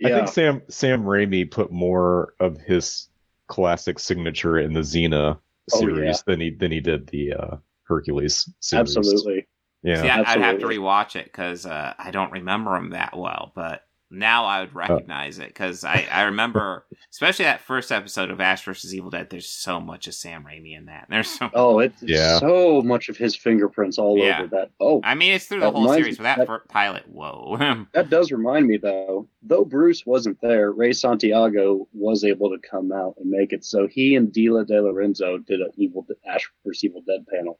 yeah, 0.00 0.08
I 0.08 0.10
think 0.16 0.28
Sam 0.28 0.62
Sam 0.68 1.04
Raimi 1.04 1.50
put 1.50 1.70
more 1.70 2.34
of 2.40 2.58
his 2.60 3.08
classic 3.48 3.98
signature 3.98 4.58
in 4.58 4.72
the 4.72 4.80
Xena 4.80 5.38
Oh, 5.72 5.78
series 5.78 6.16
yeah. 6.18 6.22
than 6.26 6.40
he 6.40 6.50
than 6.50 6.72
he 6.72 6.80
did 6.80 7.06
the 7.08 7.34
uh, 7.34 7.56
Hercules 7.84 8.48
series. 8.58 8.96
absolutely. 8.96 9.46
Yeah. 9.84 10.02
See, 10.02 10.08
I, 10.08 10.32
I'd 10.32 10.40
have 10.40 10.58
to 10.58 10.66
rewatch 10.66 11.14
it 11.14 11.26
because 11.26 11.66
uh, 11.66 11.94
I 11.98 12.10
don't 12.10 12.32
remember 12.32 12.74
him 12.76 12.90
that 12.90 13.16
well. 13.16 13.52
But 13.54 13.82
now 14.12 14.44
I 14.44 14.58
Uh. 14.58 14.60
would 14.62 14.74
recognize 14.74 15.38
it 15.38 15.48
because 15.48 15.82
I, 15.84 16.06
I 16.12 16.22
remember, 16.24 16.84
especially 17.10 17.46
that 17.46 17.60
first 17.62 17.90
episode 17.90 18.30
of 18.30 18.40
Ash 18.40 18.64
versus 18.64 18.94
Evil 18.94 19.10
Dead. 19.10 19.28
There's 19.30 19.48
so 19.48 19.80
much 19.80 20.06
of 20.06 20.14
Sam 20.14 20.44
Raimi 20.44 20.76
in 20.76 20.86
that. 20.86 21.06
There's 21.08 21.28
so. 21.28 21.50
Oh, 21.54 21.78
it's 21.80 22.02
Yeah. 22.02 22.38
so 22.38 22.82
much 22.82 23.08
of 23.08 23.16
his 23.16 23.34
fingerprints 23.34 23.98
all 23.98 24.16
Yeah. 24.18 24.38
over 24.40 24.46
that. 24.48 24.70
Oh, 24.80 25.00
I 25.02 25.14
mean, 25.14 25.32
it's 25.32 25.46
through 25.46 25.60
the 25.60 25.70
whole 25.70 25.88
series, 25.88 26.18
me- 26.18 26.24
but 26.24 26.36
that, 26.36 26.46
that- 26.46 26.68
pilot, 26.68 27.08
whoa. 27.08 27.56
that 27.94 28.10
does 28.10 28.30
remind 28.30 28.66
me 28.66 28.76
though. 28.76 29.28
Though 29.42 29.64
Bruce 29.64 30.06
wasn't 30.06 30.40
there, 30.40 30.70
Ray 30.72 30.92
Santiago 30.92 31.88
was 31.92 32.22
able 32.24 32.50
to 32.50 32.58
come 32.58 32.92
out 32.92 33.14
and 33.18 33.28
make 33.30 33.52
it. 33.52 33.64
So 33.64 33.86
he 33.88 34.14
and 34.16 34.32
Dana 34.32 34.64
DeLorenzo 34.64 35.44
did 35.46 35.60
an 35.60 35.70
Evil 35.76 36.06
Ash 36.26 36.48
vs. 36.64 36.84
Evil 36.84 37.02
Dead 37.06 37.26
panel. 37.26 37.58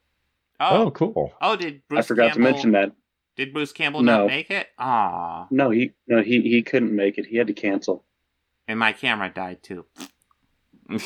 Oh, 0.61 0.85
oh, 0.87 0.91
cool. 0.93 1.33
oh, 1.41 1.57
did 1.57 1.83
Bruce 1.89 2.05
I 2.05 2.07
forgot 2.07 2.33
Campbell, 2.35 2.47
to 2.47 2.53
mention 2.53 2.73
that. 2.73 2.93
Did 3.36 3.52
Bruce 3.52 3.72
Campbell 3.72 4.02
No. 4.02 4.18
not 4.20 4.26
make 4.28 4.50
it? 4.50 4.68
Aw. 4.78 5.46
No, 5.50 5.70
he 5.70 5.92
no 6.06 6.22
he 6.22 6.40
he 6.42 6.62
couldn't 6.62 6.94
make 6.94 7.18
it. 7.18 7.26
He 7.26 7.36
had 7.36 7.46
to 7.46 7.54
cancel. 7.54 8.04
And 8.68 8.78
my 8.78 8.92
camera 8.92 9.30
died 9.34 9.62
too. 9.62 9.86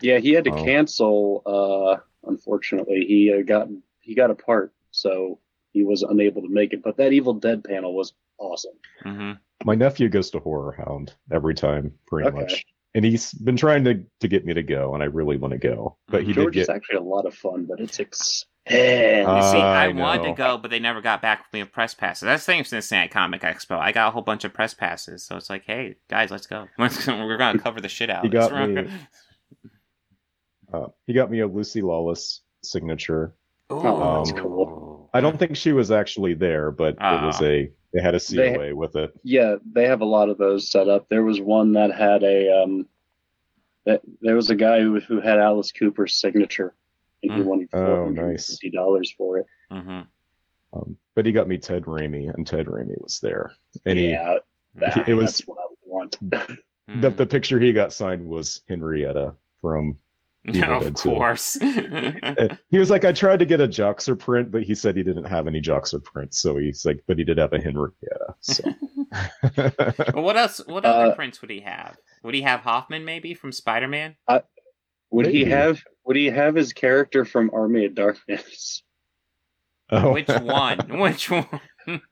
Yeah, 0.00 0.18
he 0.18 0.32
had 0.32 0.44
to 0.44 0.50
Oh. 0.52 0.64
cancel. 0.64 1.42
Uh, 1.44 2.00
unfortunately, 2.28 3.04
he 3.06 3.30
uh, 3.32 3.42
got 3.42 3.68
he 4.00 4.14
got 4.14 4.30
a 4.30 4.34
part, 4.34 4.72
so 4.92 5.40
he 5.72 5.84
was 5.84 6.02
unable 6.02 6.40
to 6.40 6.48
make 6.48 6.72
it. 6.72 6.82
But 6.82 6.96
that 6.96 7.12
Evil 7.12 7.34
Dead 7.34 7.62
panel 7.64 7.94
was 7.94 8.14
awesome. 8.38 8.72
hmm 9.02 9.32
My 9.64 9.74
nephew 9.74 10.08
goes 10.08 10.30
to 10.30 10.40
HorrorHound 10.40 11.10
every 11.30 11.54
time, 11.54 11.92
pretty 12.06 12.28
Okay. 12.28 12.38
much. 12.38 12.64
And 12.94 13.04
he's 13.04 13.34
been 13.34 13.56
trying 13.58 13.84
to, 13.84 14.02
to 14.20 14.28
get 14.28 14.46
me 14.46 14.54
to 14.54 14.62
go, 14.62 14.94
and 14.94 15.02
I 15.02 15.06
really 15.06 15.36
want 15.36 15.52
to 15.52 15.58
go. 15.58 15.98
But 16.08 16.22
he 16.24 16.32
George 16.32 16.54
did 16.54 16.62
is 16.62 16.68
actually 16.70 16.96
a 16.96 17.02
lot 17.02 17.26
of 17.26 17.34
fun, 17.34 17.66
but 17.66 17.78
it's 17.80 18.00
expensive. 18.70 19.36
You 19.36 19.42
see, 19.50 19.58
I, 19.58 19.84
I 19.86 19.88
wanted 19.88 20.24
to 20.24 20.32
go, 20.34 20.58
but 20.58 20.70
they 20.70 20.78
never 20.78 21.00
got 21.00 21.20
back 21.22 21.40
with 21.40 21.52
me 21.52 21.62
with 21.62 21.72
press 21.72 21.94
passes. 21.94 22.22
That's 22.26 22.44
the 22.46 22.52
thing 22.52 22.58
with 22.60 22.68
Cincinnati 22.68 23.08
Comic 23.08 23.42
Expo. 23.42 23.78
I 23.78 23.92
got 23.92 24.08
a 24.08 24.10
whole 24.10 24.22
bunch 24.22 24.44
of 24.44 24.52
press 24.52 24.74
passes, 24.74 25.24
so 25.24 25.36
it's 25.36 25.50
like, 25.50 25.64
hey 25.64 25.96
guys, 26.08 26.30
let's 26.30 26.46
go. 26.46 26.68
We're 26.78 27.36
gonna 27.36 27.58
cover 27.58 27.80
the 27.80 27.88
shit 27.88 28.10
out. 28.10 28.22
He 28.22 28.28
of 28.28 28.32
this. 28.32 28.48
got 28.48 28.68
me- 28.70 28.90
Uh, 30.72 30.86
he 31.06 31.12
got 31.14 31.30
me 31.30 31.40
a 31.40 31.46
Lucy 31.46 31.80
Lawless 31.80 32.42
signature. 32.62 33.34
Oh, 33.70 34.18
that's 34.24 34.32
cool. 34.38 35.10
I 35.14 35.20
don't 35.20 35.38
think 35.38 35.56
she 35.56 35.72
was 35.72 35.90
actually 35.90 36.34
there, 36.34 36.70
but 36.70 36.94
it 36.94 36.98
was 37.00 37.40
Ah. 37.40 37.44
a. 37.44 37.72
They 37.94 38.02
had 38.02 38.14
a 38.14 38.18
They- 38.30 38.72
with 38.74 38.96
it. 38.96 39.10
Yeah, 39.22 39.56
they 39.72 39.86
have 39.86 40.02
a 40.02 40.06
lot 40.06 40.28
of 40.28 40.36
those 40.36 40.70
set 40.70 40.88
up. 40.88 41.08
There 41.08 41.22
was 41.24 41.40
one 41.40 41.72
that 41.72 41.90
had 41.94 42.22
a 42.22 42.62
um, 42.62 42.86
that 43.86 44.02
there 44.20 44.34
was 44.36 44.50
a 44.50 44.54
guy 44.54 44.80
who 44.80 45.00
who 45.00 45.20
had 45.22 45.38
Alice 45.38 45.72
Cooper's 45.72 46.20
signature, 46.20 46.74
and 47.22 47.32
he 47.34 47.42
wanted 47.42 47.68
Oh, 47.72 47.84
four 47.84 48.04
hundred 48.04 48.20
and 48.22 48.32
nice. 48.32 48.46
fifty 48.50 48.70
dollars 48.70 49.12
for 49.16 49.38
it. 49.38 49.46
hmm 49.70 50.00
Um, 50.72 50.96
but 51.14 51.26
he 51.26 51.32
got 51.32 51.48
me 51.48 51.58
Ted 51.58 51.84
Raimi, 51.84 52.32
and 52.32 52.46
Ted 52.46 52.66
Raimi 52.66 53.00
was 53.00 53.18
there. 53.20 53.52
And 53.86 53.98
he- 53.98 54.10
yeah, 54.10 54.38
that, 54.76 55.08
it 55.08 55.14
was- 55.14 55.40
what 55.46 55.58
I 55.58 55.66
would 55.70 55.78
want. 55.84 56.18
Mm-hmm. 56.20 57.00
the 57.00 57.10
the 57.10 57.26
picture 57.26 57.58
he 57.60 57.72
got 57.72 57.92
signed 57.92 58.24
was 58.26 58.62
Henrietta 58.68 59.34
from. 59.60 59.96
Evil 60.48 60.76
of 60.76 60.82
Dead 60.84 60.96
2. 60.96 61.10
course. 61.10 61.58
Uh, 61.62 62.56
He 62.70 62.78
was 62.78 62.88
like, 62.88 63.04
I 63.04 63.12
tried 63.12 63.40
to 63.40 63.44
get 63.44 63.60
a 63.60 63.68
Joxer 63.68 64.18
print, 64.18 64.50
but 64.50 64.62
he 64.62 64.74
said 64.74 64.96
he 64.96 65.02
didn't 65.02 65.24
have 65.24 65.46
any 65.46 65.60
Joxer 65.60 66.02
prints. 66.02 66.38
So 66.40 66.56
he's 66.56 66.86
like, 66.86 67.02
but 67.06 67.18
he 67.18 67.24
did 67.24 67.36
have 67.38 67.52
a 67.52 67.60
Henrietta. 67.60 68.34
So 68.40 68.62
well, 70.14 70.22
what 70.24 70.36
else? 70.36 70.60
What 70.66 70.84
other 70.84 71.12
Uh, 71.12 71.14
prints 71.14 71.40
would 71.42 71.50
he 71.50 71.60
have? 71.60 71.96
Would 72.22 72.34
he 72.34 72.42
have 72.42 72.60
Hoffman 72.60 73.04
maybe 73.04 73.34
from 73.34 73.52
Spider 73.52 73.88
Man? 73.88 74.16
Would 75.10 75.26
he 75.26 75.44
have? 75.44 75.82
Would 76.08 76.16
he 76.16 76.26
have 76.26 76.54
his 76.54 76.72
character 76.72 77.24
from 77.26 77.50
Army 77.52 77.84
of 77.84 77.94
Darkness? 77.94 78.82
oh. 79.90 80.12
Which 80.14 80.26
one? 80.28 80.78
Which 80.98 81.30
one? 81.30 81.46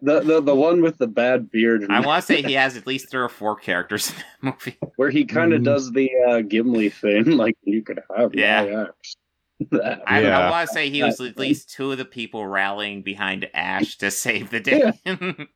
The 0.01 0.21
the, 0.21 0.41
the 0.43 0.55
one 0.55 0.81
with 0.83 0.97
the 0.99 1.07
bad 1.07 1.51
beard, 1.51 1.87
I 1.91 2.01
want 2.01 2.23
to 2.23 2.27
say 2.27 2.43
he 2.43 2.53
has 2.55 2.77
at 2.77 2.87
least 2.87 3.11
three 3.11 3.21
or 3.23 3.29
four 3.31 3.57
characters 3.57 4.11
in 4.11 4.17
that 4.17 4.25
movie. 4.43 4.79
where 4.97 5.11
he 5.11 5.25
kind 5.25 5.53
of 5.55 5.63
Mm. 5.63 5.65
does 5.65 5.91
the 5.93 6.11
uh, 6.29 6.41
Gimli 6.43 6.91
thing, 6.91 7.25
like 7.39 7.57
you 7.65 7.83
could 7.83 8.01
have 8.17 8.35
Yeah. 8.35 8.87
That- 9.71 10.03
I, 10.07 10.23
I 10.27 10.51
want 10.51 10.69
to 10.69 10.75
say 10.75 10.91
he 10.91 11.03
was 11.03 11.19
at 11.21 11.39
least 11.39 11.71
two 11.71 11.91
of 11.93 11.97
the 11.99 12.05
people 12.05 12.47
rallying 12.47 13.01
behind 13.01 13.49
Ash 13.55 13.97
to 13.99 14.11
save 14.11 14.51
the 14.51 14.61
day. 14.61 14.93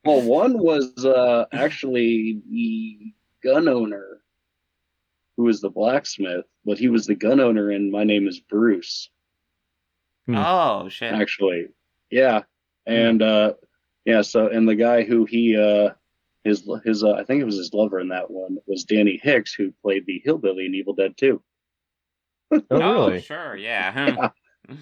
Well, 0.07 0.23
one 0.23 0.59
was 0.59 1.05
uh, 1.05 1.45
actually 1.53 2.41
the 2.51 3.13
gun 3.45 3.69
owner, 3.69 4.23
who 5.37 5.45
was 5.45 5.61
the 5.61 5.71
blacksmith, 5.71 6.45
but 6.65 6.79
he 6.79 6.89
was 6.89 7.07
the 7.07 7.15
gun 7.15 7.41
owner 7.41 7.71
and 7.71 7.91
My 7.91 8.05
Name 8.05 8.29
Is 8.29 8.41
Bruce. 8.41 9.11
oh 10.29 10.89
shit! 10.89 11.13
Actually, 11.13 11.69
yeah, 12.11 12.43
and 12.87 13.23
uh, 13.23 13.55
yeah. 14.05 14.23
So, 14.23 14.49
and 14.49 14.69
the 14.69 14.77
guy 14.77 15.03
who 15.03 15.25
he 15.25 15.57
uh, 15.57 15.91
his 16.45 16.69
his 16.85 17.05
uh, 17.05 17.13
I 17.13 17.25
think 17.25 17.41
it 17.41 17.47
was 17.47 17.57
his 17.57 17.73
lover 17.73 18.01
in 18.01 18.09
that 18.09 18.31
one 18.31 18.59
was 18.67 18.85
Danny 18.85 19.21
Hicks, 19.23 19.53
who 19.53 19.73
played 19.83 20.07
the 20.07 20.21
hillbilly 20.25 20.67
in 20.67 20.75
Evil 20.75 20.95
Dead 20.95 21.17
2. 21.17 21.43
oh, 22.53 22.63
oh 22.71 23.09
really? 23.09 23.21
sure, 23.23 23.57
yeah. 23.57 24.31
Yeah. 24.69 24.77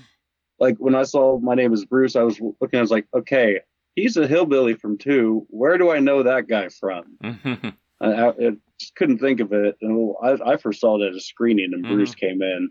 Like 0.60 0.76
when 0.78 0.96
I 0.96 1.04
saw 1.04 1.38
My 1.38 1.54
Name 1.54 1.72
Is 1.72 1.84
Bruce, 1.84 2.16
I 2.16 2.24
was 2.24 2.40
looking. 2.40 2.78
I 2.78 2.82
was 2.82 2.90
like, 2.90 3.06
okay, 3.14 3.60
he's 3.94 4.16
a 4.16 4.26
hillbilly 4.26 4.74
from 4.74 4.98
two. 4.98 5.46
Where 5.50 5.78
do 5.78 5.90
I 5.90 6.00
know 6.00 6.24
that 6.24 6.48
guy 6.48 6.68
from? 6.68 7.16
Hmm. 7.22 7.68
I, 8.00 8.12
I, 8.12 8.28
I 8.28 8.50
just 8.78 8.94
couldn't 8.94 9.18
think 9.18 9.40
of 9.40 9.52
it. 9.52 9.76
And 9.82 10.14
I, 10.22 10.52
I 10.52 10.56
first 10.56 10.80
saw 10.80 11.00
it 11.00 11.06
at 11.06 11.14
a 11.14 11.20
screening, 11.20 11.72
and 11.74 11.84
Mhm. 11.84 11.88
Bruce 11.88 12.14
came 12.14 12.42
in, 12.42 12.70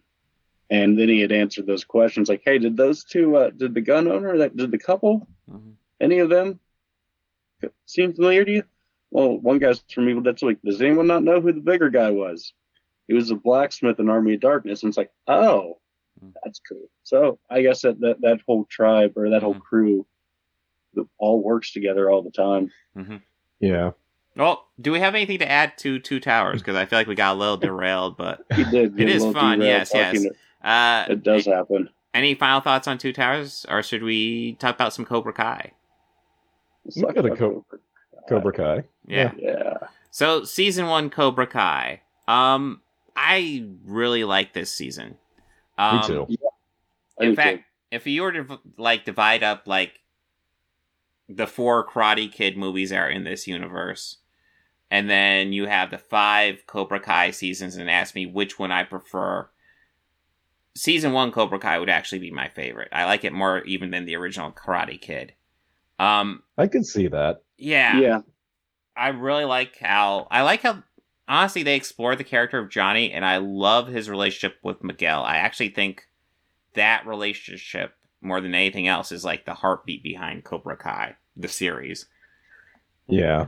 and 0.69 0.97
then 0.97 1.09
he 1.09 1.19
had 1.19 1.31
answered 1.31 1.65
those 1.65 1.83
questions 1.83 2.29
like, 2.29 2.41
"Hey, 2.43 2.57
did 2.59 2.77
those 2.77 3.03
two? 3.03 3.35
Uh, 3.35 3.49
did 3.51 3.73
the 3.73 3.81
gun 3.81 4.07
owner? 4.07 4.37
That 4.37 4.55
did 4.55 4.71
the 4.71 4.77
couple? 4.77 5.27
Mhm. 5.49 5.73
Any 5.99 6.19
of 6.19 6.29
them 6.29 6.59
seem 7.85 8.13
familiar 8.13 8.45
to 8.45 8.51
you?" 8.51 8.63
Well, 9.11 9.37
one 9.39 9.59
guy's 9.59 9.79
from 9.93 10.09
Evil 10.09 10.21
Dead. 10.21 10.37
So 10.39 10.47
like, 10.47 10.61
does 10.61 10.81
anyone 10.81 11.07
not 11.07 11.23
know 11.23 11.39
who 11.39 11.53
the 11.53 11.61
bigger 11.61 11.89
guy 11.89 12.11
was? 12.11 12.53
He 13.07 13.13
was 13.13 13.31
a 13.31 13.35
blacksmith 13.35 13.99
in 13.99 14.09
Army 14.09 14.33
of 14.33 14.41
Darkness, 14.41 14.83
and 14.83 14.89
it's 14.89 14.97
like, 14.97 15.11
oh, 15.27 15.79
Mhm. 16.21 16.33
that's 16.43 16.59
cool. 16.59 16.89
So 17.03 17.39
I 17.49 17.61
guess 17.61 17.83
that 17.83 17.99
that, 18.01 18.19
that 18.21 18.41
whole 18.45 18.65
tribe 18.65 19.13
or 19.17 19.29
that 19.29 19.43
whole 19.43 19.55
Mhm. 19.55 19.61
crew, 19.61 20.05
all 21.19 21.41
works 21.41 21.71
together 21.71 22.09
all 22.09 22.21
the 22.21 22.31
time. 22.31 22.71
Yeah. 23.59 23.91
Well, 24.37 24.67
do 24.79 24.91
we 24.91 24.99
have 24.99 25.15
anything 25.15 25.39
to 25.39 25.49
add 25.49 25.77
to 25.79 25.99
Two 25.99 26.19
Towers? 26.19 26.61
Because 26.61 26.75
I 26.75 26.85
feel 26.85 26.99
like 26.99 27.07
we 27.07 27.15
got 27.15 27.35
a 27.35 27.39
little 27.39 27.57
derailed, 27.57 28.17
but 28.17 28.45
He 28.55 28.63
did. 28.65 28.95
get 28.95 29.09
It 29.09 29.11
a 29.11 29.15
is 29.15 29.23
little 29.23 29.39
fun, 29.41 29.61
yes, 29.61 29.91
yes. 29.93 30.25
uh, 30.63 31.05
It 31.09 31.23
does 31.23 31.45
happen. 31.45 31.89
Any 32.13 32.35
final 32.35 32.61
thoughts 32.61 32.87
on 32.87 32.97
Two 32.97 33.13
Towers, 33.13 33.65
or 33.69 33.81
should 33.83 34.03
we 34.03 34.53
talk 34.53 34.75
about 34.75 34.93
some 34.93 35.05
Cobra 35.05 35.33
Kai? 35.33 35.71
Let's 36.85 36.97
Look 36.97 37.17
a 37.17 37.35
co- 37.35 37.65
Cobra 38.29 38.53
Kai. 38.53 38.83
Yeah. 39.07 39.31
Yeah. 39.37 39.73
So 40.11 40.43
season 40.43 40.87
one 40.87 41.09
Cobra 41.09 41.47
Kai. 41.47 42.01
Um, 42.27 42.81
I 43.15 43.65
really 43.85 44.23
like 44.23 44.53
this 44.53 44.71
season. 44.71 45.17
Um, 45.77 45.97
Me 45.97 46.07
too. 46.07 46.27
I 47.19 47.23
In 47.25 47.29
do 47.31 47.35
fact, 47.35 47.57
too. 47.57 47.63
if 47.91 48.07
you 48.07 48.21
were 48.21 48.31
to 48.31 48.59
like 48.77 49.05
divide 49.05 49.43
up 49.43 49.63
like 49.67 49.99
the 51.29 51.45
four 51.47 51.85
Karate 51.85 52.31
Kid 52.31 52.57
movies 52.57 52.89
that 52.91 52.97
are 52.99 53.09
in 53.09 53.23
this 53.25 53.47
universe, 53.47 54.17
and 54.89 55.09
then 55.09 55.53
you 55.53 55.67
have 55.67 55.91
the 55.91 55.97
five 55.97 56.63
Cobra 56.67 56.99
Kai 56.99 57.31
seasons, 57.31 57.75
and 57.75 57.89
ask 57.89 58.15
me 58.15 58.25
which 58.25 58.57
one 58.57 58.71
I 58.71 58.83
prefer. 58.83 59.47
Season 60.75 61.11
one 61.11 61.31
Cobra 61.31 61.59
Kai 61.59 61.79
would 61.79 61.89
actually 61.89 62.19
be 62.19 62.31
my 62.31 62.49
favorite. 62.49 62.89
I 62.91 63.05
like 63.05 63.23
it 63.23 63.33
more 63.33 63.63
even 63.63 63.91
than 63.91 64.05
the 64.05 64.15
original 64.15 64.51
Karate 64.51 64.99
Kid. 65.01 65.33
Um, 65.99 66.43
I 66.57 66.67
can 66.67 66.83
see 66.83 67.07
that. 67.07 67.41
yeah, 67.57 67.99
yeah. 67.99 68.21
I 68.95 69.09
really 69.09 69.45
like 69.45 69.77
how 69.79 70.27
I 70.31 70.41
like 70.41 70.61
how 70.61 70.83
honestly 71.27 71.63
they 71.63 71.75
explore 71.75 72.15
the 72.15 72.23
character 72.23 72.59
of 72.59 72.69
Johnny, 72.69 73.11
and 73.11 73.25
I 73.25 73.37
love 73.37 73.87
his 73.87 74.09
relationship 74.09 74.57
with 74.63 74.83
Miguel. 74.83 75.23
I 75.23 75.37
actually 75.37 75.69
think 75.69 76.07
that 76.73 77.05
relationship 77.05 77.93
more 78.21 78.41
than 78.41 78.55
anything 78.55 78.87
else 78.87 79.11
is 79.11 79.25
like 79.25 79.45
the 79.45 79.53
heartbeat 79.53 80.03
behind 80.03 80.43
Cobra 80.43 80.77
Kai, 80.77 81.15
the 81.35 81.47
series. 81.47 82.07
Yeah. 83.07 83.47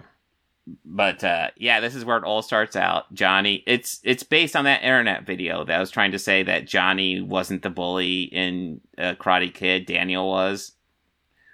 But 0.85 1.23
uh, 1.23 1.49
yeah, 1.57 1.79
this 1.79 1.95
is 1.95 2.03
where 2.05 2.17
it 2.17 2.23
all 2.23 2.41
starts 2.41 2.75
out. 2.75 3.13
Johnny, 3.13 3.63
it's 3.65 3.99
it's 4.03 4.23
based 4.23 4.55
on 4.55 4.65
that 4.65 4.83
internet 4.83 5.25
video 5.25 5.63
that 5.63 5.75
I 5.75 5.79
was 5.79 5.91
trying 5.91 6.11
to 6.11 6.19
say 6.19 6.43
that 6.43 6.67
Johnny 6.67 7.21
wasn't 7.21 7.61
the 7.61 7.69
bully 7.69 8.23
in 8.23 8.81
uh, 8.97 9.15
Karate 9.19 9.53
Kid, 9.53 9.85
Daniel 9.85 10.27
was, 10.29 10.73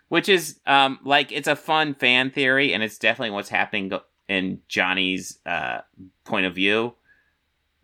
which 0.09 0.27
is 0.29 0.59
um 0.65 0.99
like 1.03 1.31
it's 1.31 1.47
a 1.47 1.55
fun 1.55 1.93
fan 1.93 2.31
theory, 2.31 2.73
and 2.73 2.81
it's 2.83 2.97
definitely 2.97 3.31
what's 3.31 3.49
happening 3.49 3.91
in 4.27 4.59
Johnny's 4.67 5.39
uh 5.45 5.81
point 6.23 6.45
of 6.45 6.55
view. 6.55 6.95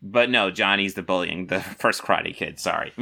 But 0.02 0.30
no, 0.32 0.50
Johnny's 0.50 0.96
the 0.96 1.04
bullying 1.04 1.48
the 1.48 1.62
first 1.80 2.02
Karate 2.02 2.36
Kid. 2.36 2.60
Sorry. 2.60 2.94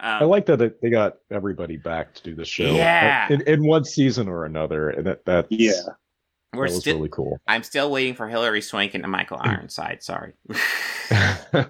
I 0.00 0.18
um, 0.20 0.28
like 0.30 0.46
that 0.46 0.58
they- 0.58 0.70
they 0.82 0.90
got 0.90 1.18
everybody 1.30 1.76
back 1.76 2.14
to 2.14 2.22
do 2.22 2.34
the 2.34 2.44
show. 2.44 2.72
Yeah. 2.74 3.32
In, 3.32 3.40
in 3.42 3.66
one 3.66 3.84
season 3.84 4.28
or 4.28 4.44
another. 4.44 4.90
And 4.90 5.06
that, 5.06 5.24
that's, 5.24 5.48
Yeah. 5.50 5.72
We're 6.54 6.66
that 6.68 6.72
was 6.74 6.80
still. 6.80 6.96
really 6.96 7.08
cool. 7.10 7.38
I'm 7.46 7.62
still 7.62 7.90
waiting 7.90 8.14
for 8.14 8.28
Hillary 8.28 8.62
Swank 8.62 8.94
and 8.94 9.04
Michael 9.10 9.38
Ironside. 9.40 10.02
Sorry. 10.02 10.32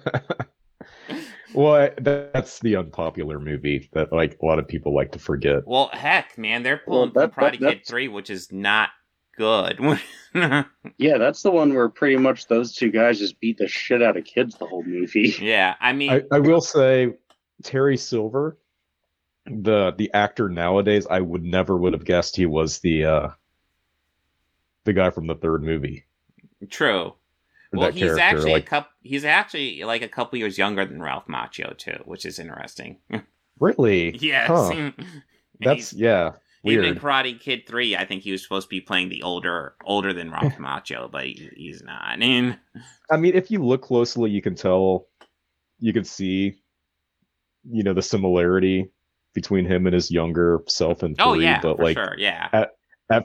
well, 1.53 1.89
that's 1.99 2.59
the 2.59 2.75
unpopular 2.75 3.39
movie 3.39 3.89
that 3.93 4.13
like 4.13 4.37
a 4.41 4.45
lot 4.45 4.59
of 4.59 4.67
people 4.67 4.93
like 4.95 5.11
to 5.13 5.19
forget. 5.19 5.63
Well, 5.65 5.89
heck, 5.91 6.37
man, 6.37 6.63
they're 6.63 6.81
Well, 6.85 7.09
pulling 7.09 7.13
that- 7.13 7.33
from 7.33 7.43
Karate 7.45 7.59
that- 7.59 7.73
Kid 7.79 7.87
3, 7.87 8.07
which 8.09 8.29
is 8.29 8.51
not 8.51 8.89
good. 9.37 9.79
Yeah, 10.35 11.17
that's 11.17 11.41
the 11.41 11.49
one 11.49 11.73
where 11.73 11.89
pretty 11.89 12.17
much 12.17 12.45
those 12.47 12.75
two 12.75 12.91
guys 12.91 13.17
just 13.17 13.39
beat 13.39 13.57
the 13.57 13.67
shit 13.67 14.03
out 14.03 14.15
of 14.15 14.25
kids 14.25 14.55
the 14.55 14.67
whole 14.67 14.83
movie. 14.83 15.33
yeah, 15.41 15.73
I 15.81 15.91
mean, 15.91 16.11
I, 16.11 16.21
I 16.31 16.39
will 16.39 16.61
say 16.61 17.13
Terry 17.63 17.97
Silver, 17.97 18.55
the 19.47 19.91
the 19.97 20.13
actor 20.13 20.47
nowadays, 20.49 21.07
I 21.09 21.19
would 21.21 21.43
never 21.43 21.75
would 21.75 21.93
have 21.93 22.05
guessed 22.05 22.35
he 22.35 22.45
was 22.45 22.77
the 22.79 23.05
uh 23.05 23.29
the 24.85 24.93
guy 24.93 25.09
from 25.09 25.27
the 25.27 25.35
third 25.35 25.63
movie. 25.63 26.05
true. 26.69 27.13
Well, 27.71 27.91
he's 27.91 28.03
character, 28.03 28.21
actually 28.21 28.51
a 28.51 28.53
like 28.53 28.65
couple. 28.65 28.91
He's 29.01 29.25
actually 29.25 29.83
like 29.83 30.01
a 30.01 30.07
couple 30.07 30.39
years 30.39 30.57
younger 30.57 30.85
than 30.85 31.01
Ralph 31.01 31.27
Macchio 31.27 31.77
too, 31.77 32.01
which 32.05 32.25
is 32.25 32.39
interesting. 32.39 32.97
really. 33.59 34.17
yes, 34.17 34.47
Huh. 34.47 34.91
That's 35.59 35.93
yeah. 35.93 36.31
even 36.63 36.83
Weird. 36.83 36.97
in 36.97 37.01
Karate 37.01 37.39
Kid 37.39 37.67
Three. 37.67 37.95
I 37.95 38.05
think 38.05 38.23
he 38.23 38.31
was 38.31 38.41
supposed 38.41 38.65
to 38.65 38.69
be 38.69 38.81
playing 38.81 39.09
the 39.09 39.21
older, 39.21 39.75
older 39.83 40.13
than 40.13 40.31
Ralph 40.31 40.55
Macchio, 40.57 41.11
but 41.11 41.25
he, 41.25 41.49
he's 41.55 41.83
not. 41.83 42.01
I 42.01 42.15
mean, 42.15 42.57
I 43.11 43.17
mean, 43.17 43.35
if 43.35 43.51
you 43.51 43.63
look 43.63 43.83
closely, 43.83 44.31
you 44.31 44.41
can 44.41 44.55
tell, 44.55 45.07
you 45.79 45.93
can 45.93 46.05
see, 46.05 46.55
you 47.69 47.83
know, 47.83 47.93
the 47.93 48.01
similarity 48.01 48.89
between 49.35 49.65
him 49.65 49.85
and 49.85 49.93
his 49.93 50.09
younger 50.09 50.61
self 50.67 51.03
in 51.03 51.15
oh, 51.19 51.33
three. 51.33 51.45
oh 51.45 51.49
yeah, 51.49 51.61
but 51.61 51.77
for 51.77 51.83
like 51.83 51.97
sure, 51.97 52.15
yeah. 52.17 52.49
at 52.51 52.71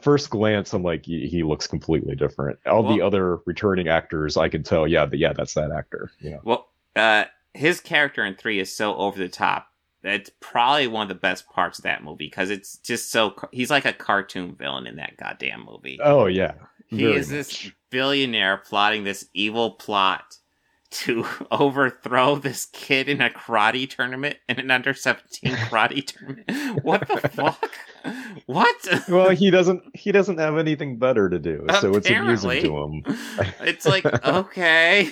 first 0.03 0.31
glance, 0.31 0.73
I'm 0.73 0.83
like, 0.83 1.05
he, 1.05 1.29
he 1.29 1.43
looks 1.43 1.67
completely 1.67 2.15
different. 2.15 2.59
All 2.67 2.83
the 2.83 3.03
other 3.03 3.37
returning 3.45 3.89
actors, 3.89 4.37
I 4.37 4.49
can 4.49 4.63
tell, 4.63 4.89
yeah, 4.89 5.07
but 5.07 5.19
yeah, 5.19 5.33
that's 5.33 5.55
that 5.55 5.71
actor. 5.71 6.11
Yeah. 6.21 6.39
Well, 6.43 6.69
uh, 6.97 7.25
his 7.53 7.81
character 7.81 8.25
in 8.25 8.35
three 8.35 8.61
is 8.61 8.75
so 8.75 8.97
over 8.97 9.19
the 9.19 9.29
top. 9.29 9.69
It's 10.03 10.31
probably 10.41 10.87
one 10.87 11.03
of 11.03 11.09
the 11.09 11.15
best 11.15 11.49
parts 11.49 11.79
of 11.79 11.85
that 11.85 12.05
movie 12.05 12.27
because 12.27 12.51
it's 12.51 12.77
just 12.79 13.11
so. 13.11 13.35
He's 13.53 13.71
like 13.71 13.87
a 13.87 13.93
cartoon 13.93 14.55
villain 14.55 14.87
in 14.87 14.97
that 14.97 15.17
goddamn 15.17 15.65
movie. 15.65 15.99
Oh 16.03 16.27
yeah. 16.27 16.55
he 16.89 17.05
is 17.05 17.31
this 17.31 17.71
billionaire 17.89 18.59
plotting 18.59 19.05
this 19.05 19.27
evil 19.33 19.71
plot 19.71 20.37
to 20.95 21.27
overthrow 21.51 22.37
this 22.37 22.67
kid 22.67 23.09
in 23.09 23.21
a 23.21 23.29
karate 23.29 23.89
tournament 23.89 24.37
in 24.49 24.61
an 24.61 24.71
under 24.71 24.95
17 24.95 25.53
karate 25.55 26.07
tournament. 26.07 26.85
What 26.85 27.07
the 27.09 27.29
fuck? 27.29 27.71
What? 28.47 29.09
Well, 29.09 29.31
he 29.31 29.51
doesn't. 29.51 29.83
He 29.95 30.13
doesn't 30.13 30.39
have 30.39 30.59
anything 30.59 30.99
better 30.99 31.29
to 31.29 31.39
do, 31.39 31.67
so 31.81 31.95
it's 31.95 32.09
amusing 32.09 32.63
to 32.63 32.77
him. 32.79 33.03
It's 33.61 33.87
like, 33.87 34.05
okay. 34.25 35.11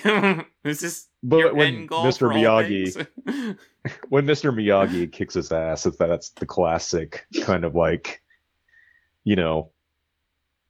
this 0.63 0.83
is 0.83 1.07
But 1.23 1.37
your 1.37 1.53
when 1.55 1.75
end 1.75 1.89
goal 1.89 2.05
Mr. 2.05 2.31
Miyagi, 2.31 3.57
when 4.09 4.27
Mr. 4.27 4.53
Miyagi 4.53 5.11
kicks 5.11 5.33
his 5.33 5.51
ass, 5.51 5.85
if 5.85 5.97
that's 5.97 6.29
the 6.29 6.45
classic 6.45 7.25
kind 7.41 7.65
of 7.65 7.73
like, 7.73 8.21
you 9.23 9.35
know, 9.35 9.71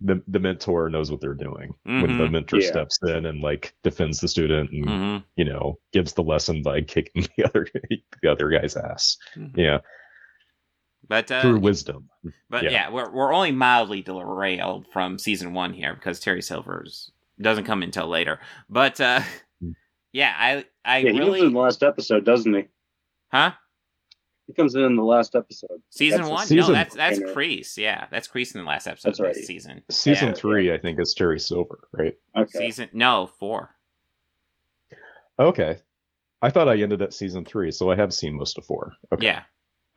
the 0.05 0.21
the 0.27 0.39
mentor 0.39 0.89
knows 0.89 1.09
what 1.09 1.21
they're 1.21 1.34
doing 1.34 1.73
when 1.85 2.17
the 2.17 2.25
Mhm. 2.25 2.31
mentor 2.31 2.59
Yeah. 2.59 2.67
steps 2.71 2.99
in 3.03 3.25
and 3.25 3.41
like 3.41 3.73
defends 3.84 4.19
the 4.19 4.27
student 4.27 4.69
and 4.71 4.85
Mhm. 4.85 5.23
you 5.38 5.45
know 5.45 5.80
gives 5.93 6.13
the 6.13 6.23
lesson 6.23 6.61
by 6.61 6.81
kicking 6.81 7.25
the 7.38 7.45
other 7.45 7.65
the 8.21 8.30
other 8.31 8.49
guy's 8.49 8.75
ass. 8.75 9.17
Mhm. 9.35 9.57
Yeah, 9.57 9.80
But 11.07 11.31
uh, 11.31 11.41
through 11.41 11.59
wisdom. 11.59 12.09
But 12.49 12.63
Yeah. 12.65 12.69
yeah, 12.71 12.89
we're 12.89 13.09
we're 13.11 13.34
only 13.34 13.51
mildly 13.51 14.01
derailed 14.01 14.88
from 14.91 15.17
season 15.17 15.53
one 15.53 15.73
here 15.73 15.93
because 15.95 16.19
Terry 16.19 16.41
Silvers 16.41 17.11
doesn't 17.41 17.65
come 17.65 17.81
until 17.84 18.07
later. 18.07 18.39
But 18.69 18.99
uh 19.01 19.21
Mm. 19.63 19.75
yeah, 20.13 20.35
I 20.38 20.65
I 20.85 20.97
Yeah, 20.99 21.11
he 21.11 21.17
comes 21.17 21.27
in 21.27 21.34
really 21.34 21.53
the 21.53 21.59
last 21.59 21.81
episode, 21.84 22.25
doesn't 22.25 22.53
he? 22.53 22.65
huh 23.31 23.51
He 24.48 24.53
comes 24.53 24.76
in 24.76 24.84
in 24.84 24.95
the 24.98 25.03
last 25.03 25.36
episode. 25.36 25.82
season 25.90 26.18
That's 26.24 26.49
the 26.49 26.56
one? 26.56 26.68
no, 26.68 26.72
that's 26.74 26.95
that's 26.95 27.20
Kreese. 27.20 27.78
Yeah, 27.78 28.07
that's 28.11 28.28
Kreese 28.28 28.53
in 28.56 28.61
the 28.61 28.68
last 28.68 28.88
episode 28.88 29.10
That's 29.10 29.20
of 29.20 29.26
right. 29.26 29.34
this 29.36 29.48
season. 29.48 29.82
Season 29.90 30.30
Yeah. 30.30 30.34
three, 30.34 30.74
I 30.74 30.78
think, 30.78 30.99
is 30.99 31.14
Terry 31.14 31.40
Silver, 31.40 31.88
right? 31.94 32.18
Okay. 32.36 32.57
Season 32.60 32.90
no 32.94 33.28
four. 33.40 33.70
Okay, 35.40 35.78
I 36.41 36.49
thought 36.49 36.70
I 36.70 36.78
ended 36.80 37.02
at 37.02 37.14
season 37.14 37.44
three, 37.45 37.72
so 37.72 37.90
I 37.90 37.95
have 37.95 38.14
seen 38.14 38.36
most 38.36 38.57
of 38.57 38.65
four. 38.65 38.94
Okay, 39.11 39.26
Yeah, 39.26 39.44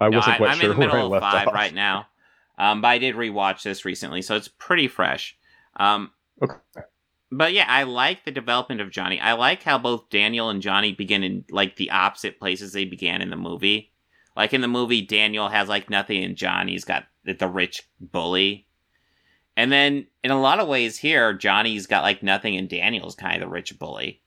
I 0.00 0.08
no, 0.08 0.18
wasn't 0.18 0.34
I, 0.34 0.38
quite 0.38 0.50
I'm 0.50 0.58
sure 0.58 0.72
in 0.72 0.78
the 0.80 0.86
middle 0.86 1.14
of 1.14 1.20
five 1.20 1.48
off. 1.48 1.54
right 1.54 1.74
now. 1.74 2.06
Um, 2.58 2.80
but 2.80 2.88
I 2.88 2.98
did 2.98 3.16
rewatch 3.16 3.62
this 3.62 3.84
recently, 3.84 4.22
so 4.22 4.34
it's 4.36 4.48
pretty 4.48 4.88
fresh. 4.88 5.36
Um, 5.76 6.10
Okay. 6.42 6.54
But 7.32 7.52
yeah, 7.54 7.64
I 7.68 7.82
like 7.82 8.24
the 8.24 8.30
development 8.30 8.80
of 8.80 8.90
Johnny. 8.90 9.18
I 9.18 9.32
like 9.32 9.62
how 9.62 9.78
both 9.78 10.08
Daniel 10.10 10.48
and 10.50 10.62
Johnny 10.62 10.92
begin 10.92 11.22
in 11.24 11.44
like 11.50 11.76
the 11.76 11.90
opposite 11.90 12.38
places 12.38 12.72
they 12.72 12.84
began 12.84 13.20
in 13.20 13.30
the 13.30 13.36
movie. 13.36 13.90
Like 14.36 14.52
in 14.52 14.60
the 14.60 14.68
movie, 14.68 15.02
Daniel 15.02 15.48
has 15.48 15.68
like 15.68 15.90
nothing, 15.90 16.22
and 16.22 16.36
Johnny's 16.36 16.84
got 16.84 17.06
the 17.24 17.48
rich 17.48 17.82
bully. 18.00 18.66
And 19.56 19.72
then 19.72 20.06
in 20.22 20.30
a 20.30 20.40
lot 20.40 20.60
of 20.60 20.68
ways 20.68 20.98
here, 20.98 21.32
Johnny's 21.32 21.86
got 21.86 22.02
like 22.02 22.22
nothing, 22.22 22.56
and 22.56 22.68
Daniel's 22.68 23.14
kind 23.14 23.34
of 23.34 23.40
the 23.40 23.48
rich 23.48 23.78
bully. 23.78 24.20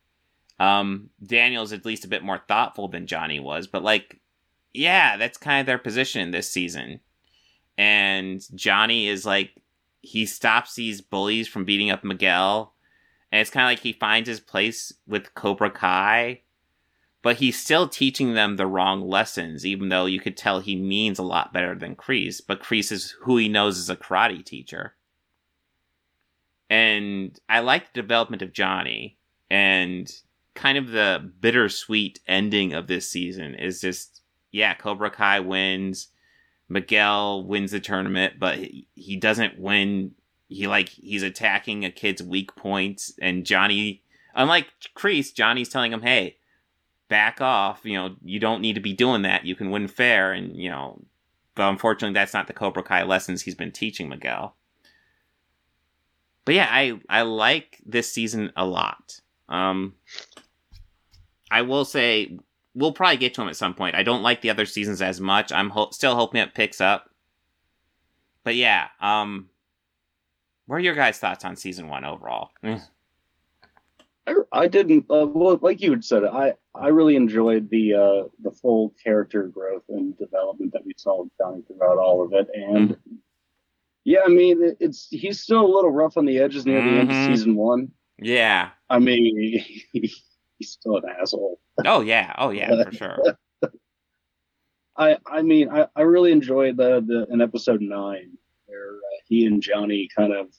Um, 0.59 1.09
Daniel's 1.23 1.71
at 1.71 1.85
least 1.85 2.05
a 2.05 2.09
bit 2.09 2.23
more 2.23 2.41
thoughtful 2.47 2.87
than 2.87 3.07
Johnny 3.07 3.39
was, 3.39 3.67
but 3.67 3.83
like, 3.83 4.19
yeah, 4.73 5.15
that's 5.15 5.37
kind 5.37 5.61
of 5.61 5.65
their 5.65 5.77
position 5.77 6.31
this 6.31 6.49
season. 6.49 6.99
And 7.77 8.43
Johnny 8.55 9.07
is 9.07 9.25
like, 9.25 9.51
he 10.01 10.25
stops 10.25 10.75
these 10.75 10.99
bullies 10.99 11.47
from 11.47 11.63
beating 11.63 11.91
up 11.91 12.03
Miguel 12.03 12.73
and 13.31 13.41
it's 13.41 13.49
kind 13.49 13.65
of 13.65 13.69
like 13.69 13.83
he 13.83 13.93
finds 13.93 14.27
his 14.27 14.39
place 14.39 14.91
with 15.07 15.33
Cobra 15.35 15.69
Kai, 15.69 16.41
but 17.21 17.37
he's 17.37 17.59
still 17.59 17.87
teaching 17.87 18.33
them 18.33 18.55
the 18.55 18.67
wrong 18.67 19.01
lessons, 19.01 19.65
even 19.65 19.89
though 19.89 20.05
you 20.05 20.19
could 20.19 20.37
tell 20.37 20.59
he 20.59 20.75
means 20.75 21.19
a 21.19 21.23
lot 21.23 21.53
better 21.53 21.75
than 21.75 21.95
Kreese. 21.95 22.41
But 22.45 22.63
Kreese 22.63 22.91
is 22.91 23.15
who 23.21 23.37
he 23.37 23.49
knows 23.49 23.77
as 23.77 23.89
a 23.89 23.95
karate 23.95 24.43
teacher. 24.43 24.95
And 26.69 27.37
I 27.49 27.59
like 27.59 27.93
the 27.93 28.01
development 28.01 28.41
of 28.41 28.53
Johnny, 28.53 29.17
and 29.49 30.11
kind 30.53 30.77
of 30.77 30.89
the 30.89 31.31
bittersweet 31.41 32.19
ending 32.27 32.73
of 32.73 32.87
this 32.87 33.09
season 33.09 33.55
is 33.55 33.81
just, 33.81 34.21
yeah, 34.51 34.73
Cobra 34.75 35.09
Kai 35.09 35.39
wins. 35.39 36.09
Miguel 36.67 37.43
wins 37.43 37.71
the 37.71 37.79
tournament, 37.79 38.35
but 38.39 38.59
he, 38.93 39.15
doesn't 39.17 39.57
win 39.59 40.13
he 40.49 40.67
like 40.67 40.89
he's 40.89 41.23
attacking 41.23 41.85
a 41.85 41.91
kid's 41.91 42.21
weak 42.21 42.55
points 42.55 43.13
and 43.21 43.45
johnny 43.45 44.03
unlike 44.35 44.67
Kreese 44.97 45.33
johnny's 45.33 45.69
telling 45.69 45.93
him 45.93 46.01
hey 46.01 46.37
back 47.09 47.41
off 47.41 47.81
you 47.83 47.93
know 47.93 48.15
you 48.23 48.39
don't 48.39 48.61
need 48.61 48.73
to 48.75 48.79
be 48.81 48.93
doing 48.93 49.23
that. 49.23 49.43
You 49.45 49.55
can 49.55 49.71
win 49.71 49.87
fair 49.87 50.31
and 50.31 50.55
you 50.55 50.69
know 50.69 51.01
but 51.55 51.67
unfortunately 51.67 52.13
that's 52.13 52.33
not 52.33 52.47
the 52.47 52.53
cobra 52.53 52.83
kai 52.83 53.03
lessons 53.03 53.41
he's 53.41 53.55
been 53.55 53.71
teaching 53.71 54.07
miguel. 54.07 54.55
But 56.45 56.55
yeah 56.55 56.67
i 56.69 56.99
i 57.09 57.23
like 57.23 57.79
this 57.85 58.11
season 58.11 58.51
a 58.55 58.65
lot. 58.65 59.19
Um 59.49 59.95
i 61.51 61.63
will 61.63 61.83
say 61.85 62.37
we'll 62.75 62.93
probably 62.93 63.17
get 63.17 63.33
to 63.33 63.41
him 63.41 63.49
at 63.49 63.55
some 63.55 63.73
point. 63.73 63.95
I 63.95 64.03
don't 64.03 64.21
like 64.21 64.41
the 64.41 64.51
other 64.51 64.65
seasons 64.65 65.01
as 65.01 65.19
much. 65.19 65.51
I'm 65.51 65.71
ho- 65.71 65.89
still 65.91 66.15
hoping 66.15 66.41
it 66.41 66.53
picks 66.53 66.79
up. 66.79 67.09
But 68.43 68.55
yeah 68.55 68.87
um 69.01 69.49
what 70.67 70.75
are 70.75 70.81
your 70.81 70.93
guys' 70.93 71.17
thoughts 71.17 71.43
on 71.43 71.55
season 71.55 71.87
one 71.89 72.05
overall? 72.05 72.51
I, 74.27 74.35
I 74.51 74.67
didn't. 74.67 75.05
Uh, 75.09 75.25
well, 75.27 75.59
like 75.61 75.81
you 75.81 75.91
had 75.91 76.03
said, 76.05 76.23
I 76.23 76.53
I 76.75 76.87
really 76.89 77.15
enjoyed 77.15 77.69
the 77.69 77.93
uh, 77.95 78.27
the 78.43 78.51
full 78.51 78.93
character 79.03 79.43
growth 79.47 79.83
and 79.89 80.17
development 80.17 80.73
that 80.73 80.85
we 80.85 80.93
saw 80.97 81.23
with 81.23 81.31
Johnny 81.37 81.63
throughout 81.67 81.97
all 81.97 82.23
of 82.23 82.33
it, 82.33 82.47
and 82.53 82.95
yeah, 84.03 84.19
I 84.25 84.29
mean, 84.29 84.61
it, 84.63 84.77
it's 84.79 85.07
he's 85.09 85.39
still 85.41 85.65
a 85.65 85.73
little 85.73 85.91
rough 85.91 86.17
on 86.17 86.25
the 86.25 86.39
edges 86.39 86.65
near 86.65 86.81
the 86.81 86.99
end 86.99 87.11
of 87.11 87.17
Mhm. 87.17 87.25
season 87.25 87.55
one. 87.55 87.91
Yeah. 88.21 88.69
I 88.89 88.99
mean, 88.99 89.63
he's 89.93 90.21
still 90.61 90.97
an 90.97 91.03
asshole. 91.21 91.59
Oh 91.85 92.01
yeah. 92.01 92.33
Oh 92.37 92.49
yeah, 92.51 92.83
for 92.83 92.91
sure. 92.91 93.17
I 94.97 95.17
I 95.25 95.41
mean, 95.41 95.69
I, 95.69 95.87
I 95.95 96.01
really 96.01 96.31
enjoyed 96.31 96.77
the 96.77 97.01
the 97.05 97.27
in 97.31 97.41
episode 97.41 97.81
nine 97.81 98.37
where 98.65 98.95
uh, 98.97 99.17
he 99.25 99.45
and 99.45 99.61
Johnny 99.61 100.09
kind 100.15 100.33
of, 100.33 100.53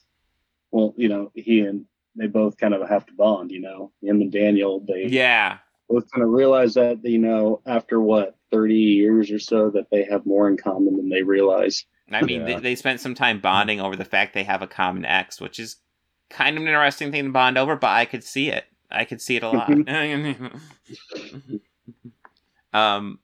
well, 0.71 0.93
you 0.97 1.09
know, 1.09 1.31
he 1.35 1.61
and 1.61 1.85
they 2.15 2.27
both 2.27 2.57
kind 2.57 2.73
of 2.73 2.87
have 2.87 3.05
to 3.07 3.13
bond. 3.13 3.51
You 3.51 3.59
know, 3.61 3.91
him 4.01 4.21
and 4.21 4.31
Daniel, 4.31 4.79
they 4.87 5.07
Yeah. 5.07 5.57
both 5.89 6.09
kind 6.11 6.23
of 6.23 6.29
realize 6.29 6.75
that 6.75 7.03
you 7.03 7.19
know 7.19 7.61
after 7.65 7.99
what 7.99 8.37
thirty 8.51 8.75
years 8.75 9.31
or 9.31 9.39
so 9.39 9.69
that 9.71 9.89
they 9.91 10.03
have 10.03 10.25
more 10.25 10.47
in 10.49 10.57
common 10.57 10.95
than 10.97 11.09
they 11.09 11.23
realize. 11.23 11.85
I 12.11 12.23
mean, 12.23 12.41
Yeah. 12.41 12.55
they, 12.55 12.61
they 12.61 12.75
spent 12.75 12.99
some 12.99 13.15
time 13.15 13.39
bonding 13.39 13.79
over 13.79 13.95
the 13.95 14.03
fact 14.03 14.33
they 14.33 14.43
have 14.43 14.61
a 14.61 14.67
common 14.67 15.05
ex, 15.05 15.39
which 15.39 15.57
is 15.59 15.77
kind 16.29 16.57
of 16.57 16.63
an 16.63 16.67
interesting 16.67 17.11
thing 17.11 17.23
to 17.25 17.31
bond 17.31 17.57
over, 17.57 17.77
but 17.77 17.91
I 17.91 18.03
could 18.05 18.23
see 18.23 18.49
it. 18.49 18.65
I 18.89 19.05
could 19.05 19.21
see 19.21 19.37
it 19.37 19.43
a 19.43 19.49
lot. 19.49 19.69
um, 22.73 23.19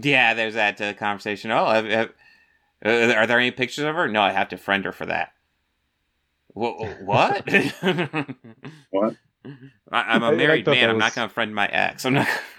yeah, 0.00 0.34
there's 0.34 0.54
that 0.54 0.80
uh, 0.80 0.94
conversation. 0.94 1.50
Oh, 1.50 1.68
have, 1.70 1.84
have, 1.86 2.10
uh, 2.84 3.12
are 3.14 3.26
there 3.26 3.40
any 3.40 3.50
pictures 3.50 3.84
of 3.84 3.96
her? 3.96 4.06
No, 4.08 4.22
I 4.22 4.30
have 4.30 4.48
to 4.50 4.56
friend 4.56 4.84
her 4.84 4.92
for 4.92 5.06
that. 5.06 5.32
Wha- 6.54 6.86
What? 7.04 7.48
What? 8.90 9.16
I, 9.90 10.02
I'm 10.02 10.22
a 10.22 10.32
married 10.32 10.64
thought 10.64 10.72
man. 10.72 10.82
that 10.82 10.90
I'm 10.90 10.98
not 10.98 11.14
going 11.14 11.28
to 11.28 11.32
friend 11.34 11.54
my 11.54 11.66
ex. 11.66 12.04
I'm 12.04 12.14
not. 12.14 12.28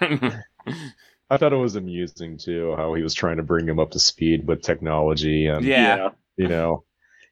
I 1.30 1.36
thought 1.38 1.52
it 1.52 1.56
was 1.56 1.76
amusing 1.76 2.36
too 2.36 2.74
how 2.76 2.94
he 2.94 3.02
was 3.02 3.14
trying 3.14 3.36
to 3.38 3.42
bring 3.42 3.66
him 3.68 3.78
up 3.78 3.90
to 3.92 3.98
speed 3.98 4.46
with 4.46 4.62
technology 4.62 5.46
and 5.46 5.64
yeah. 5.64 6.10
you 6.36 6.48
know 6.48 6.84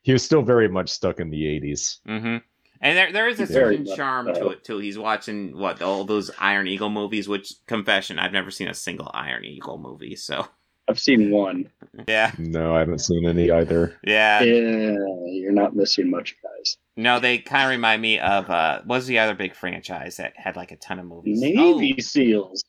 he 0.03 0.13
was 0.13 0.23
still 0.25 0.43
very 0.43 0.69
much 0.69 0.89
stuck 0.89 1.21
in 1.21 1.31
the 1.31 1.43
80s. 1.43 1.99
hmm 2.07 2.37
And 2.81 2.97
there, 2.97 3.13
there 3.13 3.29
is 3.29 3.41
a 3.41 3.47
certain 3.47 3.85
charm 3.85 4.27
so. 4.35 4.41
to 4.41 4.49
it 4.51 4.65
too. 4.65 4.79
He's 4.79 4.97
watching 4.97 5.57
what 5.59 5.83
all 5.83 6.05
those 6.05 6.31
Iron 6.39 6.67
Eagle 6.67 6.89
movies. 6.89 7.29
Which 7.29 7.53
confession, 7.67 8.19
I've 8.19 8.33
never 8.33 8.51
seen 8.51 8.69
a 8.69 8.75
single 8.75 9.11
Iron 9.13 9.45
Eagle 9.45 9.77
movie. 9.79 10.17
So 10.17 10.47
I've 10.91 10.99
seen 10.99 11.31
one. 11.31 11.71
yeah, 12.09 12.33
No, 12.37 12.75
I 12.75 12.81
haven't 12.81 12.99
seen 12.99 13.27
any 13.27 13.51
either. 13.51 13.97
yeah. 14.05 14.43
Yeah, 14.43 14.97
you're 15.27 15.53
not 15.53 15.75
missing 15.77 16.11
much, 16.11 16.37
guys. 16.43 16.77
No, 16.97 17.21
they 17.21 17.39
kind 17.39 17.65
of 17.65 17.71
remind 17.71 18.03
me 18.03 18.19
of 18.19 18.51
uh, 18.51 18.83
what 18.85 18.97
was 18.97 19.07
the 19.07 19.21
other 19.21 19.35
big 19.35 19.55
franchise 19.55 20.17
that 20.17 20.33
had 20.37 20.57
like 20.57 20.73
a 20.73 20.77
ton 20.77 20.99
of 20.99 21.07
movies? 21.07 21.41
Navy 21.41 21.95
SEAls. 22.01 22.65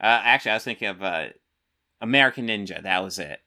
Oh, 0.00 0.06
uh, 0.06 0.20
actually, 0.24 0.50
I 0.52 0.54
was 0.54 0.64
thinking 0.64 0.88
of 0.88 1.02
uh, 1.02 1.26
American 2.00 2.46
Ninja. 2.48 2.82
That 2.82 3.02
was 3.02 3.18
it. 3.18 3.40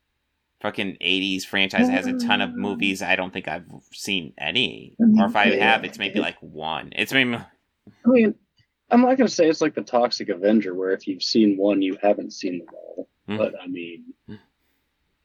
Fucking 0.61 0.98
'80s 0.99 1.45
franchise 1.45 1.88
has 1.88 2.07
a 2.07 2.18
ton 2.18 2.41
of 2.41 2.56
movies. 2.56 3.03
I 3.03 3.15
don't 3.15 3.31
think 3.31 3.48
I've 3.48 3.68
seen 3.91 4.34
any, 4.39 4.95
or 5.19 5.27
if 5.27 5.35
I 5.35 5.56
have, 5.57 5.84
it's 5.84 5.99
maybe 5.99 6.19
like 6.19 6.38
one. 6.41 6.89
It's 6.95 7.14
maybe 7.14 7.35
I 7.35 7.45
mean, 8.07 8.34
I'm 8.89 9.02
not 9.02 9.18
gonna 9.18 9.30
say 9.30 9.48
it's 9.48 9.61
like 9.61 9.76
the 9.76 9.84
Toxic 9.84 10.30
Avenger, 10.30 10.73
where 10.73 10.91
if 10.91 11.07
you've 11.07 11.22
seen 11.22 11.57
one, 11.57 11.84
you 11.84 11.98
haven't 12.02 12.34
seen 12.34 12.57
them 12.57 12.68
all. 12.73 12.86
Mhm. 13.28 13.38
But 13.38 13.54
I 13.62 13.68
mean, 13.68 14.04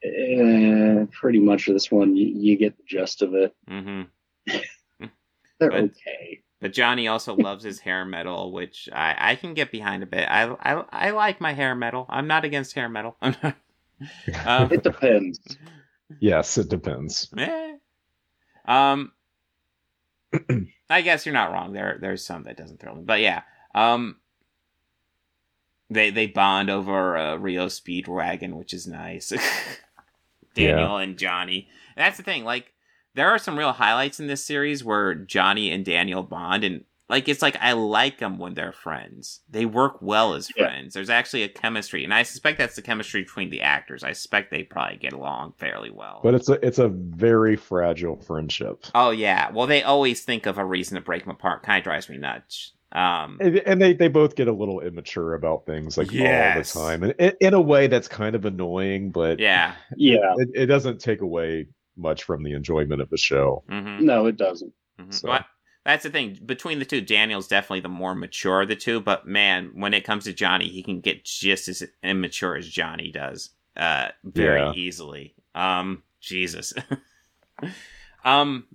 eh, 0.03 1.05
pretty 1.11 1.39
much 1.39 1.67
this 1.67 1.89
one, 1.91 2.15
you, 2.15 2.27
you 2.27 2.57
get 2.57 2.75
the 2.77 2.83
gist 2.85 3.21
of 3.21 3.33
it. 3.33 3.55
hmm 3.67 4.01
They're 4.47 5.69
But- 5.69 5.73
okay. 5.73 6.41
But 6.59 6.71
Johnny 6.73 7.07
also 7.09 7.35
loves 7.37 7.63
his 7.63 7.79
hair 7.79 8.05
metal, 8.05 8.51
which 8.53 8.87
I, 8.93 9.15
I 9.17 9.35
can 9.35 9.53
get 9.53 9.69
behind 9.71 10.01
a 10.01 10.05
bit. 10.05 10.27
I, 10.29 10.43
I 10.61 10.83
I 10.91 11.09
like 11.11 11.41
my 11.41 11.51
hair 11.53 11.75
metal. 11.75 12.05
I'm 12.09 12.27
not 12.27 12.45
against 12.45 12.73
hair 12.73 12.87
metal. 12.89 13.17
Not. 13.21 13.55
Um, 14.45 14.71
It 14.71 14.83
depends. 14.83 15.39
Yes, 16.19 16.57
it 16.57 16.69
depends. 16.69 17.29
eh. 17.37 17.73
Um. 18.65 19.11
I 20.89 21.01
guess 21.01 21.25
you're 21.25 21.33
not 21.33 21.51
wrong. 21.51 21.73
There, 21.73 21.97
there's 21.99 22.23
some 22.25 22.43
that 22.43 22.57
doesn't 22.57 22.79
thrill 22.79 22.95
me, 22.95 23.03
but 23.03 23.19
yeah. 23.21 23.41
Um, 23.75 24.17
they 25.89 26.09
they 26.09 26.27
bond 26.27 26.69
over 26.69 27.15
a 27.15 27.37
REO 27.37 27.67
Speedwagon, 27.67 28.53
which 28.53 28.73
is 28.73 28.87
nice. 28.87 29.31
Daniel 30.55 30.97
and 30.97 31.17
Johnny. 31.17 31.67
And 31.95 32.05
that's 32.05 32.17
the 32.17 32.23
thing. 32.23 32.43
Like, 32.43 32.73
there 33.15 33.29
are 33.29 33.37
some 33.39 33.57
real 33.57 33.71
highlights 33.73 34.19
in 34.19 34.27
this 34.27 34.43
series 34.45 34.83
where 34.83 35.13
Johnny 35.15 35.71
and 35.71 35.83
Daniel 35.85 36.23
bond, 36.23 36.63
and 36.63 36.83
like 37.09 37.27
it's 37.27 37.41
like 37.41 37.55
I 37.59 37.73
like 37.73 38.19
them 38.19 38.37
when 38.39 38.53
they're 38.55 38.71
friends. 38.71 39.41
They 39.49 39.65
work 39.65 39.97
well 40.01 40.33
as 40.33 40.49
Yeah. 40.55 40.65
friends. 40.65 40.93
There's 40.93 41.09
actually 41.09 41.43
a 41.43 41.49
chemistry, 41.49 42.03
and 42.03 42.13
I 42.13 42.23
suspect 42.23 42.57
that's 42.57 42.75
the 42.75 42.81
chemistry 42.81 43.23
between 43.23 43.49
the 43.49 43.61
actors. 43.61 44.03
I 44.03 44.13
suspect 44.13 44.49
they 44.51 44.63
probably 44.63 44.97
get 44.97 45.13
along 45.13 45.53
fairly 45.57 45.91
well. 45.91 46.21
But 46.23 46.33
it's 46.33 46.49
a 46.49 46.65
it's 46.65 46.79
a 46.79 46.87
very 46.87 47.55
fragile 47.55 48.15
friendship. 48.17 48.85
Oh 48.95 49.11
yeah. 49.11 49.51
Well, 49.51 49.67
they 49.67 49.83
always 49.83 50.21
think 50.23 50.45
of 50.45 50.57
a 50.57 50.65
reason 50.65 50.95
to 50.95 51.01
break 51.01 51.23
them 51.23 51.31
apart. 51.31 51.61
Kind 51.63 51.79
of 51.79 51.83
drives 51.83 52.09
me 52.09 52.17
nuts. 52.17 52.71
Um, 52.93 53.37
And 53.41 53.57
and 53.59 53.81
they, 53.81 53.93
they 53.93 54.07
both 54.07 54.35
get 54.35 54.47
a 54.47 54.53
little 54.53 54.79
immature 54.79 55.33
about 55.33 55.65
things 55.65 55.97
like 55.97 56.11
Yes. 56.11 56.75
all 56.75 56.83
the 56.83 56.89
time, 56.91 57.03
and 57.03 57.13
in, 57.17 57.33
in 57.41 57.53
a 57.55 57.61
way 57.61 57.87
that's 57.87 58.07
kind 58.07 58.35
of 58.35 58.45
annoying, 58.45 59.09
but 59.11 59.39
yeah. 59.39 59.73
Yeah. 59.97 60.33
it, 60.37 60.49
it 60.53 60.65
doesn't 60.67 60.99
take 61.01 61.21
away 61.21 61.67
much 61.97 62.23
from 62.23 62.43
the 62.43 62.53
enjoyment 62.53 63.01
of 63.01 63.09
the 63.09 63.17
show. 63.17 63.63
Mm-hmm. 63.69 64.05
No, 64.05 64.27
it 64.27 64.37
doesn't. 64.37 64.73
So- 65.09 65.29
Well, 65.29 65.45
that's 65.85 66.03
the 66.03 66.09
thing. 66.11 66.39
Between 66.45 66.79
the 66.79 66.85
two, 66.85 67.01
Daniel's 67.01 67.47
definitely 67.47 67.81
the 67.81 67.89
more 67.89 68.15
mature 68.15 68.61
of 68.61 68.67
the 68.69 68.75
two. 68.75 68.99
But 69.01 69.27
man, 69.27 69.71
when 69.73 69.93
it 69.93 70.03
comes 70.05 70.23
to 70.25 70.33
Johnny, 70.33 70.69
he 70.69 70.81
can 70.83 71.01
get 71.01 71.25
just 71.25 71.67
as 71.67 71.83
immature 72.03 72.55
as 72.55 72.69
Johnny 72.69 73.11
does, 73.11 73.49
uh, 73.75 74.09
very 74.23 74.61
Yeah. 74.61 74.73
easily. 74.75 75.33
Um, 75.55 76.03
Jesus. 76.21 76.73
um, 78.25 78.65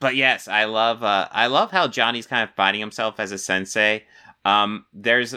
but 0.00 0.16
yes, 0.16 0.48
I 0.48 0.64
love. 0.64 1.02
Uh, 1.02 1.28
I 1.30 1.46
love 1.46 1.70
how 1.70 1.86
Johnny's 1.86 2.26
kind 2.26 2.48
of 2.48 2.54
finding 2.56 2.80
himself 2.80 3.20
as 3.20 3.32
a 3.32 3.38
sensei. 3.38 4.04
Um, 4.44 4.86
there's. 4.92 5.36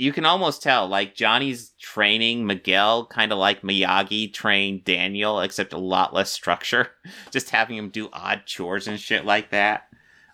You 0.00 0.12
can 0.12 0.24
almost 0.24 0.62
tell, 0.62 0.86
like 0.86 1.16
Johnny's 1.16 1.70
training 1.80 2.46
Miguel, 2.46 3.06
kind 3.06 3.32
of 3.32 3.38
like 3.38 3.62
Miyagi 3.62 4.32
trained 4.32 4.84
Daniel, 4.84 5.40
except 5.40 5.72
a 5.72 5.78
lot 5.78 6.14
less 6.14 6.30
structure. 6.30 6.90
Just 7.32 7.50
having 7.50 7.76
him 7.76 7.88
do 7.88 8.08
odd 8.12 8.42
chores 8.46 8.86
and 8.86 9.00
shit 9.00 9.24
like 9.24 9.50
that. 9.50 9.88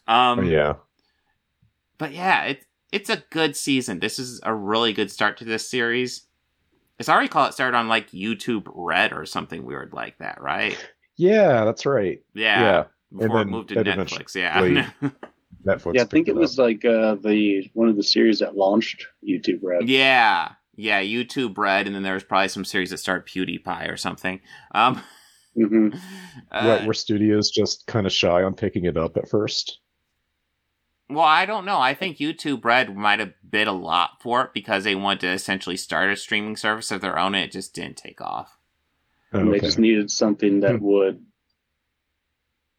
Um, 0.06 0.44
yeah, 0.44 0.74
but 1.96 2.12
yeah, 2.12 2.44
it's 2.44 2.66
it's 2.92 3.10
a 3.10 3.24
good 3.30 3.56
season. 3.56 4.00
This 4.00 4.18
is 4.18 4.40
a 4.42 4.54
really 4.54 4.92
good 4.92 5.10
start 5.10 5.38
to 5.38 5.44
this 5.44 5.68
series. 5.68 6.26
As 7.00 7.08
I 7.08 7.18
recall, 7.18 7.46
it 7.46 7.54
started 7.54 7.76
on 7.76 7.88
like 7.88 8.10
YouTube 8.10 8.70
Red 8.72 9.12
or 9.12 9.24
something 9.26 9.64
weird 9.64 9.94
like 9.94 10.18
that, 10.18 10.40
right? 10.40 10.76
yeah, 11.16 11.64
that's 11.64 11.86
right. 11.86 12.22
Yeah. 12.34 12.60
Yeah, 12.60 12.84
Before 13.18 13.40
it 13.40 13.44
then 13.44 13.50
moved 13.50 13.68
to 13.70 13.74
that 13.76 13.86
Netflix, 13.86 14.34
yeah. 14.34 14.60
Netflix. 15.66 15.94
yeah, 15.94 16.02
I 16.02 16.04
think 16.04 16.26
picked 16.26 16.28
it 16.28 16.34
was 16.36 16.58
like 16.58 16.84
uh, 16.84 17.14
the 17.16 17.70
one 17.74 17.88
of 17.88 17.96
the 17.96 18.02
series 18.02 18.40
that 18.40 18.56
launched 18.56 19.06
YouTube 19.26 19.60
Red. 19.62 19.88
yeah. 19.88 20.52
Yeah, 20.76 21.00
YouTube 21.02 21.56
Red, 21.56 21.86
and 21.86 21.94
then 21.94 22.02
there 22.02 22.14
was 22.14 22.24
probably 22.24 22.48
some 22.48 22.64
series 22.64 22.90
that 22.90 22.98
started 22.98 23.26
PewDiePie 23.32 23.88
or 23.92 23.96
something. 23.96 24.40
Um, 24.74 25.00
hmm 25.54 25.90
uh, 26.50 26.64
What, 26.66 26.84
were 26.84 26.94
studios 26.94 27.50
just 27.52 27.86
kind 27.86 28.06
of 28.06 28.12
shy 28.12 28.42
on 28.42 28.54
picking 28.54 28.84
it 28.86 28.96
up 28.96 29.16
at 29.16 29.28
first? 29.28 29.78
Well, 31.08 31.22
I 31.24 31.46
don't 31.46 31.64
know. 31.64 31.78
I 31.78 31.94
think 31.94 32.16
YouTube 32.16 32.64
Red 32.64 32.96
might 32.96 33.20
have 33.20 33.34
bid 33.48 33.68
a 33.68 33.72
lot 33.72 34.20
for 34.20 34.42
it 34.42 34.50
because 34.52 34.82
they 34.82 34.96
wanted 34.96 35.20
to 35.20 35.28
essentially 35.32 35.76
start 35.76 36.10
a 36.10 36.16
streaming 36.16 36.56
service 36.56 36.90
of 36.90 37.00
their 37.02 37.18
own, 37.20 37.36
and 37.36 37.44
it 37.44 37.52
just 37.52 37.72
didn't 37.72 37.98
take 37.98 38.20
off. 38.20 38.56
Oh, 39.32 39.38
And 39.40 39.52
they 39.52 39.60
just 39.60 39.78
needed 39.78 40.10
something 40.10 40.58
that 40.60 40.76
Hmm. 40.76 40.84
would 40.84 41.24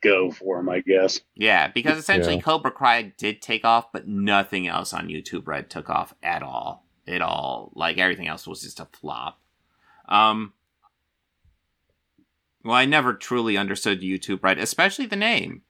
go 0.02 0.32
for 0.32 0.58
them, 0.58 0.70
I 0.70 0.82
guess. 0.82 1.20
Yeah, 1.36 1.68
because 1.68 1.98
essentially 1.98 2.36
Yeah. 2.36 2.42
Cobra 2.42 2.72
Kai 2.72 3.14
did 3.18 3.42
take 3.42 3.66
off, 3.66 3.92
but 3.92 4.08
nothing 4.08 4.68
else 4.68 4.94
on 4.94 5.08
YouTube 5.08 5.48
Red 5.48 5.70
took 5.70 5.90
off 5.90 6.14
at 6.22 6.44
all. 6.44 6.86
It 7.06 7.22
all 7.22 7.72
like 7.76 7.98
everything 7.98 8.28
else 8.28 8.48
was 8.48 8.62
just 8.62 8.80
a 8.80 8.86
flop. 8.86 9.40
Um 10.08 10.54
Well, 12.64 12.76
I 12.76 12.86
never 12.86 13.14
truly 13.14 13.58
understood 13.58 14.02
YouTube 14.02 14.44
Red, 14.44 14.58
especially 14.60 15.06
the 15.06 15.16
name. 15.16 15.62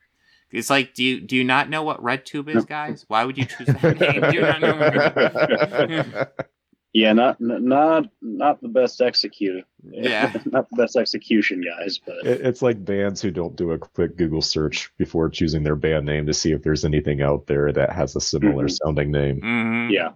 It's 0.52 0.70
like, 0.70 0.94
do 0.94 1.04
you 1.04 1.20
do 1.20 1.36
you 1.36 1.44
not 1.44 1.70
know 1.70 1.84
what 1.84 2.02
RedTube 2.02 2.56
is, 2.56 2.66
guys? 2.66 3.04
Why 3.08 3.26
would 3.26 3.38
you 3.38 3.46
choose 3.46 3.68
that 3.68 4.00
name? 4.00 4.22
Do 4.22 4.34
you 4.34 4.42
not 4.42 4.62
know? 4.62 6.26
Yeah, 6.98 7.12
not 7.12 7.42
not 7.42 8.08
not 8.22 8.62
the 8.62 8.70
best 8.70 9.02
executed. 9.02 9.66
Yeah. 9.84 10.32
not 10.46 10.70
the 10.70 10.78
best 10.78 10.96
execution, 10.96 11.62
guys. 11.62 11.98
But 11.98 12.26
It- 12.26 12.40
it's 12.46 12.62
like 12.62 12.86
bands 12.86 13.22
who 13.22 13.32
don't 13.32 13.58
do 13.58 13.72
a 13.74 13.78
quick 13.78 14.16
Google 14.16 14.42
search 14.42 14.90
before 14.98 15.28
choosing 15.30 15.62
their 15.64 15.76
band 15.76 16.06
name 16.06 16.26
to 16.28 16.34
see 16.34 16.54
if 16.54 16.64
there's 16.64 16.86
anything 16.86 17.22
out 17.22 17.48
there 17.48 17.74
that 17.74 17.92
has 17.92 18.16
a 18.16 18.22
similar 18.22 18.68
Mhm. 18.68 18.78
sounding 18.82 19.12
name. 19.12 19.42
hmm 19.42 19.90
yeah, 19.92 20.12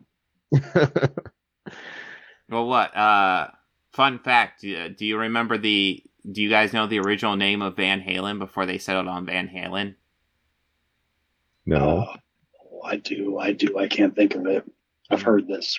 Well, 2.49 2.65
what? 2.67 2.95
Uh, 2.95 3.49
fun 3.91 4.19
fact: 4.19 4.63
uh, 4.63 4.87
Do 4.87 5.05
you 5.05 5.17
remember 5.17 5.57
the? 5.57 6.01
Do 6.31 6.41
you 6.41 6.49
guys 6.49 6.71
know 6.71 6.87
the 6.87 6.99
original 6.99 7.35
name 7.35 7.61
of 7.61 7.75
Van 7.75 8.01
Halen 8.01 8.39
before 8.39 8.65
they 8.65 8.77
settled 8.77 9.07
on 9.09 9.25
Van 9.25 9.49
Halen? 9.49 9.95
no. 11.65 12.07
Oh, 12.71 12.81
I 12.85 12.95
do, 12.95 13.37
I 13.37 13.51
do. 13.51 13.77
I 13.77 13.87
can't 13.89 14.15
think 14.15 14.35
of 14.35 14.45
it. 14.47 14.63
I've 15.09 15.21
heard 15.21 15.45
this. 15.47 15.77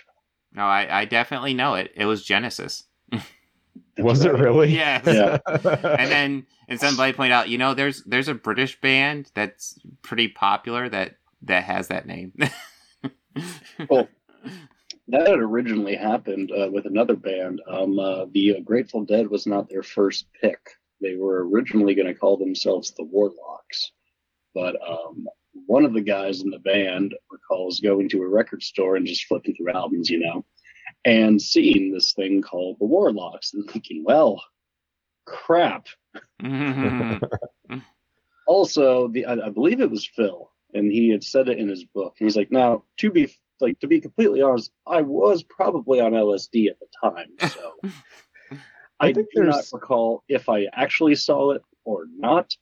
No, 0.53 0.63
I, 0.63 1.01
I 1.01 1.05
definitely 1.05 1.55
know 1.55 1.75
it. 1.75 1.93
It 1.95 2.07
was 2.07 2.25
Genesis. 2.25 2.85
Was 3.99 4.25
it 4.25 4.33
really? 4.33 4.73
Yes. 4.73 5.05
Yeah. 5.07 5.39
and 5.47 6.11
then 6.11 6.47
and 6.69 6.81
somebody 6.81 7.13
pointed 7.13 7.33
out, 7.33 7.49
you 7.49 7.59
know, 7.59 7.75
there's 7.75 8.03
there's 8.05 8.29
a 8.29 8.35
British 8.35 8.81
band 8.81 9.31
that's 9.35 9.79
pretty 10.03 10.29
popular 10.29 10.89
that 10.89 11.17
that 11.43 11.65
has 11.65 11.89
that 11.89 12.07
name. 12.07 12.33
Well, 13.89 14.09
that 15.09 15.29
had 15.29 15.39
originally 15.39 15.97
happened 15.97 16.51
uh, 16.53 16.69
with 16.71 16.85
another 16.87 17.17
band. 17.17 17.63
Um, 17.69 17.99
uh, 17.99 18.27
the 18.33 18.57
uh, 18.57 18.61
Grateful 18.61 19.05
Dead 19.05 19.29
was 19.29 19.47
not 19.47 19.69
their 19.69 19.83
first 19.83 20.27
pick. 20.41 20.59
They 21.01 21.17
were 21.17 21.49
originally 21.49 21.95
going 21.95 22.09
to 22.09 22.15
call 22.15 22.37
themselves 22.37 22.91
the 22.91 23.05
Warlocks, 23.05 23.93
but 24.55 24.77
um, 24.87 25.27
one 25.67 25.85
of 25.85 25.93
the 25.93 26.01
guys 26.01 26.43
in 26.43 26.51
the 26.51 26.59
band 26.59 27.15
recalls 27.31 27.81
going 27.81 28.09
to 28.11 28.23
a 28.23 28.29
record 28.29 28.63
store 28.63 28.97
and 28.97 29.07
just 29.07 29.25
flipping 29.25 29.55
through 29.55 29.73
albums, 29.73 30.11
you 30.11 30.19
know, 30.19 30.45
and 31.05 31.41
seeing 31.41 31.93
this 31.93 32.13
thing 32.13 32.43
called 32.43 32.77
the 32.79 32.87
Warlocks 32.87 33.55
and 33.55 33.69
thinking, 33.71 34.05
well, 34.05 34.43
crap. 35.27 35.87
Mhm. 36.43 37.29
Also, 38.47 39.07
the 39.07 39.27
I, 39.27 39.47
I 39.47 39.51
believe 39.51 39.81
it 39.81 39.93
was 39.93 40.05
Phil, 40.05 40.51
and 40.75 40.91
he 40.91 41.09
had 41.11 41.23
said 41.23 41.49
it 41.49 41.61
in 41.61 41.69
his 41.69 41.85
book. 41.85 42.17
And 42.19 42.27
he's 42.27 42.37
like, 42.37 42.51
now 42.51 42.83
to 42.97 43.09
be 43.09 43.33
like 43.61 43.79
to 43.79 43.87
be 43.87 44.01
completely 44.01 44.43
honest, 44.43 44.73
I 44.89 45.03
was 45.03 45.45
probably 45.45 46.01
on 46.01 46.15
LSD 46.15 46.69
at 46.69 46.77
the 46.81 46.87
time, 47.01 47.29
so 47.49 47.73
I, 48.99 49.09
I 49.09 49.13
think 49.13 49.29
do 49.33 49.45
not 49.45 49.65
recall 49.73 50.25
if 50.29 50.49
I 50.49 50.67
actually 50.73 51.15
saw 51.15 51.53
it 51.53 51.63
or 51.85 52.07
not. 52.13 52.57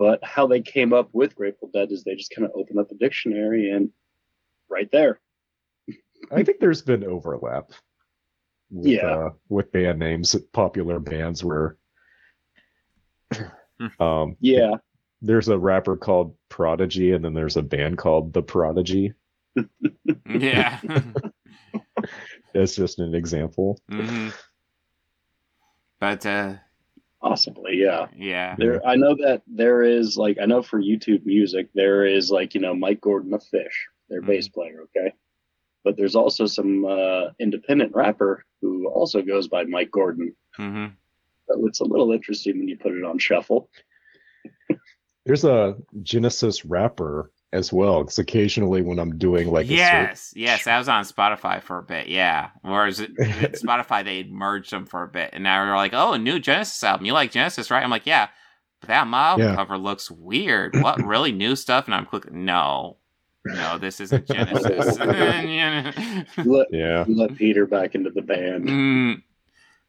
But 0.00 0.24
how 0.24 0.46
they 0.46 0.62
came 0.62 0.94
up 0.94 1.10
with 1.12 1.36
Grateful 1.36 1.68
Dead 1.74 1.92
is 1.92 2.04
they 2.04 2.14
just 2.14 2.34
kind 2.34 2.46
of 2.46 2.52
opened 2.54 2.78
up 2.78 2.90
a 2.90 2.94
dictionary 2.94 3.70
and 3.70 3.90
right 4.70 4.90
there. 4.90 5.20
I 6.32 6.42
think 6.42 6.58
there's 6.58 6.80
been 6.80 7.04
overlap. 7.04 7.72
With, 8.70 8.86
Yeah. 8.86 9.06
Uh, 9.06 9.30
with 9.50 9.70
band 9.72 9.98
names, 9.98 10.34
popular 10.54 11.00
bands 11.00 11.44
where. 11.44 11.76
um, 14.00 14.38
Yeah, 14.40 14.76
there's 15.20 15.48
a 15.48 15.58
rapper 15.58 15.98
called 15.98 16.34
Prodigy, 16.48 17.12
and 17.12 17.22
then 17.22 17.34
there's 17.34 17.58
a 17.58 17.62
band 17.62 17.98
called 17.98 18.32
The 18.32 18.42
Prodigy. 18.42 19.12
yeah. 20.26 20.80
It's 22.54 22.74
just 22.74 22.98
an 22.98 23.14
example. 23.14 23.78
hmm 23.88 24.30
But 26.00 26.24
uh, 26.24 26.54
possibly. 27.20 27.76
Yeah. 27.76 28.06
yeah. 28.16 28.54
There, 28.58 28.84
I 28.86 28.96
know 28.96 29.14
that 29.16 29.42
there 29.46 29.82
is 29.82 30.16
like 30.16 30.38
I 30.40 30.46
know 30.46 30.62
for 30.62 30.80
YouTube 30.80 31.24
Music 31.26 31.68
there 31.74 32.04
is 32.04 32.30
like 32.30 32.54
you 32.54 32.60
know 32.60 32.74
Mike 32.74 33.00
Gordon 33.00 33.30
the 33.30 33.38
Phish, 33.38 33.86
their 34.08 34.22
Mhm. 34.22 34.26
bass 34.26 34.48
player, 34.48 34.84
okay. 34.84 35.14
But 35.84 35.96
there's 35.96 36.14
also 36.16 36.44
some 36.46 36.84
uh, 36.84 37.30
independent 37.38 37.94
rapper 37.94 38.44
who 38.60 38.88
also 38.88 39.22
goes 39.22 39.48
by 39.48 39.64
Mike 39.64 39.90
Gordon. 39.90 40.34
Mm-hmm. 40.58 40.86
So 41.48 41.66
it's 41.66 41.80
a 41.80 41.84
little 41.84 42.12
interesting 42.12 42.58
when 42.58 42.68
you 42.68 42.76
put 42.76 42.92
it 42.92 43.04
on 43.04 43.18
shuffle. 43.18 43.70
There's 45.26 45.44
a 45.44 45.76
Genesis 46.02 46.64
rapper 46.64 47.30
as 47.52 47.72
well, 47.72 48.02
because 48.02 48.18
occasionally 48.18 48.80
when 48.82 48.98
I'm 48.98 49.18
doing 49.18 49.48
like 49.50 49.66
a 49.66 49.70
search, 49.70 49.76
yes, 49.76 50.32
yes, 50.36 50.64
that 50.64 50.78
was 50.78 50.88
on 50.88 51.04
Spotify 51.04 51.60
for 51.62 51.78
a 51.78 51.82
bit. 51.82 52.08
Yeah, 52.08 52.50
whereas 52.62 53.00
it, 53.00 53.10
it- 53.18 53.52
Spotify 53.60 54.04
they 54.04 54.24
merged 54.24 54.70
them 54.70 54.86
for 54.86 55.02
a 55.02 55.08
bit, 55.08 55.30
and 55.32 55.42
now 55.44 55.64
they're 55.64 55.74
like, 55.76 55.92
"Oh, 55.94 56.12
a 56.12 56.18
new 56.18 56.38
Genesis 56.38 56.82
album. 56.84 57.06
You 57.06 57.12
like 57.12 57.30
Genesis, 57.32 57.70
right?" 57.70 57.82
I'm 57.82 57.90
like, 57.90 58.06
"Yeah." 58.06 58.28
But 58.80 58.88
that 58.88 59.06
album 59.06 59.46
Yeah. 59.46 59.54
cover 59.56 59.76
looks 59.76 60.10
weird. 60.10 60.74
What 60.80 61.04
really 61.04 61.32
new 61.32 61.54
stuff? 61.54 61.84
And 61.84 61.94
I'm 61.94 62.06
clicking, 62.06 62.46
no, 62.46 62.96
no, 63.44 63.76
this 63.76 64.00
isn't 64.00 64.26
Genesis. 64.26 64.96
You 66.38 66.52
let, 66.56 66.68
yeah, 66.70 67.04
you 67.06 67.14
let 67.16 67.36
Peter 67.36 67.66
back 67.66 67.94
into 67.94 68.08
the 68.10 68.22
band. 68.22 68.66
Mm. 68.68 69.22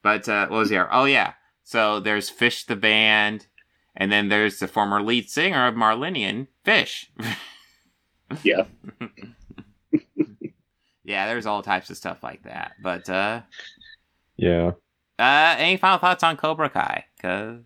But 0.01 0.27
uh, 0.27 0.47
what 0.47 0.57
was 0.57 0.69
there? 0.69 0.93
Oh 0.93 1.05
yeah. 1.05 1.33
So 1.63 1.99
there's 2.01 2.29
Phish 2.29 2.65
the 2.65 2.75
band, 2.75 3.47
And 3.95 4.11
then 4.11 4.27
there's 4.29 4.59
the 4.59 4.67
former 4.67 5.01
lead 5.01 5.29
singer 5.29 5.67
of 5.67 5.75
Marillion, 5.75 6.47
Fish. 6.65 7.09
Yeah. 8.43 8.63
yeah, 11.03 11.27
there's 11.27 11.45
all 11.45 11.61
types 11.61 11.89
of 11.89 11.97
stuff 11.97 12.23
like 12.23 12.43
that. 12.43 12.73
But 12.81 13.09
uh 13.09 13.41
Yeah. 14.37 14.71
uh 15.19 15.55
any 15.57 15.77
final 15.77 15.97
thoughts 15.97 16.23
on 16.23 16.37
Cobra 16.37 16.69
Kai? 16.69 17.05
'Cause- 17.21 17.61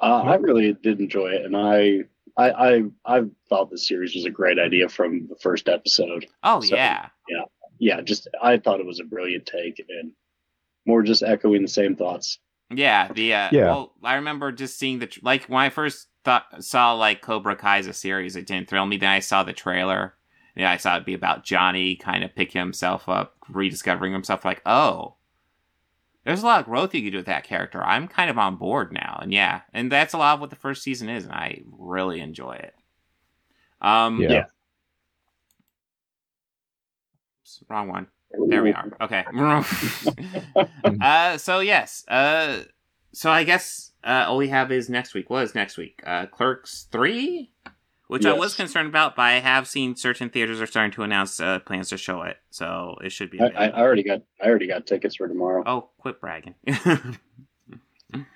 Uh, 0.00 0.22
I 0.22 0.34
really 0.36 0.72
did 0.72 1.00
enjoy 1.00 1.28
it, 1.28 1.44
and 1.44 1.56
I, 1.56 2.00
I, 2.36 2.50
I, 2.50 2.82
I 3.04 3.22
thought 3.48 3.70
the 3.70 3.78
series 3.78 4.16
was 4.16 4.24
a 4.24 4.30
great 4.30 4.58
idea 4.58 4.88
from 4.88 5.28
the 5.28 5.36
first 5.36 5.68
episode. 5.68 6.26
Oh 6.42 6.60
So, 6.60 6.74
yeah. 6.74 7.08
yeah, 7.28 7.44
yeah. 7.78 8.00
Just 8.00 8.26
I 8.42 8.56
thought 8.58 8.80
it 8.80 8.86
was 8.86 8.98
a 8.98 9.04
brilliant 9.04 9.46
take, 9.46 9.80
and 9.88 10.10
more 10.86 11.02
just 11.04 11.22
echoing 11.22 11.62
the 11.62 11.68
same 11.68 11.94
thoughts. 11.94 12.40
Yeah, 12.74 13.12
the 13.12 13.32
uh, 13.34 13.48
Yeah. 13.52 13.66
well, 13.66 13.92
I 14.02 14.14
remember 14.16 14.50
just 14.50 14.76
seeing 14.76 14.98
the 14.98 15.06
tr- 15.06 15.20
like 15.22 15.44
when 15.44 15.60
I 15.60 15.70
first 15.70 16.08
thought 16.24 16.64
saw 16.64 16.92
like 16.92 17.22
Cobra 17.22 17.56
Kai 17.56 17.78
as 17.78 17.86
a 17.86 17.92
series, 17.92 18.36
it 18.36 18.46
didn't 18.46 18.68
thrill 18.68 18.86
me. 18.86 18.96
Then 18.96 19.10
I 19.10 19.20
saw 19.20 19.42
the 19.42 19.52
trailer. 19.52 20.14
Yeah, 20.54 20.70
I 20.70 20.76
saw 20.76 20.94
it'd 20.94 21.06
be 21.06 21.14
about 21.14 21.44
Johnny 21.44 21.96
kind 21.96 22.22
of 22.22 22.34
picking 22.34 22.60
himself 22.60 23.08
up, 23.08 23.36
rediscovering 23.48 24.12
himself. 24.12 24.44
Like, 24.44 24.60
oh, 24.66 25.14
there's 26.24 26.42
a 26.42 26.46
lot 26.46 26.60
of 26.60 26.66
growth 26.66 26.94
you 26.94 27.02
could 27.02 27.12
do 27.12 27.18
with 27.18 27.26
that 27.26 27.44
character. 27.44 27.82
I'm 27.82 28.06
kind 28.06 28.30
of 28.30 28.38
on 28.38 28.56
board 28.56 28.92
now, 28.92 29.18
and 29.22 29.32
yeah, 29.32 29.62
and 29.72 29.90
that's 29.90 30.12
a 30.14 30.18
lot 30.18 30.34
of 30.34 30.40
what 30.40 30.50
the 30.50 30.56
first 30.56 30.82
season 30.82 31.08
is, 31.08 31.24
and 31.24 31.32
I 31.32 31.62
really 31.70 32.20
enjoy 32.20 32.52
it. 32.52 32.74
Um, 33.80 34.20
Yeah. 34.20 34.30
Yeah. 34.30 34.44
Oops, 37.42 37.64
wrong 37.68 37.88
one. 37.88 38.06
There 38.48 38.62
we 38.62 38.72
are. 38.72 38.90
Okay. 39.00 39.24
uh, 41.02 41.36
so 41.38 41.60
yes. 41.60 42.04
Uh, 42.08 42.60
so 43.12 43.30
I 43.30 43.44
guess 43.44 43.91
uh, 44.04 44.26
all 44.28 44.36
we 44.36 44.48
have 44.48 44.72
is 44.72 44.88
next 44.88 45.14
week. 45.14 45.30
What 45.30 45.44
is 45.44 45.54
next 45.54 45.76
week? 45.76 46.02
Uh, 46.06 46.26
Clerks 46.26 46.88
three, 46.90 47.50
which 48.08 48.26
I 48.26 48.32
was 48.32 48.54
concerned 48.54 48.88
about, 48.88 49.16
but 49.16 49.22
I 49.22 49.32
have 49.40 49.66
seen 49.66 49.96
certain 49.96 50.28
theaters 50.28 50.60
are 50.60 50.66
starting 50.66 50.92
to 50.92 51.02
announce 51.02 51.40
uh, 51.40 51.60
plans 51.60 51.88
to 51.90 51.96
show 51.96 52.22
it, 52.22 52.36
so 52.50 52.98
it 53.02 53.10
should 53.10 53.30
be. 53.30 53.40
I, 53.40 53.46
I. 53.46 53.66
I 53.68 53.80
already 53.80 54.02
got, 54.02 54.22
I 54.42 54.48
already 54.48 54.66
got 54.66 54.86
tickets 54.86 55.16
for 55.16 55.28
tomorrow. 55.28 55.62
Oh, 55.64 55.88
quit 55.98 56.20
bragging. 56.20 56.54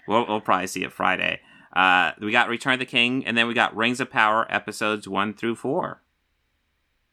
we'll, 0.09 0.27
we'll 0.27 0.41
probably 0.41 0.67
see 0.67 0.85
it 0.85 0.93
Friday. 0.93 1.41
Uh, 1.75 2.13
we 2.21 2.33
got 2.33 2.49
Return 2.49 2.75
of 2.75 2.79
the 2.79 2.87
King, 2.87 3.27
and 3.27 3.37
then 3.37 3.47
we 3.47 3.55
got 3.55 3.77
Rings 3.77 4.01
of 4.01 4.11
Power 4.11 4.47
episodes 4.49 5.07
one 5.07 5.35
through 5.35 5.57
four. 5.57 6.01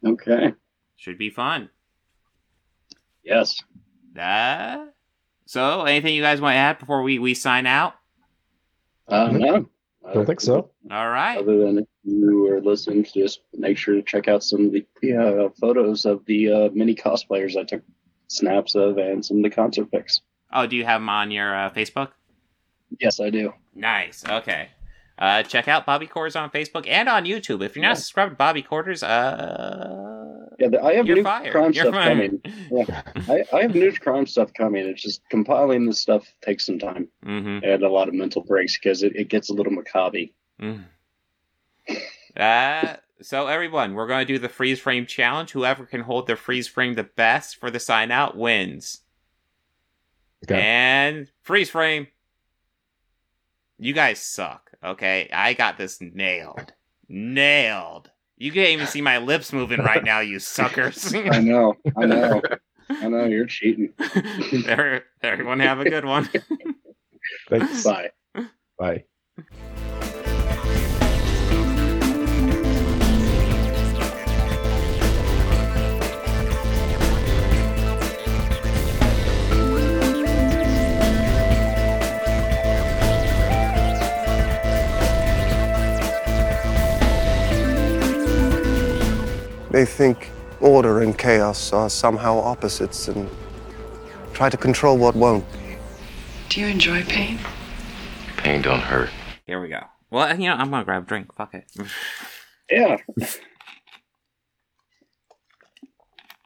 Okay. 0.05 0.53
Should 0.95 1.17
be 1.17 1.29
fun. 1.29 1.69
Yes. 3.23 3.61
Uh, 4.17 4.85
so, 5.45 5.83
anything 5.83 6.15
you 6.15 6.21
guys 6.21 6.39
want 6.39 6.53
to 6.53 6.57
add 6.57 6.79
before 6.79 7.03
we, 7.03 7.19
we 7.19 7.33
sign 7.33 7.65
out? 7.65 7.95
Uh, 9.07 9.27
no. 9.31 9.69
Don't 10.13 10.25
think 10.25 10.41
so. 10.41 10.69
All 10.91 11.09
right. 11.09 11.37
Other 11.37 11.59
than 11.59 11.79
if 11.79 11.85
you 12.03 12.51
are 12.51 12.61
listening, 12.61 13.05
just 13.05 13.41
make 13.53 13.77
sure 13.77 13.95
to 13.95 14.01
check 14.01 14.27
out 14.27 14.43
some 14.43 14.65
of 14.65 14.73
the 14.73 15.13
uh, 15.13 15.49
photos 15.59 16.05
of 16.05 16.25
the 16.25 16.51
uh, 16.51 16.69
mini 16.73 16.93
cosplayers 16.93 17.55
I 17.55 17.63
took 17.63 17.81
snaps 18.27 18.75
of 18.75 18.97
and 18.97 19.25
some 19.25 19.37
of 19.37 19.43
the 19.43 19.49
concert 19.49 19.89
pics. 19.91 20.21
Oh, 20.51 20.67
do 20.67 20.75
you 20.75 20.85
have 20.85 20.99
them 21.01 21.09
on 21.09 21.31
your 21.31 21.55
uh, 21.55 21.69
Facebook? 21.69 22.09
Yes, 22.99 23.19
I 23.19 23.29
do. 23.29 23.53
Nice. 23.73 24.23
Okay. 24.27 24.69
Uh, 25.17 25.43
check 25.43 25.67
out 25.67 25.85
Bobby 25.85 26.07
Quarters 26.07 26.35
on 26.35 26.49
Facebook 26.49 26.87
and 26.87 27.07
on 27.07 27.25
YouTube. 27.25 27.63
If 27.63 27.75
you're 27.75 27.85
not 27.85 27.97
subscribed 27.97 28.31
to 28.31 28.35
Bobby 28.35 28.61
Quarters, 28.61 29.03
uh, 29.03 30.22
Yeah, 30.59 30.67
the, 30.69 30.83
I 30.83 30.93
have 30.95 31.07
you're 31.07 31.17
new 31.17 31.23
fired. 31.23 31.51
crime 31.51 31.71
You're 31.73 31.85
stuff 31.85 31.95
fired. 31.95 32.41
coming. 32.41 32.41
Yeah, 32.71 33.01
I, 33.27 33.43
I 33.55 33.61
have 33.63 33.75
new 33.75 33.91
crime 33.93 34.25
stuff 34.27 34.53
coming. 34.53 34.85
It's 34.85 35.01
just 35.01 35.21
compiling 35.29 35.85
this 35.85 35.99
stuff 35.99 36.31
takes 36.41 36.65
some 36.65 36.79
time 36.79 37.07
mm-hmm. 37.25 37.63
and 37.63 37.83
a 37.83 37.89
lot 37.89 38.07
of 38.07 38.13
mental 38.13 38.43
breaks 38.43 38.77
because 38.77 39.03
it, 39.03 39.15
it 39.15 39.29
gets 39.29 39.49
a 39.49 39.53
little 39.53 39.73
macabre. 39.73 40.25
Mm. 40.61 40.85
Uh, 42.37 42.95
so 43.21 43.47
everyone, 43.47 43.93
we're 43.93 44.07
going 44.07 44.25
to 44.25 44.33
do 44.33 44.39
the 44.39 44.49
freeze 44.49 44.79
frame 44.79 45.05
challenge. 45.05 45.51
Whoever 45.51 45.85
can 45.85 46.01
hold 46.01 46.27
their 46.27 46.35
freeze 46.35 46.67
frame 46.67 46.93
the 46.93 47.03
best 47.03 47.57
for 47.57 47.71
the 47.71 47.79
sign 47.79 48.11
out 48.11 48.37
wins. 48.37 49.01
Okay. 50.45 50.61
And 50.61 51.31
freeze 51.41 51.69
frame. 51.69 52.07
You 53.79 53.93
guys 53.93 54.19
suck. 54.19 54.71
Okay, 54.83 55.29
I 55.31 55.53
got 55.53 55.77
this 55.77 55.99
nailed. 56.01 56.73
Nailed. 57.07 58.11
You 58.43 58.51
can't 58.51 58.71
even 58.71 58.87
see 58.87 58.99
my 58.99 59.19
lips 59.19 59.53
moving 59.53 59.79
right 59.79 60.03
now, 60.03 60.19
you 60.19 60.37
suckers. 60.37 61.13
I 61.31 61.39
know, 61.39 61.75
I 61.95 62.05
know, 62.05 62.41
I 62.89 63.07
know. 63.07 63.23
You're 63.23 63.45
cheating. 63.45 63.93
Everyone 65.21 65.61
have 65.61 65.79
a 65.79 65.89
good 65.89 66.03
one. 66.03 66.27
Thanks. 67.49 67.83
Bye. 67.85 68.09
Bye. 68.77 69.05
They 89.73 89.85
think 89.85 90.29
order 90.61 91.01
and 91.01 91.17
chaos 91.17 91.73
are 91.73 91.89
somehow 91.89 92.37
opposites 92.37 93.07
and 93.07 93.27
try 94.31 94.47
to 94.51 94.55
control 94.55 94.99
what 94.99 95.15
won't. 95.15 95.43
Do 96.49 96.61
you 96.61 96.67
enjoy 96.67 97.03
pain? 97.03 97.39
Pain 98.37 98.61
don't 98.61 98.81
hurt. 98.81 99.09
Here 99.47 99.59
we 99.59 99.69
go. 99.69 99.81
Well, 100.11 100.39
you 100.39 100.47
know, 100.47 100.53
I'm 100.55 100.69
gonna 100.69 100.85
grab 100.85 101.03
a 101.03 101.05
drink. 101.07 101.33
Fuck 101.33 101.55
it. 101.55 101.65
Yeah. 102.69 102.97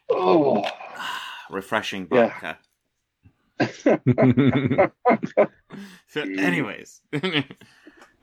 Oh. 0.09 0.63
Refreshing 1.49 2.07
Yeah. 2.09 2.31
vodka. 3.59 4.91
So, 6.09 6.21
anyways, 6.21 7.01
the 7.11 7.43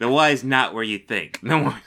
why 0.09 0.31
is 0.31 0.43
not 0.43 0.72
where 0.72 0.82
you 0.82 0.97
think. 0.98 1.40
The 1.43 1.59
why. 1.59 1.81